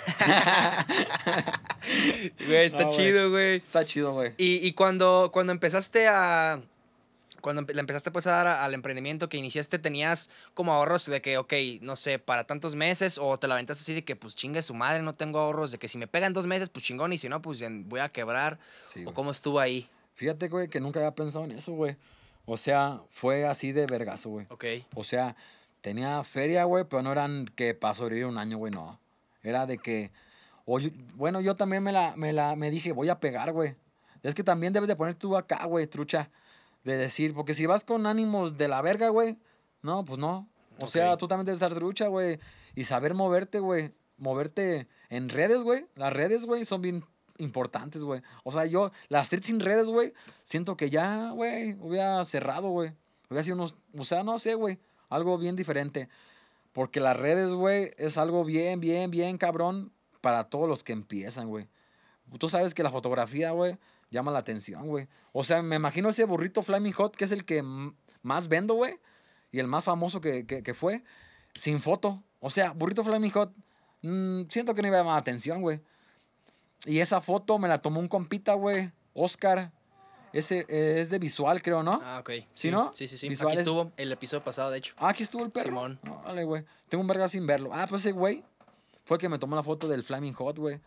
Güey, 2.46 2.66
está 2.66 2.84
No, 2.84 2.90
chido, 2.90 3.30
güey. 3.30 3.56
Está 3.56 3.84
chido, 3.84 4.12
güey. 4.14 4.32
Y, 4.38 4.66
y 4.66 4.72
cuando, 4.72 5.30
cuando 5.32 5.52
empezaste 5.52 6.08
a. 6.08 6.60
Cuando 7.42 7.60
le 7.62 7.78
empezaste 7.80 8.10
pues 8.10 8.26
a 8.26 8.30
dar 8.30 8.46
a- 8.46 8.64
al 8.64 8.72
emprendimiento 8.72 9.28
que 9.28 9.36
iniciaste, 9.36 9.78
tenías 9.78 10.30
como 10.54 10.72
ahorros 10.72 11.04
de 11.04 11.20
que, 11.20 11.36
ok, 11.36 11.52
no 11.82 11.96
sé, 11.96 12.18
para 12.18 12.44
tantos 12.46 12.74
meses, 12.74 13.18
o 13.20 13.38
te 13.38 13.48
la 13.48 13.54
aventaste 13.54 13.82
así 13.82 13.92
de 13.92 14.02
que, 14.04 14.16
pues 14.16 14.34
chingue 14.34 14.62
su 14.62 14.72
madre, 14.72 15.02
no 15.02 15.12
tengo 15.12 15.38
ahorros, 15.40 15.72
de 15.72 15.78
que 15.78 15.88
si 15.88 15.98
me 15.98 16.06
pegan 16.06 16.32
dos 16.32 16.46
meses, 16.46 16.70
pues 16.70 16.84
chingón, 16.86 17.12
y 17.12 17.18
si 17.18 17.28
no, 17.28 17.42
pues 17.42 17.62
voy 17.84 18.00
a 18.00 18.08
quebrar. 18.08 18.58
Sí, 18.86 19.04
o 19.04 19.12
cómo 19.12 19.30
estuvo 19.32 19.60
ahí. 19.60 19.86
Fíjate, 20.14 20.48
güey, 20.48 20.68
que 20.68 20.80
nunca 20.80 21.00
había 21.00 21.14
pensado 21.14 21.44
en 21.44 21.52
eso, 21.52 21.72
güey. 21.72 21.96
O 22.46 22.56
sea, 22.56 23.00
fue 23.10 23.46
así 23.46 23.72
de 23.72 23.86
vergazo, 23.86 24.30
güey. 24.30 24.46
Ok. 24.48 24.64
O 24.94 25.04
sea, 25.04 25.36
tenía 25.80 26.22
feria, 26.24 26.64
güey, 26.64 26.84
pero 26.84 27.02
no 27.02 27.12
eran 27.12 27.46
que 27.56 27.74
para 27.74 27.92
sobrevivir 27.94 28.26
un 28.26 28.38
año, 28.38 28.56
güey, 28.58 28.72
no. 28.72 29.00
Era 29.42 29.66
de 29.66 29.78
que, 29.78 30.10
o 30.64 30.78
yo- 30.78 30.90
bueno, 31.14 31.40
yo 31.40 31.56
también 31.56 31.82
me 31.82 31.90
la, 31.92 32.14
me 32.16 32.32
la, 32.32 32.54
me 32.54 32.70
dije, 32.70 32.92
voy 32.92 33.08
a 33.08 33.18
pegar, 33.18 33.52
güey. 33.52 33.74
Es 34.22 34.34
que 34.36 34.44
también 34.44 34.72
debes 34.72 34.88
de 34.88 34.94
poner 34.94 35.14
tú 35.14 35.36
acá, 35.36 35.64
güey, 35.66 35.88
trucha. 35.88 36.30
De 36.84 36.96
decir, 36.96 37.34
porque 37.34 37.54
si 37.54 37.66
vas 37.66 37.84
con 37.84 38.06
ánimos 38.06 38.58
de 38.58 38.68
la 38.68 38.82
verga, 38.82 39.08
güey, 39.08 39.38
no, 39.82 40.04
pues 40.04 40.18
no. 40.18 40.48
O 40.80 40.86
sea, 40.86 41.16
tú 41.16 41.28
también 41.28 41.46
debes 41.46 41.62
estar 41.62 41.74
trucha, 41.74 42.08
güey. 42.08 42.38
Y 42.74 42.84
saber 42.84 43.14
moverte, 43.14 43.60
güey. 43.60 43.92
Moverte 44.16 44.88
en 45.10 45.28
redes, 45.28 45.62
güey. 45.62 45.86
Las 45.94 46.12
redes, 46.12 46.44
güey, 46.46 46.64
son 46.64 46.82
bien 46.82 47.04
importantes, 47.38 48.04
güey. 48.04 48.22
O 48.44 48.52
sea, 48.52 48.66
yo, 48.66 48.90
las 49.08 49.26
streets 49.26 49.46
sin 49.46 49.60
redes, 49.60 49.86
güey, 49.86 50.12
siento 50.42 50.76
que 50.76 50.90
ya, 50.90 51.30
güey, 51.30 51.76
hubiera 51.80 52.24
cerrado, 52.24 52.70
güey. 52.70 52.92
Hubiera 53.28 53.44
sido 53.44 53.56
unos, 53.56 53.76
o 53.96 54.04
sea, 54.04 54.22
no 54.22 54.38
sé, 54.38 54.54
güey, 54.54 54.78
algo 55.08 55.38
bien 55.38 55.56
diferente. 55.56 56.08
Porque 56.72 57.00
las 57.00 57.16
redes, 57.16 57.52
güey, 57.52 57.90
es 57.98 58.16
algo 58.16 58.44
bien, 58.44 58.80
bien, 58.80 59.10
bien 59.10 59.38
cabrón 59.38 59.92
para 60.20 60.44
todos 60.44 60.68
los 60.68 60.84
que 60.84 60.92
empiezan, 60.92 61.48
güey. 61.48 61.68
Tú 62.38 62.48
sabes 62.48 62.74
que 62.74 62.82
la 62.82 62.90
fotografía, 62.90 63.50
güey, 63.50 63.76
llama 64.12 64.30
la 64.30 64.38
atención, 64.38 64.86
güey. 64.86 65.08
O 65.32 65.42
sea, 65.42 65.62
me 65.62 65.76
imagino 65.76 66.10
ese 66.10 66.24
burrito 66.24 66.62
Flaming 66.62 66.92
Hot, 66.92 67.16
que 67.16 67.24
es 67.24 67.32
el 67.32 67.44
que 67.44 67.64
más 68.22 68.48
vendo, 68.48 68.74
güey. 68.74 69.00
Y 69.50 69.58
el 69.58 69.66
más 69.66 69.84
famoso 69.84 70.20
que, 70.20 70.46
que, 70.46 70.62
que 70.62 70.74
fue, 70.74 71.02
sin 71.54 71.80
foto. 71.80 72.22
O 72.38 72.50
sea, 72.50 72.72
burrito 72.72 73.02
Flaming 73.02 73.30
Hot, 73.32 73.52
mm, 74.02 74.42
siento 74.48 74.74
que 74.74 74.82
no 74.82 74.88
iba 74.88 74.98
a 74.98 75.00
llamar 75.00 75.14
la 75.14 75.20
atención, 75.20 75.62
güey. 75.62 75.80
Y 76.86 77.00
esa 77.00 77.20
foto 77.20 77.58
me 77.58 77.68
la 77.68 77.80
tomó 77.80 78.00
un 78.00 78.08
compita, 78.08 78.54
güey, 78.54 78.92
Oscar. 79.14 79.72
Ese 80.32 80.64
eh, 80.68 81.00
es 81.00 81.10
de 81.10 81.18
visual, 81.18 81.60
creo, 81.60 81.82
¿no? 81.82 81.92
Ah, 82.02 82.20
ok. 82.20 82.30
¿Sí, 82.54 82.70
no? 82.70 82.90
Sí, 82.94 83.06
sí, 83.06 83.18
sí. 83.18 83.28
Visuales. 83.28 83.60
Aquí 83.60 83.68
estuvo 83.68 83.92
el 83.96 84.12
episodio 84.12 84.42
pasado, 84.42 84.70
de 84.70 84.78
hecho. 84.78 84.94
Ah, 84.96 85.10
aquí 85.10 85.22
estuvo 85.22 85.44
el 85.44 85.50
perro. 85.50 85.66
Simón. 85.66 86.00
Vale, 86.24 86.44
güey. 86.44 86.64
Tengo 86.88 87.02
un 87.02 87.08
verga 87.08 87.28
sin 87.28 87.46
verlo. 87.46 87.70
Ah, 87.72 87.86
pues 87.88 88.00
ese 88.02 88.12
güey 88.12 88.42
fue 89.04 89.16
el 89.16 89.20
que 89.20 89.28
me 89.28 89.38
tomó 89.38 89.56
la 89.56 89.62
foto 89.62 89.88
del 89.88 90.02
Flaming 90.02 90.32
Hot, 90.32 90.58
güey. 90.58 90.80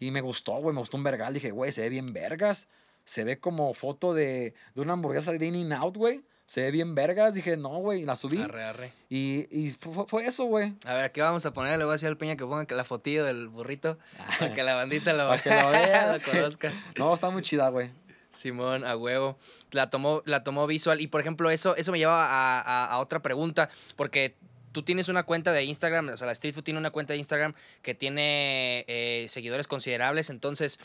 Y 0.00 0.10
me 0.10 0.20
gustó, 0.20 0.52
güey. 0.56 0.74
Me 0.74 0.80
gustó 0.80 0.96
un 0.96 1.04
vergal. 1.04 1.32
Dije, 1.34 1.50
güey, 1.50 1.72
se 1.72 1.80
ve 1.82 1.88
bien 1.90 2.12
vergas. 2.12 2.68
Se 3.04 3.24
ve 3.24 3.38
como 3.38 3.72
foto 3.74 4.14
de, 4.14 4.54
de 4.74 4.80
una 4.80 4.94
hamburguesa 4.94 5.32
de 5.32 5.46
In 5.46 5.72
Out, 5.72 5.96
güey. 5.96 6.22
Se 6.44 6.60
ve 6.62 6.70
bien 6.70 6.94
vergas. 6.94 7.34
Dije, 7.34 7.56
no, 7.56 7.70
güey. 7.78 8.04
La 8.04 8.14
subí. 8.16 8.40
Arre, 8.40 8.62
arre. 8.64 8.92
Y, 9.08 9.46
y 9.50 9.70
fue, 9.70 10.06
fue 10.06 10.26
eso, 10.26 10.44
güey. 10.44 10.74
A 10.84 10.94
ver, 10.94 11.12
¿qué 11.12 11.20
vamos 11.22 11.44
a 11.46 11.52
poner? 11.52 11.78
Le 11.78 11.84
voy 11.84 11.92
a 11.92 11.94
decir 11.94 12.08
al 12.08 12.16
Peña 12.16 12.36
que 12.36 12.44
ponga 12.44 12.66
la 12.74 12.84
fotillo 12.84 13.24
del 13.24 13.48
burrito 13.48 13.98
para 14.38 14.54
que 14.54 14.62
la 14.62 14.74
bandita 14.74 15.12
lo, 15.12 15.28
Para 15.28 15.42
que 15.42 15.50
lo 15.50 15.70
vea. 15.70 16.12
lo 16.18 16.22
conozca. 16.24 16.72
No, 16.98 17.12
está 17.14 17.30
muy 17.30 17.42
chida, 17.42 17.68
güey. 17.68 17.90
Simón, 18.30 18.84
a 18.84 18.96
huevo. 18.96 19.38
La 19.70 19.88
tomó, 19.88 20.22
la 20.26 20.44
tomó 20.44 20.66
visual. 20.66 21.00
Y 21.00 21.06
por 21.06 21.20
ejemplo, 21.20 21.50
eso, 21.50 21.74
eso 21.76 21.90
me 21.90 21.98
lleva 21.98 22.26
a, 22.26 22.60
a- 22.60 22.86
a 22.86 22.98
otra 22.98 23.22
pregunta. 23.22 23.70
Porque 23.96 24.36
tú 24.76 24.82
tienes 24.82 25.08
una 25.08 25.22
cuenta 25.22 25.54
de 25.54 25.64
Instagram, 25.64 26.10
o 26.10 26.16
sea, 26.18 26.26
la 26.26 26.34
Street 26.34 26.52
Food 26.52 26.64
tiene 26.64 26.78
una 26.78 26.90
cuenta 26.90 27.14
de 27.14 27.18
Instagram 27.18 27.54
que 27.80 27.94
tiene 27.94 28.84
eh, 28.88 29.24
seguidores 29.26 29.66
considerables. 29.66 30.28
Entonces, 30.28 30.78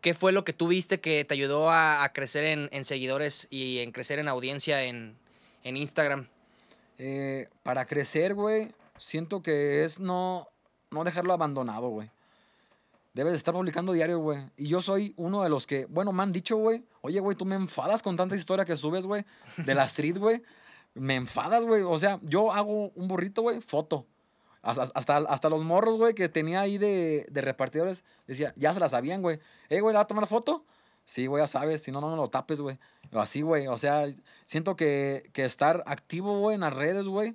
¿qué 0.00 0.12
fue 0.12 0.32
lo 0.32 0.42
que 0.42 0.52
tú 0.52 0.66
viste 0.66 0.98
que 0.98 1.24
te 1.24 1.34
ayudó 1.34 1.70
a, 1.70 2.02
a 2.02 2.12
crecer 2.12 2.42
en, 2.42 2.68
en 2.72 2.84
seguidores 2.84 3.46
y 3.48 3.78
en 3.78 3.92
crecer 3.92 4.18
en 4.18 4.26
audiencia 4.26 4.82
en, 4.82 5.16
en 5.62 5.76
Instagram? 5.76 6.26
Eh, 6.98 7.46
para 7.62 7.86
crecer, 7.86 8.34
güey, 8.34 8.72
siento 8.96 9.40
que 9.40 9.84
es 9.84 10.00
no, 10.00 10.48
no 10.90 11.04
dejarlo 11.04 11.32
abandonado, 11.32 11.90
güey. 11.90 12.10
Debes 13.14 13.34
de 13.34 13.36
estar 13.36 13.54
publicando 13.54 13.92
diario, 13.92 14.18
güey. 14.18 14.40
Y 14.56 14.66
yo 14.66 14.80
soy 14.80 15.14
uno 15.16 15.44
de 15.44 15.48
los 15.48 15.64
que, 15.64 15.86
bueno, 15.86 16.10
me 16.12 16.24
han 16.24 16.32
dicho, 16.32 16.56
güey, 16.56 16.82
oye, 17.02 17.20
güey, 17.20 17.36
tú 17.36 17.44
me 17.44 17.54
enfadas 17.54 18.02
con 18.02 18.16
tanta 18.16 18.34
historia 18.34 18.64
que 18.64 18.74
subes, 18.74 19.06
güey, 19.06 19.24
de 19.58 19.74
la 19.76 19.84
street, 19.84 20.18
güey. 20.18 20.42
Me 20.94 21.16
enfadas, 21.16 21.64
güey. 21.64 21.82
O 21.82 21.98
sea, 21.98 22.18
yo 22.22 22.52
hago 22.52 22.90
un 22.94 23.08
burrito, 23.08 23.42
güey, 23.42 23.60
foto. 23.60 24.06
Hasta, 24.62 24.90
hasta, 24.94 25.16
hasta 25.18 25.48
los 25.48 25.62
morros, 25.62 25.96
güey, 25.96 26.14
que 26.14 26.28
tenía 26.28 26.60
ahí 26.60 26.78
de, 26.78 27.26
de 27.30 27.40
repartidores, 27.40 28.04
decía, 28.26 28.52
ya 28.56 28.74
se 28.74 28.80
la 28.80 28.88
sabían, 28.88 29.22
güey. 29.22 29.38
Eh, 29.68 29.80
güey, 29.80 29.92
¿la 29.92 30.00
va 30.00 30.02
a 30.02 30.06
tomar 30.06 30.26
foto? 30.26 30.64
Sí, 31.04 31.26
güey, 31.26 31.42
ya 31.42 31.46
sabes, 31.46 31.82
si 31.82 31.92
no, 31.92 32.00
no 32.00 32.10
me 32.10 32.16
lo 32.16 32.28
tapes, 32.28 32.60
güey. 32.60 32.78
Así, 33.12 33.40
güey. 33.40 33.66
O 33.68 33.78
sea, 33.78 34.04
siento 34.44 34.76
que, 34.76 35.30
que 35.32 35.44
estar 35.44 35.82
activo, 35.86 36.40
güey, 36.40 36.56
en 36.56 36.60
las 36.60 36.74
redes, 36.74 37.06
güey, 37.06 37.34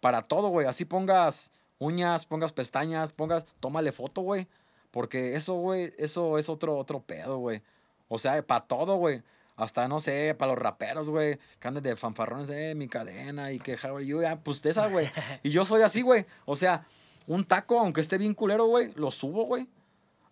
para 0.00 0.22
todo, 0.22 0.48
güey. 0.48 0.66
Así 0.66 0.84
pongas 0.84 1.50
uñas, 1.78 2.26
pongas 2.26 2.52
pestañas, 2.52 3.10
pongas, 3.10 3.46
tómale 3.58 3.90
foto, 3.90 4.20
güey. 4.20 4.46
Porque 4.90 5.34
eso, 5.34 5.54
güey, 5.54 5.92
eso 5.98 6.38
es 6.38 6.48
otro, 6.48 6.76
otro 6.76 7.00
pedo, 7.00 7.38
güey. 7.38 7.62
O 8.08 8.18
sea, 8.18 8.40
para 8.46 8.66
todo, 8.66 8.96
güey. 8.96 9.22
Hasta, 9.60 9.88
no 9.88 10.00
sé, 10.00 10.34
para 10.38 10.52
los 10.52 10.58
raperos, 10.62 11.10
güey. 11.10 11.38
Que 11.58 11.68
anden 11.68 11.82
de 11.82 11.94
fanfarrones, 11.96 12.48
eh, 12.50 12.74
mi 12.74 12.88
cadena 12.88 13.52
y 13.52 13.58
que 13.58 13.74
how 13.74 13.96
are 13.96 14.06
you, 14.06 14.22
ya, 14.22 14.36
pues 14.40 14.64
esa, 14.64 14.88
güey. 14.88 15.06
Y 15.42 15.50
yo 15.50 15.64
soy 15.66 15.82
así, 15.82 16.00
güey. 16.00 16.24
O 16.46 16.56
sea, 16.56 16.86
un 17.26 17.44
taco, 17.44 17.78
aunque 17.78 18.00
esté 18.00 18.16
bien 18.16 18.32
culero, 18.34 18.64
güey, 18.64 18.92
lo 18.96 19.10
subo, 19.10 19.44
güey. 19.44 19.68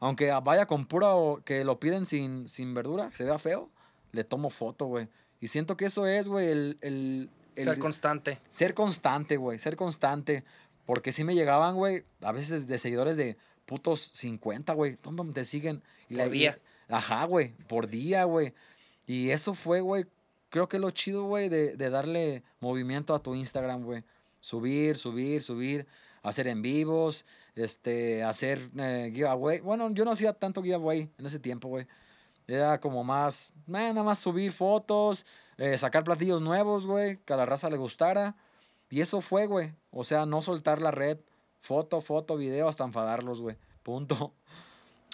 Aunque 0.01 0.31
vaya 0.43 0.67
con 0.67 0.87
pura 0.87 1.15
o 1.15 1.43
que 1.45 1.63
lo 1.65 1.79
piden 1.79 2.07
sin, 2.07 2.49
sin 2.49 2.73
verdura, 2.73 3.11
que 3.11 3.17
se 3.17 3.25
vea 3.25 3.39
feo, 3.39 3.69
le 4.13 4.25
tomo 4.25 4.49
foto, 4.49 4.87
güey. 4.87 5.09
Y 5.41 5.49
siento 5.49 5.77
que 5.77 5.85
eso 5.87 6.07
es, 6.07 6.27
güey, 6.29 6.49
el, 6.49 6.79
el, 6.81 7.31
el- 7.57 7.65
Ser 7.65 7.79
constante. 7.79 8.39
ser 8.49 8.73
constante, 8.75 9.37
güey, 9.37 9.59
ser 9.59 9.77
constante. 9.77 10.43
Porque 10.87 11.13
sí 11.13 11.23
me 11.23 11.35
llegaban, 11.35 11.75
güey, 11.77 12.05
a 12.23 12.33
veces 12.33 12.67
de 12.67 12.79
seguidores 12.79 13.19
de 13.19 13.37
putos 13.67 14.01
50, 14.15 14.73
güey. 14.73 14.97
¿Dónde 15.03 15.35
te 15.35 15.45
siguen? 15.45 15.83
Y 16.09 16.17
Por 16.17 16.31
día. 16.31 16.59
Ajá, 16.89 17.25
güey, 17.27 17.53
por 17.69 17.89
día, 17.89 18.25
güey. 18.25 18.55
Y 19.09 19.31
eso 19.31 19.55
fue, 19.55 19.81
güey, 19.81 20.05
creo 20.51 20.69
que 20.69 20.79
lo 20.79 20.91
chido, 20.91 21.25
güey, 21.25 21.49
de, 21.49 21.77
de 21.77 21.89
darle 21.89 22.45
movimiento 22.61 23.15
a 23.15 23.23
tu 23.23 23.35
Instagram, 23.35 23.83
güey. 23.83 24.05
Subir, 24.39 24.99
subir, 24.99 25.43
subir, 25.43 25.87
hacer 26.23 26.47
en 26.47 26.61
vivos, 26.61 27.25
este, 27.55 28.23
hacer 28.23 28.71
eh, 28.79 29.11
giveaway. 29.11 29.61
Bueno, 29.61 29.91
yo 29.93 30.05
no 30.05 30.11
hacía 30.11 30.35
tanto 30.35 30.63
giveaway 30.63 31.11
en 31.19 31.25
ese 31.25 31.39
tiempo, 31.39 31.69
güey. 31.69 31.87
Era 32.47 32.81
como 32.81 33.03
más, 33.03 33.51
eh, 33.67 33.71
nada 33.71 34.03
más 34.03 34.19
subir 34.19 34.53
fotos, 34.53 35.25
eh, 35.57 35.79
sacar 35.79 36.05
platillos 36.05 36.43
nuevos, 36.43 36.87
güey, 36.87 37.17
que 37.25 37.33
a 37.33 37.37
la 37.37 37.47
raza 37.47 37.71
le 37.71 37.79
gustara. 37.79 38.37
Y 38.91 39.01
eso 39.01 39.23
fue, 39.23 39.47
güey. 39.47 39.75
O 39.91 40.05
sea, 40.05 40.27
no 40.27 40.43
soltar 40.43 40.83
la 40.83 40.91
red. 40.91 41.19
Foto, 41.63 42.03
foto, 42.03 42.37
video, 42.37 42.69
hasta 42.69 42.85
enfadarlos, 42.85 43.41
güey. 43.41 43.57
Punto. 43.83 44.35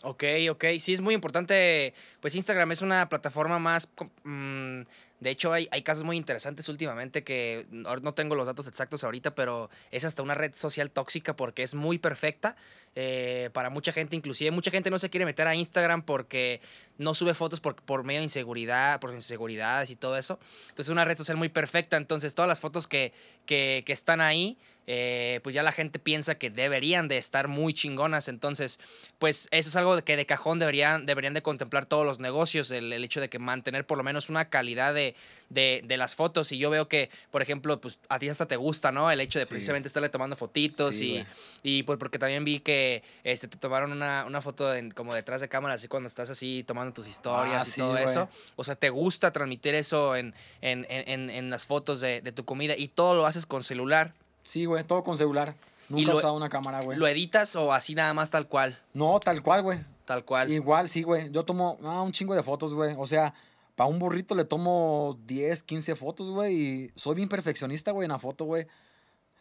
Ok, 0.05 0.23
ok. 0.51 0.65
Sí, 0.81 0.93
es 0.93 1.01
muy 1.01 1.15
importante. 1.15 1.95
Pues 2.21 2.35
Instagram 2.35 2.71
es 2.73 2.83
una 2.83 3.09
plataforma 3.09 3.59
más 3.59 3.91
mm, 4.25 4.81
De 5.25 5.31
hecho, 5.31 5.55
hay, 5.55 5.67
hay 5.71 5.81
casos 5.81 6.05
muy 6.05 6.19
interesantes 6.19 6.69
últimamente 6.69 7.25
que 7.25 7.67
no, 7.71 8.13
tengo 8.13 8.35
los 8.35 8.47
datos 8.47 8.67
exactos 8.67 9.05
ahorita, 9.05 9.35
pero 9.35 9.71
es 9.91 10.05
hasta 10.05 10.23
una 10.23 10.35
red 10.35 10.55
social 10.55 10.91
tóxica 10.91 11.35
porque 11.35 11.63
es 11.63 11.75
muy 11.75 11.97
perfecta 11.97 12.57
eh, 12.95 13.49
para 13.55 13.71
mucha 13.71 13.91
gente. 13.91 14.17
Inclusive 14.17 14.51
mucha 14.51 14.71
gente 14.71 14.91
no 14.91 14.99
se 14.99 15.09
quiere 15.09 15.25
meter 15.25 15.47
a 15.47 15.55
Instagram 15.55 16.03
porque 16.03 16.61
no 16.99 17.15
sube 17.15 17.33
fotos 17.33 17.61
por, 17.61 17.77
por 17.77 18.05
medio 18.05 18.21
de 18.21 18.25
inseguridad, 18.25 19.01
por 19.01 19.15
inseguridades 19.15 19.89
y 19.89 19.97
todo 19.97 20.19
eso. 20.19 20.39
Entonces 20.65 20.89
es 20.89 20.91
una 20.91 21.07
red 21.07 21.17
social 21.17 21.39
muy 21.39 21.49
perfecta. 21.49 21.97
Entonces 21.97 22.35
todas 22.35 22.49
las 22.51 22.61
fotos 22.61 22.87
que, 22.87 23.15
que, 23.47 23.83
están 23.87 24.21
ahí 24.21 24.59
eh, 24.87 25.41
pues 25.43 25.55
ya 25.55 25.63
la 25.63 25.73
gente 25.73 25.99
piensa 25.99 26.35
que 26.35 26.51
deberían 26.51 27.09
de 27.09 27.17
estar 27.17 27.49
muy 27.49 27.73
chingonas. 27.73 28.29
Entonces, 28.29 28.79
pues 29.19 29.49
eso 29.51 29.71
es 29.71 29.77
algo 29.77 29.99
que 30.05 30.19
de 30.19 30.27
cajón 30.27 30.59
deberían, 30.59 31.07
deberían 31.07 31.33
de 31.33 31.41
contemplar 31.41 31.87
todos 31.87 32.05
los 32.05 32.21
negocios, 32.21 32.71
el 32.71 32.93
hecho 32.93 33.23
de 33.23 33.31
que 33.31 33.39
mantener 33.39 33.87
por 33.87 33.97
lo 33.97 34.05
menos 34.05 34.29
una 34.29 34.51
calidad 34.51 34.93
de, 34.93 35.14
de, 35.51 35.83
de, 35.85 35.97
las 35.97 36.15
fotos. 36.15 36.51
Y 36.53 36.59
yo 36.59 36.71
veo 36.71 36.89
que, 36.89 37.11
por 37.31 37.43
ejemplo, 37.43 37.81
pues 37.81 37.99
a 38.09 38.19
ti 38.19 38.29
hasta 38.29 38.47
te 38.47 38.57
gusta, 38.57 38.93
¿no? 38.93 39.11
El 39.11 39.21
hecho 39.21 39.39
de 39.39 39.47
sí. 39.47 39.51
precisamente 39.51 39.89
estarle 39.89 40.09
tomando 40.09 40.37
fotitos 40.37 40.97
sí, 40.97 41.25
y, 41.63 41.79
y, 41.79 41.83
pues 41.83 41.99
porque 41.99 42.19
también 42.19 42.45
vi 42.45 42.61
que 42.61 43.03
este, 43.23 43.49
te 43.49 43.57
tomaron 43.57 43.93
una, 43.93 44.25
una 44.27 44.41
foto 44.41 44.73
como 44.95 45.15
detrás 45.15 45.41
de 45.41 45.49
cámara, 45.49 45.75
así 45.75 45.89
cuando 45.89 46.07
estás 46.07 46.31
así 46.31 46.65
tomando 46.67 46.93
tus 46.93 47.07
historias 47.07 47.65
ah, 47.65 47.69
y 47.69 47.71
sí, 47.71 47.81
todo 47.81 47.95
wey. 47.95 48.05
eso. 48.05 48.29
O 48.57 48.65
sea, 48.65 48.77
te 48.77 48.91
gusta 48.91 49.33
transmitir 49.33 49.75
eso 49.75 50.17
en, 50.17 50.35
en, 50.61 50.87
en, 50.89 51.31
en 51.31 51.51
las 51.51 51.67
fotos 51.67 52.01
de, 52.01 52.21
de 52.21 52.33
tu 52.33 52.45
comida 52.45 52.75
y 52.77 52.89
todo 52.89 53.15
lo 53.15 53.27
haces 53.27 53.47
con 53.47 53.63
celular. 53.63 54.15
Sí, 54.43 54.65
güey, 54.67 54.85
todo 54.85 55.03
con 55.03 55.17
celular. 55.17 55.55
Nunca 55.89 56.13
he 56.13 56.15
usado 56.15 56.35
una 56.35 56.49
cámara, 56.49 56.81
güey. 56.81 56.99
¿Lo 56.99 57.07
editas 57.07 57.57
o 57.57 57.73
así 57.73 57.95
nada 57.95 58.15
más 58.15 58.31
tal 58.31 58.47
cual? 58.49 58.79
No, 58.93 59.19
tal 59.21 59.43
cual, 59.43 59.63
güey. 59.63 59.81
Tal 60.05 60.25
cual. 60.25 60.51
Igual, 60.51 60.89
sí, 60.89 61.03
güey. 61.03 61.31
Yo 61.31 61.45
tomo 61.45 61.79
ah, 61.85 62.03
un 62.03 62.13
chingo 62.13 62.35
de 62.35 62.43
fotos, 62.43 62.75
güey. 62.75 62.95
O 62.99 63.07
sea, 63.07 63.35
para 63.75 63.89
un 63.89 63.99
burrito 63.99 64.35
le 64.35 64.45
tomo 64.45 65.19
10, 65.27 65.63
15 65.63 65.97
fotos, 65.97 66.31
güey. 66.31 66.55
Y 66.55 66.93
soy 66.97 67.17
bien 67.17 67.29
perfeccionista, 67.29 67.91
güey, 67.93 68.07
en 68.07 68.13
la 68.13 68.19
foto, 68.19 68.45
güey. 68.45 68.67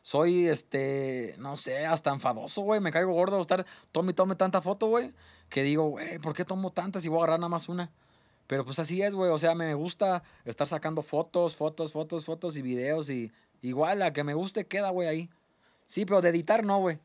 Soy, 0.01 0.47
este, 0.47 1.35
no 1.39 1.55
sé, 1.55 1.85
hasta 1.85 2.11
enfadoso, 2.11 2.61
güey. 2.61 2.81
Me 2.81 2.91
caigo 2.91 3.13
gordo 3.13 3.37
de 3.37 3.41
estar, 3.41 3.65
tome 3.91 4.11
y 4.11 4.13
tome 4.13 4.35
tanta 4.35 4.61
foto, 4.61 4.87
güey. 4.87 5.13
Que 5.49 5.63
digo, 5.63 5.89
güey, 5.89 6.19
¿por 6.19 6.33
qué 6.33 6.45
tomo 6.45 6.71
tantas 6.71 7.05
y 7.05 7.09
voy 7.09 7.19
a 7.19 7.23
agarrar 7.23 7.39
nada 7.39 7.49
más 7.49 7.69
una? 7.69 7.91
Pero 8.47 8.65
pues 8.65 8.79
así 8.79 9.01
es, 9.01 9.15
güey. 9.15 9.31
O 9.31 9.37
sea, 9.37 9.55
me 9.55 9.73
gusta 9.73 10.23
estar 10.45 10.67
sacando 10.67 11.01
fotos, 11.01 11.55
fotos, 11.55 11.91
fotos, 11.93 12.25
fotos 12.25 12.57
y 12.57 12.61
videos 12.61 13.09
y 13.09 13.31
Igual, 13.63 13.99
la 13.99 14.11
que 14.11 14.25
me 14.25 14.33
guste 14.33 14.67
queda, 14.67 14.89
güey, 14.89 15.07
ahí. 15.07 15.29
Sí, 15.85 16.05
pero 16.05 16.21
de 16.21 16.29
editar 16.29 16.65
no, 16.65 16.79
güey. 16.79 16.99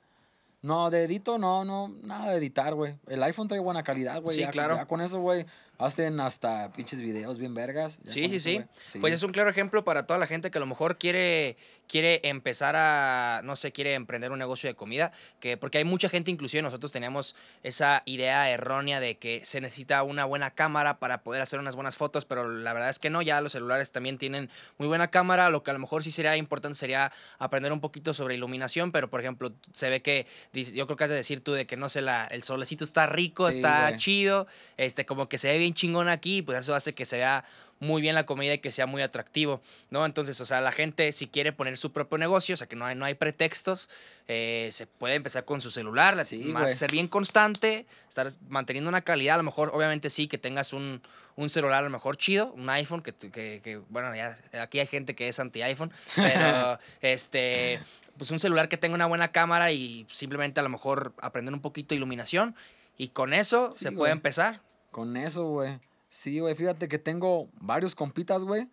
No, 0.61 0.91
de 0.91 1.05
edito 1.05 1.39
no, 1.39 1.65
no, 1.65 1.89
nada 2.03 2.33
de 2.33 2.39
editar, 2.39 2.75
güey. 2.75 2.97
El 3.07 3.23
iPhone 3.23 3.47
trae 3.47 3.61
buena 3.61 3.85
calidad, 3.85 4.21
güey. 4.21 4.35
Sí, 4.35 4.43
ya, 4.43 4.51
claro. 4.51 4.75
Ya 4.75 4.87
con 4.87 5.01
eso, 5.01 5.21
güey, 5.21 5.47
hacen 5.79 6.19
hasta 6.19 6.73
pinches 6.73 7.01
videos 7.01 7.39
bien 7.39 7.55
vergas. 7.55 7.99
Sí, 8.05 8.29
sí, 8.29 8.41
sí, 8.41 8.65
sí. 8.87 8.99
Pues 8.99 9.15
es 9.15 9.23
un 9.23 9.31
claro 9.31 9.49
ejemplo 9.49 9.85
para 9.85 10.07
toda 10.07 10.19
la 10.19 10.27
gente 10.27 10.51
que 10.51 10.59
a 10.59 10.61
lo 10.61 10.67
mejor 10.67 10.99
quiere, 10.99 11.57
quiere 11.87 12.21
empezar 12.25 12.75
a, 12.77 13.43
no 13.45 13.55
sé, 13.55 13.71
quiere 13.71 13.95
emprender 13.95 14.33
un 14.33 14.41
negocio 14.41 14.69
de 14.69 14.75
comida. 14.75 15.13
Que, 15.39 15.57
porque 15.57 15.79
hay 15.79 15.85
mucha 15.85 16.09
gente, 16.09 16.33
inclusive 16.33 16.63
nosotros 16.63 16.91
teníamos 16.91 17.37
esa 17.63 18.03
idea 18.07 18.51
errónea 18.51 18.99
de 18.99 19.19
que 19.19 19.43
se 19.45 19.61
necesita 19.61 20.03
una 20.03 20.25
buena 20.25 20.51
cámara 20.51 20.99
para 20.99 21.23
poder 21.23 21.43
hacer 21.43 21.61
unas 21.61 21.77
buenas 21.77 21.97
fotos, 21.97 22.25
pero 22.25 22.49
la 22.49 22.73
verdad 22.73 22.91
es 22.91 22.99
que 22.99 23.09
no, 23.09 23.23
ya 23.23 23.41
los 23.41 23.53
celulares 23.53 23.93
también 23.93 24.19
tienen 24.19 24.51
muy 24.79 24.89
buena 24.89 25.09
cámara. 25.09 25.49
Lo 25.49 25.63
que 25.63 25.71
a 25.71 25.75
lo 25.75 25.81
mejor 25.81 26.03
sí 26.03 26.11
sería 26.11 26.37
importante 26.37 26.77
sería 26.77 27.13
aprender 27.39 27.73
un 27.73 27.81
poquito 27.81 28.15
sobre 28.15 28.35
iluminación, 28.35 28.91
pero 28.91 29.11
por 29.11 29.21
ejemplo, 29.21 29.53
se 29.73 29.91
ve 29.91 30.03
que, 30.03 30.27
yo 30.75 30.87
creo 30.87 30.97
que 30.97 31.05
has 31.05 31.11
de 31.11 31.17
decir 31.17 31.41
tú 31.41 31.53
de 31.53 31.67
que 31.67 31.77
no 31.77 31.89
sé, 31.89 32.01
la, 32.01 32.27
el 32.27 32.43
solecito 32.43 32.83
está 32.83 33.07
rico, 33.07 33.51
sí, 33.51 33.59
está 33.59 33.89
wey. 33.91 33.97
chido, 33.99 34.49
este, 34.77 35.07
como 35.07 35.29
que 35.29 35.39
se 35.39 35.49
ve 35.49 35.59
bien 35.59 35.68
chingón 35.75 36.09
aquí, 36.09 36.43
pues 36.43 36.59
eso 36.59 36.75
hace 36.75 36.95
que 36.95 37.05
se 37.05 37.17
vea 37.17 37.45
muy 37.81 38.03
bien 38.03 38.15
la 38.15 38.27
comida 38.27 38.55
y 38.55 38.59
que 38.59 38.73
sea 38.73 38.87
muy 38.87 39.03
atractivo, 39.03 39.61
¿no? 39.91 40.05
Entonces, 40.05 40.41
o 40.41 40.45
sea, 40.45 40.61
la 40.61 40.73
gente 40.73 41.13
si 41.13 41.29
quiere 41.29 41.53
poner 41.53 41.77
su 41.77 41.93
propio 41.93 42.19
negocio, 42.19 42.55
o 42.55 42.57
sea, 42.57 42.67
que 42.67 42.77
no 42.77 42.85
hay, 42.85 42.97
no 42.97 43.05
hay 43.05 43.15
pretextos, 43.15 43.89
eh, 44.27 44.69
se 44.73 44.87
puede 44.87 45.15
empezar 45.15 45.45
con 45.45 45.61
su 45.61 45.71
celular, 45.71 46.25
sí, 46.25 46.39
más 46.47 46.75
ser 46.75 46.91
bien 46.91 47.09
constante, 47.09 47.87
estar 48.09 48.29
manteniendo 48.49 48.89
una 48.89 49.03
calidad, 49.03 49.35
a 49.35 49.39
lo 49.39 49.45
mejor, 49.45 49.71
obviamente 49.75 50.11
sí, 50.11 50.27
que 50.27 50.39
tengas 50.39 50.73
un, 50.73 51.03
un 51.37 51.51
celular 51.51 51.79
a 51.79 51.83
lo 51.83 51.91
mejor 51.91 52.17
chido, 52.17 52.53
un 52.53 52.69
iPhone, 52.69 53.01
que, 53.01 53.15
que, 53.15 53.61
que 53.63 53.81
bueno, 53.89 54.15
ya 54.15 54.37
aquí 54.61 54.81
hay 54.81 54.87
gente 54.87 55.15
que 55.15 55.29
es 55.29 55.39
anti-iPhone, 55.39 55.93
pero 56.17 56.79
este, 57.01 57.81
pues 58.17 58.31
un 58.33 58.41
celular 58.41 58.69
que 58.69 58.77
tenga 58.77 58.97
una 58.97 59.07
buena 59.07 59.31
cámara 59.31 59.71
y 59.71 60.05
simplemente 60.11 60.59
a 60.59 60.63
lo 60.65 60.69
mejor 60.69 61.15
aprender 61.21 61.55
un 61.55 61.61
poquito 61.61 61.91
de 61.91 61.97
iluminación 61.97 62.57
y 62.97 63.09
con 63.09 63.33
eso 63.33 63.71
sí, 63.73 63.85
se 63.85 63.93
puede 63.93 64.13
empezar. 64.13 64.61
Con 64.91 65.17
eso, 65.17 65.47
güey. 65.49 65.81
Sí, 66.11 66.41
güey, 66.41 66.55
fíjate 66.55 66.89
que 66.89 66.99
tengo 66.99 67.49
varios 67.61 67.95
compitas, 67.95 68.45
güey, 68.45 68.69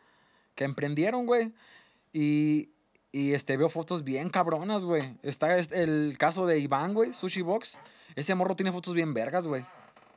que 0.56 0.64
emprendieron, 0.64 1.26
güey. 1.26 1.54
Y, 2.14 2.70
y 3.12 3.34
este, 3.34 3.58
veo 3.58 3.70
fotos 3.70 4.04
bien 4.04 4.30
cabronas, 4.30 4.86
güey. 4.86 5.18
Está 5.22 5.58
el 5.58 6.16
caso 6.18 6.46
de 6.46 6.60
Iván, 6.60 6.94
güey, 6.94 7.14
Sushi 7.14 7.42
Box. 7.42 7.78
Ese 8.16 8.36
morro 8.36 8.56
tiene 8.56 8.72
fotos 8.72 8.94
bien 8.94 9.14
vergas, 9.14 9.48
güey. 9.48 9.66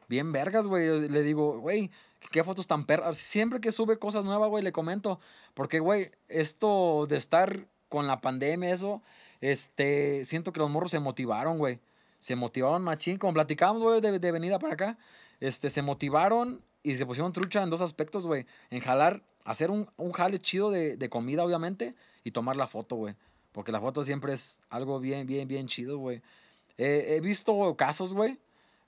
Bien 0.09 0.33
vergas, 0.33 0.67
güey. 0.67 1.09
Le 1.09 1.23
digo, 1.23 1.59
güey, 1.59 1.91
qué 2.31 2.45
fotos 2.45 2.67
tan 2.67 2.85
perras. 2.85 3.17
Siempre 3.17 3.61
que 3.61 3.73
sube 3.73 3.99
cosas 3.99 4.25
nuevas, 4.25 4.49
güey, 4.49 4.63
le 4.63 4.73
comento. 4.73 5.19
Porque, 5.55 5.81
güey, 5.81 6.13
esto 6.29 7.07
de 7.09 7.17
estar 7.17 7.67
con 7.89 8.07
la 8.07 8.21
pandemia, 8.21 8.71
eso, 8.71 9.03
este, 9.41 10.25
siento 10.25 10.53
que 10.53 10.61
los 10.61 10.71
morros 10.71 10.91
se 10.91 11.01
motivaron, 11.01 11.59
güey. 11.59 11.81
Se 12.21 12.37
motivaron 12.37 12.83
machín. 12.83 13.19
Como 13.19 13.35
platicábamos, 13.35 13.83
güey, 13.83 14.01
de, 14.01 14.19
de 14.19 14.33
venida 14.33 14.59
para 14.59 14.75
acá. 14.75 14.99
Este, 15.41 15.71
se 15.71 15.83
motivaron 15.83 16.63
y 16.83 16.97
se 16.97 17.07
pusieron 17.07 17.33
trucha 17.33 17.63
en 17.63 17.71
dos 17.71 17.81
aspectos, 17.81 18.27
güey. 18.27 18.47
En 18.71 18.81
jalar, 18.81 19.23
hacer 19.45 19.71
un, 19.71 19.89
un 19.97 20.13
jale 20.13 20.39
chido 20.39 20.71
de, 20.71 20.97
de, 20.97 21.09
comida, 21.09 21.45
obviamente, 21.45 21.95
y 22.25 22.31
tomar 22.31 22.57
la 22.57 22.67
foto, 22.67 22.97
güey. 22.97 23.15
Porque 23.53 23.73
la 23.73 23.81
foto 23.81 24.05
siempre 24.05 24.33
es 24.33 24.61
algo 24.69 25.01
bien, 25.01 25.27
bien, 25.27 25.49
bien 25.49 25.67
chido, 25.67 25.99
güey. 25.99 26.23
Eh, 26.77 27.17
he 27.17 27.21
visto 27.21 27.75
casos, 27.77 28.15
güey, 28.15 28.39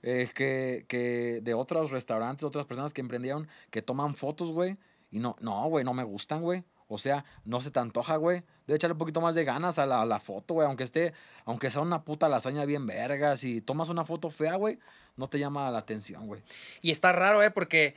eh, 0.01 0.29
que, 0.33 0.85
que 0.87 1.41
de 1.41 1.53
otros 1.53 1.91
restaurantes, 1.91 2.43
otras 2.43 2.65
personas 2.65 2.93
que 2.93 3.01
emprendieron, 3.01 3.47
que 3.69 3.81
toman 3.81 4.15
fotos, 4.15 4.51
güey. 4.51 4.77
Y 5.11 5.19
no, 5.19 5.35
no, 5.41 5.67
güey, 5.67 5.83
no 5.83 5.93
me 5.93 6.03
gustan, 6.03 6.41
güey. 6.41 6.63
O 6.93 6.97
sea, 6.97 7.23
no 7.45 7.61
se 7.61 7.71
te 7.71 7.79
antoja, 7.79 8.17
güey. 8.17 8.43
Debe 8.67 8.75
echarle 8.75 8.93
un 8.93 8.97
poquito 8.97 9.21
más 9.21 9.33
de 9.33 9.45
ganas 9.45 9.79
a 9.79 9.85
la, 9.85 10.19
foto, 10.19 10.55
güey. 10.55 10.67
Aunque 10.67 10.83
esté, 10.83 11.13
aunque 11.45 11.71
sea 11.71 11.81
una 11.81 12.03
puta 12.03 12.27
lasaña 12.27 12.65
bien 12.65 12.85
verga. 12.85 13.37
Si 13.37 13.61
tomas 13.61 13.87
una 13.87 14.03
foto 14.03 14.29
fea, 14.29 14.55
güey, 14.55 14.77
no 15.15 15.27
te 15.27 15.39
llama 15.39 15.71
la 15.71 15.79
atención, 15.79 16.27
güey. 16.27 16.41
Y 16.81 16.91
está 16.91 17.13
raro, 17.13 17.41
¿eh? 17.43 17.49
Porque, 17.49 17.95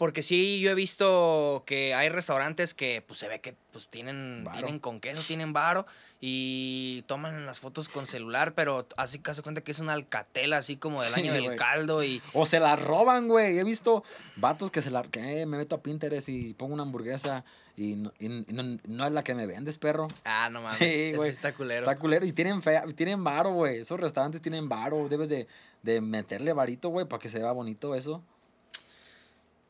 porque 0.00 0.22
sí, 0.22 0.60
yo 0.60 0.70
he 0.70 0.74
visto 0.74 1.62
que 1.66 1.92
hay 1.92 2.08
restaurantes 2.08 2.72
que, 2.72 3.04
pues, 3.06 3.20
se 3.20 3.28
ve 3.28 3.42
que, 3.42 3.54
pues, 3.70 3.86
tienen, 3.86 4.48
tienen 4.54 4.78
con 4.78 4.98
queso, 4.98 5.20
tienen 5.20 5.52
varo. 5.52 5.84
Y 6.22 7.04
toman 7.06 7.44
las 7.44 7.60
fotos 7.60 7.90
con 7.90 8.06
celular, 8.06 8.54
pero 8.54 8.88
así 8.96 9.18
caso 9.18 9.42
cuenta 9.42 9.60
que 9.60 9.72
es 9.72 9.78
una 9.78 9.92
alcatel 9.92 10.54
así 10.54 10.78
como 10.78 11.02
del 11.02 11.12
sí, 11.12 11.20
año 11.20 11.34
del 11.34 11.48
wey. 11.48 11.58
caldo 11.58 12.02
y... 12.02 12.22
O 12.32 12.46
se 12.46 12.60
la 12.60 12.76
roban, 12.76 13.28
güey. 13.28 13.58
He 13.58 13.62
visto 13.62 14.02
vatos 14.36 14.70
que 14.70 14.80
se 14.80 14.90
la... 14.90 15.02
Que 15.02 15.44
me 15.44 15.58
meto 15.58 15.74
a 15.74 15.82
Pinterest 15.82 16.30
y 16.30 16.54
pongo 16.54 16.72
una 16.72 16.84
hamburguesa 16.84 17.44
y 17.76 17.96
no, 17.96 18.10
y 18.18 18.30
no, 18.30 18.78
no, 18.88 19.06
es 19.06 19.12
la 19.12 19.22
que 19.22 19.34
me 19.34 19.46
vendes, 19.46 19.76
perro. 19.76 20.08
Ah, 20.24 20.48
no 20.50 20.62
mames. 20.62 20.78
Sí, 20.78 21.12
güey. 21.12 21.28
Está 21.28 21.52
culero. 21.52 21.80
Está 21.80 21.98
culero. 21.98 22.24
Y 22.24 22.32
tienen, 22.32 22.62
fea, 22.62 22.86
tienen 22.96 23.22
varo, 23.22 23.52
güey. 23.52 23.80
Esos 23.80 24.00
restaurantes 24.00 24.40
tienen 24.40 24.66
varo. 24.66 25.10
Debes 25.10 25.28
de, 25.28 25.46
de 25.82 26.00
meterle 26.00 26.54
varito, 26.54 26.88
güey, 26.88 27.04
para 27.04 27.20
que 27.20 27.28
se 27.28 27.38
vea 27.38 27.52
bonito 27.52 27.94
eso. 27.94 28.22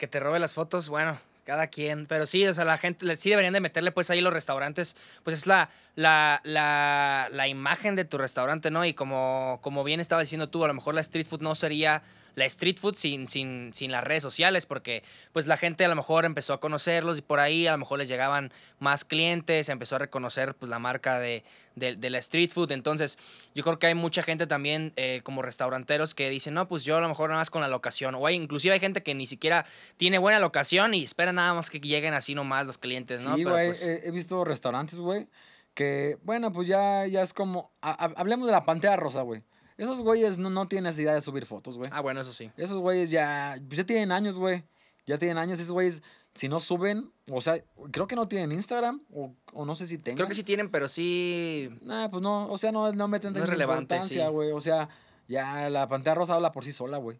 Que 0.00 0.08
te 0.08 0.18
robe 0.18 0.38
las 0.38 0.54
fotos, 0.54 0.88
bueno, 0.88 1.20
cada 1.44 1.66
quien. 1.66 2.06
Pero 2.06 2.24
sí, 2.24 2.46
o 2.46 2.54
sea, 2.54 2.64
la 2.64 2.78
gente 2.78 3.16
sí 3.18 3.28
deberían 3.28 3.52
de 3.52 3.60
meterle 3.60 3.92
pues 3.92 4.08
ahí 4.08 4.22
los 4.22 4.32
restaurantes. 4.32 4.96
Pues 5.22 5.36
es 5.36 5.46
la, 5.46 5.68
la, 5.94 6.40
la, 6.42 7.28
la 7.30 7.48
imagen 7.48 7.96
de 7.96 8.06
tu 8.06 8.16
restaurante, 8.16 8.70
¿no? 8.70 8.86
Y 8.86 8.94
como, 8.94 9.58
como 9.60 9.84
bien 9.84 10.00
estaba 10.00 10.22
diciendo 10.22 10.48
tú, 10.48 10.64
a 10.64 10.68
lo 10.68 10.74
mejor 10.74 10.94
la 10.94 11.02
street 11.02 11.26
food 11.26 11.42
no 11.42 11.54
sería 11.54 12.02
la 12.40 12.46
street 12.46 12.78
food 12.78 12.96
sin, 12.96 13.28
sin, 13.28 13.72
sin 13.72 13.92
las 13.92 14.02
redes 14.02 14.24
sociales, 14.24 14.66
porque 14.66 15.04
pues 15.32 15.46
la 15.46 15.56
gente 15.56 15.84
a 15.84 15.88
lo 15.88 15.94
mejor 15.94 16.24
empezó 16.24 16.54
a 16.54 16.58
conocerlos 16.58 17.18
y 17.18 17.22
por 17.22 17.38
ahí 17.38 17.68
a 17.68 17.72
lo 17.72 17.78
mejor 17.78 18.00
les 18.00 18.08
llegaban 18.08 18.52
más 18.80 19.04
clientes, 19.04 19.68
empezó 19.68 19.94
a 19.94 19.98
reconocer 20.00 20.54
pues 20.54 20.68
la 20.68 20.80
marca 20.80 21.20
de, 21.20 21.44
de, 21.76 21.94
de 21.94 22.10
la 22.10 22.18
street 22.18 22.50
food. 22.50 22.72
Entonces 22.72 23.18
yo 23.54 23.62
creo 23.62 23.78
que 23.78 23.86
hay 23.86 23.94
mucha 23.94 24.22
gente 24.22 24.48
también 24.48 24.92
eh, 24.96 25.20
como 25.22 25.42
restauranteros 25.42 26.14
que 26.14 26.28
dicen, 26.30 26.54
no, 26.54 26.66
pues 26.66 26.82
yo 26.82 26.96
a 26.96 27.00
lo 27.00 27.08
mejor 27.08 27.30
nada 27.30 27.40
más 27.40 27.50
con 27.50 27.62
la 27.62 27.68
locación. 27.68 28.14
O 28.16 28.26
hay, 28.26 28.34
inclusive 28.34 28.74
hay 28.74 28.80
gente 28.80 29.02
que 29.02 29.14
ni 29.14 29.26
siquiera 29.26 29.64
tiene 29.96 30.18
buena 30.18 30.40
locación 30.40 30.94
y 30.94 31.04
espera 31.04 31.32
nada 31.32 31.54
más 31.54 31.70
que 31.70 31.78
lleguen 31.78 32.14
así 32.14 32.34
nomás 32.34 32.66
los 32.66 32.78
clientes, 32.78 33.22
¿no? 33.22 33.36
Sí, 33.36 33.44
pues... 33.44 33.86
he, 33.86 34.08
he 34.08 34.10
visto 34.10 34.42
restaurantes, 34.44 34.98
güey, 34.98 35.28
que, 35.74 36.18
bueno, 36.22 36.52
pues 36.52 36.66
ya, 36.66 37.06
ya 37.06 37.22
es 37.22 37.32
como, 37.32 37.70
hablemos 37.80 38.46
de 38.46 38.52
la 38.52 38.64
pantalla 38.64 38.96
rosa, 38.96 39.20
güey. 39.20 39.42
Esos 39.80 40.02
güeyes 40.02 40.36
no, 40.36 40.50
no 40.50 40.68
tienen 40.68 40.84
necesidad 40.84 41.14
de 41.14 41.22
subir 41.22 41.46
fotos, 41.46 41.78
güey. 41.78 41.88
Ah, 41.90 42.02
bueno, 42.02 42.20
eso 42.20 42.32
sí. 42.32 42.50
Esos 42.58 42.76
güeyes 42.76 43.10
ya, 43.10 43.58
ya 43.70 43.84
tienen 43.84 44.12
años, 44.12 44.36
güey. 44.36 44.62
Ya 45.06 45.16
tienen 45.16 45.38
años. 45.38 45.58
Esos 45.58 45.72
güeyes, 45.72 46.02
si 46.34 46.50
no 46.50 46.60
suben, 46.60 47.10
o 47.30 47.40
sea, 47.40 47.64
creo 47.90 48.06
que 48.06 48.14
no 48.14 48.26
tienen 48.26 48.52
Instagram, 48.52 49.00
o, 49.10 49.32
o 49.54 49.64
no 49.64 49.74
sé 49.74 49.86
si 49.86 49.96
tengan. 49.96 50.16
Creo 50.16 50.28
que 50.28 50.34
sí 50.34 50.42
tienen, 50.42 50.70
pero 50.70 50.86
sí. 50.86 51.70
Nah, 51.80 52.10
pues 52.10 52.22
no, 52.22 52.46
o 52.48 52.58
sea, 52.58 52.72
no, 52.72 52.92
no 52.92 53.08
meten 53.08 53.32
no 53.32 53.42
es 53.42 53.48
relevante, 53.48 53.94
importancia, 53.94 54.28
güey. 54.28 54.52
O 54.52 54.60
sea, 54.60 54.90
ya 55.28 55.70
la 55.70 55.88
pantalla 55.88 56.14
rosa 56.14 56.34
habla 56.34 56.52
por 56.52 56.62
sí 56.62 56.72
sola, 56.74 56.98
güey. 56.98 57.18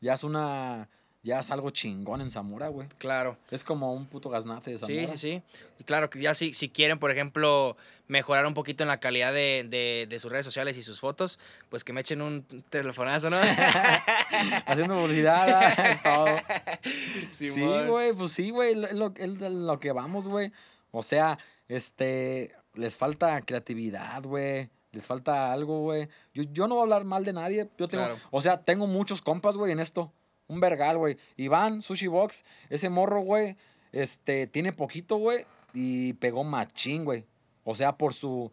Ya 0.00 0.14
es 0.14 0.24
una. 0.24 0.88
ya 1.22 1.38
es 1.38 1.52
algo 1.52 1.70
chingón 1.70 2.20
en 2.20 2.30
Zamora, 2.30 2.66
güey. 2.66 2.88
Claro. 2.98 3.38
Es 3.52 3.62
como 3.62 3.94
un 3.94 4.06
puto 4.06 4.28
gaznate 4.28 4.72
de 4.72 4.78
Zamora. 4.78 5.06
Sí, 5.06 5.06
sí, 5.06 5.16
sí. 5.16 5.42
Y 5.78 5.84
claro, 5.84 6.10
que 6.10 6.20
ya 6.20 6.34
si, 6.34 6.52
si 6.52 6.68
quieren, 6.68 6.98
por 6.98 7.12
ejemplo, 7.12 7.76
mejorar 8.12 8.46
un 8.46 8.52
poquito 8.52 8.84
en 8.84 8.88
la 8.88 9.00
calidad 9.00 9.32
de, 9.32 9.66
de, 9.68 10.06
de 10.08 10.18
sus 10.18 10.30
redes 10.30 10.44
sociales 10.44 10.76
y 10.76 10.82
sus 10.82 11.00
fotos, 11.00 11.38
pues 11.70 11.82
que 11.82 11.94
me 11.94 12.02
echen 12.02 12.20
un 12.20 12.44
telefonazo, 12.68 13.30
¿no? 13.30 13.38
Haciendo 14.66 14.94
publicidad, 14.94 15.72
es 15.90 16.02
todo. 16.02 16.26
Sí, 17.30 17.48
güey, 17.86 18.12
pues 18.12 18.32
sí, 18.32 18.50
güey, 18.50 18.72
es 18.84 18.92
lo, 18.92 19.14
es 19.16 19.40
lo 19.40 19.80
que 19.80 19.92
vamos, 19.92 20.28
güey. 20.28 20.52
O 20.90 21.02
sea, 21.02 21.38
este, 21.68 22.54
les 22.74 22.96
falta 22.96 23.40
creatividad, 23.40 24.22
güey. 24.22 24.68
Les 24.92 25.06
falta 25.06 25.50
algo, 25.50 25.80
güey. 25.80 26.08
Yo, 26.34 26.42
yo 26.52 26.68
no 26.68 26.74
voy 26.74 26.80
a 26.82 26.84
hablar 26.84 27.04
mal 27.04 27.24
de 27.24 27.32
nadie. 27.32 27.68
Yo 27.78 27.88
tengo, 27.88 28.04
Claro. 28.04 28.18
o 28.30 28.42
sea, 28.42 28.62
tengo 28.62 28.86
muchos 28.86 29.22
compas, 29.22 29.56
güey, 29.56 29.72
en 29.72 29.80
esto. 29.80 30.12
Un 30.48 30.60
vergal, 30.60 30.98
güey. 30.98 31.16
Iván, 31.38 31.80
Sushi 31.80 32.08
Box, 32.08 32.44
ese 32.68 32.90
morro, 32.90 33.20
güey, 33.22 33.56
este, 33.90 34.46
tiene 34.46 34.74
poquito, 34.74 35.16
güey, 35.16 35.46
y 35.72 36.12
pegó 36.14 36.44
machín, 36.44 37.06
güey. 37.06 37.24
O 37.64 37.74
sea, 37.74 37.96
por 37.96 38.14
su, 38.14 38.50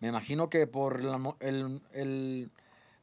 me 0.00 0.08
imagino 0.08 0.48
que 0.50 0.66
por 0.66 1.02
la 1.02 1.34
el, 1.40 1.80
el, 1.92 2.50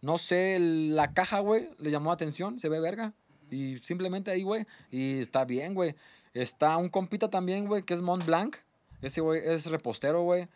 no 0.01 0.17
sé, 0.17 0.55
el- 0.55 0.95
la 0.95 1.13
caja, 1.13 1.39
güey, 1.39 1.69
le 1.79 1.91
llamó 1.91 2.09
la 2.09 2.15
atención, 2.15 2.59
se 2.59 2.69
ve 2.69 2.79
verga. 2.79 3.13
Y 3.49 3.77
simplemente 3.79 4.29
ahí, 4.31 4.43
güey, 4.43 4.65
y 4.91 5.19
está 5.19 5.45
bien, 5.45 5.73
güey. 5.73 5.95
Está 6.33 6.77
un 6.77 6.89
compita 6.89 7.29
también, 7.29 7.65
güey, 7.67 7.83
que 7.83 7.93
es 7.93 8.01
Mont 8.01 8.25
Blanc. 8.25 8.57
Ese, 9.01 9.21
güey, 9.21 9.41
es 9.43 9.65
repostero, 9.67 10.23
güey. 10.23 10.47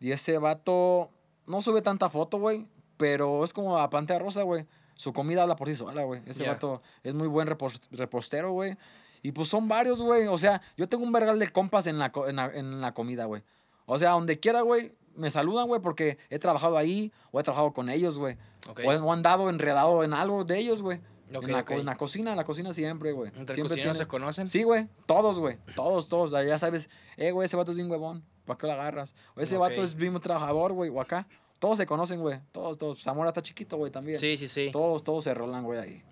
Y 0.00 0.10
ese 0.12 0.38
vato 0.38 1.10
no 1.46 1.60
sube 1.60 1.82
tanta 1.82 2.08
foto, 2.08 2.38
güey, 2.38 2.66
pero 2.96 3.44
es 3.44 3.52
como 3.52 3.76
la 3.76 3.90
Pantea 3.90 4.18
Rosa, 4.18 4.42
güey. 4.42 4.66
Su 4.96 5.12
comida 5.12 5.42
habla 5.42 5.56
por 5.56 5.68
sí 5.68 5.74
sola, 5.74 6.02
güey. 6.04 6.22
Ese 6.26 6.44
Ya. 6.44 6.52
vato 6.52 6.80
es 7.02 7.14
muy 7.14 7.26
buen 7.28 7.48
repos- 7.48 7.88
repostero, 7.90 8.52
güey. 8.52 8.76
Y 9.22 9.32
pues 9.32 9.48
son 9.48 9.68
varios, 9.68 10.00
güey. 10.02 10.26
O 10.28 10.38
sea, 10.38 10.60
yo 10.76 10.88
tengo 10.88 11.04
un 11.04 11.12
vergal 11.12 11.38
de 11.38 11.48
compas 11.48 11.86
en 11.86 11.98
la, 11.98 12.10
co- 12.12 12.28
en 12.28 12.36
la, 12.36 12.46
en 12.46 12.80
la 12.80 12.92
comida, 12.94 13.24
güey. 13.26 13.42
O 13.86 13.98
sea, 13.98 14.10
donde 14.10 14.40
quiera, 14.40 14.62
güey, 14.62 14.92
me 15.14 15.30
saludan, 15.30 15.66
güey, 15.66 15.80
porque 15.80 16.18
he 16.30 16.38
trabajado 16.38 16.76
ahí 16.76 17.12
o 17.30 17.40
he 17.40 17.42
trabajado 17.42 17.72
con 17.72 17.88
ellos, 17.88 18.18
güey. 18.18 18.36
O, 18.84 19.12
han 19.12 19.22
dado 19.22 19.50
enredado 19.50 20.02
en 20.04 20.12
algo 20.12 20.44
de 20.44 20.58
ellos, 20.58 20.82
güey. 20.82 21.00
Ok, 21.34 21.44
en, 21.44 21.52
la, 21.52 21.64
en 21.68 21.86
la 21.86 21.96
cocina, 21.96 22.30
en 22.32 22.36
la 22.36 22.44
cocina 22.44 22.72
siempre, 22.72 23.12
güey. 23.12 23.32
¿Entre 23.34 23.54
Siempre 23.54 23.74
tiene- 23.74 23.94
se 23.94 24.06
conocen? 24.06 24.46
Sí, 24.46 24.62
güey. 24.62 24.88
Todos, 25.06 25.38
güey. 25.38 25.58
Todos, 25.74 26.08
todos. 26.08 26.30
Ya 26.30 26.58
sabes, 26.58 26.90
eh, 27.16 27.30
güey, 27.32 27.46
ese 27.46 27.56
vato 27.56 27.72
es 27.72 27.76
bien 27.76 27.90
huevón. 27.90 28.24
¿Para 28.44 28.58
qué 28.58 28.66
lo 28.66 28.72
agarras? 28.74 29.14
O 29.34 29.40
ese 29.40 29.56
vato 29.56 29.82
es 29.82 29.94
bien 29.94 30.18
trabajador, 30.20 30.72
güey. 30.72 30.90
O 30.90 31.00
acá. 31.00 31.26
Todos 31.58 31.78
se 31.78 31.86
conocen, 31.86 32.20
güey. 32.20 32.40
Todos, 32.52 32.76
todos. 32.76 33.02
Zamora 33.02 33.30
está 33.30 33.42
chiquito, 33.42 33.76
güey, 33.78 33.90
también. 33.90 34.18
Sí, 34.18 34.36
sí, 34.36 34.48
sí. 34.48 34.68
Todos, 34.70 35.02
todos 35.02 35.24
se 35.24 35.32
rolan, 35.32 35.64
güey, 35.64 35.80
ahí. 35.80 36.02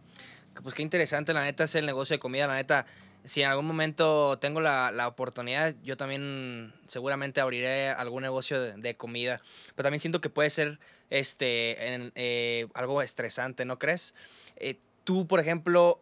Pues 0.63 0.75
qué 0.75 0.83
interesante, 0.83 1.33
la 1.33 1.43
neta, 1.43 1.65
es 1.65 1.75
el 1.75 1.87
negocio 1.87 2.15
de 2.15 2.19
comida. 2.21 2.47
La 2.47 2.55
neta, 2.55 2.87
si 3.25 3.43
en 3.43 3.49
algún 3.51 3.67
momento 3.67 4.39
tengo 4.39 4.61
la, 4.61 4.91
la 4.91 5.07
oportunidad, 5.09 5.75
yo 5.83 5.97
también 5.97 6.73
seguramente 6.87 7.41
abriré 7.41 7.91
algún 7.91 8.23
negocio 8.23 8.61
de, 8.61 8.97
comida. 8.97 9.41
Pero 9.75 9.85
también 9.85 10.01
siento 10.01 10.21
que 10.21 10.29
puede 10.31 10.51
ser 10.51 10.79
este, 11.11 11.77
eh, 12.15 12.67
algo 12.75 13.01
estresante, 13.03 13.65
¿no 13.65 13.79
crees? 13.79 14.15
Eh, 14.57 14.77
tú, 15.05 15.27
por 15.27 15.39
ejemplo, 15.41 16.01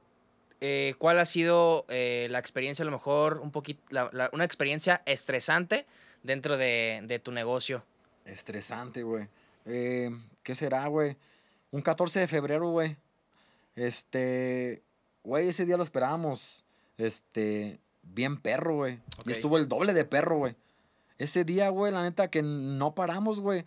eh, 0.61 0.95
¿cuál 0.99 1.19
ha 1.19 1.27
sido 1.27 1.85
la 1.89 2.39
experiencia, 2.39 2.83
a 2.83 2.87
lo 2.87 2.93
mejor, 2.93 3.39
un 3.39 3.51
poquito, 3.51 3.81
la- 3.91 4.31
una 4.33 4.45
experiencia 4.45 5.03
estresante 5.07 5.87
dentro 6.23 6.57
de, 6.57 7.01
de 7.05 7.19
tu 7.19 7.33
negocio? 7.33 7.85
Estresante, 8.25 9.03
güey. 9.03 9.29
¿Qué 9.65 10.55
será, 10.55 10.87
güey? 10.87 11.17
Un 11.71 11.83
14 11.83 12.21
de 12.21 12.29
febrero, 12.29 12.71
güey. 12.71 12.97
Este. 13.77 14.83
Güey, 15.23 15.49
ese 15.49 15.65
día 15.65 15.77
lo 15.77 15.83
esperábamos. 15.83 16.65
Este. 17.01 17.81
Bien 18.03 18.37
perro, 18.37 18.77
güey. 18.77 18.99
Y 19.25 19.33
estuvo 19.33 19.57
el 19.57 19.69
doble 19.69 19.93
de 19.93 20.05
perro, 20.05 20.39
güey. 20.39 20.57
Ese 21.19 21.45
día, 21.45 21.69
güey, 21.69 21.93
la 21.93 22.03
neta 22.03 22.29
que 22.29 22.43
no 22.43 22.95
paramos, 22.95 23.41
güey. 23.41 23.65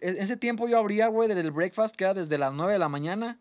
En 0.00 0.18
ese 0.18 0.36
tiempo 0.36 0.68
yo 0.68 0.78
abría, 0.78 1.08
güey, 1.08 1.28
desde 1.28 1.40
el 1.40 1.50
breakfast, 1.50 1.96
que 1.96 2.04
era 2.04 2.14
desde 2.14 2.38
las 2.38 2.52
9 2.52 2.74
de 2.74 2.78
la 2.78 2.88
mañana. 2.88 3.38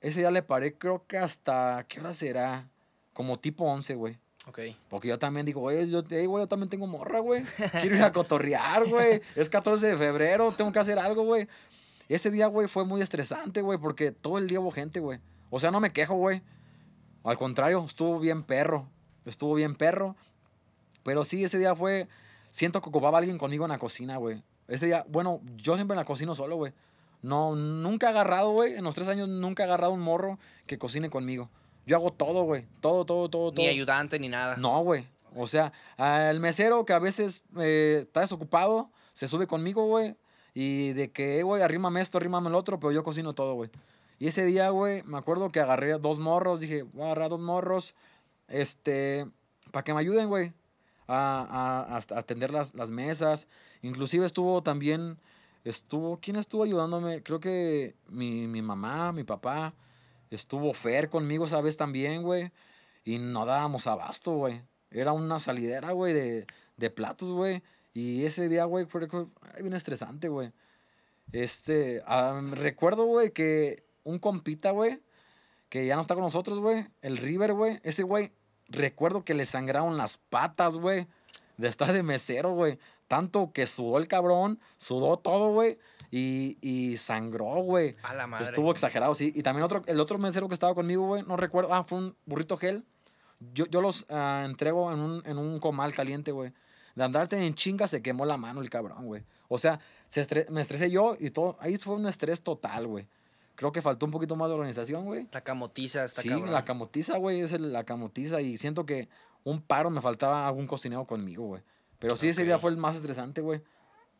Ese 0.00 0.20
día 0.20 0.30
le 0.30 0.42
paré, 0.42 0.74
creo 0.74 1.04
que 1.06 1.18
hasta. 1.18 1.84
¿Qué 1.88 2.00
hora 2.00 2.12
será? 2.12 2.68
Como 3.12 3.38
tipo 3.38 3.64
11, 3.64 3.94
güey. 3.96 4.18
Ok. 4.46 4.60
Porque 4.88 5.08
yo 5.08 5.18
también 5.18 5.44
digo, 5.44 5.60
güey, 5.60 5.90
yo, 5.90 6.02
güey, 6.02 6.26
yo 6.26 6.46
también 6.46 6.70
tengo 6.70 6.86
morra, 6.86 7.18
güey. 7.18 7.44
Quiero 7.80 7.96
ir 7.96 8.02
a 8.02 8.12
cotorrear, 8.12 8.86
güey. 8.88 9.20
Es 9.34 9.50
14 9.50 9.88
de 9.88 9.96
febrero, 9.96 10.52
tengo 10.52 10.72
que 10.72 10.78
hacer 10.78 10.98
algo, 10.98 11.24
güey. 11.24 11.48
Ese 12.08 12.30
día, 12.30 12.46
güey, 12.46 12.66
fue 12.66 12.84
muy 12.84 13.02
estresante, 13.02 13.60
güey, 13.62 13.78
porque 13.78 14.10
todo 14.12 14.38
el 14.38 14.48
día 14.48 14.60
hubo 14.60 14.70
gente, 14.70 15.00
güey. 15.00 15.20
O 15.50 15.60
sea, 15.60 15.70
no 15.70 15.80
me 15.80 15.92
quejo, 15.92 16.14
güey. 16.14 16.42
Al 17.24 17.36
contrario, 17.36 17.84
estuvo 17.84 18.18
bien 18.18 18.42
perro. 18.42 18.88
Estuvo 19.24 19.54
bien 19.54 19.74
perro. 19.74 20.16
Pero 21.02 21.24
sí, 21.24 21.44
ese 21.44 21.58
día 21.58 21.74
fue... 21.74 22.08
Siento 22.50 22.80
que 22.80 22.88
ocupaba 22.88 23.18
alguien 23.18 23.38
conmigo 23.38 23.64
en 23.64 23.70
la 23.70 23.78
cocina, 23.78 24.16
güey. 24.16 24.42
Ese 24.66 24.86
día, 24.86 25.04
bueno, 25.08 25.40
yo 25.56 25.76
siempre 25.76 25.96
la 25.96 26.04
cocino 26.04 26.34
solo, 26.34 26.56
güey. 26.56 26.72
No, 27.22 27.54
nunca 27.54 28.08
he 28.08 28.10
agarrado, 28.10 28.50
güey. 28.52 28.74
En 28.74 28.84
los 28.84 28.94
tres 28.94 29.08
años 29.08 29.28
nunca 29.28 29.62
he 29.62 29.66
agarrado 29.66 29.92
un 29.92 30.00
morro 30.00 30.38
que 30.66 30.78
cocine 30.78 31.10
conmigo. 31.10 31.50
Yo 31.86 31.96
hago 31.96 32.10
todo, 32.10 32.42
güey. 32.42 32.66
Todo, 32.80 33.04
todo, 33.04 33.28
todo, 33.28 33.52
todo. 33.52 33.62
Ni 33.62 33.68
ayudante 33.68 34.18
ni 34.18 34.28
nada. 34.28 34.56
No, 34.56 34.80
güey. 34.82 35.06
O 35.34 35.46
sea, 35.46 35.72
el 36.30 36.40
mesero 36.40 36.84
que 36.84 36.92
a 36.92 36.98
veces 36.98 37.42
eh, 37.58 38.00
está 38.02 38.20
desocupado, 38.20 38.90
se 39.12 39.28
sube 39.28 39.46
conmigo, 39.46 39.86
güey. 39.86 40.16
Y 40.54 40.92
de 40.94 41.12
que, 41.12 41.38
eh, 41.38 41.42
güey, 41.42 41.62
arrímame 41.62 42.00
esto, 42.00 42.18
arrímame 42.18 42.48
el 42.48 42.54
otro, 42.54 42.80
pero 42.80 42.92
yo 42.92 43.04
cocino 43.04 43.32
todo, 43.32 43.54
güey. 43.54 43.70
Y 44.20 44.26
ese 44.28 44.44
día, 44.44 44.68
güey, 44.68 45.02
me 45.04 45.18
acuerdo 45.18 45.50
que 45.50 45.58
agarré 45.60 45.98
dos 45.98 46.18
morros, 46.20 46.60
dije, 46.60 46.82
voy 46.82 47.02
a 47.02 47.06
agarrar 47.06 47.30
dos 47.30 47.40
morros, 47.40 47.94
este, 48.48 49.26
para 49.72 49.82
que 49.82 49.94
me 49.94 50.00
ayuden, 50.00 50.28
güey, 50.28 50.52
a, 51.08 51.96
a- 51.96 52.18
atender 52.18 52.52
las, 52.52 52.74
las 52.74 52.90
mesas. 52.90 53.48
Inclusive 53.80 54.26
estuvo 54.26 54.62
también, 54.62 55.18
estuvo, 55.64 56.20
¿quién 56.20 56.36
estuvo 56.36 56.64
ayudándome? 56.64 57.22
Creo 57.22 57.40
que 57.40 57.96
mi, 58.08 58.46
mi 58.46 58.60
mamá, 58.60 59.10
mi 59.12 59.24
papá, 59.24 59.74
estuvo 60.30 60.74
Fer 60.74 61.08
conmigo 61.08 61.46
esa 61.46 61.62
vez 61.62 61.78
también, 61.78 62.22
güey. 62.22 62.52
Y 63.04 63.18
no 63.18 63.46
dábamos 63.46 63.86
abasto, 63.86 64.32
güey. 64.32 64.60
Era 64.90 65.12
una 65.12 65.38
salidera, 65.40 65.92
güey, 65.92 66.12
de, 66.12 66.46
de 66.76 66.90
platos, 66.90 67.30
güey. 67.30 67.62
Y 67.94 68.26
ese 68.26 68.50
día, 68.50 68.64
güey, 68.66 68.84
fue 68.84 69.08
fue 69.08 69.26
bien 69.62 69.72
estresante, 69.72 70.28
güey. 70.28 70.52
Este, 71.32 72.02
recuerdo, 72.52 73.06
güey, 73.06 73.30
que 73.30 73.82
un 74.04 74.18
compita, 74.18 74.70
güey, 74.70 75.00
que 75.68 75.86
ya 75.86 75.94
no 75.94 76.00
está 76.00 76.14
con 76.14 76.24
nosotros, 76.24 76.58
güey, 76.58 76.86
el 77.02 77.16
River, 77.16 77.52
güey, 77.52 77.80
ese 77.82 78.02
güey, 78.02 78.32
recuerdo 78.68 79.24
que 79.24 79.34
le 79.34 79.46
sangraron 79.46 79.96
las 79.96 80.16
patas, 80.16 80.76
güey, 80.76 81.06
de 81.56 81.68
estar 81.68 81.92
de 81.92 82.02
mesero, 82.02 82.52
güey. 82.52 82.78
Tanto 83.08 83.52
que 83.52 83.66
sudó 83.66 83.98
el 83.98 84.06
cabrón, 84.06 84.60
sudó 84.76 85.16
todo, 85.16 85.52
güey, 85.52 85.78
y, 86.12 86.56
y 86.60 86.96
sangró, 86.96 87.56
güey. 87.62 87.92
A 88.02 88.14
la 88.14 88.26
madre. 88.26 88.44
Estuvo 88.46 88.70
exagerado, 88.70 89.14
sí. 89.14 89.32
Y 89.34 89.42
también 89.42 89.64
otro, 89.64 89.82
el 89.86 90.00
otro 90.00 90.16
mesero 90.18 90.46
que 90.48 90.54
estaba 90.54 90.74
conmigo, 90.74 91.06
güey, 91.06 91.22
no 91.24 91.36
recuerdo, 91.36 91.74
ah, 91.74 91.84
fue 91.84 91.98
un 91.98 92.16
burrito 92.24 92.56
gel. 92.56 92.84
Yo, 93.52 93.66
yo 93.66 93.80
los 93.80 94.06
ah, 94.10 94.42
entrego 94.46 94.92
en 94.92 95.00
un, 95.00 95.22
en 95.26 95.38
un 95.38 95.58
comal 95.58 95.92
caliente, 95.92 96.30
güey. 96.30 96.52
De 96.94 97.04
andarte 97.04 97.44
en 97.44 97.54
chinga 97.54 97.88
se 97.88 98.02
quemó 98.02 98.26
la 98.26 98.36
mano 98.36 98.60
el 98.60 98.70
cabrón, 98.70 99.06
güey. 99.06 99.24
O 99.48 99.58
sea, 99.58 99.80
se 100.08 100.26
estre- 100.26 100.48
me 100.48 100.60
estresé 100.60 100.90
yo 100.90 101.16
y 101.18 101.30
todo. 101.30 101.56
Ahí 101.60 101.76
fue 101.76 101.94
un 101.94 102.06
estrés 102.06 102.42
total, 102.42 102.86
güey. 102.86 103.08
Creo 103.60 103.72
que 103.72 103.82
faltó 103.82 104.06
un 104.06 104.12
poquito 104.12 104.36
más 104.36 104.48
de 104.48 104.54
organización, 104.54 105.04
güey. 105.04 105.28
La 105.32 105.42
camotiza 105.42 106.02
está 106.02 106.22
Sí, 106.22 106.30
cabrón. 106.30 106.50
la 106.50 106.64
camotiza, 106.64 107.18
güey, 107.18 107.42
es 107.42 107.52
el- 107.52 107.74
la 107.74 107.84
camotiza. 107.84 108.40
Y 108.40 108.56
siento 108.56 108.86
que 108.86 109.10
un 109.44 109.60
paro 109.60 109.90
me 109.90 110.00
faltaba 110.00 110.46
algún 110.48 110.66
cocinero 110.66 111.04
conmigo, 111.06 111.44
güey. 111.46 111.62
Pero 111.98 112.16
sí, 112.16 112.30
ese 112.30 112.44
día 112.44 112.58
fue 112.58 112.70
el 112.70 112.78
más 112.78 112.96
estresante, 112.96 113.42
güey. 113.42 113.60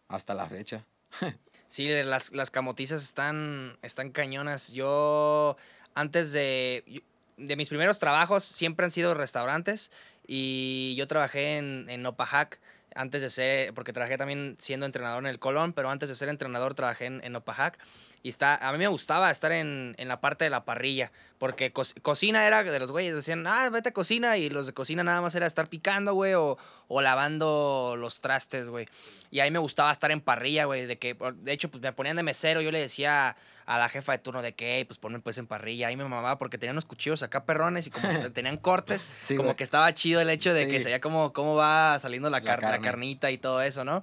Hasta 0.08 0.34
la 0.34 0.46
fecha. 0.46 0.84
Sí, 1.68 1.88
las, 2.02 2.32
las 2.32 2.50
camotizas 2.50 3.00
están, 3.02 3.78
están 3.82 4.10
cañonas. 4.10 4.72
Yo, 4.72 5.56
antes 5.94 6.32
de, 6.32 7.02
de 7.36 7.54
mis 7.56 7.68
primeros 7.68 8.00
trabajos, 8.00 8.42
siempre 8.44 8.84
han 8.84 8.90
sido 8.90 9.14
restaurantes. 9.14 9.92
Y 10.26 10.96
yo 10.98 11.06
trabajé 11.06 11.58
en, 11.58 11.86
en 11.88 12.04
Opajac 12.04 12.60
antes 12.96 13.22
de 13.22 13.30
ser, 13.30 13.72
porque 13.72 13.92
trabajé 13.92 14.18
también 14.18 14.56
siendo 14.58 14.84
entrenador 14.84 15.22
en 15.22 15.28
el 15.28 15.38
Colón, 15.38 15.72
pero 15.72 15.90
antes 15.90 16.08
de 16.08 16.16
ser 16.16 16.28
entrenador 16.28 16.74
trabajé 16.74 17.06
en, 17.06 17.20
en 17.22 17.36
Opajac. 17.36 17.78
Y 18.22 18.28
está, 18.28 18.56
a 18.56 18.70
mí 18.72 18.78
me 18.78 18.86
gustaba 18.88 19.30
estar 19.30 19.50
en, 19.50 19.94
en 19.96 20.08
la 20.08 20.20
parte 20.20 20.44
de 20.44 20.50
la 20.50 20.66
parrilla, 20.66 21.10
porque 21.38 21.72
co- 21.72 21.82
cocina 22.02 22.46
era 22.46 22.62
de 22.62 22.78
los 22.78 22.90
güeyes, 22.90 23.14
decían, 23.14 23.46
ah, 23.46 23.70
vete 23.70 23.88
a 23.88 23.92
cocina, 23.92 24.36
y 24.36 24.50
los 24.50 24.66
de 24.66 24.74
cocina 24.74 25.02
nada 25.02 25.22
más 25.22 25.34
era 25.34 25.46
estar 25.46 25.68
picando, 25.68 26.12
güey, 26.12 26.34
o, 26.34 26.58
o 26.88 27.00
lavando 27.00 27.94
los 27.96 28.20
trastes, 28.20 28.68
güey. 28.68 28.86
Y 29.30 29.40
ahí 29.40 29.50
me 29.50 29.58
gustaba 29.58 29.90
estar 29.90 30.10
en 30.10 30.20
parrilla, 30.20 30.66
güey, 30.66 30.84
de 30.86 30.98
que, 30.98 31.16
de 31.36 31.52
hecho, 31.52 31.70
pues 31.70 31.82
me 31.82 31.92
ponían 31.94 32.16
de 32.16 32.22
mesero, 32.22 32.60
yo 32.60 32.70
le 32.70 32.80
decía 32.80 33.36
a 33.64 33.78
la 33.78 33.88
jefa 33.88 34.12
de 34.12 34.18
turno 34.18 34.42
de 34.42 34.52
que, 34.52 34.78
"Ey, 34.78 34.84
pues 34.84 34.98
ponme 34.98 35.20
pues 35.20 35.38
en 35.38 35.46
parrilla, 35.46 35.86
ahí 35.88 35.96
me 35.96 36.02
mamaba 36.02 36.36
porque 36.38 36.58
tenían 36.58 36.74
unos 36.74 36.86
cuchillos 36.86 37.22
acá 37.22 37.44
perrones 37.44 37.86
y 37.86 37.90
como 37.90 38.08
que 38.08 38.28
tenían 38.34 38.56
cortes, 38.56 39.08
Sí, 39.22 39.36
como 39.36 39.54
que 39.56 39.62
estaba 39.64 39.94
chido 39.94 40.20
el 40.20 40.28
hecho 40.28 40.52
de 40.52 40.66
que 40.68 40.78
se 40.80 40.86
veía 40.86 41.00
como 41.00 41.32
cómo 41.32 41.54
va 41.54 41.96
saliendo 42.00 42.28
la, 42.30 42.40
La 42.40 42.44
car- 42.44 42.62
la 42.62 42.70
carne. 42.72 42.84
carnita 42.86 43.30
y 43.30 43.38
todo 43.38 43.62
eso, 43.62 43.84
¿no? 43.84 44.02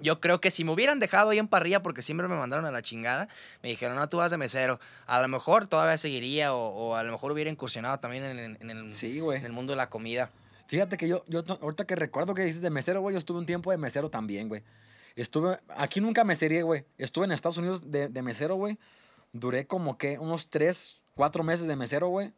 Yo 0.00 0.20
creo 0.20 0.38
que 0.38 0.50
si 0.50 0.62
me 0.64 0.72
hubieran 0.72 1.00
dejado 1.00 1.30
ahí 1.30 1.38
en 1.38 1.48
parrilla, 1.48 1.82
porque 1.82 2.02
siempre 2.02 2.28
me 2.28 2.36
mandaron 2.36 2.64
a 2.66 2.70
la 2.70 2.82
chingada, 2.82 3.28
me 3.62 3.68
dijeron, 3.68 3.96
no, 3.96 4.08
tú 4.08 4.18
vas 4.18 4.30
de 4.30 4.38
mesero. 4.38 4.78
A 5.06 5.20
lo 5.20 5.26
mejor 5.28 5.66
todavía 5.66 5.98
seguiría 5.98 6.54
o, 6.54 6.68
o 6.68 6.94
a 6.96 7.02
lo 7.02 7.10
mejor 7.12 7.32
hubiera 7.32 7.50
incursionado 7.50 7.98
también 7.98 8.24
en, 8.24 8.38
el- 8.38 8.56
en 8.60 8.70
el, 8.70 8.92
Sí, 8.92 9.18
en 9.18 9.44
el 9.44 9.52
mundo 9.52 9.72
de 9.72 9.76
la 9.76 9.90
comida. 9.90 10.30
Fíjate 10.68 10.96
que 10.98 11.08
yo, 11.08 11.24
yo 11.26 11.42
ahorita 11.60 11.84
que 11.86 11.96
recuerdo 11.96 12.34
que 12.34 12.42
dices 12.42 12.60
de 12.62 12.70
mesero, 12.70 13.00
güey, 13.00 13.14
yo 13.14 13.18
estuve 13.18 13.38
un 13.38 13.46
tiempo 13.46 13.70
de 13.70 13.78
mesero 13.78 14.08
también, 14.10 14.48
güey. 14.48 14.62
Estuve, 15.16 15.58
aquí 15.76 16.00
nunca 16.00 16.22
meserié, 16.22 16.62
güey. 16.62 16.84
Estuve 16.96 17.24
en 17.24 17.32
Estados 17.32 17.56
Unidos 17.56 17.90
de, 17.90 18.08
de 18.08 18.22
mesero, 18.22 18.54
güey. 18.54 18.78
Duré 19.32 19.66
como 19.66 19.98
que 19.98 20.18
unos 20.18 20.48
tres, 20.48 21.00
cuatro 21.14 21.42
meses 21.42 21.66
de 21.66 21.74
mesero, 21.74 22.08
güey. 22.08 22.32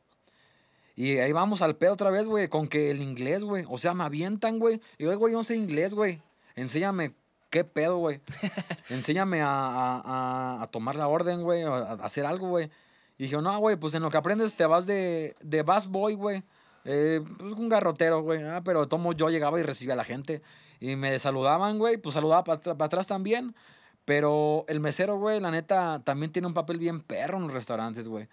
Y 0.97 1.19
ahí 1.19 1.33
vamos 1.33 1.61
al 1.63 1.77
pedo 1.77 1.93
otra 1.93 2.11
vez, 2.11 2.27
güey, 2.27 2.49
con 2.49 2.69
que 2.69 2.91
el 2.91 3.03
inglés, 3.03 3.45
güey. 3.45 3.65
O 3.69 3.79
sea, 3.79 3.93
me 3.95 4.05
avientan, 4.05 4.59
güey. 4.59 4.81
Y 4.99 5.05
yo, 5.05 5.19
güey, 5.19 5.33
yo 5.33 5.39
no 5.39 5.45
sé 5.45 5.57
inglés, 5.57 5.95
güey. 5.95 6.23
Enséñame 6.57 7.15
qué 7.51 7.65
pedo, 7.65 7.99
güey. 7.99 8.21
Enséñame 8.89 9.43
a, 9.43 9.49
a- 9.49 10.63
a- 10.63 10.67
tomar 10.69 10.95
la 10.97 11.09
orden, 11.09 11.43
güey, 11.43 11.63
a, 11.65 11.93
hacer 11.95 12.25
algo, 12.27 12.49
güey. 12.49 12.71
Y 13.19 13.25
dije, 13.25 13.37
no, 13.37 13.59
güey, 13.59 13.77
pues 13.77 13.93
en 13.95 14.03
lo 14.03 14.11
que 14.11 14.17
aprendes 14.17 14.55
te 14.55 14.65
vas 14.65 14.87
de, 14.87 15.37
de 15.43 15.63
bus 15.63 15.89
boy, 15.89 16.15
güey. 16.15 16.43
Eh, 16.85 17.21
pues 17.39 17.53
un 17.53 17.69
garrotero, 17.69 18.23
güey. 18.23 18.43
Ah, 18.45 18.63
pero 18.65 18.89
tomo 18.89 19.13
yo 19.13 19.29
llegaba 19.29 19.61
y 19.61 19.63
recibía 19.63 19.93
a 19.95 19.97
la 19.99 20.05
gente. 20.05 20.41
Y 20.81 20.97
me 20.97 21.19
saludaban, 21.19 21.79
güey. 21.79 21.99
Pues 21.99 22.15
saludaba 22.15 22.45
para 22.45 22.85
atrás 22.87 23.07
también. 23.07 23.55
Pero 24.07 24.65
el 24.69 24.81
mesero, 24.81 25.19
güey, 25.19 25.39
la 25.41 25.51
neta, 25.51 26.01
también 26.03 26.33
tiene 26.33 26.49
un 26.49 26.55
papel 26.55 26.79
bien 26.79 27.03
perro 27.03 27.37
en 27.37 27.45
los 27.45 27.53
restaurantes, 27.53 28.09
güey. 28.09 28.29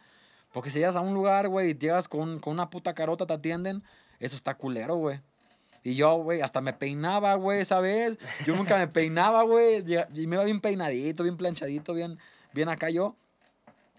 Porque 0.54 0.70
si 0.70 0.80
llegas 0.80 0.96
a 0.96 1.02
un 1.02 1.14
lugar, 1.14 1.50
güey, 1.50 1.72
y 1.72 1.78
llegas 1.78 2.08
con, 2.08 2.40
con 2.40 2.54
una 2.54 2.70
puta 2.70 2.94
carota, 2.96 3.26
te 3.28 3.34
atienden, 3.34 3.84
eso 4.20 4.38
está 4.38 4.56
culero, 4.56 4.96
güey. 4.96 5.20
Y 5.88 5.96
yo, 5.96 6.16
güey, 6.18 6.42
hasta 6.42 6.60
me 6.60 6.74
peinaba, 6.74 7.36
güey, 7.36 7.62
esa 7.62 7.80
vez. 7.80 8.18
Yo 8.46 8.58
nunca 8.58 8.76
me 8.78 8.90
peinaba, 8.90 9.44
güey. 9.44 9.86
Y 10.16 10.28
me 10.28 10.36
iba 10.36 10.44
bien 10.44 10.60
peinadito, 10.60 11.24
bien 11.24 11.38
planchadito, 11.38 11.94
bien, 11.94 12.20
bien 12.54 12.68
acá 12.68 12.90
yo. 12.90 13.16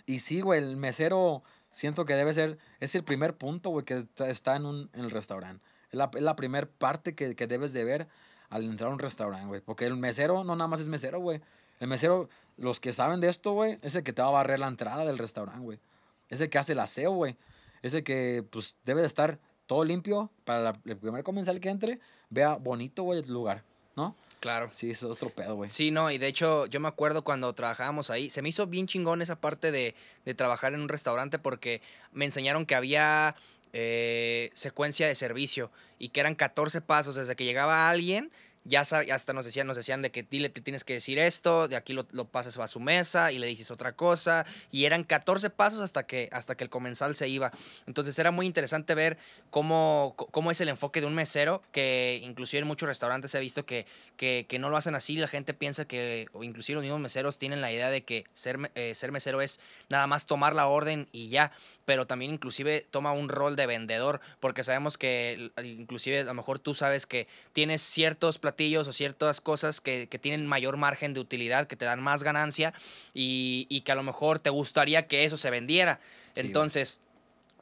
Y 0.04 0.18
sí, 0.18 0.42
güey, 0.42 0.62
el 0.62 0.76
mesero 0.76 1.42
siento 1.70 2.04
que 2.04 2.14
debe 2.14 2.34
ser, 2.34 2.58
es 2.80 2.94
el 2.94 3.04
primer 3.04 3.38
punto, 3.38 3.70
güey, 3.70 3.86
que 3.86 4.06
está- 4.26 4.56
en, 4.56 4.66
un, 4.66 4.90
en 4.92 5.00
el 5.00 5.10
restaurante. 5.10 5.64
Es 5.90 5.94
la, 5.96 6.10
es 6.14 6.20
la 6.20 6.36
primer 6.36 6.68
parte 6.68 7.14
que, 7.14 7.34
que 7.34 7.46
debes 7.46 7.72
de 7.72 7.84
ver 7.84 8.06
al 8.50 8.64
entrar 8.64 8.90
a 8.90 8.92
un 8.92 8.98
restaurante, 8.98 9.46
güey. 9.46 9.62
Porque 9.62 9.86
el 9.86 9.96
mesero 9.96 10.44
no 10.44 10.56
nada 10.56 10.68
más 10.68 10.80
es 10.80 10.90
mesero, 10.90 11.20
güey. 11.20 11.40
El 11.80 11.88
mesero, 11.88 12.28
los 12.58 12.80
que 12.80 12.92
saben 12.92 13.22
de 13.22 13.30
esto, 13.30 13.52
güey, 13.52 13.78
es 13.80 13.94
el 13.94 14.02
que 14.02 14.12
te 14.12 14.20
va 14.20 14.28
a 14.28 14.32
barrer 14.32 14.60
la 14.60 14.68
entrada 14.68 15.06
del 15.06 15.16
restaurante, 15.16 15.62
güey. 15.62 15.80
Es 16.28 16.42
el 16.42 16.50
que 16.50 16.58
hace 16.58 16.72
el 16.72 16.80
aseo, 16.80 17.12
güey. 17.12 17.38
Es 17.80 17.94
el 17.94 18.04
que, 18.04 18.44
pues, 18.50 18.76
debe 18.84 19.00
de 19.00 19.06
estar 19.06 19.38
todo 19.68 19.84
limpio 19.84 20.30
para 20.44 20.60
la- 20.60 20.80
el 20.84 20.96
primer 20.96 21.22
comensal 21.22 21.60
que 21.60 21.68
entre, 21.68 22.00
vea 22.30 22.54
bonito, 22.56 23.04
güey, 23.04 23.20
el 23.20 23.30
lugar, 23.32 23.62
¿no? 23.94 24.16
Claro. 24.40 24.68
Sí, 24.72 24.90
es 24.90 25.02
otro 25.02 25.30
pedo, 25.30 25.54
güey. 25.56 25.68
Sí, 25.70 25.90
no, 25.90 26.10
y 26.10 26.18
de 26.18 26.26
hecho 26.28 26.66
yo 26.66 26.80
me 26.80 26.88
acuerdo 26.88 27.22
cuando 27.22 27.52
trabajábamos 27.54 28.10
ahí, 28.10 28.30
se 28.30 28.40
me 28.42 28.48
hizo 28.48 28.66
bien 28.66 28.86
chingón 28.86 29.20
esa 29.22 29.36
parte 29.36 29.70
de, 29.70 29.94
de 30.24 30.34
trabajar 30.34 30.74
en 30.74 30.80
un 30.80 30.88
restaurante 30.88 31.38
porque 31.38 31.82
me 32.12 32.24
enseñaron 32.24 32.64
que 32.66 32.74
había 32.74 33.34
eh, 33.72 34.50
secuencia 34.54 35.06
de 35.06 35.14
servicio 35.14 35.70
y 35.98 36.08
que 36.08 36.20
eran 36.20 36.34
14 36.34 36.80
pasos 36.80 37.16
desde 37.16 37.36
que 37.36 37.44
llegaba 37.44 37.90
alguien. 37.90 38.30
Ya 38.64 38.80
hasta 38.80 39.32
nos 39.32 39.44
decían, 39.44 39.66
nos 39.66 39.76
decían 39.76 40.02
de 40.02 40.10
que 40.10 40.22
dile, 40.22 40.48
te 40.48 40.60
tienes 40.60 40.84
que 40.84 40.94
decir 40.94 41.18
esto, 41.18 41.68
de 41.68 41.76
aquí 41.76 41.92
lo, 41.92 42.06
lo 42.12 42.26
pasas 42.26 42.58
a 42.58 42.68
su 42.68 42.80
mesa 42.80 43.32
y 43.32 43.38
le 43.38 43.46
dices 43.46 43.70
otra 43.70 43.92
cosa. 43.92 44.44
Y 44.70 44.84
eran 44.84 45.04
14 45.04 45.50
pasos 45.50 45.80
hasta 45.80 46.06
que, 46.06 46.28
hasta 46.32 46.56
que 46.56 46.64
el 46.64 46.70
comensal 46.70 47.14
se 47.14 47.28
iba. 47.28 47.52
Entonces 47.86 48.18
era 48.18 48.30
muy 48.30 48.46
interesante 48.46 48.94
ver 48.94 49.18
cómo, 49.50 50.14
cómo 50.30 50.50
es 50.50 50.60
el 50.60 50.68
enfoque 50.68 51.00
de 51.00 51.06
un 51.06 51.14
mesero, 51.14 51.62
que 51.72 52.20
inclusive 52.24 52.60
en 52.60 52.66
muchos 52.66 52.88
restaurantes 52.88 53.34
he 53.34 53.40
visto 53.40 53.64
que, 53.64 53.86
que, 54.16 54.46
que 54.48 54.58
no 54.58 54.68
lo 54.68 54.76
hacen 54.76 54.94
así. 54.94 55.16
La 55.16 55.28
gente 55.28 55.54
piensa 55.54 55.86
que, 55.86 56.26
o 56.32 56.44
inclusive 56.44 56.76
los 56.76 56.82
mismos 56.82 57.00
meseros 57.00 57.38
tienen 57.38 57.60
la 57.60 57.72
idea 57.72 57.90
de 57.90 58.02
que 58.02 58.24
ser, 58.32 58.70
eh, 58.74 58.94
ser 58.94 59.12
mesero 59.12 59.40
es 59.40 59.60
nada 59.88 60.06
más 60.06 60.26
tomar 60.26 60.54
la 60.54 60.66
orden 60.66 61.08
y 61.12 61.28
ya. 61.28 61.52
Pero 61.84 62.06
también 62.06 62.32
inclusive 62.32 62.86
toma 62.90 63.12
un 63.12 63.28
rol 63.28 63.56
de 63.56 63.66
vendedor, 63.66 64.20
porque 64.40 64.64
sabemos 64.64 64.98
que 64.98 65.50
inclusive 65.62 66.20
a 66.20 66.24
lo 66.24 66.34
mejor 66.34 66.58
tú 66.58 66.74
sabes 66.74 67.06
que 67.06 67.26
tienes 67.52 67.82
ciertos 67.82 68.38
platillos 68.48 68.88
o 68.88 68.92
ciertas 68.92 69.40
cosas 69.40 69.80
que, 69.80 70.08
que 70.08 70.18
tienen 70.18 70.46
mayor 70.46 70.78
margen 70.78 71.12
de 71.12 71.20
utilidad, 71.20 71.66
que 71.66 71.76
te 71.76 71.84
dan 71.84 72.00
más 72.02 72.22
ganancia 72.22 72.72
y, 73.12 73.66
y 73.68 73.82
que 73.82 73.92
a 73.92 73.94
lo 73.94 74.02
mejor 74.02 74.38
te 74.38 74.50
gustaría 74.50 75.06
que 75.06 75.24
eso 75.24 75.36
se 75.36 75.50
vendiera. 75.50 76.00
Sí. 76.34 76.40
Entonces 76.40 77.00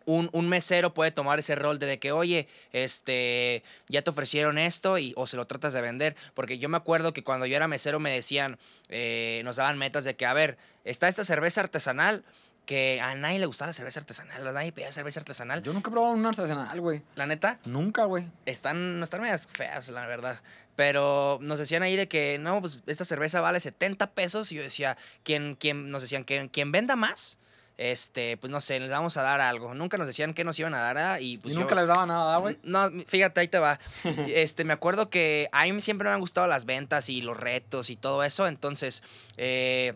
un, 0.06 0.30
un 0.32 0.48
mesero 0.48 0.94
puede 0.94 1.10
tomar 1.10 1.40
ese 1.40 1.56
rol 1.56 1.78
de, 1.78 1.86
de 1.86 1.98
que, 1.98 2.12
oye, 2.12 2.46
este, 2.72 3.62
ya 3.88 4.02
te 4.02 4.10
ofrecieron 4.10 4.56
esto 4.56 4.98
y, 4.98 5.12
o 5.16 5.26
se 5.26 5.36
lo 5.36 5.44
tratas 5.46 5.72
de 5.72 5.80
vender. 5.80 6.14
Porque 6.32 6.58
yo 6.58 6.68
me 6.68 6.76
acuerdo 6.76 7.12
que 7.12 7.24
cuando 7.24 7.44
yo 7.44 7.56
era 7.56 7.66
mesero 7.66 7.98
me 7.98 8.12
decían, 8.12 8.58
eh, 8.88 9.42
nos 9.44 9.56
daban 9.56 9.78
metas 9.78 10.04
de 10.04 10.14
que, 10.14 10.24
a 10.24 10.32
ver, 10.32 10.56
está 10.84 11.08
esta 11.08 11.24
cerveza 11.24 11.60
artesanal 11.60 12.24
que 12.66 13.00
a 13.00 13.14
nadie 13.14 13.38
le 13.38 13.46
gustaba 13.46 13.68
la 13.68 13.72
cerveza 13.72 14.00
artesanal, 14.00 14.46
a 14.46 14.52
nadie 14.52 14.72
pedía 14.72 14.90
cerveza 14.92 15.20
artesanal. 15.20 15.62
Yo 15.62 15.72
nunca 15.72 15.88
he 15.88 15.92
probado 15.92 16.12
un 16.14 16.26
artesanal, 16.26 16.80
güey. 16.80 17.00
La 17.14 17.24
neta, 17.26 17.58
Nunca, 17.64 18.04
güey. 18.04 18.26
están, 18.44 18.98
no 18.98 19.04
están 19.04 19.22
medias 19.22 19.46
feas, 19.46 19.88
la 19.88 20.06
verdad. 20.06 20.38
Pero 20.74 21.38
nos 21.40 21.58
decían 21.58 21.82
ahí 21.82 21.96
de 21.96 22.08
que, 22.08 22.38
no, 22.40 22.60
pues 22.60 22.80
esta 22.86 23.04
cerveza 23.04 23.40
vale 23.40 23.60
70 23.60 24.10
pesos. 24.10 24.50
Y 24.52 24.56
yo 24.56 24.62
decía, 24.62 24.98
¿quién, 25.22 25.54
quién, 25.58 25.88
nos 25.90 26.02
decían, 26.02 26.24
que 26.24 26.50
quien 26.50 26.72
venda 26.72 26.96
más, 26.96 27.38
este, 27.78 28.36
pues 28.36 28.50
no 28.50 28.60
sé, 28.60 28.80
les 28.80 28.90
vamos 28.90 29.16
a 29.16 29.22
dar 29.22 29.40
algo. 29.40 29.72
Nunca 29.74 29.96
nos 29.96 30.06
decían 30.08 30.34
que 30.34 30.42
nos 30.44 30.58
iban 30.58 30.74
a 30.74 30.80
dar, 30.80 30.98
ah, 30.98 31.20
y 31.20 31.38
pues 31.38 31.52
y 31.52 31.54
yo- 31.54 31.60
nunca 31.60 31.74
les 31.76 31.86
daba 31.86 32.04
nada, 32.04 32.36
güey. 32.38 32.58
no, 32.64 32.90
fíjate, 33.06 33.40
ahí 33.40 33.48
te 33.48 33.58
va. 33.60 33.78
Este, 34.28 34.64
me 34.64 34.72
acuerdo 34.72 35.08
que 35.08 35.48
a 35.52 35.64
mí 35.66 35.80
siempre 35.80 36.08
me 36.08 36.14
han 36.14 36.20
gustado 36.20 36.46
las 36.48 36.64
ventas 36.64 37.08
y 37.10 37.22
los 37.22 37.36
retos 37.36 37.90
y 37.90 37.96
todo 37.96 38.24
eso. 38.24 38.46
Entonces, 38.48 39.02
eh, 39.36 39.94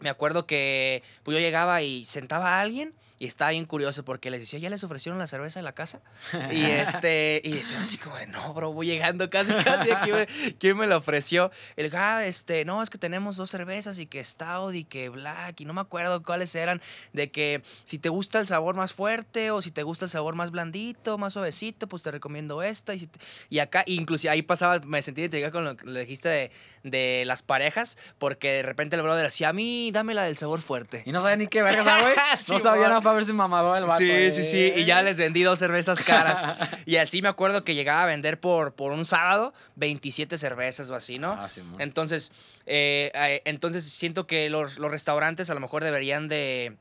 me 0.00 0.08
acuerdo 0.08 0.46
que 0.46 1.02
pues, 1.22 1.36
yo 1.36 1.40
llegaba 1.40 1.82
y 1.82 2.04
sentaba 2.04 2.56
a 2.56 2.60
alguien 2.60 2.94
y 3.18 3.26
estaba 3.26 3.50
bien 3.52 3.64
curioso 3.64 4.04
porque 4.04 4.30
les 4.30 4.40
decía, 4.40 4.58
¿ya 4.58 4.70
les 4.70 4.84
ofrecieron 4.84 5.18
la 5.18 5.26
cerveza 5.26 5.58
en 5.58 5.64
la 5.64 5.72
casa? 5.72 6.00
Y 6.52 6.62
este, 6.64 7.40
y 7.44 7.52
decía 7.52 7.80
así 7.80 7.98
como, 7.98 8.16
de, 8.16 8.26
no, 8.26 8.52
bro, 8.54 8.72
voy 8.72 8.86
llegando 8.86 9.28
casi, 9.30 9.52
casi, 9.54 9.90
aquí 9.90 10.12
me- 10.12 10.26
¿quién 10.58 10.76
me 10.76 10.86
lo 10.86 10.96
ofreció? 10.98 11.50
El 11.76 11.94
ah, 11.96 12.24
este, 12.26 12.64
no, 12.64 12.82
es 12.82 12.90
que 12.90 12.98
tenemos 12.98 13.36
dos 13.36 13.50
cervezas 13.50 13.98
y 13.98 14.06
que 14.06 14.22
Stout 14.22 14.74
y 14.74 14.84
que 14.84 15.08
Black 15.08 15.60
y 15.60 15.64
no 15.64 15.72
me 15.74 15.80
acuerdo 15.80 16.22
cuáles 16.22 16.54
eran, 16.54 16.80
de 17.12 17.30
que 17.30 17.62
si 17.84 17.98
te 17.98 18.08
gusta 18.08 18.38
el 18.38 18.46
sabor 18.46 18.74
más 18.76 18.92
fuerte 18.92 19.50
o 19.50 19.62
si 19.62 19.70
te 19.70 19.82
gusta 19.82 20.04
el 20.06 20.10
sabor 20.10 20.34
más 20.34 20.50
blandito, 20.50 21.18
más 21.18 21.32
suavecito, 21.32 21.86
pues 21.88 22.02
te 22.02 22.10
recomiendo 22.10 22.62
esta. 22.62 22.94
Y, 22.94 23.00
si 23.00 23.06
te- 23.06 23.18
y 23.50 23.58
acá, 23.60 23.82
inclusive 23.86 24.30
ahí 24.30 24.42
pasaba, 24.42 24.78
me 24.84 25.00
sentí 25.02 25.22
identificado 25.22 25.52
con 25.52 25.64
lo 25.64 25.76
que 25.76 25.86
le 25.86 26.00
dijiste 26.00 26.28
de, 26.28 26.50
de 26.82 27.24
las 27.26 27.42
parejas, 27.42 27.96
porque 28.18 28.50
de 28.52 28.62
repente 28.62 28.96
el 28.96 29.02
brother 29.02 29.24
decía, 29.24 29.48
a 29.48 29.52
mí 29.52 29.90
dame 29.92 30.14
la 30.14 30.24
del 30.24 30.36
sabor 30.36 30.60
fuerte. 30.60 31.02
Y 31.06 31.12
no 31.12 31.20
sabía 31.22 31.36
ni 31.36 31.46
qué 31.46 31.62
verga, 31.62 32.00
güey. 32.02 32.14
Sí, 32.38 32.52
no 32.52 32.58
sabía 32.60 32.88
nada 32.88 33.00
para 33.06 33.16
ver 33.16 33.26
si 33.26 33.32
mamador 33.32 33.78
el 33.78 33.84
vato. 33.84 33.98
Sí, 33.98 34.32
sí, 34.32 34.44
sí. 34.44 34.72
Y 34.76 34.84
ya 34.84 35.00
eh. 35.00 35.04
les 35.04 35.18
vendí 35.18 35.42
dos 35.42 35.58
cervezas 35.58 36.02
caras. 36.02 36.54
y 36.86 36.96
así 36.96 37.22
me 37.22 37.28
acuerdo 37.28 37.64
que 37.64 37.74
llegaba 37.74 38.02
a 38.02 38.06
vender 38.06 38.38
por, 38.40 38.74
por 38.74 38.92
un 38.92 39.04
sábado 39.04 39.54
27 39.76 40.38
cervezas 40.38 40.90
o 40.90 40.94
así, 40.94 41.18
¿no? 41.18 41.32
Ah, 41.32 41.48
sí, 41.48 41.62
entonces, 41.78 42.32
eh, 42.66 43.10
eh, 43.14 43.42
entonces 43.44 43.84
siento 43.84 44.26
que 44.26 44.50
los, 44.50 44.78
los 44.78 44.90
restaurantes 44.90 45.50
a 45.50 45.54
lo 45.54 45.60
mejor 45.60 45.82
deberían 45.84 46.28
de 46.28 46.76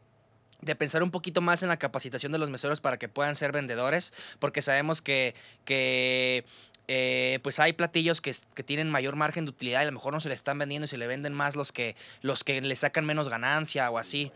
de 0.61 0.76
pensar 0.76 1.03
un 1.03 1.11
poquito 1.11 1.41
más 1.41 1.61
en 1.61 1.69
la 1.69 1.78
capacitación 1.78 2.32
de 2.32 2.39
los 2.39 2.49
meseros 2.49 2.82
para 2.82 2.97
que 2.97 3.07
puedan 3.07 3.36
ser 3.36 3.51
vendedores, 3.51 4.13
porque 4.39 4.63
sabemos 4.63 5.01
que, 5.01 5.36
que 5.63 6.43
eh, 6.88 7.39
pues 7.43 7.59
hay 7.59 7.73
platillos 7.73 8.21
que, 8.21 8.34
que 8.53 8.63
tienen 8.63 8.89
mayor 8.89 9.15
margen 9.15 9.45
de 9.45 9.49
utilidad 9.49 9.82
y 9.82 9.84
a 9.84 9.88
lo 9.88 9.91
mejor 9.91 10.13
no 10.13 10.19
se 10.19 10.30
le 10.30 10.36
están 10.36 10.57
vendiendo 10.57 10.86
y 10.86 10.88
se 10.88 10.97
le 10.97 11.07
venden 11.07 11.34
más 11.34 11.55
los 11.55 11.71
que, 11.71 11.95
los 12.21 12.43
que 12.43 12.61
le 12.61 12.76
sacan 12.76 13.05
menos 13.05 13.30
ganancia 13.30 13.89
o 13.89 13.97
así. 13.97 14.32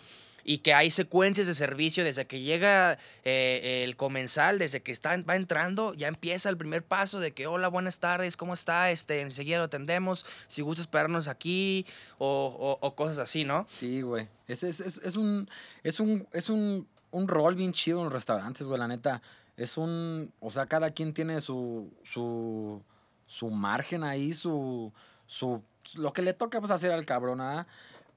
Y 0.52 0.58
que 0.60 0.74
hay 0.74 0.90
secuencias 0.90 1.46
de 1.46 1.54
servicio 1.54 2.04
desde 2.04 2.26
que 2.26 2.42
llega 2.42 2.98
eh, 3.24 3.84
el 3.86 3.96
comensal, 3.96 4.58
desde 4.58 4.82
que 4.82 4.92
está, 4.92 5.16
va 5.18 5.36
entrando, 5.36 5.94
ya 5.94 6.08
empieza 6.08 6.50
el 6.50 6.58
primer 6.58 6.84
paso 6.84 7.20
de 7.20 7.34
que 7.34 7.46
hola, 7.46 7.68
buenas 7.68 8.00
tardes, 8.00 8.36
¿cómo 8.36 8.56
está? 8.56 8.90
Este, 8.90 9.22
enseguida 9.22 9.60
lo 9.60 9.66
atendemos, 9.66 10.26
si 10.48 10.64
gusta 10.64 10.82
esperarnos 10.82 11.28
aquí 11.28 11.86
o, 12.18 12.78
o- 12.82 12.96
cosas 12.96 13.20
así, 13.20 13.44
¿no? 13.46 13.68
Sí, 13.70 14.02
güey. 14.02 14.28
Es, 14.48 14.64
es, 14.64 14.80
es, 14.80 15.00
es 15.04 15.16
un, 15.18 15.48
es 15.84 16.00
un, 16.00 16.28
es 16.34 16.50
un, 16.50 16.88
un 17.12 17.28
rol 17.28 17.54
bien 17.54 17.72
chido 17.72 18.00
en 18.00 18.06
los 18.06 18.14
restaurantes, 18.14 18.66
güey, 18.66 18.80
la 18.80 18.88
neta. 18.88 19.22
Es 19.56 19.78
un, 19.78 20.34
o 20.40 20.50
sea, 20.50 20.66
cada 20.66 20.90
quien 20.90 21.14
tiene 21.14 21.42
su, 21.42 21.94
su, 22.04 22.82
su 23.28 23.52
margen 23.52 24.04
ahí, 24.04 24.34
su, 24.34 24.92
su, 25.28 25.62
lo 25.94 26.12
que 26.12 26.24
le 26.24 26.34
toca 26.34 26.60
pues 26.60 26.72
hacer 26.72 26.92
al 26.92 27.06
cabrón, 27.06 27.40
¿ah? 27.40 27.68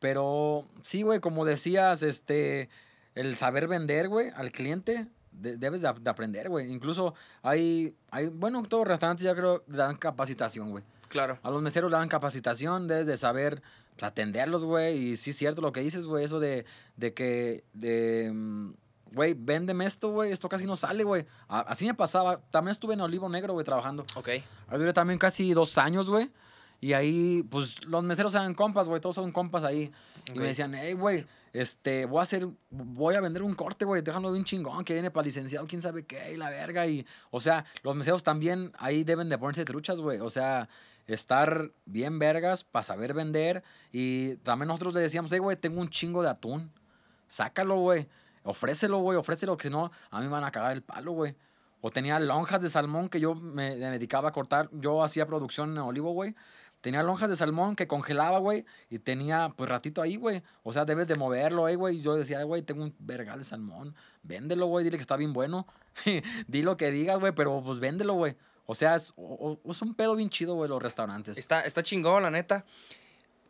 Pero 0.03 0.67
sí, 0.83 1.03
güey, 1.03 1.21
como 1.21 1.45
decías, 1.47 2.03
este, 2.03 2.69
el 3.15 3.37
saber 3.37 3.69
vender, 3.69 4.09
güey, 4.09 4.31
al 4.35 4.51
cliente, 4.53 5.07
de- 5.31 5.57
debes 5.57 5.81
de, 5.81 5.89
ap- 5.89 5.99
de 6.01 6.11
aprender, 6.11 6.49
güey. 6.51 6.71
Incluso 6.71 7.15
hay, 7.43 7.95
hay, 8.11 8.27
bueno, 8.27 8.63
todos 8.65 8.83
los 8.83 8.89
restaurantes 8.89 9.25
ya 9.25 9.35
creo 9.35 9.65
que 9.65 9.73
dan 9.77 9.97
capacitación, 9.97 10.71
güey. 10.73 10.83
Claro. 11.09 11.39
A 11.43 11.51
los 11.51 11.63
meseros 11.63 11.91
le 11.91 11.97
dan 11.99 12.09
capacitación, 12.09 12.89
debes 12.89 13.07
de 13.07 13.17
saber 13.17 13.63
pues, 13.97 14.03
atenderlos, 14.03 14.65
güey. 14.65 14.97
Y 14.99 15.17
sí 15.17 15.31
es 15.31 15.37
cierto 15.37 15.63
lo 15.63 15.73
que 15.73 15.81
dices, 15.81 16.05
güey, 16.05 16.25
eso 16.25 16.41
de, 16.41 16.65
de 16.97 17.15
que, 17.15 17.63
de, 17.73 18.33
mm, 18.35 18.73
güey, 19.15 19.35
véndeme 19.39 19.87
esto, 19.87 20.09
güey, 20.11 20.33
esto 20.33 20.49
casi 20.49 20.65
no 20.67 20.75
sale, 20.75 21.05
güey. 21.05 21.27
Así 21.47 21.87
me 21.87 21.95
pasaba. 21.95 22.41
También 22.51 22.73
estuve 22.73 22.95
en 22.95 23.03
Olivo 23.03 23.29
Negro, 23.29 23.53
güey, 23.53 23.65
trabajando. 23.65 24.05
Ok. 24.17 24.31
Duré 24.73 24.93
también 24.93 25.19
casi 25.21 25.53
dos 25.53 25.79
años, 25.79 26.11
güey. 26.11 26.29
Y 26.83 26.95
ahí, 26.95 27.45
pues, 27.49 27.87
los 27.87 28.03
meseros 28.03 28.35
eran 28.35 28.55
compas, 28.55 28.89
güey. 28.89 29.01
Todos 29.01 29.15
son 29.15 29.31
compas 29.31 29.63
ahí. 29.63 29.93
Y 30.27 30.33
Ok. 30.33 30.37
me 30.37 30.47
decían, 30.47 30.75
hey, 30.75 30.95
güey, 30.95 31.25
este, 31.53 32.07
voy 32.07 32.19
a 32.19 32.23
hacer, 32.23 32.49
voy 32.71 33.15
a 33.15 33.21
vender 33.21 33.45
un 33.45 33.55
corte, 33.55 33.85
güey. 33.85 34.03
Déjalo 34.03 34.33
bien 34.33 34.43
chingón, 34.43 34.85
que 34.85 34.93
viene 34.93 35.13
para 35.13 35.25
licenciado, 35.25 35.65
quién 35.69 35.81
sabe 35.81 36.05
qué, 36.05 36.33
y 36.33 36.37
la 36.37 36.51
verga. 36.51 36.85
Y, 36.89 37.07
o 37.31 37.39
sea, 37.39 37.65
los 37.85 37.95
meseros 37.95 38.25
también 38.25 38.73
ahí 38.81 39.05
deben 39.05 39.29
de 39.29 39.39
ponerse 39.39 39.65
truchas, 39.65 40.01
güey. 40.01 40.19
O 40.19 40.29
sea, 40.29 40.69
estar 41.07 41.71
bien 41.85 42.19
vergas 42.19 42.65
para 42.65 42.83
saber 42.83 43.15
vender. 43.15 43.63
Y 43.93 44.35
también 44.39 44.67
nosotros 44.67 44.93
le 44.93 45.03
decíamos, 45.03 45.31
hey, 45.33 45.39
güey, 45.39 45.57
tengo 45.57 45.81
un 45.81 45.89
chingo 45.89 46.21
de 46.21 46.31
atún. 46.31 46.73
Sácalo, 47.29 47.77
güey. 47.77 48.09
Ofrécelo, 48.43 48.99
güey, 48.99 49.17
ofrécelo, 49.17 49.57
que 49.57 49.69
si 49.69 49.71
no, 49.71 49.93
a 50.11 50.19
mí 50.19 50.25
me 50.27 50.33
van 50.33 50.43
a 50.43 50.51
cagar 50.51 50.73
el 50.73 50.83
palo, 50.83 51.13
güey. 51.13 51.37
O 51.81 51.91
tenía 51.91 52.19
lonjas 52.19 52.61
de 52.61 52.69
salmón 52.69 53.09
que 53.09 53.21
yo 53.21 53.37
me, 53.37 53.77
me 53.77 53.91
dedicaba 53.91 54.31
a 54.31 54.33
cortar. 54.33 54.69
Yo 54.73 55.03
hacía 55.05 55.27
producción 55.27 55.71
en 55.71 55.79
Olivo, 55.79 56.13
güey. 56.13 56.35
Tenía 56.83 57.03
lonjas 57.03 57.31
de 57.31 57.37
salmón 57.37 57.75
que 57.77 57.87
congelaba, 57.87 58.39
güey. 58.39 58.67
Y 58.91 58.99
tenía, 58.99 59.55
pues, 59.57 59.71
ratito 59.71 60.03
ahí, 60.03 60.17
güey. 60.17 60.43
O 60.63 60.75
sea, 60.75 60.85
debes 60.85 61.07
de 61.07 61.15
moverlo, 61.15 61.67
eh, 61.69 61.77
güey. 61.77 61.97
Y 61.97 62.03
yo 62.03 62.15
decía, 62.17 62.41
"Ay, 62.41 62.45
güey, 62.45 62.61
tengo 62.61 62.83
un 62.83 62.95
vergal 62.99 63.39
de 63.39 63.45
salmón. 63.47 63.95
Véndelo, 64.23 64.67
güey. 64.67 64.85
Dile 64.85 64.99
que 64.99 65.03
está 65.03 65.17
bien 65.17 65.33
bueno. 65.33 65.67
Di 66.49 66.63
lo 66.63 66.77
que 66.77 66.91
digas, 66.91 67.19
güey, 67.19 67.33
pero 67.33 67.63
pues 67.65 67.79
véndelo, 67.81 68.13
güey. 68.15 68.37
O 68.67 68.75
sea, 68.75 68.97
es, 68.97 69.13
o- 69.17 69.59
o- 69.65 69.71
es 69.71 69.81
un 69.81 69.95
pedo 69.95 70.15
bien 70.17 70.29
chido, 70.29 70.55
güey, 70.55 70.69
los 70.69 70.83
restaurantes. 70.83 71.39
Está, 71.39 71.63
está 71.63 71.83
chingón, 71.83 72.23
la 72.23 72.31
neta. 72.31 72.65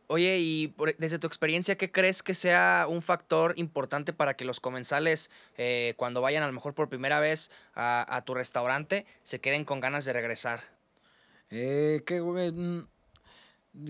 Oye, 0.08 0.38
y 0.40 0.68
por- 0.68 0.94
desde 0.98 1.18
tu 1.18 1.26
experiencia, 1.26 1.76
¿qué 1.78 1.90
crees 1.90 2.22
que 2.22 2.34
sea 2.34 2.86
un 2.88 3.00
factor 3.00 3.54
importante 3.56 4.12
para 4.12 4.34
que 4.36 4.44
los 4.44 4.60
comensales, 4.60 5.30
eh, 5.56 5.94
cuando 5.96 6.20
vayan 6.20 6.42
a 6.42 6.46
lo 6.46 6.52
mejor 6.52 6.74
por 6.74 6.90
primera 6.90 7.18
vez 7.18 7.50
a, 7.74 8.04
a 8.14 8.22
tu 8.22 8.34
restaurante, 8.34 9.06
se 9.22 9.40
queden 9.40 9.64
con 9.64 9.80
ganas 9.80 10.04
de 10.04 10.12
regresar? 10.12 10.60
Eh, 11.50 12.02
que, 12.06 12.20
güey, 12.20 12.50
mm, 12.52 12.88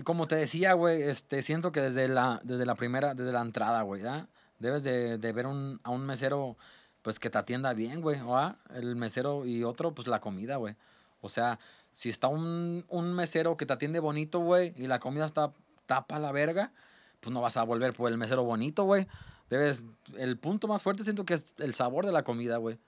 como 0.03 0.27
te 0.27 0.35
decía, 0.35 0.73
güey, 0.73 1.01
este, 1.03 1.41
siento 1.41 1.71
que 1.71 1.81
desde 1.81 2.07
la, 2.07 2.41
desde 2.43 2.65
la 2.65 2.75
primera, 2.75 3.13
desde 3.13 3.31
la 3.31 3.41
entrada, 3.41 3.81
güey, 3.81 4.01
¿ya? 4.01 4.27
Debes 4.59 4.83
de, 4.83 5.17
de 5.17 5.31
ver 5.33 5.45
un, 5.45 5.79
a 5.83 5.91
un 5.91 6.05
mesero, 6.05 6.57
pues, 7.01 7.19
que 7.19 7.29
te 7.29 7.37
atienda 7.37 7.73
bien, 7.73 8.01
güey, 8.01 8.19
¿va? 8.21 8.57
El 8.73 8.95
mesero 8.95 9.45
y 9.45 9.63
otro, 9.63 9.93
pues, 9.93 10.07
la 10.07 10.21
comida, 10.21 10.55
güey. 10.55 10.75
O 11.21 11.29
sea, 11.29 11.59
si 11.91 12.09
está 12.09 12.27
un, 12.27 12.85
un 12.87 13.13
mesero 13.13 13.57
que 13.57 13.65
te 13.65 13.73
atiende 13.73 13.99
bonito, 13.99 14.39
güey, 14.39 14.73
y 14.77 14.87
la 14.87 14.99
comida 14.99 15.25
está 15.25 15.53
tapa 15.85 16.19
la 16.19 16.31
verga, 16.31 16.71
pues 17.19 17.33
no 17.33 17.41
vas 17.41 17.57
a 17.57 17.63
volver 17.63 17.93
por 17.93 18.09
el 18.09 18.17
mesero 18.17 18.43
bonito, 18.43 18.83
güey. 18.83 19.07
Debes, 19.49 19.85
el 20.17 20.37
punto 20.37 20.67
más 20.67 20.81
fuerte 20.81 21.03
siento 21.03 21.25
que 21.25 21.35
es 21.35 21.55
el 21.57 21.73
sabor 21.73 22.05
de 22.05 22.11
la 22.11 22.23
comida, 22.23 22.57
güey. 22.57 22.79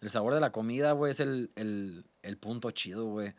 El 0.00 0.10
sabor 0.10 0.34
de 0.34 0.40
la 0.40 0.52
comida, 0.52 0.92
güey, 0.92 1.12
es 1.12 1.20
el, 1.20 1.50
el, 1.56 2.04
el 2.22 2.36
punto 2.36 2.70
chido, 2.70 3.06
güey. 3.06 3.34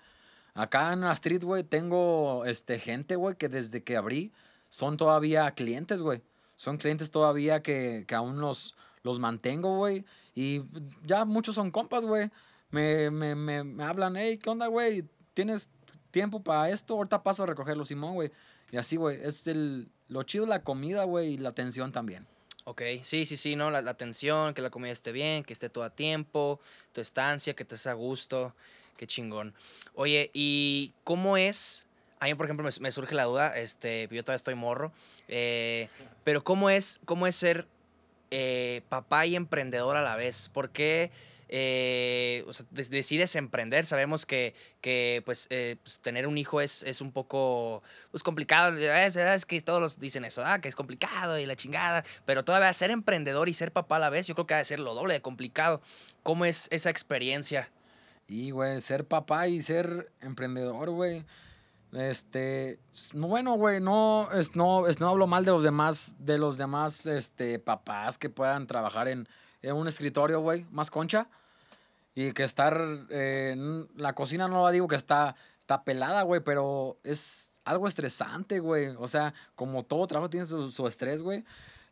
Acá 0.56 0.94
en 0.94 1.02
la 1.02 1.12
street, 1.12 1.44
güey, 1.44 1.64
tengo 1.64 2.46
este, 2.46 2.80
gente, 2.80 3.18
güey, 3.18 3.36
que 3.36 3.50
desde 3.50 3.84
que 3.84 3.98
abrí 3.98 4.32
son 4.70 4.96
todavía 4.96 5.52
clientes, 5.52 6.02
güey. 6.02 6.24
Son 6.56 6.78
clientes 6.78 7.12
todavía 7.12 7.62
que, 7.62 8.06
que 8.08 8.16
aún 8.16 8.40
los, 8.40 8.74
los 9.04 9.20
mantengo, 9.20 9.76
güey. 9.78 10.06
Y 10.34 10.62
ya 11.04 11.26
muchos 11.26 11.56
son 11.56 11.72
compas, 11.72 12.06
güey. 12.06 12.32
Me, 12.72 13.12
me, 13.12 13.36
me, 13.36 13.66
me 13.66 13.84
hablan, 13.84 14.16
hey, 14.16 14.38
¿qué 14.38 14.50
onda, 14.50 14.68
güey? 14.68 15.04
¿Tienes 15.34 15.70
tiempo 16.12 16.42
para 16.42 16.70
esto? 16.70 16.94
Ahorita 16.94 17.22
paso 17.22 17.44
a 17.44 17.48
recogerlo, 17.48 17.84
Simón, 17.84 18.16
güey. 18.16 18.32
Y 18.72 18.78
así, 18.78 18.96
güey, 18.96 19.20
es 19.22 19.48
el, 19.48 19.90
lo 20.08 20.24
chido 20.24 20.46
la 20.46 20.64
comida, 20.64 21.04
güey, 21.04 21.34
y 21.34 21.38
la 21.38 21.50
atención 21.50 21.92
también. 21.92 22.26
Ok, 22.64 22.82
sí, 23.04 23.26
sí, 23.26 23.36
sí, 23.36 23.58
¿no? 23.58 23.72
La, 23.72 23.82
la 23.82 23.92
atención, 23.92 24.54
que 24.54 24.62
la 24.62 24.70
comida 24.70 24.92
esté 24.92 25.12
bien, 25.12 25.44
que 25.44 25.52
esté 25.52 25.70
todo 25.70 25.84
a 25.84 25.90
tiempo, 25.90 26.62
tu 26.94 27.02
estancia, 27.02 27.54
que 27.56 27.66
te 27.66 27.78
sea 27.78 27.92
a 27.92 27.96
gusto. 27.96 28.56
Qué 28.98 29.08
chingón. 29.08 29.54
Oye, 29.94 30.32
¿y 30.34 30.94
cómo 31.04 31.38
es? 31.38 31.86
A 32.20 32.26
mí, 32.26 32.36
por 32.36 32.46
ejemplo, 32.46 32.68
me, 32.80 32.92
surge 32.92 33.14
la 33.14 33.26
duda, 33.26 33.58
este, 33.58 34.08
yo 34.10 34.24
todavía 34.24 34.38
estoy 34.38 34.56
morro, 34.56 34.94
eh, 35.28 35.90
pero 36.24 36.44
¿cómo 36.44 36.70
es, 36.70 37.00
cómo 37.06 37.28
es 37.28 37.36
ser 37.36 37.68
eh, 38.32 38.82
papá 38.88 39.26
y 39.26 39.36
emprendedor 39.36 39.98
a 39.98 40.02
la 40.02 40.16
vez? 40.16 40.50
¿Por 40.50 40.70
qué 40.70 41.12
eh, 41.50 42.46
decides 42.72 43.36
emprender? 43.36 43.86
Sabemos 43.86 44.26
que, 44.26 44.56
que 44.80 45.22
pues, 45.26 45.50
pues, 45.50 46.00
tener 46.02 46.26
un 46.26 46.38
hijo 46.38 46.62
es, 46.62 46.84
es 46.84 47.02
un 47.02 47.12
poco 47.12 47.84
pues, 48.12 48.24
complicado. 48.24 48.78
Es, 48.78 49.18
es 49.18 49.46
que 49.46 49.60
todos 49.60 49.82
los 49.82 50.00
dicen 50.00 50.24
eso, 50.24 50.42
ah, 50.46 50.60
que 50.62 50.70
es 50.70 50.76
complicado 50.76 51.38
y 51.38 51.46
la 51.46 51.58
chingada. 51.58 52.06
Pero 52.26 52.46
todavía 52.46 52.72
ser 52.72 52.92
emprendedor 52.92 53.50
y 53.50 53.54
ser 53.54 53.74
papá 53.74 53.98
a 53.98 54.00
la 54.00 54.10
vez, 54.10 54.26
yo 54.26 54.36
creo 54.36 54.48
que 54.48 54.54
ha 54.54 54.60
de 54.60 54.66
ser 54.66 54.80
lo 54.80 54.94
doble 54.94 55.16
de 55.16 55.22
complicado. 55.22 55.82
¿Cómo 56.24 56.46
es 56.46 56.70
esa 56.72 56.90
experiencia? 56.90 57.70
Y, 58.28 58.52
güey, 58.52 58.80
ser 58.82 59.08
papá 59.08 59.48
y 59.48 59.62
ser 59.62 60.12
emprendedor, 60.22 60.90
güey. 60.90 61.26
Este, 61.92 62.80
bueno, 63.14 63.54
güey, 63.54 63.80
no, 63.80 64.30
es, 64.34 64.56
no, 64.56 64.88
es, 64.88 65.00
no 65.00 65.10
hablo 65.10 65.28
mal 65.28 65.46
de 65.46 65.52
los 65.52 65.64
demás, 65.64 66.16
de 66.20 66.38
los 66.38 66.58
demás, 66.58 67.06
este, 67.06 67.60
papás 67.60 68.18
que 68.18 68.30
puedan 68.30 68.68
trabajar 68.68 69.08
en, 69.08 69.30
en 69.62 69.76
un 69.76 69.88
escritorio, 69.88 70.42
güey, 70.42 70.66
más 70.72 70.92
concha. 70.92 71.30
Y 72.14 72.32
que 72.32 72.44
estar, 72.44 73.06
eh, 73.10 73.56
la 73.96 74.14
cocina 74.14 74.48
no 74.48 74.64
la 74.64 74.72
digo 74.72 74.88
que 74.88 74.96
está, 74.96 75.36
está 75.60 75.84
pelada, 75.84 76.24
güey, 76.24 76.42
pero 76.42 76.98
es 77.04 77.52
algo 77.66 77.88
estresante, 77.88 78.60
güey. 78.60 78.96
O 78.98 79.08
sea, 79.08 79.34
como 79.56 79.82
todo 79.84 80.08
trabajo 80.08 80.30
tiene 80.30 80.46
su, 80.46 80.70
su 80.70 80.88
estrés, 80.88 81.22
güey. 81.22 81.44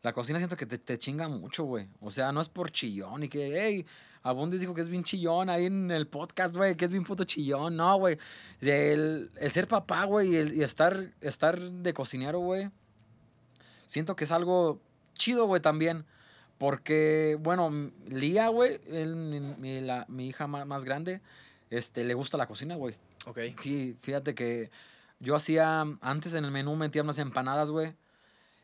La 0.02 0.14
cocina 0.14 0.40
siento 0.40 0.58
que 0.58 0.66
te, 0.66 0.78
te 0.78 0.98
chinga 0.98 1.28
mucho, 1.28 1.64
güey. 1.64 1.90
O 2.02 2.10
sea, 2.10 2.32
no 2.32 2.42
es 2.42 2.50
por 2.50 2.72
chillón 2.72 3.24
y 3.24 3.30
que, 3.30 3.54
hey, 3.58 3.86
Abundis 4.24 4.62
dijo 4.62 4.74
que 4.74 4.82
es 4.82 4.90
bien 4.90 5.04
chillón 5.04 5.50
ahí 5.50 5.66
en 5.66 5.92
el 5.92 6.08
podcast, 6.08 6.56
güey, 6.56 6.76
que 6.76 6.86
es 6.86 6.92
bien 6.92 7.04
puto 7.04 7.26
chillón. 7.26 7.76
No, 7.76 7.98
güey. 7.98 8.18
El, 8.62 9.30
el 9.38 9.52
ser 9.52 9.68
papá, 9.68 10.06
güey, 10.06 10.30
y, 10.34 10.36
el- 10.38 10.54
y 10.56 10.64
estar, 10.64 11.12
estar 11.22 11.60
de 11.60 11.94
cocinero, 11.94 12.40
güey, 12.40 12.70
siento 13.86 14.16
que 14.16 14.24
es 14.24 14.32
algo 14.32 14.80
chido, 15.14 15.46
güey, 15.46 15.62
también. 15.62 16.06
Porque, 16.58 17.38
bueno, 17.42 17.92
Lía, 18.08 18.48
güey, 18.48 18.80
mi, 18.90 19.40
mi- 19.58 19.82
la- 19.82 20.06
mi 20.08 20.28
hija 20.28 20.48
ma- 20.48 20.66
más, 20.66 20.86
grande, 20.86 21.22
este, 21.70 22.04
le 22.04 22.14
gusta 22.14 22.38
la 22.38 22.48
cocina, 22.48 22.76
güey. 22.76 22.96
Ok. 23.26 23.40
Sí, 23.60 23.96
fíjate 24.00 24.34
que 24.36 24.70
yo 25.20 25.36
hacía, 25.36 25.82
antes 26.02 26.34
en 26.34 26.46
el 26.46 26.52
menú 26.52 26.76
metía 26.76 27.02
unas 27.02 27.18
empanadas, 27.18 27.72
güey. 27.72 27.94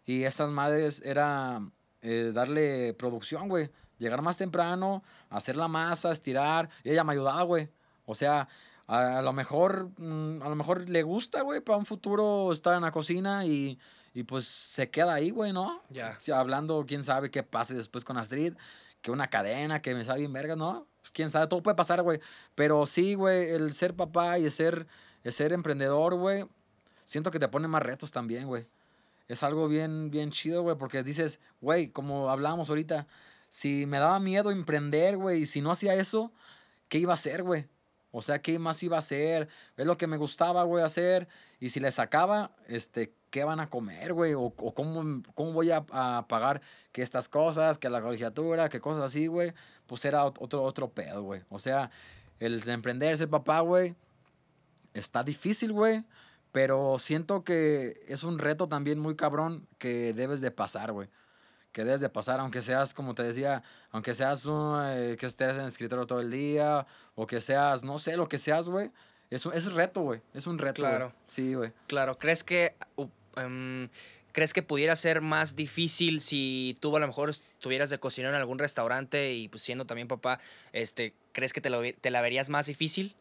Y 0.06 0.24
esas 0.24 0.50
madres 0.50 1.02
era 1.06 1.62
eh, 2.02 2.32
darle 2.34 2.94
producción, 2.94 3.50
güey. 3.50 3.70
Llegar 4.00 4.22
más 4.22 4.38
temprano, 4.38 5.04
hacer 5.30 5.56
la 5.56 5.68
masa, 5.68 6.12
estirar. 6.12 6.70
Y 6.84 6.90
ella 6.90 7.04
me 7.04 7.14
ayudaba, 7.14 7.44
güey. 7.44 7.70
O 8.06 8.16
sea, 8.16 8.48
a, 8.88 9.22
lo 9.22 9.34
mejor, 9.34 9.92
mm, 9.98 10.42
a 10.42 10.50
lo 10.50 10.56
mejor 10.56 10.90
le 10.90 11.04
gusta, 11.04 11.42
güey, 11.44 11.62
para 11.62 11.78
un 11.78 11.86
futuro 11.86 12.52
estar 12.52 12.76
en 12.76 12.82
la 12.82 12.92
cocina 12.92 13.46
y, 13.46 13.78
y 14.16 14.24
pues 14.24 14.46
se 14.46 14.90
queda 14.90 15.14
ahí, 15.14 15.30
güey, 15.30 15.54
¿no? 15.54 15.84
Ya. 15.90 16.18
Sea, 16.22 16.40
hablando, 16.40 16.86
quién 16.88 17.04
sabe 17.04 17.30
qué 17.30 17.44
pase 17.44 17.76
después 17.76 18.04
con 18.04 18.18
Astrid, 18.18 18.56
que 19.02 19.12
una 19.12 19.28
cadena, 19.28 19.82
que 19.82 19.94
me 19.94 20.04
sabe 20.04 20.22
bien 20.22 20.34
verga, 20.34 20.56
¿no? 20.56 20.88
Pues 21.02 21.12
quién 21.12 21.30
sabe, 21.30 21.48
todo 21.48 21.62
puede 21.62 21.76
pasar, 21.76 22.02
güey. 22.02 22.20
Pero 22.56 22.86
sí, 22.86 23.14
güey, 23.14 23.52
el 23.52 23.74
ser 23.74 23.94
papá 23.96 24.40
y 24.40 24.46
el 24.46 24.52
ser, 24.52 24.88
el 25.24 25.34
ser 25.34 25.54
emprendedor, 25.54 26.16
güey, 26.16 26.46
siento 27.04 27.32
que 27.32 27.40
te 27.40 27.48
pone 27.48 27.68
más 27.68 27.84
retos 27.84 28.12
también, 28.12 28.48
güey. 28.48 28.66
Es 29.28 29.44
algo 29.44 29.68
bien, 29.68 30.10
bien 30.10 30.32
chido, 30.32 30.64
güey, 30.64 30.76
porque 30.76 31.04
dices, 31.04 31.40
güey, 31.62 31.90
como 31.90 32.32
hablábamos 32.32 32.70
ahorita, 32.70 33.06
si 33.50 33.86
me 33.86 34.00
daba 34.00 34.20
miedo 34.20 34.52
emprender, 34.52 35.18
güey, 35.18 35.42
y 35.42 35.46
si 35.46 35.62
no 35.62 35.72
hacía 35.72 35.96
eso, 35.96 36.32
¿qué 36.88 37.00
iba 37.00 37.14
a 37.14 37.16
hacer, 37.16 37.44
güey? 37.44 37.68
O 38.12 38.22
sea, 38.22 38.40
¿qué 38.42 38.58
más 38.58 38.82
iba 38.82 38.96
a 38.96 39.00
hacer? 39.00 39.48
Es 39.78 39.86
lo 39.86 39.98
que 39.98 40.08
me 40.08 40.18
gustaba, 40.18 40.64
güey, 40.64 40.84
hacer. 40.84 41.28
Y 41.60 41.70
si 41.70 41.80
le 41.80 41.92
sacaba, 41.92 42.52
este, 42.68 43.14
¿qué 43.30 43.44
van 43.44 43.60
a 43.60 43.70
comer, 43.70 44.14
güey? 44.14 44.34
O, 44.34 44.42
o 44.46 44.74
cómo, 44.74 45.22
cómo 45.36 45.54
voy 45.54 45.70
a, 45.70 45.86
a 45.92 46.26
pagar 46.28 46.62
que 46.92 47.04
estas 47.04 47.30
cosas, 47.30 47.78
que 47.78 47.90
la 47.90 48.02
colegiatura, 48.02 48.70
que 48.70 48.80
cosas 48.82 49.04
así, 49.04 49.28
güey. 49.28 49.54
Pues 49.86 50.06
era 50.06 50.26
ot- 50.26 50.38
otro, 50.40 50.64
otro 50.64 50.90
pedo, 50.90 51.22
güey. 51.22 51.44
O 51.50 51.60
sea, 51.60 51.92
el 52.40 52.62
de 52.62 52.72
emprender, 52.74 53.16
ser 53.16 53.30
papá, 53.30 53.60
güey, 53.60 53.94
está 54.94 55.24
difícil, 55.24 55.72
güey. 55.72 56.04
Pero 56.52 56.98
siento 56.98 57.44
que 57.44 58.00
es 58.08 58.24
un 58.24 58.40
reto 58.40 58.68
también 58.68 58.98
muy 58.98 59.16
cabrón 59.16 59.68
que 59.78 60.14
debes 60.16 60.42
de 60.42 60.50
pasar, 60.50 60.92
güey. 60.94 61.10
Que 61.72 61.84
debes 61.84 62.02
de 62.02 62.10
pasar, 62.10 62.40
aunque 62.40 62.62
seas, 62.62 62.94
como 62.94 63.14
te 63.14 63.24
decía, 63.24 63.62
aunque 63.92 64.14
seas 64.14 64.46
un, 64.46 64.80
eh, 64.88 65.18
que 65.20 65.26
estés 65.26 65.54
en 65.56 65.62
el 65.62 65.68
escritorio 65.68 66.08
todo 66.08 66.20
el 66.20 66.32
día, 66.32 66.88
o 67.16 67.28
que 67.28 67.42
seas, 67.42 67.84
no 67.84 68.00
sé, 68.00 68.18
lo 68.18 68.28
que 68.28 68.38
seas, 68.38 68.68
güey. 68.68 68.92
Es 69.30 69.46
un, 69.46 69.54
es 69.54 69.72
reto, 69.72 70.02
güey. 70.02 70.22
Es 70.34 70.48
un 70.48 70.58
reto. 70.58 70.82
güey. 70.82 70.92
Claro. 70.92 71.14
Sí, 71.26 71.54
güey. 71.54 71.72
Claro, 71.88 72.18
¿crees 72.18 72.44
que, 72.44 72.76
uh, 72.96 73.08
em, 73.36 73.88
¿crees 74.32 74.54
que 74.54 74.64
pudiera 74.64 74.96
ser 74.96 75.22
más 75.22 75.56
difícil 75.56 76.22
si 76.22 76.76
tú 76.80 76.96
a 76.96 77.00
lo 77.00 77.06
mejor 77.06 77.30
estuvieras 77.30 77.92
de 77.92 78.00
cocinero 78.00 78.34
en 78.34 78.40
algún 78.40 78.58
restaurante 78.58 79.34
y 79.34 79.48
pues 79.48 79.62
siendo 79.62 79.86
también 79.86 80.08
papá, 80.08 80.40
este, 80.74 81.14
¿crees 81.32 81.54
que 81.54 81.62
te, 81.62 81.70
lo, 81.70 81.82
te 81.82 82.10
la 82.10 82.22
verías 82.22 82.50
más 82.50 82.66
difícil? 82.66 83.16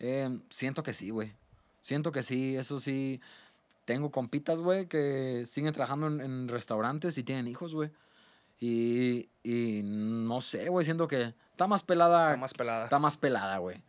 Eh, 0.00 0.40
siento 0.50 0.82
que 0.82 0.92
sí, 0.92 1.10
güey. 1.10 1.32
Siento 1.80 2.10
que 2.10 2.24
sí, 2.24 2.56
eso 2.56 2.80
sí. 2.80 3.20
Tengo 3.86 4.10
compitas, 4.10 4.60
güey, 4.60 4.86
que 4.86 5.44
siguen 5.46 5.72
trabajando 5.72 6.08
en, 6.08 6.20
en 6.20 6.48
restaurantes 6.48 7.16
y 7.16 7.22
tienen 7.22 7.48
hijos, 7.48 7.74
güey. 7.74 7.90
Y, 8.60 9.28
y 9.42 9.82
no 9.84 10.40
sé, 10.40 10.68
güey, 10.68 10.84
siento 10.84 11.08
que 11.08 11.34
está 11.50 11.66
más 11.66 11.82
pelada. 11.82 12.26
Está 12.26 12.36
más 12.36 12.54
pelada. 12.54 12.84
Está 12.84 12.98
más 12.98 13.16
pelada, 13.16 13.58
güey. 13.58 13.82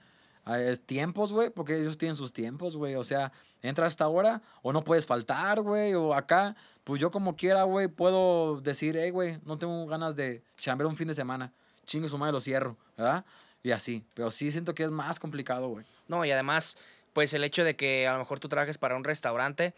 Ah, 0.45 0.59
Es 0.59 0.85
tiempos, 0.85 1.33
güey, 1.33 1.49
porque 1.49 1.77
ellos 1.77 1.97
tienen 1.97 2.15
sus 2.15 2.31
tiempos, 2.31 2.77
güey. 2.77 2.95
O 2.95 3.03
sea, 3.03 3.31
entra 3.61 3.85
a 3.85 3.87
esta 3.89 4.07
hora 4.07 4.41
o 4.61 4.71
no 4.71 4.83
puedes 4.83 5.05
faltar, 5.05 5.61
güey. 5.61 5.93
O 5.93 6.13
acá, 6.13 6.55
pues 6.83 7.01
yo 7.01 7.11
como 7.11 7.35
quiera, 7.35 7.63
güey, 7.63 7.87
puedo 7.87 8.61
decir, 8.61 8.95
hey, 8.97 9.09
güey, 9.09 9.39
no 9.45 9.57
tengo 9.57 9.85
ganas 9.87 10.15
de 10.15 10.43
chambear 10.57 10.87
un 10.87 10.95
fin 10.95 11.07
de 11.07 11.15
semana. 11.15 11.51
Chingue 11.85 12.07
su 12.07 12.17
madre, 12.17 12.33
lo 12.33 12.41
cierro, 12.41 12.77
¿verdad? 12.97 13.25
Y 13.63 13.71
así. 13.71 14.05
Pero 14.13 14.31
sí 14.31 14.51
siento 14.51 14.75
que 14.75 14.83
es 14.83 14.91
más 14.91 15.19
complicado, 15.19 15.69
güey. 15.69 15.85
No, 16.07 16.23
y 16.23 16.31
además, 16.31 16.77
pues 17.13 17.33
el 17.33 17.43
hecho 17.43 17.63
de 17.63 17.75
que 17.75 18.07
a 18.07 18.13
lo 18.13 18.19
mejor 18.19 18.39
tú 18.39 18.47
trabajes 18.47 18.77
para 18.77 18.95
un 18.95 19.03
restaurante, 19.03 19.73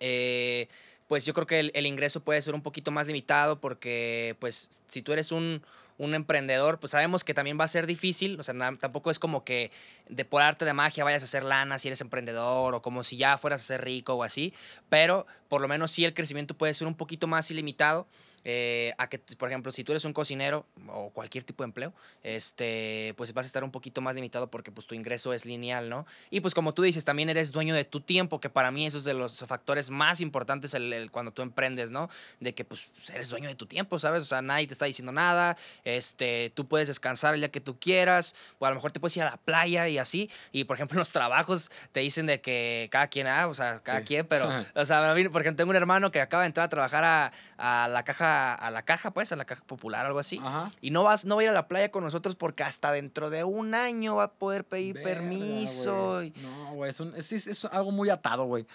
eh, 0.00 0.68
pues 1.08 1.24
yo 1.26 1.34
creo 1.34 1.46
que 1.46 1.60
el, 1.74 1.86
ingreso 1.86 2.20
puede 2.20 2.40
ser 2.42 2.54
un 2.54 2.62
poquito 2.62 2.90
más 2.90 3.06
limitado 3.06 3.60
porque, 3.60 4.36
pues, 4.40 4.82
si 4.86 5.02
tú 5.02 5.12
eres 5.12 5.32
un, 5.32 5.62
un 5.98 6.14
emprendedor, 6.14 6.80
pues 6.80 6.92
sabemos 6.92 7.22
que 7.22 7.34
también 7.34 7.58
va 7.60 7.64
a 7.64 7.68
ser 7.68 7.86
difícil, 7.86 8.38
o 8.40 8.42
sea, 8.42 8.54
tampoco 8.80 9.10
es 9.10 9.18
como 9.18 9.44
que 9.44 9.70
de 10.08 10.24
por 10.24 10.42
arte 10.42 10.64
de 10.64 10.72
magia 10.72 11.04
vayas 11.04 11.22
a 11.22 11.26
hacer 11.26 11.44
lana 11.44 11.78
si 11.78 11.88
eres 11.88 12.00
emprendedor 12.00 12.74
o 12.74 12.82
como 12.82 13.04
si 13.04 13.16
ya 13.16 13.38
fueras 13.38 13.62
a 13.62 13.64
ser 13.64 13.84
rico 13.84 14.14
o 14.14 14.22
así, 14.22 14.52
pero 14.88 15.26
por 15.48 15.60
lo 15.60 15.68
menos 15.68 15.90
sí 15.90 16.04
el 16.04 16.14
crecimiento 16.14 16.54
puede 16.54 16.74
ser 16.74 16.86
un 16.86 16.94
poquito 16.94 17.26
más 17.26 17.50
ilimitado. 17.50 18.06
Eh, 18.44 18.92
a 18.98 19.08
que, 19.08 19.18
por 19.18 19.48
ejemplo, 19.48 19.70
si 19.72 19.84
tú 19.84 19.92
eres 19.92 20.04
un 20.04 20.12
cocinero 20.12 20.66
o 20.88 21.10
cualquier 21.10 21.44
tipo 21.44 21.62
de 21.62 21.66
empleo, 21.68 21.92
este, 22.22 23.14
pues 23.16 23.32
vas 23.34 23.44
a 23.44 23.46
estar 23.46 23.62
un 23.64 23.70
poquito 23.70 24.00
más 24.00 24.14
limitado 24.14 24.50
porque 24.50 24.72
pues 24.72 24.86
tu 24.86 24.94
ingreso 24.94 25.32
es 25.32 25.44
lineal, 25.44 25.88
¿no? 25.88 26.06
Y 26.30 26.40
pues 26.40 26.54
como 26.54 26.74
tú 26.74 26.82
dices, 26.82 27.04
también 27.04 27.28
eres 27.28 27.52
dueño 27.52 27.74
de 27.74 27.84
tu 27.84 28.00
tiempo, 28.00 28.40
que 28.40 28.50
para 28.50 28.70
mí 28.70 28.86
eso 28.86 28.98
es 28.98 29.04
de 29.04 29.14
los 29.14 29.44
factores 29.46 29.90
más 29.90 30.20
importantes 30.20 30.74
el, 30.74 30.92
el- 30.92 31.10
cuando 31.10 31.32
tú 31.32 31.42
emprendes, 31.42 31.90
¿no? 31.92 32.08
De 32.40 32.54
que 32.54 32.64
pues 32.64 32.88
eres 33.12 33.28
dueño 33.28 33.48
de 33.48 33.54
tu 33.54 33.66
tiempo, 33.66 33.98
¿sabes? 33.98 34.22
O 34.22 34.26
sea, 34.26 34.42
nadie 34.42 34.66
te 34.66 34.72
está 34.72 34.86
diciendo 34.86 35.12
nada, 35.12 35.56
este, 35.84 36.50
tú 36.54 36.66
puedes 36.66 36.88
descansar 36.88 37.34
el 37.34 37.40
día 37.40 37.50
que 37.50 37.60
tú 37.60 37.78
quieras, 37.78 38.34
o 38.58 38.66
a 38.66 38.70
lo 38.70 38.76
mejor 38.76 38.92
te 38.92 39.00
puedes 39.00 39.16
ir 39.16 39.22
a 39.22 39.30
la 39.30 39.36
playa 39.36 39.88
y 39.88 39.98
así, 39.98 40.30
y 40.52 40.64
por 40.64 40.76
ejemplo 40.76 40.94
en 40.96 40.98
los 41.02 41.12
trabajos 41.12 41.70
te 41.92 42.00
dicen 42.00 42.26
de 42.26 42.40
que 42.40 42.88
cada 42.90 43.06
quien, 43.08 43.26
ah, 43.26 43.46
o 43.48 43.54
sea, 43.54 43.80
cada 43.82 44.00
Sí. 44.00 44.04
quien, 44.06 44.26
pero, 44.26 44.48
o 44.74 44.84
sea, 44.84 45.00
por 45.30 45.42
ejemplo, 45.42 45.56
tengo 45.56 45.70
un 45.70 45.76
hermano 45.76 46.10
que 46.10 46.20
acaba 46.20 46.42
de 46.42 46.48
entrar 46.48 46.66
a 46.66 46.68
trabajar 46.68 47.04
a, 47.04 47.32
a 47.58 47.88
la 47.88 48.02
caja, 48.04 48.31
a 48.54 48.70
la 48.70 48.82
caja, 48.82 49.10
pues, 49.12 49.32
a 49.32 49.36
la 49.36 49.44
caja 49.44 49.64
popular, 49.64 50.06
algo 50.06 50.18
así. 50.18 50.40
Ajá. 50.42 50.70
Y 50.80 50.90
no 50.90 51.02
vas, 51.04 51.24
no 51.24 51.36
va 51.36 51.40
a 51.42 51.44
ir 51.44 51.50
a 51.50 51.54
la 51.54 51.68
playa 51.68 51.90
con 51.90 52.04
nosotros 52.04 52.34
porque 52.36 52.62
hasta 52.62 52.90
dentro 52.92 53.30
de 53.30 53.44
un 53.44 53.74
año 53.74 54.16
va 54.16 54.24
a 54.24 54.32
poder 54.32 54.64
pedir 54.64 54.94
Verga, 54.94 55.10
permiso. 55.20 56.20
No, 56.42 56.74
güey, 56.74 56.90
es, 56.90 57.00
es, 57.00 57.32
es- 57.32 57.46
es 57.46 57.64
algo 57.66 57.90
muy 57.92 58.10
atado, 58.10 58.44
güey. 58.44 58.66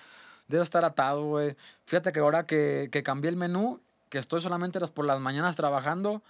Debe 0.47 0.63
estar 0.63 0.83
atado, 0.85 1.25
güey. 1.25 1.55
Fíjate 1.85 2.11
que 2.11 2.19
ahora 2.19 2.45
que, 2.45 2.89
que 2.91 3.03
cambié 3.03 3.29
el 3.29 3.35
menú, 3.35 3.81
que 4.09 4.17
estoy 4.17 4.39
solamente 4.41 4.79
las, 4.79 4.91
por 4.91 5.05
las 5.05 5.19
mañanas 5.19 5.55
trabajando, 5.57 6.21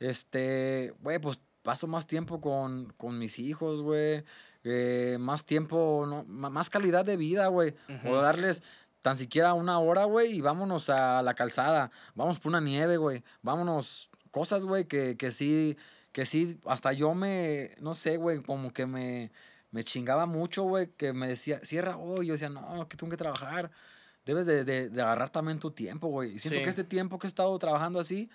este, 0.00 0.94
güey, 1.02 1.18
pues 1.18 1.38
paso 1.62 1.86
más 1.86 2.06
tiempo 2.06 2.40
con, 2.40 2.92
con 2.96 3.18
mis 3.18 3.38
hijos, 3.38 3.82
güey. 3.82 4.24
eh, 4.64 5.16
más 5.20 5.44
tiempo, 5.44 6.04
no, 6.08 6.24
más 6.24 6.70
calidad 6.70 7.04
de 7.04 7.16
vida, 7.16 7.46
güey. 7.48 7.74
O 8.06 8.16
darles 8.16 8.62
tan 9.02 9.16
siquiera 9.16 9.54
una 9.54 9.78
hora, 9.78 10.04
güey, 10.04 10.32
y 10.36 10.40
vámonos 10.40 10.90
a 10.90 11.22
la 11.22 11.34
calzada. 11.34 11.90
Vamos 12.14 12.38
por 12.38 12.50
una 12.50 12.60
nieve, 12.60 12.96
güey. 12.96 13.22
Vámonos, 13.42 14.10
cosas, 14.30 14.64
güey, 14.64 14.84
que, 14.86 15.16
que 15.16 15.30
sí, 15.30 15.76
que 16.12 16.26
sí, 16.26 16.58
hasta 16.66 16.92
yo 16.92 17.14
me, 17.14 17.70
no 17.80 17.94
sé, 17.94 18.16
güey, 18.16 18.42
como 18.42 18.72
que 18.72 18.86
me, 18.86 19.30
me 19.70 19.84
chingaba 19.84 20.26
mucho, 20.26 20.64
güey, 20.64 20.88
que 20.88 21.12
me 21.12 21.28
decía, 21.28 21.60
cierra 21.62 21.96
hoy. 21.96 22.26
Yo 22.26 22.32
decía, 22.32 22.48
no, 22.48 22.88
que 22.88 22.96
tengo 22.96 23.10
que 23.10 23.16
trabajar. 23.16 23.70
Debes 24.26 24.46
de, 24.46 24.64
de- 24.64 24.88
de 24.90 25.02
agarrar 25.02 25.30
también 25.30 25.58
tu 25.58 25.70
tiempo, 25.70 26.08
güey. 26.08 26.34
Y 26.34 26.38
siento 26.38 26.58
Sí. 26.58 26.64
que 26.64 26.70
este 26.70 26.84
tiempo 26.84 27.18
que 27.18 27.26
he 27.26 27.28
estado 27.28 27.58
trabajando 27.58 27.98
así, 28.00 28.28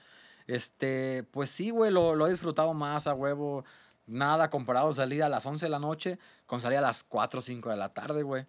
este, 0.48 1.24
pues 1.32 1.50
sí, 1.50 1.70
güey, 1.70 1.92
lo, 1.92 2.16
lo 2.16 2.28
he 2.28 2.32
disfrutado 2.32 2.74
más 2.74 3.08
a 3.08 3.14
huevo. 3.14 3.64
Nada 4.06 4.50
comparado 4.50 4.90
a 4.90 4.94
salir 4.94 5.24
a 5.24 5.30
las 5.30 5.46
11 5.46 5.66
de 5.66 5.70
la 5.70 5.80
noche 5.80 6.20
con 6.46 6.60
salir 6.60 6.78
a 6.80 6.82
las 6.82 7.04
4 7.04 7.40
o 7.40 7.42
5 7.42 7.70
de 7.70 7.78
la 7.78 7.94
tarde, 7.94 8.24
güey. 8.24 8.46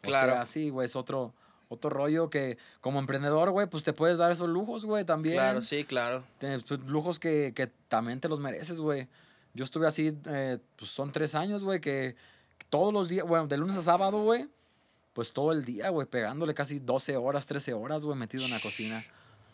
Claro. 0.00 0.32
O 0.32 0.34
sea, 0.36 0.44
sí, 0.44 0.70
güey, 0.70 0.86
es 0.86 0.96
otro, 0.96 1.34
otro 1.68 1.90
rollo 1.90 2.30
que 2.30 2.58
como 2.80 2.98
emprendedor, 2.98 3.50
güey, 3.50 3.66
pues 3.66 3.84
te 3.84 3.92
puedes 3.92 4.18
dar 4.18 4.32
esos 4.32 4.48
lujos, 4.48 4.84
güey, 4.84 5.04
también. 5.04 5.34
Claro, 5.36 5.62
sí, 5.62 5.84
claro. 5.84 6.24
Pues, 6.40 6.80
lujos 6.86 7.18
que, 7.18 7.52
que 7.54 7.66
también 7.88 8.20
te 8.20 8.28
los 8.28 8.40
mereces, 8.40 8.80
güey. 8.80 9.08
Yo 9.54 9.64
estuve 9.64 9.86
así, 9.86 10.16
eh, 10.26 10.58
pues 10.76 10.90
son 10.90 11.12
tres 11.12 11.34
años, 11.34 11.64
güey, 11.64 11.80
que 11.80 12.16
todos 12.70 12.92
los 12.92 13.08
días, 13.08 13.26
bueno, 13.26 13.46
de 13.46 13.56
lunes 13.56 13.76
a 13.76 13.82
sábado, 13.82 14.22
güey, 14.22 14.48
pues 15.12 15.32
todo 15.32 15.52
el 15.52 15.64
día, 15.64 15.88
güey, 15.90 16.06
pegándole 16.06 16.54
casi 16.54 16.78
12 16.78 17.16
horas, 17.16 17.46
13 17.46 17.72
horas, 17.74 18.04
güey, 18.04 18.16
metido 18.16 18.44
en 18.44 18.50
la 18.50 18.60
cocina. 18.60 19.02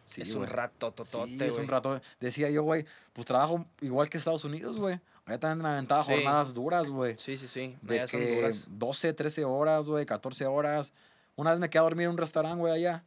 Sí, 0.05 0.21
es 0.21 0.35
un 0.35 0.47
rato 0.47 0.93
totote, 0.93 1.39
Sí, 1.39 1.45
es 1.45 1.57
un 1.57 1.67
rato. 1.67 2.01
Decía 2.21 2.51
yo, 2.51 2.63
güey, 2.63 2.85
pues 3.15 3.27
trabajo 3.27 3.65
igual 3.81 4.11
que 4.11 4.19
Estados 4.19 4.45
Unidos, 4.45 4.77
güey. 4.77 5.01
Allá 5.25 5.41
también 5.41 5.63
me 5.63 5.69
aventaba 5.71 6.05
Sí. 6.05 6.13
jornadas 6.13 6.53
duras, 6.53 6.91
güey. 6.91 7.17
Sí, 7.17 7.39
sí, 7.39 7.49
sí. 7.49 7.75
De 7.81 8.07
son 8.07 8.21
que 8.21 8.37
duras. 8.37 8.67
12, 8.69 9.15
13 9.15 9.45
horas, 9.47 9.87
güey, 9.87 10.05
14 10.05 10.45
horas. 10.45 10.93
Una 11.37 11.51
vez 11.51 11.61
me 11.61 11.71
quedé 11.71 11.81
a 11.81 11.83
dormir 11.83 12.05
en 12.05 12.13
un 12.13 12.19
restaurante, 12.19 12.59
güey, 12.59 12.73
allá. 12.73 13.05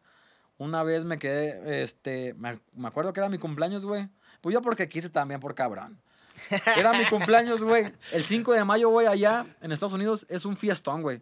Una 0.57 0.83
vez 0.83 1.05
me 1.05 1.19
quedé, 1.19 1.83
este, 1.83 2.33
me, 2.33 2.59
me 2.73 2.87
acuerdo 2.87 3.13
que 3.13 3.19
era 3.19 3.29
mi 3.29 3.37
cumpleaños, 3.37 3.85
güey. 3.85 4.09
Pues 4.41 4.53
yo 4.53 4.61
porque 4.61 4.89
quise 4.89 5.09
también 5.09 5.39
por 5.39 5.55
cabrón. 5.55 5.99
Era 6.77 6.93
mi 6.93 7.05
cumpleaños, 7.05 7.63
güey. 7.63 7.91
El 8.11 8.23
5 8.23 8.53
de 8.53 8.63
mayo, 8.63 8.89
güey, 8.89 9.07
allá 9.07 9.45
en 9.61 9.71
Estados 9.71 9.93
Unidos 9.93 10.25
es 10.29 10.45
un 10.45 10.57
fiestón, 10.57 11.01
güey. 11.01 11.21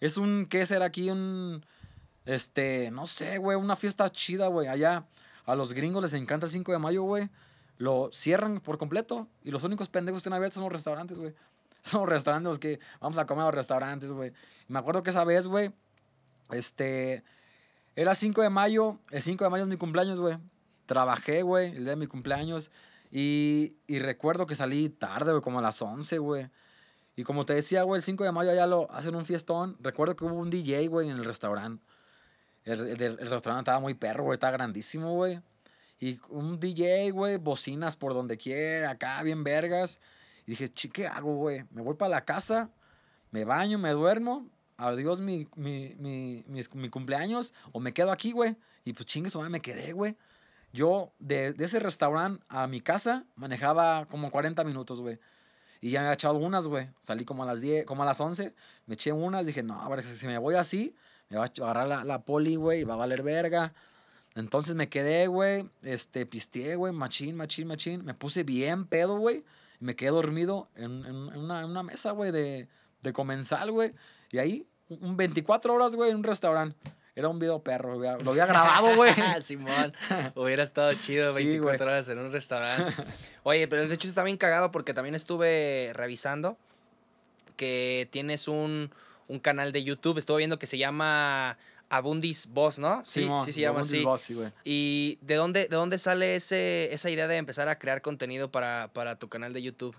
Es 0.00 0.16
un, 0.16 0.46
¿qué 0.46 0.66
será 0.66 0.86
aquí? 0.86 1.10
Un, 1.10 1.64
este, 2.24 2.90
no 2.90 3.06
sé, 3.06 3.38
güey, 3.38 3.56
una 3.56 3.76
fiesta 3.76 4.08
chida, 4.10 4.48
güey. 4.48 4.68
Allá 4.68 5.06
a 5.44 5.54
los 5.54 5.72
gringos 5.72 6.02
les 6.02 6.12
encanta 6.12 6.46
el 6.46 6.52
5 6.52 6.72
de 6.72 6.78
mayo, 6.78 7.02
güey. 7.02 7.30
Lo 7.78 8.10
cierran 8.12 8.60
por 8.60 8.78
completo 8.78 9.28
y 9.44 9.50
los 9.50 9.64
únicos 9.64 9.88
pendejos 9.88 10.18
que 10.18 10.20
están 10.20 10.32
abiertos 10.32 10.54
son 10.54 10.64
los 10.64 10.72
restaurantes, 10.72 11.18
güey. 11.18 11.34
Son 11.86 12.00
los 12.00 12.08
restaurantes 12.08 12.48
los 12.48 12.58
que 12.58 12.80
vamos 13.00 13.16
a 13.16 13.26
comer 13.26 13.42
a 13.42 13.46
los 13.46 13.54
restaurantes, 13.54 14.10
güey. 14.10 14.32
Me 14.66 14.80
acuerdo 14.80 15.04
que 15.04 15.10
esa 15.10 15.22
vez, 15.22 15.46
güey, 15.46 15.72
este, 16.50 17.22
era 17.94 18.14
5 18.14 18.42
de 18.42 18.50
mayo. 18.50 18.98
El 19.10 19.22
5 19.22 19.44
de 19.44 19.50
mayo 19.50 19.64
es 19.64 19.68
mi 19.68 19.76
cumpleaños, 19.76 20.20
güey. 20.20 20.38
Trabajé, 20.86 21.42
güey, 21.42 21.68
el 21.68 21.84
día 21.84 21.90
de 21.90 21.96
mi 21.96 22.06
cumpleaños. 22.06 22.70
Y, 23.10 23.76
y 23.86 23.98
recuerdo 23.98 24.46
que 24.46 24.54
salí 24.54 24.88
tarde, 24.88 25.30
güey, 25.32 25.42
como 25.42 25.58
a 25.58 25.62
las 25.62 25.80
11, 25.80 26.18
güey. 26.18 26.48
Y 27.16 27.24
como 27.24 27.46
te 27.46 27.54
decía, 27.54 27.82
güey, 27.82 27.98
el 27.98 28.02
5 28.02 28.24
de 28.24 28.32
mayo 28.32 28.50
allá 28.50 28.66
lo 28.66 28.90
hacen 28.92 29.14
un 29.14 29.24
fiestón. 29.24 29.76
Recuerdo 29.80 30.16
que 30.16 30.24
hubo 30.24 30.34
un 30.34 30.50
DJ, 30.50 30.88
güey, 30.88 31.08
en 31.08 31.16
el 31.16 31.24
restaurante. 31.24 31.82
El, 32.64 32.80
el- 33.00 33.18
restaurante 33.18 33.60
estaba 33.60 33.80
muy 33.80 33.94
perro, 33.94 34.24
güey, 34.24 34.34
estaba 34.36 34.52
grandísimo, 34.52 35.14
güey. 35.14 35.40
Y 35.98 36.20
un 36.28 36.60
DJ, 36.60 37.10
güey, 37.12 37.38
bocinas 37.38 37.96
por 37.96 38.12
donde 38.12 38.36
quiera, 38.36 38.90
acá, 38.90 39.22
bien 39.22 39.44
vergas. 39.44 39.98
Y 40.46 40.50
dije, 40.50 40.68
chi, 40.68 40.90
¿qué 40.90 41.06
hago, 41.06 41.36
güey? 41.36 41.64
Me 41.70 41.80
voy 41.80 41.94
para 41.94 42.10
la 42.10 42.24
casa, 42.24 42.68
me 43.30 43.44
baño, 43.44 43.78
me 43.78 43.92
duermo, 43.92 44.46
adiós 44.76 45.20
mi, 45.20 45.48
mi, 45.56 45.94
mi, 45.98 46.90
cumpleaños, 46.90 47.54
o 47.72 47.80
me 47.80 47.92
quedo 47.92 48.12
aquí, 48.12 48.32
güey. 48.32 48.56
Y 48.84 48.92
pues 48.92 49.06
chingue 49.06 49.30
su 49.30 49.38
madre, 49.38 49.50
me 49.50 49.60
quedé, 49.60 49.92
güey. 49.92 50.16
Yo 50.72 51.12
de, 51.18 51.54
ese 51.58 51.80
restaurante 51.80 52.44
a 52.48 52.66
mi 52.66 52.80
casa 52.80 53.24
manejaba 53.34 54.06
como 54.06 54.30
40 54.30 54.62
minutos, 54.64 55.00
güey. 55.00 55.18
Y 55.80 55.90
ya 55.90 56.00
me 56.00 56.06
había 56.06 56.14
echado 56.14 56.38
unas, 56.38 56.66
güey. 56.66 56.88
Salí 56.98 57.24
como 57.24 57.42
a 57.42 57.46
las 57.46 57.60
10, 57.60 57.84
como 57.86 58.02
a 58.02 58.06
las 58.06 58.20
11, 58.20 58.54
me 58.86 58.94
eché 58.94 59.12
unas, 59.12 59.46
dije, 59.46 59.62
no, 59.62 59.88
ver, 59.88 60.02
si 60.02 60.26
me 60.26 60.38
voy 60.38 60.54
así, 60.54 60.94
me 61.28 61.38
va 61.38 61.44
a 61.44 61.50
agarrar 61.62 61.88
la, 61.88 62.04
la 62.04 62.22
poli, 62.22 62.56
güey, 62.56 62.80
y 62.80 62.84
va 62.84 62.94
a 62.94 62.98
valer 62.98 63.22
verga. 63.22 63.72
Entonces 64.34 64.74
me 64.74 64.88
quedé, 64.88 65.26
güey, 65.28 65.68
este, 65.82 66.26
pisteé, 66.26 66.76
güey, 66.76 66.92
machín, 66.92 67.36
machín, 67.36 67.68
machín. 67.68 68.04
Me 68.04 68.12
puse 68.14 68.44
bien 68.44 68.86
pedo, 68.86 69.18
güey. 69.18 69.44
Me 69.80 69.96
quedé 69.96 70.10
dormido 70.10 70.68
en, 70.74 71.04
en- 71.06 71.16
una, 71.16 71.64
una 71.64 71.82
mesa, 71.82 72.10
güey, 72.10 72.32
de, 72.32 72.68
de 73.02 73.12
comensal, 73.14 73.70
güey. 73.70 73.94
Y 74.32 74.38
ahí, 74.38 74.66
un 74.88 75.02
un 75.10 75.16
24 75.16 75.74
horas, 75.74 75.94
güey, 75.94 76.10
en 76.10 76.16
un 76.16 76.24
restaurante. 76.24 76.76
Era 77.14 77.28
un 77.28 77.38
video 77.38 77.62
perro, 77.62 77.96
güey. 77.96 78.10
Lo 78.22 78.32
había 78.32 78.44
grabado, 78.44 78.94
güey. 78.94 79.10
Simón, 79.40 79.94
hubiera 80.34 80.62
estado 80.62 80.92
chido 80.94 81.30
Sí, 81.34 81.44
24 81.44 81.78
güey. 81.78 81.92
horas 81.94 82.08
en 82.10 82.18
un 82.18 82.30
restaurante. 82.30 82.92
Oye, 83.42 83.66
pero 83.68 83.88
de 83.88 83.94
hecho 83.94 84.06
está 84.06 84.22
bien 84.22 84.36
cagado 84.36 84.70
porque 84.70 84.92
también 84.92 85.14
estuve 85.14 85.92
revisando 85.94 86.58
que 87.56 88.06
tienes 88.12 88.48
un, 88.48 88.90
un 89.28 89.38
canal 89.38 89.72
de 89.72 89.82
YouTube. 89.82 90.18
Estuve 90.18 90.38
viendo 90.38 90.58
que 90.58 90.66
se 90.66 90.76
llama 90.76 91.56
Abundis 91.88 92.48
Boss, 92.52 92.78
¿no? 92.78 93.02
Sí, 93.02 93.22
Simón, 93.22 93.46
sí 93.46 93.52
se 93.52 93.62
llama 93.62 93.78
Abundis 93.78 93.94
así. 93.94 94.04
Boss, 94.04 94.20
sí, 94.20 94.34
güey. 94.34 94.52
¿Y 94.64 95.18
de 95.22 95.36
dónde, 95.36 95.68
de 95.68 95.76
dónde 95.76 95.98
sale 95.98 96.36
ese, 96.36 96.92
esa 96.92 97.08
idea 97.08 97.26
de 97.28 97.36
empezar 97.36 97.68
a 97.68 97.78
crear 97.78 98.02
contenido 98.02 98.50
para, 98.50 98.90
para 98.92 99.18
tu 99.18 99.28
canal 99.30 99.54
de 99.54 99.62
YouTube? 99.62 99.96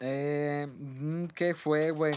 Eh, 0.00 0.66
mm, 0.78 1.26
¿Qué 1.34 1.54
fue, 1.54 1.90
güey? 1.90 2.12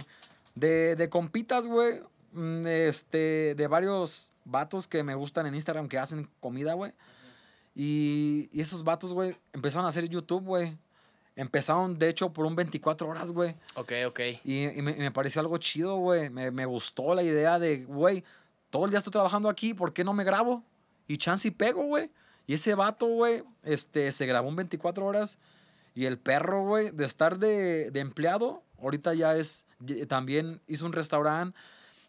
De, 0.55 0.95
de 0.95 1.09
compitas, 1.09 1.65
güey. 1.67 2.01
mm, 2.33 2.65
Este, 2.67 3.55
de 3.55 3.67
varios 3.67 4.31
vatos 4.45 4.87
que 4.87 5.03
me 5.03 5.15
gustan 5.15 5.45
en 5.47 5.55
Instagram 5.55 5.87
que 5.87 5.97
hacen 5.97 6.29
comida, 6.39 6.73
güey. 6.73 6.93
Y, 7.75 8.49
y 8.51 8.61
esos 8.61 8.83
vatos, 8.83 9.13
güey, 9.13 9.35
empezaron 9.51 9.85
a 9.85 9.89
hacer 9.89 10.07
YouTube, 10.07 10.43
güey. 10.43 10.77
Empezaron, 11.35 11.97
de 11.97 12.09
hecho, 12.09 12.31
por 12.31 12.45
un 12.45 12.55
24 12.55 13.07
horas, 13.07 13.31
güey. 13.31 13.55
Ok, 13.75 13.91
ok. 14.07 14.19
Y, 14.43 14.65
y 14.67 14.81
me, 14.83 14.91
y 14.91 14.99
me 14.99 15.11
pareció 15.11 15.41
algo 15.41 15.57
chido, 15.57 15.95
güey. 15.97 16.29
Me, 16.29 16.51
me 16.51 16.65
gustó 16.67 17.15
la 17.15 17.23
idea 17.23 17.57
de, 17.57 17.85
güey, 17.85 18.23
todo 18.69 18.85
el 18.85 18.91
día 18.91 18.99
estoy 18.99 19.11
trabajando 19.11 19.49
aquí, 19.49 19.73
¿por 19.73 19.93
qué 19.93 20.03
no 20.03 20.13
me 20.13 20.23
grabo? 20.23 20.63
Y 21.07 21.17
chance 21.17 21.47
y 21.47 21.51
pego, 21.51 21.83
güey. 21.85 22.11
Y 22.45 22.53
ese 22.53 22.75
vato, 22.75 23.07
güey, 23.07 23.43
este, 23.63 24.11
se 24.11 24.25
grabó 24.27 24.49
en 24.49 24.57
24 24.57 25.05
horas. 25.05 25.39
Y 25.95 26.05
el 26.05 26.19
perro, 26.19 26.63
güey, 26.65 26.91
de 26.91 27.05
estar 27.05 27.39
de, 27.39 27.89
de 27.89 27.99
empleado, 27.99 28.63
ahorita 28.83 29.13
ya 29.13 29.35
es, 29.35 29.65
también 30.07 30.61
hizo 30.67 30.85
un 30.85 30.93
restaurante. 30.93 31.57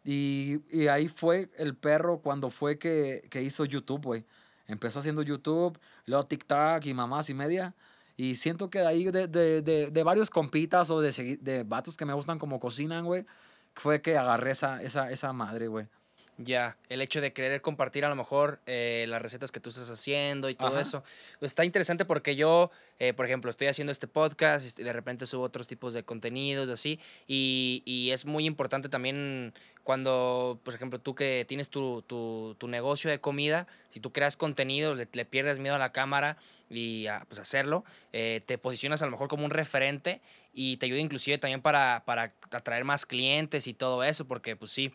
Y, 0.04 0.60
y 0.70 0.88
ahí 0.88 1.08
fue 1.08 1.50
el 1.56 1.74
perro 1.74 2.18
cuando 2.18 2.50
fue 2.50 2.78
que, 2.78 3.26
que 3.30 3.42
hizo 3.42 3.64
YouTube, 3.64 4.02
güey. 4.02 4.24
Empezó 4.66 4.98
haciendo 4.98 5.22
YouTube, 5.22 5.78
luego 6.06 6.26
TikTok 6.26 6.84
y 6.84 6.94
mamás 6.94 7.30
y 7.30 7.34
media. 7.34 7.74
Y 8.16 8.36
siento 8.36 8.70
que 8.70 8.80
de 8.80 8.86
ahí, 8.86 9.04
de, 9.04 9.26
de, 9.26 9.62
de, 9.62 9.90
de 9.90 10.02
varios 10.02 10.30
compitas 10.30 10.90
o 10.90 11.00
de, 11.00 11.38
de 11.40 11.64
vatos 11.64 11.96
que 11.96 12.04
me 12.04 12.12
gustan 12.12 12.38
como 12.38 12.60
cocinan, 12.60 13.04
güey, 13.04 13.26
fue 13.74 14.00
que 14.02 14.16
agarré 14.16 14.52
esa, 14.52 14.82
esa, 14.82 15.10
esa 15.10 15.32
madre, 15.32 15.68
güey. 15.68 15.88
Ya, 16.36 16.76
el 16.88 17.00
hecho 17.00 17.20
de 17.20 17.32
querer 17.32 17.62
compartir 17.62 18.04
a 18.04 18.08
lo 18.08 18.16
mejor 18.16 18.58
eh, 18.66 19.06
las 19.08 19.22
recetas 19.22 19.52
que 19.52 19.60
tú 19.60 19.70
estás 19.70 19.88
haciendo 19.88 20.48
y 20.48 20.56
todo 20.56 20.72
Ajá. 20.72 20.80
eso. 20.80 21.04
Está 21.40 21.64
interesante 21.64 22.04
porque 22.04 22.34
yo, 22.34 22.72
eh, 22.98 23.12
por 23.12 23.24
ejemplo, 23.24 23.50
estoy 23.50 23.68
haciendo 23.68 23.92
este 23.92 24.08
podcast 24.08 24.78
y 24.78 24.82
de 24.82 24.92
repente 24.92 25.26
subo 25.26 25.44
otros 25.44 25.68
tipos 25.68 25.92
de 25.94 26.02
contenidos 26.02 26.68
así. 26.68 26.98
Y, 27.28 27.82
y 27.84 28.10
es 28.10 28.24
muy 28.24 28.46
importante 28.46 28.88
también 28.88 29.54
cuando, 29.84 30.58
por 30.64 30.74
ejemplo, 30.74 30.98
tú 30.98 31.14
que 31.14 31.44
tienes 31.46 31.70
tu, 31.70 32.02
tu, 32.02 32.56
tu 32.58 32.66
negocio 32.66 33.10
de 33.10 33.20
comida, 33.20 33.68
si 33.88 34.00
tú 34.00 34.12
creas 34.12 34.36
contenido, 34.36 34.96
le, 34.96 35.06
le 35.12 35.24
pierdes 35.26 35.60
miedo 35.60 35.76
a 35.76 35.78
la 35.78 35.92
cámara 35.92 36.36
y 36.68 37.06
a 37.06 37.24
pues, 37.28 37.38
hacerlo, 37.38 37.84
eh, 38.12 38.40
te 38.44 38.58
posicionas 38.58 39.02
a 39.02 39.04
lo 39.04 39.12
mejor 39.12 39.28
como 39.28 39.44
un 39.44 39.50
referente 39.50 40.20
y 40.52 40.78
te 40.78 40.86
ayuda 40.86 40.98
inclusive 41.00 41.38
también 41.38 41.62
para, 41.62 42.02
para 42.06 42.32
atraer 42.50 42.84
más 42.84 43.06
clientes 43.06 43.68
y 43.68 43.74
todo 43.74 44.02
eso, 44.02 44.26
porque 44.26 44.56
pues 44.56 44.72
sí 44.72 44.92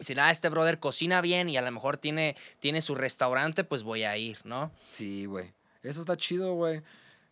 si 0.00 0.14
nada, 0.14 0.30
este 0.30 0.48
brother 0.48 0.78
cocina 0.78 1.20
bien 1.20 1.48
y 1.48 1.56
a 1.56 1.62
lo 1.62 1.70
mejor 1.70 1.96
tiene, 1.96 2.36
tiene 2.60 2.80
su 2.80 2.94
restaurante, 2.94 3.64
pues 3.64 3.82
voy 3.82 4.04
a 4.04 4.16
ir, 4.16 4.38
¿no? 4.44 4.70
Sí, 4.88 5.26
güey. 5.26 5.52
Eso 5.82 6.00
está 6.00 6.16
chido, 6.16 6.54
güey. 6.54 6.82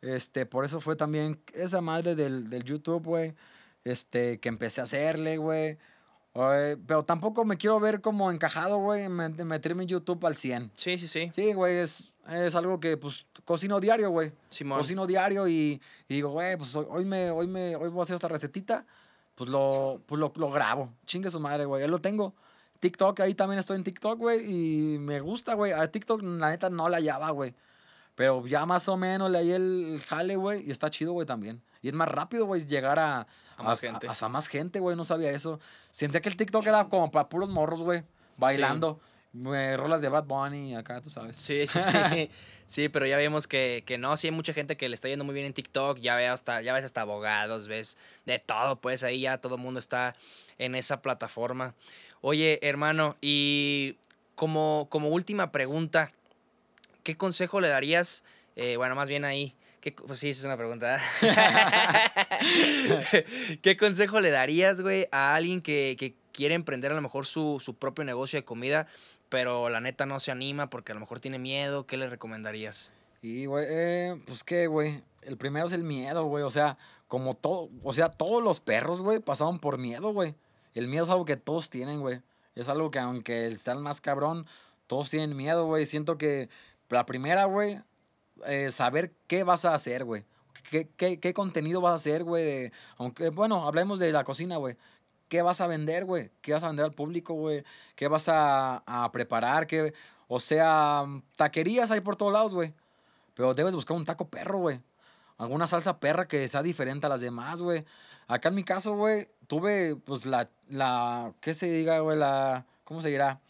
Este, 0.03 0.47
por 0.47 0.64
eso 0.64 0.81
fue 0.81 0.97
también 0.97 1.41
esa 1.55 1.81
madre 1.81 2.14
del, 2.14 2.51
del 2.51 2.64
YouTube, 2.64 3.05
güey. 3.05 3.35
Este, 3.85 4.39
que 4.41 4.49
empecé 4.49 4.81
a 4.81 4.85
hacerle, 4.85 5.37
güey. 5.37 5.79
Pero 6.87 7.03
tampoco 7.03 7.47
me 7.47 7.57
quiero 7.57 7.81
ver 7.81 8.03
como 8.03 8.31
encajado, 8.31 8.77
güey, 8.79 9.09
meterme 9.09 9.85
en 9.85 9.89
YouTube 9.89 10.25
al 10.27 10.37
100. 10.37 10.71
Sí, 10.75 10.99
sí, 10.99 11.09
sí. 11.09 11.31
Sí, 11.35 11.55
güey, 11.55 11.79
es, 11.79 12.12
es 12.31 12.55
algo 12.55 12.79
que, 12.79 12.99
pues, 12.99 13.25
cocino 13.45 13.81
diario, 13.81 14.11
güey. 14.11 14.33
Simón. 14.51 14.79
Cocino 14.79 15.07
diario 15.07 15.49
y, 15.49 15.81
y 16.09 16.14
digo, 16.14 16.31
güey, 16.31 16.59
pues 16.59 16.77
hoy, 16.77 17.07
me, 17.07 17.31
hoy 17.31 17.47
me, 17.47 17.75
hoy 17.77 17.89
voy 17.89 18.01
a 18.01 18.03
hacer 18.03 18.17
esta 18.17 18.29
recetita. 18.29 18.85
Pues 19.35 19.49
lo, 19.49 20.03
pues 20.07 20.19
lo, 20.19 20.31
lo 20.37 20.51
grabo. 20.51 20.93
Chingue 21.07 21.31
su 21.31 21.41
madre, 21.41 21.64
güey. 21.64 21.83
Ahí 21.83 21.89
lo 21.89 22.01
tengo. 22.01 22.35
TikTok, 22.81 23.20
ahí 23.20 23.35
también 23.35 23.59
estoy 23.59 23.77
en 23.77 23.85
TikTok, 23.85 24.18
güey. 24.18 24.45
Y 24.45 24.99
me 24.99 25.20
gusta, 25.20 25.55
güey. 25.55 25.72
A 25.72 25.91
TikTok, 25.91 26.22
la 26.22 26.51
neta, 26.51 26.70
no 26.70 26.89
la 26.89 26.99
hallaba, 26.99 27.31
güey. 27.31 27.55
Pero 28.14 28.47
ya 28.47 28.64
más 28.64 28.89
o 28.89 28.97
menos 28.97 29.31
le 29.31 29.39
hallé 29.39 29.57
el 29.57 30.03
jale, 30.07 30.37
güey. 30.37 30.66
Y 30.66 30.70
está 30.70 30.91
chido, 30.91 31.12
güey, 31.12 31.27
también. 31.27 31.62
Y 31.83 31.89
es 31.89 31.95
más 31.95 32.09
rápido, 32.09 32.47
güey, 32.47 32.66
llegar 32.66 32.99
a, 32.99 33.27
A 33.57 33.62
más 33.62 33.81
gente. 33.81 34.09
A, 34.09 34.29
más 34.29 34.49
gente, 34.49 34.81
güey. 34.81 34.97
No 34.97 35.05
sabía 35.05 35.31
eso. 35.31 35.61
Sentía 35.91 36.20
que 36.20 36.29
el 36.29 36.37
TikTok 36.37 36.66
era 36.66 36.89
como 36.89 37.11
para 37.11 37.29
puros 37.29 37.51
morros, 37.51 37.83
güey. 37.83 38.03
Bailando. 38.37 39.01
Güey, 39.39 39.77
rolas 39.77 40.01
de 40.01 40.09
Bad 40.09 40.24
Bunny 40.24 40.74
acá, 40.74 41.03
tú 41.03 41.11
sabes. 41.11 41.37
Sí, 41.37 41.66
sí, 41.66 41.79
sí. 41.81 42.31
sí, 42.66 42.89
pero 42.89 43.07
ya 43.07 43.18
vemos 43.18 43.47
que, 43.47 43.83
que 43.87 43.99
no, 43.99 44.16
sí 44.16 44.29
hay 44.29 44.31
mucha 44.31 44.55
gente 44.55 44.79
que 44.79 44.89
le 44.89 44.95
está 44.95 45.09
yendo 45.09 45.27
muy 45.27 45.35
bien 45.35 45.45
en 45.45 45.53
TikTok, 45.53 45.99
ya, 45.99 46.16
ve 46.16 46.27
hasta, 46.27 46.62
ya 46.62 46.72
ves 46.72 46.85
hasta 46.85 47.03
abogados, 47.03 47.68
ves 47.68 47.99
de 48.24 48.39
todo, 48.39 48.81
pues 48.81 49.03
ahí 49.03 49.20
ya 49.20 49.39
todo 49.39 49.57
el 49.57 49.61
mundo 49.61 49.79
está 49.79 50.16
en 50.57 50.74
esa 50.74 51.03
plataforma. 51.03 51.74
Oye, 52.21 52.59
hermano, 52.62 53.17
y 53.21 53.97
como, 54.35 54.87
como 54.91 55.09
última 55.09 55.53
pregunta, 55.53 56.09
¿qué 57.03 57.17
consejo 57.17 57.61
le 57.61 57.69
darías? 57.69 58.25
eh, 58.57 58.77
bueno, 58.77 58.95
más 58.95 59.09
bien 59.09 59.25
ahí. 59.25 59.55
¿qué, 59.81 59.93
pues 59.93 60.19
sí, 60.19 60.31
esa 60.31 60.41
es 60.41 60.45
una 60.47 60.57
pregunta. 60.57 60.99
¿Qué 63.62 63.77
consejo 63.77 64.21
le 64.21 64.31
darías, 64.31 64.81
güey, 64.81 65.07
a 65.12 65.37
alguien 65.37 65.61
que, 65.61 65.95
que 65.99 66.14
quiere 66.33 66.55
emprender 66.55 66.91
a 66.91 66.97
lo 66.97 67.03
mejor 67.03 67.27
su, 67.27 67.59
su 67.61 67.75
propio 67.75 68.05
negocio 68.05 68.39
de 68.39 68.45
comida, 68.45 68.89
pero 69.29 69.69
la 69.69 69.81
neta 69.81 70.07
no 70.07 70.19
se 70.19 70.33
anima 70.33 70.71
porque 70.71 70.93
a 70.93 70.95
lo 70.95 71.01
mejor 71.01 71.21
tiene 71.21 71.39
miedo? 71.39 71.87
¿Qué 71.87 71.97
le 71.97 72.09
recomendarías? 72.09 72.93
Y, 73.23 73.47
güey, 73.47 73.67
eh, 73.69 74.21
pues 74.27 74.43
qué, 74.43 74.67
güey. 74.67 75.03
El 75.23 75.37
primero 75.37 75.67
es 75.67 75.73
el 75.73 75.83
miedo, 75.83 76.25
güey. 76.25 76.45
O 76.45 76.51
sea, 76.51 76.79
como 77.09 77.35
todo, 77.35 77.69
o 77.83 77.93
sea, 77.93 78.11
todos 78.11 78.43
los 78.43 78.61
perros, 78.61 79.03
güey, 79.03 79.21
pasaron 79.21 79.59
por 79.59 79.79
miedo, 79.79 80.12
güey. 80.12 80.35
El 80.77 80.89
miedo 80.89 81.05
es 81.05 81.11
algo 81.11 81.24
que 81.24 81.39
todos 81.39 81.70
tienen, 81.70 82.01
güey. 82.01 82.20
Es 82.55 82.68
algo 82.68 82.91
que 82.91 82.99
aunque 82.99 83.47
están 83.47 83.83
más 83.83 84.03
cabrón, 84.03 84.47
todos 84.87 85.09
tienen 85.09 85.35
miedo, 85.35 85.64
güey. 85.64 85.87
Siento 85.87 86.18
que 86.18 86.51
la 86.91 87.07
primera, 87.07 87.47
güey, 87.47 87.81
eh, 88.47 88.70
saber 88.70 89.14
qué 89.27 89.43
vas 89.43 89.64
a 89.64 89.72
hacer, 89.72 90.05
güey. 90.05 90.27
¿Qué, 90.70 90.87
qué, 90.97 91.18
qué 91.18 91.33
contenido 91.33 91.81
vas 91.81 91.93
a 91.93 91.95
hacer, 91.95 92.24
güey? 92.24 92.70
Aunque, 92.99 93.31
bueno, 93.31 93.66
hablemos 93.66 93.99
de 93.99 94.12
la 94.12 94.22
cocina, 94.22 94.59
güey. 94.59 94.77
¿Qué 95.29 95.41
vas 95.41 95.62
a 95.62 95.66
vender, 95.66 96.05
güey? 96.05 96.31
¿Qué 96.43 96.53
vas 96.53 96.62
a 96.62 96.68
vender 96.68 96.85
al 96.85 96.93
público, 96.93 97.33
güey? 97.33 97.64
¿Qué 97.95 98.09
vas 98.09 98.29
a, 98.29 98.83
a 98.87 99.11
preparar? 99.12 99.66
¿Qué, 99.66 99.95
o 100.29 100.41
sea, 100.41 101.07
taquerías 101.37 101.91
hay 101.91 102.03
por 102.03 102.16
todos 102.16 102.35
lados, 102.35 102.53
güey. 102.53 102.74
Pero 103.35 103.55
debes 103.55 103.74
buscar 103.74 103.97
un 103.97 104.05
taco 104.05 104.29
perro, 104.29 104.59
güey. 104.59 104.81
Alguna 105.39 105.66
salsa 105.66 106.01
perra 106.01 106.29
que 106.29 106.47
sea 106.49 106.62
diferente 106.62 107.07
a 107.07 107.09
las 107.09 107.20
demás, 107.20 107.62
güey. 107.62 107.85
Acá 108.27 108.49
en 108.49 108.57
mi 108.57 108.64
caso, 108.64 108.97
güey, 108.97 109.29
tuve, 109.47 109.97
pues, 109.97 110.27
la, 110.27 110.51
la, 110.69 111.35
¿qué 111.41 111.55
se 111.55 111.71
diga, 111.71 112.01
güey? 112.01 112.19
La, 112.19 112.67
¿cómo 112.85 113.03
se 113.03 113.09
dirá? 113.09 113.41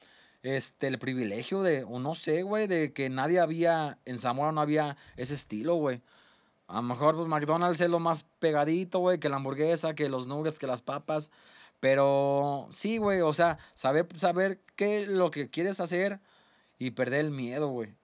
Este, 0.42 0.86
el 0.86 0.98
privilegio 0.98 1.62
de, 1.62 1.84
o 1.84 1.98
no 1.98 2.14
sé, 2.14 2.42
güey, 2.42 2.66
de 2.66 2.92
que 2.92 3.10
nadie 3.10 3.40
había, 3.40 3.98
en 4.04 4.18
Zamora 4.18 4.52
no 4.52 4.60
había 4.60 4.96
ese 5.16 5.34
estilo, 5.34 5.74
güey. 5.74 6.02
A 6.68 6.76
lo 6.76 6.82
mejor, 6.82 7.16
pues, 7.16 7.28
McDonald's 7.28 7.80
es 7.80 7.90
lo 7.90 8.00
más 8.00 8.24
pegadito, 8.38 9.00
güey, 9.00 9.18
que 9.18 9.28
la 9.28 9.36
hamburguesa, 9.36 9.94
que 9.94 10.08
los 10.08 10.26
nuggets, 10.26 10.58
que 10.58 10.66
las 10.66 10.82
papas. 10.82 11.30
Pero 11.80 12.66
sí, 12.70 12.98
güey, 12.98 13.20
o 13.20 13.32
sea, 13.32 13.58
saber, 13.74 14.06
saber 14.16 14.60
qué 14.76 15.06
lo 15.06 15.30
que 15.30 15.50
quieres 15.50 15.80
hacer 15.80 16.20
y 16.78 16.92
perder 16.92 17.20
el 17.20 17.30
miedo, 17.30 17.68
güey. 17.68 17.94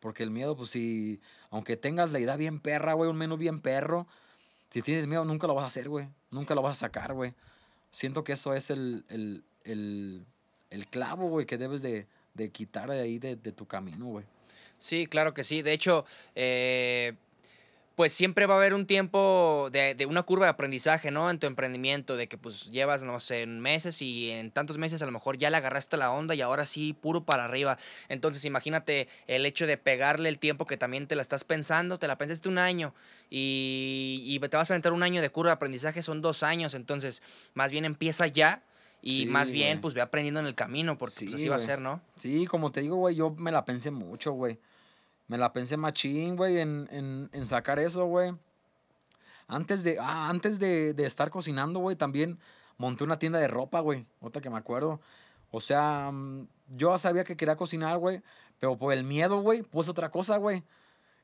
Porque 0.00 0.22
el 0.22 0.30
miedo, 0.30 0.56
pues 0.56 0.70
si, 0.70 1.20
aunque 1.50 1.76
tengas 1.76 2.12
la 2.12 2.20
idea 2.20 2.36
bien 2.36 2.60
perra, 2.60 2.94
güey, 2.94 3.10
un 3.10 3.16
menú 3.16 3.36
bien 3.36 3.60
perro, 3.60 4.06
si 4.70 4.82
tienes 4.82 5.06
miedo 5.06 5.24
nunca 5.24 5.46
lo 5.46 5.54
vas 5.54 5.64
a 5.64 5.68
hacer, 5.68 5.88
güey. 5.88 6.08
Nunca 6.30 6.54
lo 6.54 6.62
vas 6.62 6.78
a 6.78 6.80
sacar, 6.86 7.14
güey. 7.14 7.34
Siento 7.90 8.22
que 8.24 8.32
eso 8.32 8.54
es 8.54 8.70
el, 8.70 9.04
el, 9.08 9.44
el, 9.64 10.26
el 10.70 10.86
clavo, 10.88 11.28
güey, 11.28 11.46
que 11.46 11.56
debes 11.58 11.82
de, 11.82 12.06
de 12.34 12.50
quitar 12.50 12.90
de 12.90 13.00
ahí 13.00 13.18
de, 13.18 13.36
de 13.36 13.52
tu 13.52 13.66
camino, 13.66 14.06
güey. 14.06 14.26
Sí, 14.76 15.06
claro 15.06 15.34
que 15.34 15.42
sí. 15.42 15.62
De 15.62 15.72
hecho, 15.72 16.04
eh, 16.34 17.14
pues 17.98 18.12
siempre 18.12 18.46
va 18.46 18.54
a 18.54 18.58
haber 18.58 18.74
un 18.74 18.86
tiempo 18.86 19.70
de, 19.72 19.96
de 19.96 20.06
una 20.06 20.22
curva 20.22 20.46
de 20.46 20.50
aprendizaje, 20.50 21.10
¿no? 21.10 21.28
En 21.30 21.40
tu 21.40 21.48
emprendimiento, 21.48 22.16
de 22.16 22.28
que 22.28 22.38
pues 22.38 22.70
llevas, 22.70 23.02
no 23.02 23.18
sé, 23.18 23.44
meses 23.48 24.00
y 24.02 24.30
en 24.30 24.52
tantos 24.52 24.78
meses 24.78 25.02
a 25.02 25.06
lo 25.06 25.10
mejor 25.10 25.36
ya 25.36 25.50
le 25.50 25.56
agarraste 25.56 25.96
la 25.96 26.12
onda 26.12 26.36
y 26.36 26.40
ahora 26.40 26.64
sí, 26.64 26.92
puro 26.92 27.24
para 27.24 27.46
arriba. 27.46 27.76
Entonces 28.08 28.44
imagínate 28.44 29.08
el 29.26 29.44
hecho 29.44 29.66
de 29.66 29.78
pegarle 29.78 30.28
el 30.28 30.38
tiempo 30.38 30.64
que 30.64 30.76
también 30.76 31.08
te 31.08 31.16
la 31.16 31.22
estás 31.22 31.42
pensando, 31.42 31.98
te 31.98 32.06
la 32.06 32.16
pensaste 32.16 32.48
un 32.48 32.58
año 32.58 32.94
y, 33.30 34.22
y 34.24 34.38
te 34.48 34.56
vas 34.56 34.70
a 34.70 34.74
aventar 34.74 34.92
un 34.92 35.02
año 35.02 35.20
de 35.20 35.30
curva 35.30 35.50
de 35.50 35.54
aprendizaje, 35.54 36.00
son 36.00 36.22
dos 36.22 36.44
años, 36.44 36.74
entonces 36.74 37.24
más 37.54 37.72
bien 37.72 37.84
empieza 37.84 38.28
ya. 38.28 38.62
Y 39.02 39.22
Sí, 39.22 39.26
más 39.26 39.50
bien, 39.50 39.70
güey. 39.70 39.80
pues 39.80 39.94
ve 39.94 40.02
aprendiendo 40.02 40.38
en 40.38 40.46
el 40.46 40.54
camino, 40.54 40.96
porque 40.98 41.16
pues, 41.18 41.30
Sí, 41.30 41.34
así 41.34 41.48
va 41.48 41.56
a 41.56 41.60
ser, 41.60 41.80
¿no? 41.80 42.00
Sí, 42.16 42.46
como 42.46 42.70
te 42.70 42.80
digo, 42.80 42.94
güey, 42.94 43.16
yo 43.16 43.30
me 43.30 43.50
la 43.50 43.64
pensé 43.64 43.90
mucho, 43.90 44.30
güey. 44.34 44.60
Me 45.28 45.38
la 45.38 45.52
pensé 45.52 45.76
machín, 45.76 46.36
güey, 46.36 46.58
en, 46.58 46.88
en, 46.90 47.30
en 47.32 47.46
sacar 47.46 47.78
eso, 47.78 48.06
güey. 48.06 48.34
Antes 49.46 49.84
de, 49.84 49.98
ah, 50.00 50.28
antes 50.28 50.58
de, 50.58 50.94
de 50.94 51.06
estar 51.06 51.30
cocinando, 51.30 51.80
güey, 51.80 51.96
también 51.96 52.38
monté 52.78 53.04
una 53.04 53.18
tienda 53.18 53.38
de 53.38 53.48
ropa, 53.48 53.80
güey. 53.80 54.06
Otra 54.20 54.42
que 54.42 54.50
me 54.50 54.56
acuerdo. 54.56 55.00
O 55.50 55.60
sea, 55.60 56.10
mm, 56.12 56.48
yo 56.68 56.96
sabía 56.98 57.24
que 57.24 57.36
quería 57.36 57.56
cocinar, 57.56 57.98
güey. 57.98 58.22
Pero 58.58 58.76
por 58.76 58.92
el 58.92 59.04
miedo, 59.04 59.40
güey, 59.40 59.62
puse 59.62 59.90
otra 59.90 60.10
cosa, 60.10 60.36
güey. 60.38 60.64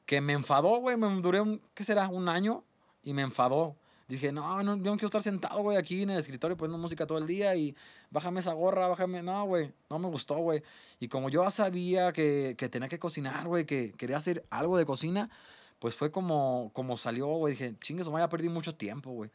Que 0.06 0.20
me 0.20 0.34
enfadó, 0.34 0.78
güey. 0.78 0.96
Me 0.96 1.08
duré, 1.20 1.40
un, 1.40 1.62
¿qué 1.74 1.84
será? 1.84 2.08
Un 2.08 2.28
año. 2.28 2.64
Y 3.02 3.12
me 3.12 3.22
enfadó. 3.22 3.76
Dije, 4.06 4.32
no, 4.32 4.62
no, 4.62 4.76
yo 4.76 4.90
no 4.90 4.96
quiero 4.96 5.06
estar 5.06 5.22
sentado, 5.22 5.62
güey, 5.62 5.78
aquí 5.78 6.02
en 6.02 6.10
el 6.10 6.18
escritorio 6.18 6.56
poniendo 6.56 6.76
música 6.76 7.06
todo 7.06 7.16
el 7.16 7.26
día 7.26 7.54
y 7.54 7.74
bájame 8.10 8.40
esa 8.40 8.52
gorra, 8.52 8.86
bájame. 8.86 9.22
No, 9.22 9.46
güey, 9.46 9.72
no 9.88 9.98
me 9.98 10.08
gustó, 10.08 10.36
güey. 10.36 10.62
Y 11.00 11.08
como 11.08 11.30
yo 11.30 11.42
ya 11.42 11.50
sabía 11.50 12.12
que, 12.12 12.54
que 12.58 12.68
tenía 12.68 12.88
que 12.88 12.98
cocinar, 12.98 13.46
güey, 13.46 13.64
que 13.64 13.92
quería 13.92 14.18
hacer 14.18 14.44
algo 14.50 14.76
de 14.76 14.84
cocina, 14.84 15.30
pues 15.78 15.94
fue 15.94 16.10
como, 16.10 16.70
como 16.74 16.96
salió, 16.98 17.28
güey. 17.28 17.54
Dije, 17.54 17.76
chingues, 17.80 18.06
ya 18.06 18.28
perdí 18.28 18.48
mucho 18.50 18.74
tiempo, 18.74 19.10
güey. 19.10 19.30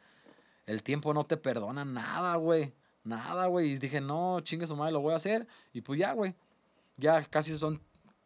El 0.67 0.84
tiempo 0.84 1.15
no 1.15 1.24
te 1.24 1.36
perdona 1.36 1.84
nada, 1.84 2.36
güey. 2.36 2.74
Nada, 3.03 3.47
güey. 3.47 3.72
Y 3.72 3.78
dije, 3.80 4.01
no, 4.01 4.39
chingues, 4.41 4.72
madre, 4.74 4.91
lo 4.93 5.01
voy 5.01 5.13
a 5.13 5.15
hacer. 5.15 5.47
Y 5.74 5.82
pues 5.82 5.99
ya, 5.99 6.13
güey. 6.13 6.36
Ya 6.97 7.24
casi 7.24 7.57
son 7.57 7.82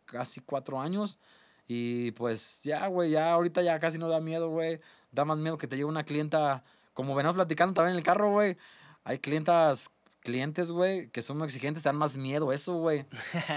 casi 0.06 0.42
cuatro 0.42 0.80
años. 0.80 1.20
Y 1.68 2.12
pues 2.12 2.62
ya, 2.64 2.88
güey, 2.88 3.12
ya 3.12 3.32
ahorita 3.32 3.62
ya 3.62 3.80
casi 3.80 3.98
no 3.98 4.10
da 4.10 4.20
miedo, 4.20 4.50
güey. 4.50 4.82
Da 5.14 5.24
más 5.24 5.38
miedo 5.38 5.58
que 5.58 5.68
te 5.68 5.78
llegue 5.78 5.86
una 5.86 6.04
clienta, 6.04 6.64
como 6.94 7.16
venimos 7.16 7.36
platicando 7.36 7.74
también 7.74 7.94
en 7.94 8.00
el 8.00 8.04
carro, 8.04 8.32
güey. 8.32 8.58
Hay 9.06 9.20
clientas, 9.20 9.90
clientes, 10.20 10.72
güey, 10.72 11.08
que 11.10 11.22
son 11.22 11.42
exigentes, 11.44 11.84
te 11.84 11.90
dan 11.90 11.96
más 11.96 12.18
miedo 12.18 12.52
eso, 12.52 12.74
güey. 12.76 13.06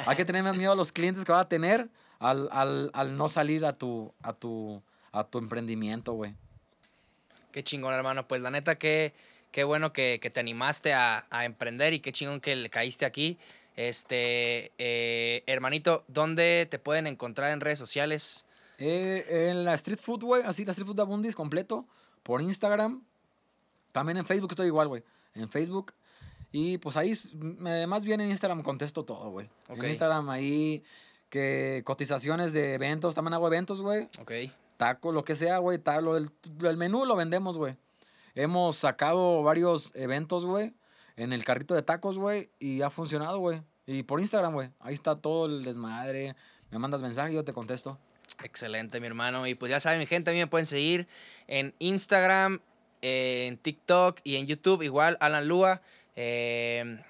Hay 0.06 0.16
que 0.16 0.24
tener 0.24 0.44
más 0.44 0.56
miedo 0.56 0.72
a 0.72 0.76
los 0.76 0.92
clientes 0.92 1.24
que 1.24 1.32
van 1.32 1.40
a 1.40 1.48
tener 1.48 1.88
al, 2.18 2.48
al, 2.52 2.90
al 2.94 3.16
no 3.16 3.28
salir 3.28 3.64
a 3.64 3.72
tu, 3.72 4.12
a 4.22 4.32
tu, 4.32 4.82
a 5.12 5.24
tu 5.24 5.38
emprendimiento, 5.38 6.12
güey. 6.12 6.34
Qué 7.52 7.64
chingón, 7.64 7.94
hermano. 7.94 8.28
Pues 8.28 8.42
la 8.42 8.50
neta, 8.50 8.76
qué, 8.76 9.14
qué 9.50 9.64
bueno 9.64 9.92
que, 9.92 10.18
que 10.20 10.30
te 10.30 10.40
animaste 10.40 10.92
a, 10.92 11.24
a 11.30 11.44
emprender 11.44 11.94
y 11.94 12.00
qué 12.00 12.12
chingón 12.12 12.40
que 12.40 12.54
le 12.54 12.68
caíste 12.70 13.06
aquí. 13.06 13.38
Este, 13.76 14.72
eh, 14.78 15.42
hermanito, 15.46 16.02
¿dónde 16.08 16.66
te 16.70 16.78
pueden 16.78 17.06
encontrar 17.06 17.52
en 17.52 17.60
redes 17.60 17.78
sociales? 17.78 18.45
Eh, 18.78 19.48
en 19.50 19.64
la 19.64 19.74
Street 19.74 19.98
Food, 19.98 20.22
güey, 20.24 20.42
así, 20.44 20.64
la 20.64 20.72
Street 20.72 20.86
Food 20.86 20.96
de 20.96 21.02
Abundis 21.02 21.34
completo, 21.34 21.86
por 22.22 22.42
Instagram. 22.42 23.02
También 23.92 24.18
en 24.18 24.26
Facebook 24.26 24.50
estoy 24.52 24.66
igual, 24.66 24.88
güey. 24.88 25.02
En 25.34 25.48
Facebook. 25.48 25.92
Y 26.52 26.78
pues 26.78 26.96
ahí, 26.96 27.12
más 27.86 28.04
bien 28.04 28.20
en 28.20 28.30
Instagram 28.30 28.62
contesto 28.62 29.04
todo, 29.04 29.30
güey. 29.30 29.48
En 29.68 29.78
Instagram 29.90 30.28
ahí, 30.30 30.82
que 31.28 31.82
cotizaciones 31.84 32.52
de 32.52 32.74
eventos, 32.74 33.14
también 33.14 33.34
hago 33.34 33.46
eventos, 33.46 33.80
güey. 33.80 34.08
Ok. 34.20 34.32
Taco, 34.76 35.12
lo 35.12 35.22
que 35.24 35.34
sea, 35.34 35.58
güey. 35.58 35.78
del- 35.78 36.30
El 36.62 36.76
menú 36.76 37.04
lo 37.04 37.16
vendemos, 37.16 37.56
güey. 37.58 37.76
Hemos 38.34 38.76
sacado 38.76 39.42
varios 39.42 39.92
eventos, 39.94 40.44
güey, 40.44 40.74
en 41.16 41.32
el 41.32 41.44
carrito 41.44 41.74
de 41.74 41.82
tacos, 41.82 42.18
güey, 42.18 42.50
y 42.58 42.82
ha 42.82 42.90
funcionado, 42.90 43.38
güey. 43.38 43.62
Y 43.86 44.02
por 44.02 44.20
Instagram, 44.20 44.52
güey. 44.52 44.70
Ahí 44.80 44.92
está 44.94 45.16
todo 45.16 45.46
el 45.46 45.64
desmadre. 45.64 46.36
Me 46.70 46.78
mandas 46.78 47.00
mensaje 47.00 47.32
y 47.32 47.34
yo 47.36 47.44
te 47.44 47.52
contesto. 47.54 47.98
Excelente, 48.42 49.00
mi 49.00 49.06
hermano. 49.06 49.46
Y 49.46 49.54
pues 49.54 49.70
ya 49.70 49.80
saben, 49.80 49.98
mi 49.98 50.06
gente, 50.06 50.30
a 50.30 50.32
mí 50.32 50.38
me 50.38 50.46
pueden 50.46 50.66
seguir 50.66 51.06
en 51.46 51.74
Instagram, 51.78 52.60
en 53.02 53.56
TikTok 53.58 54.20
y 54.24 54.36
en 54.36 54.46
YouTube, 54.46 54.82
igual, 54.82 55.16
Alan 55.20 55.48
Lua. 55.48 55.80
Eh, 56.16 57.02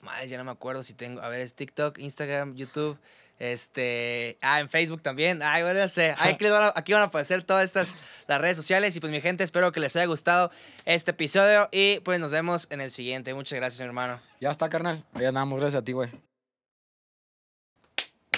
madre, 0.00 0.28
ya 0.28 0.38
no 0.38 0.44
me 0.44 0.50
acuerdo 0.50 0.82
si 0.82 0.94
tengo. 0.94 1.20
A 1.22 1.28
ver, 1.28 1.40
es 1.40 1.54
TikTok, 1.54 1.98
Instagram, 1.98 2.54
YouTube. 2.54 2.98
Este. 3.38 4.38
Ah, 4.40 4.60
en 4.60 4.68
Facebook 4.68 5.02
también. 5.02 5.42
Ay, 5.42 5.64
bueno, 5.64 5.80
no 5.80 5.88
sé. 5.88 6.14
Aquí 6.16 6.48
van, 6.48 6.62
a, 6.62 6.72
aquí 6.76 6.92
van 6.92 7.02
a 7.02 7.06
aparecer 7.06 7.42
todas 7.42 7.64
estas 7.64 7.96
las 8.28 8.40
redes 8.40 8.56
sociales. 8.56 8.94
Y 8.94 9.00
pues, 9.00 9.10
mi 9.10 9.20
gente, 9.20 9.42
espero 9.42 9.72
que 9.72 9.80
les 9.80 9.96
haya 9.96 10.06
gustado 10.06 10.52
este 10.84 11.10
episodio. 11.10 11.68
Y 11.72 11.98
pues 12.00 12.20
nos 12.20 12.30
vemos 12.30 12.68
en 12.70 12.80
el 12.80 12.92
siguiente. 12.92 13.34
Muchas 13.34 13.56
gracias, 13.56 13.80
mi 13.80 13.86
hermano. 13.86 14.20
Ya 14.40 14.50
está, 14.50 14.68
carnal. 14.68 15.04
Ahí 15.14 15.24
andamos, 15.24 15.58
gracias 15.58 15.82
a 15.82 15.84
ti, 15.84 15.90
güey. 15.90 16.10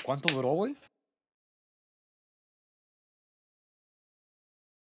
¿Cuánto 0.02 0.32
duró, 0.32 0.50
güey? 0.50 0.74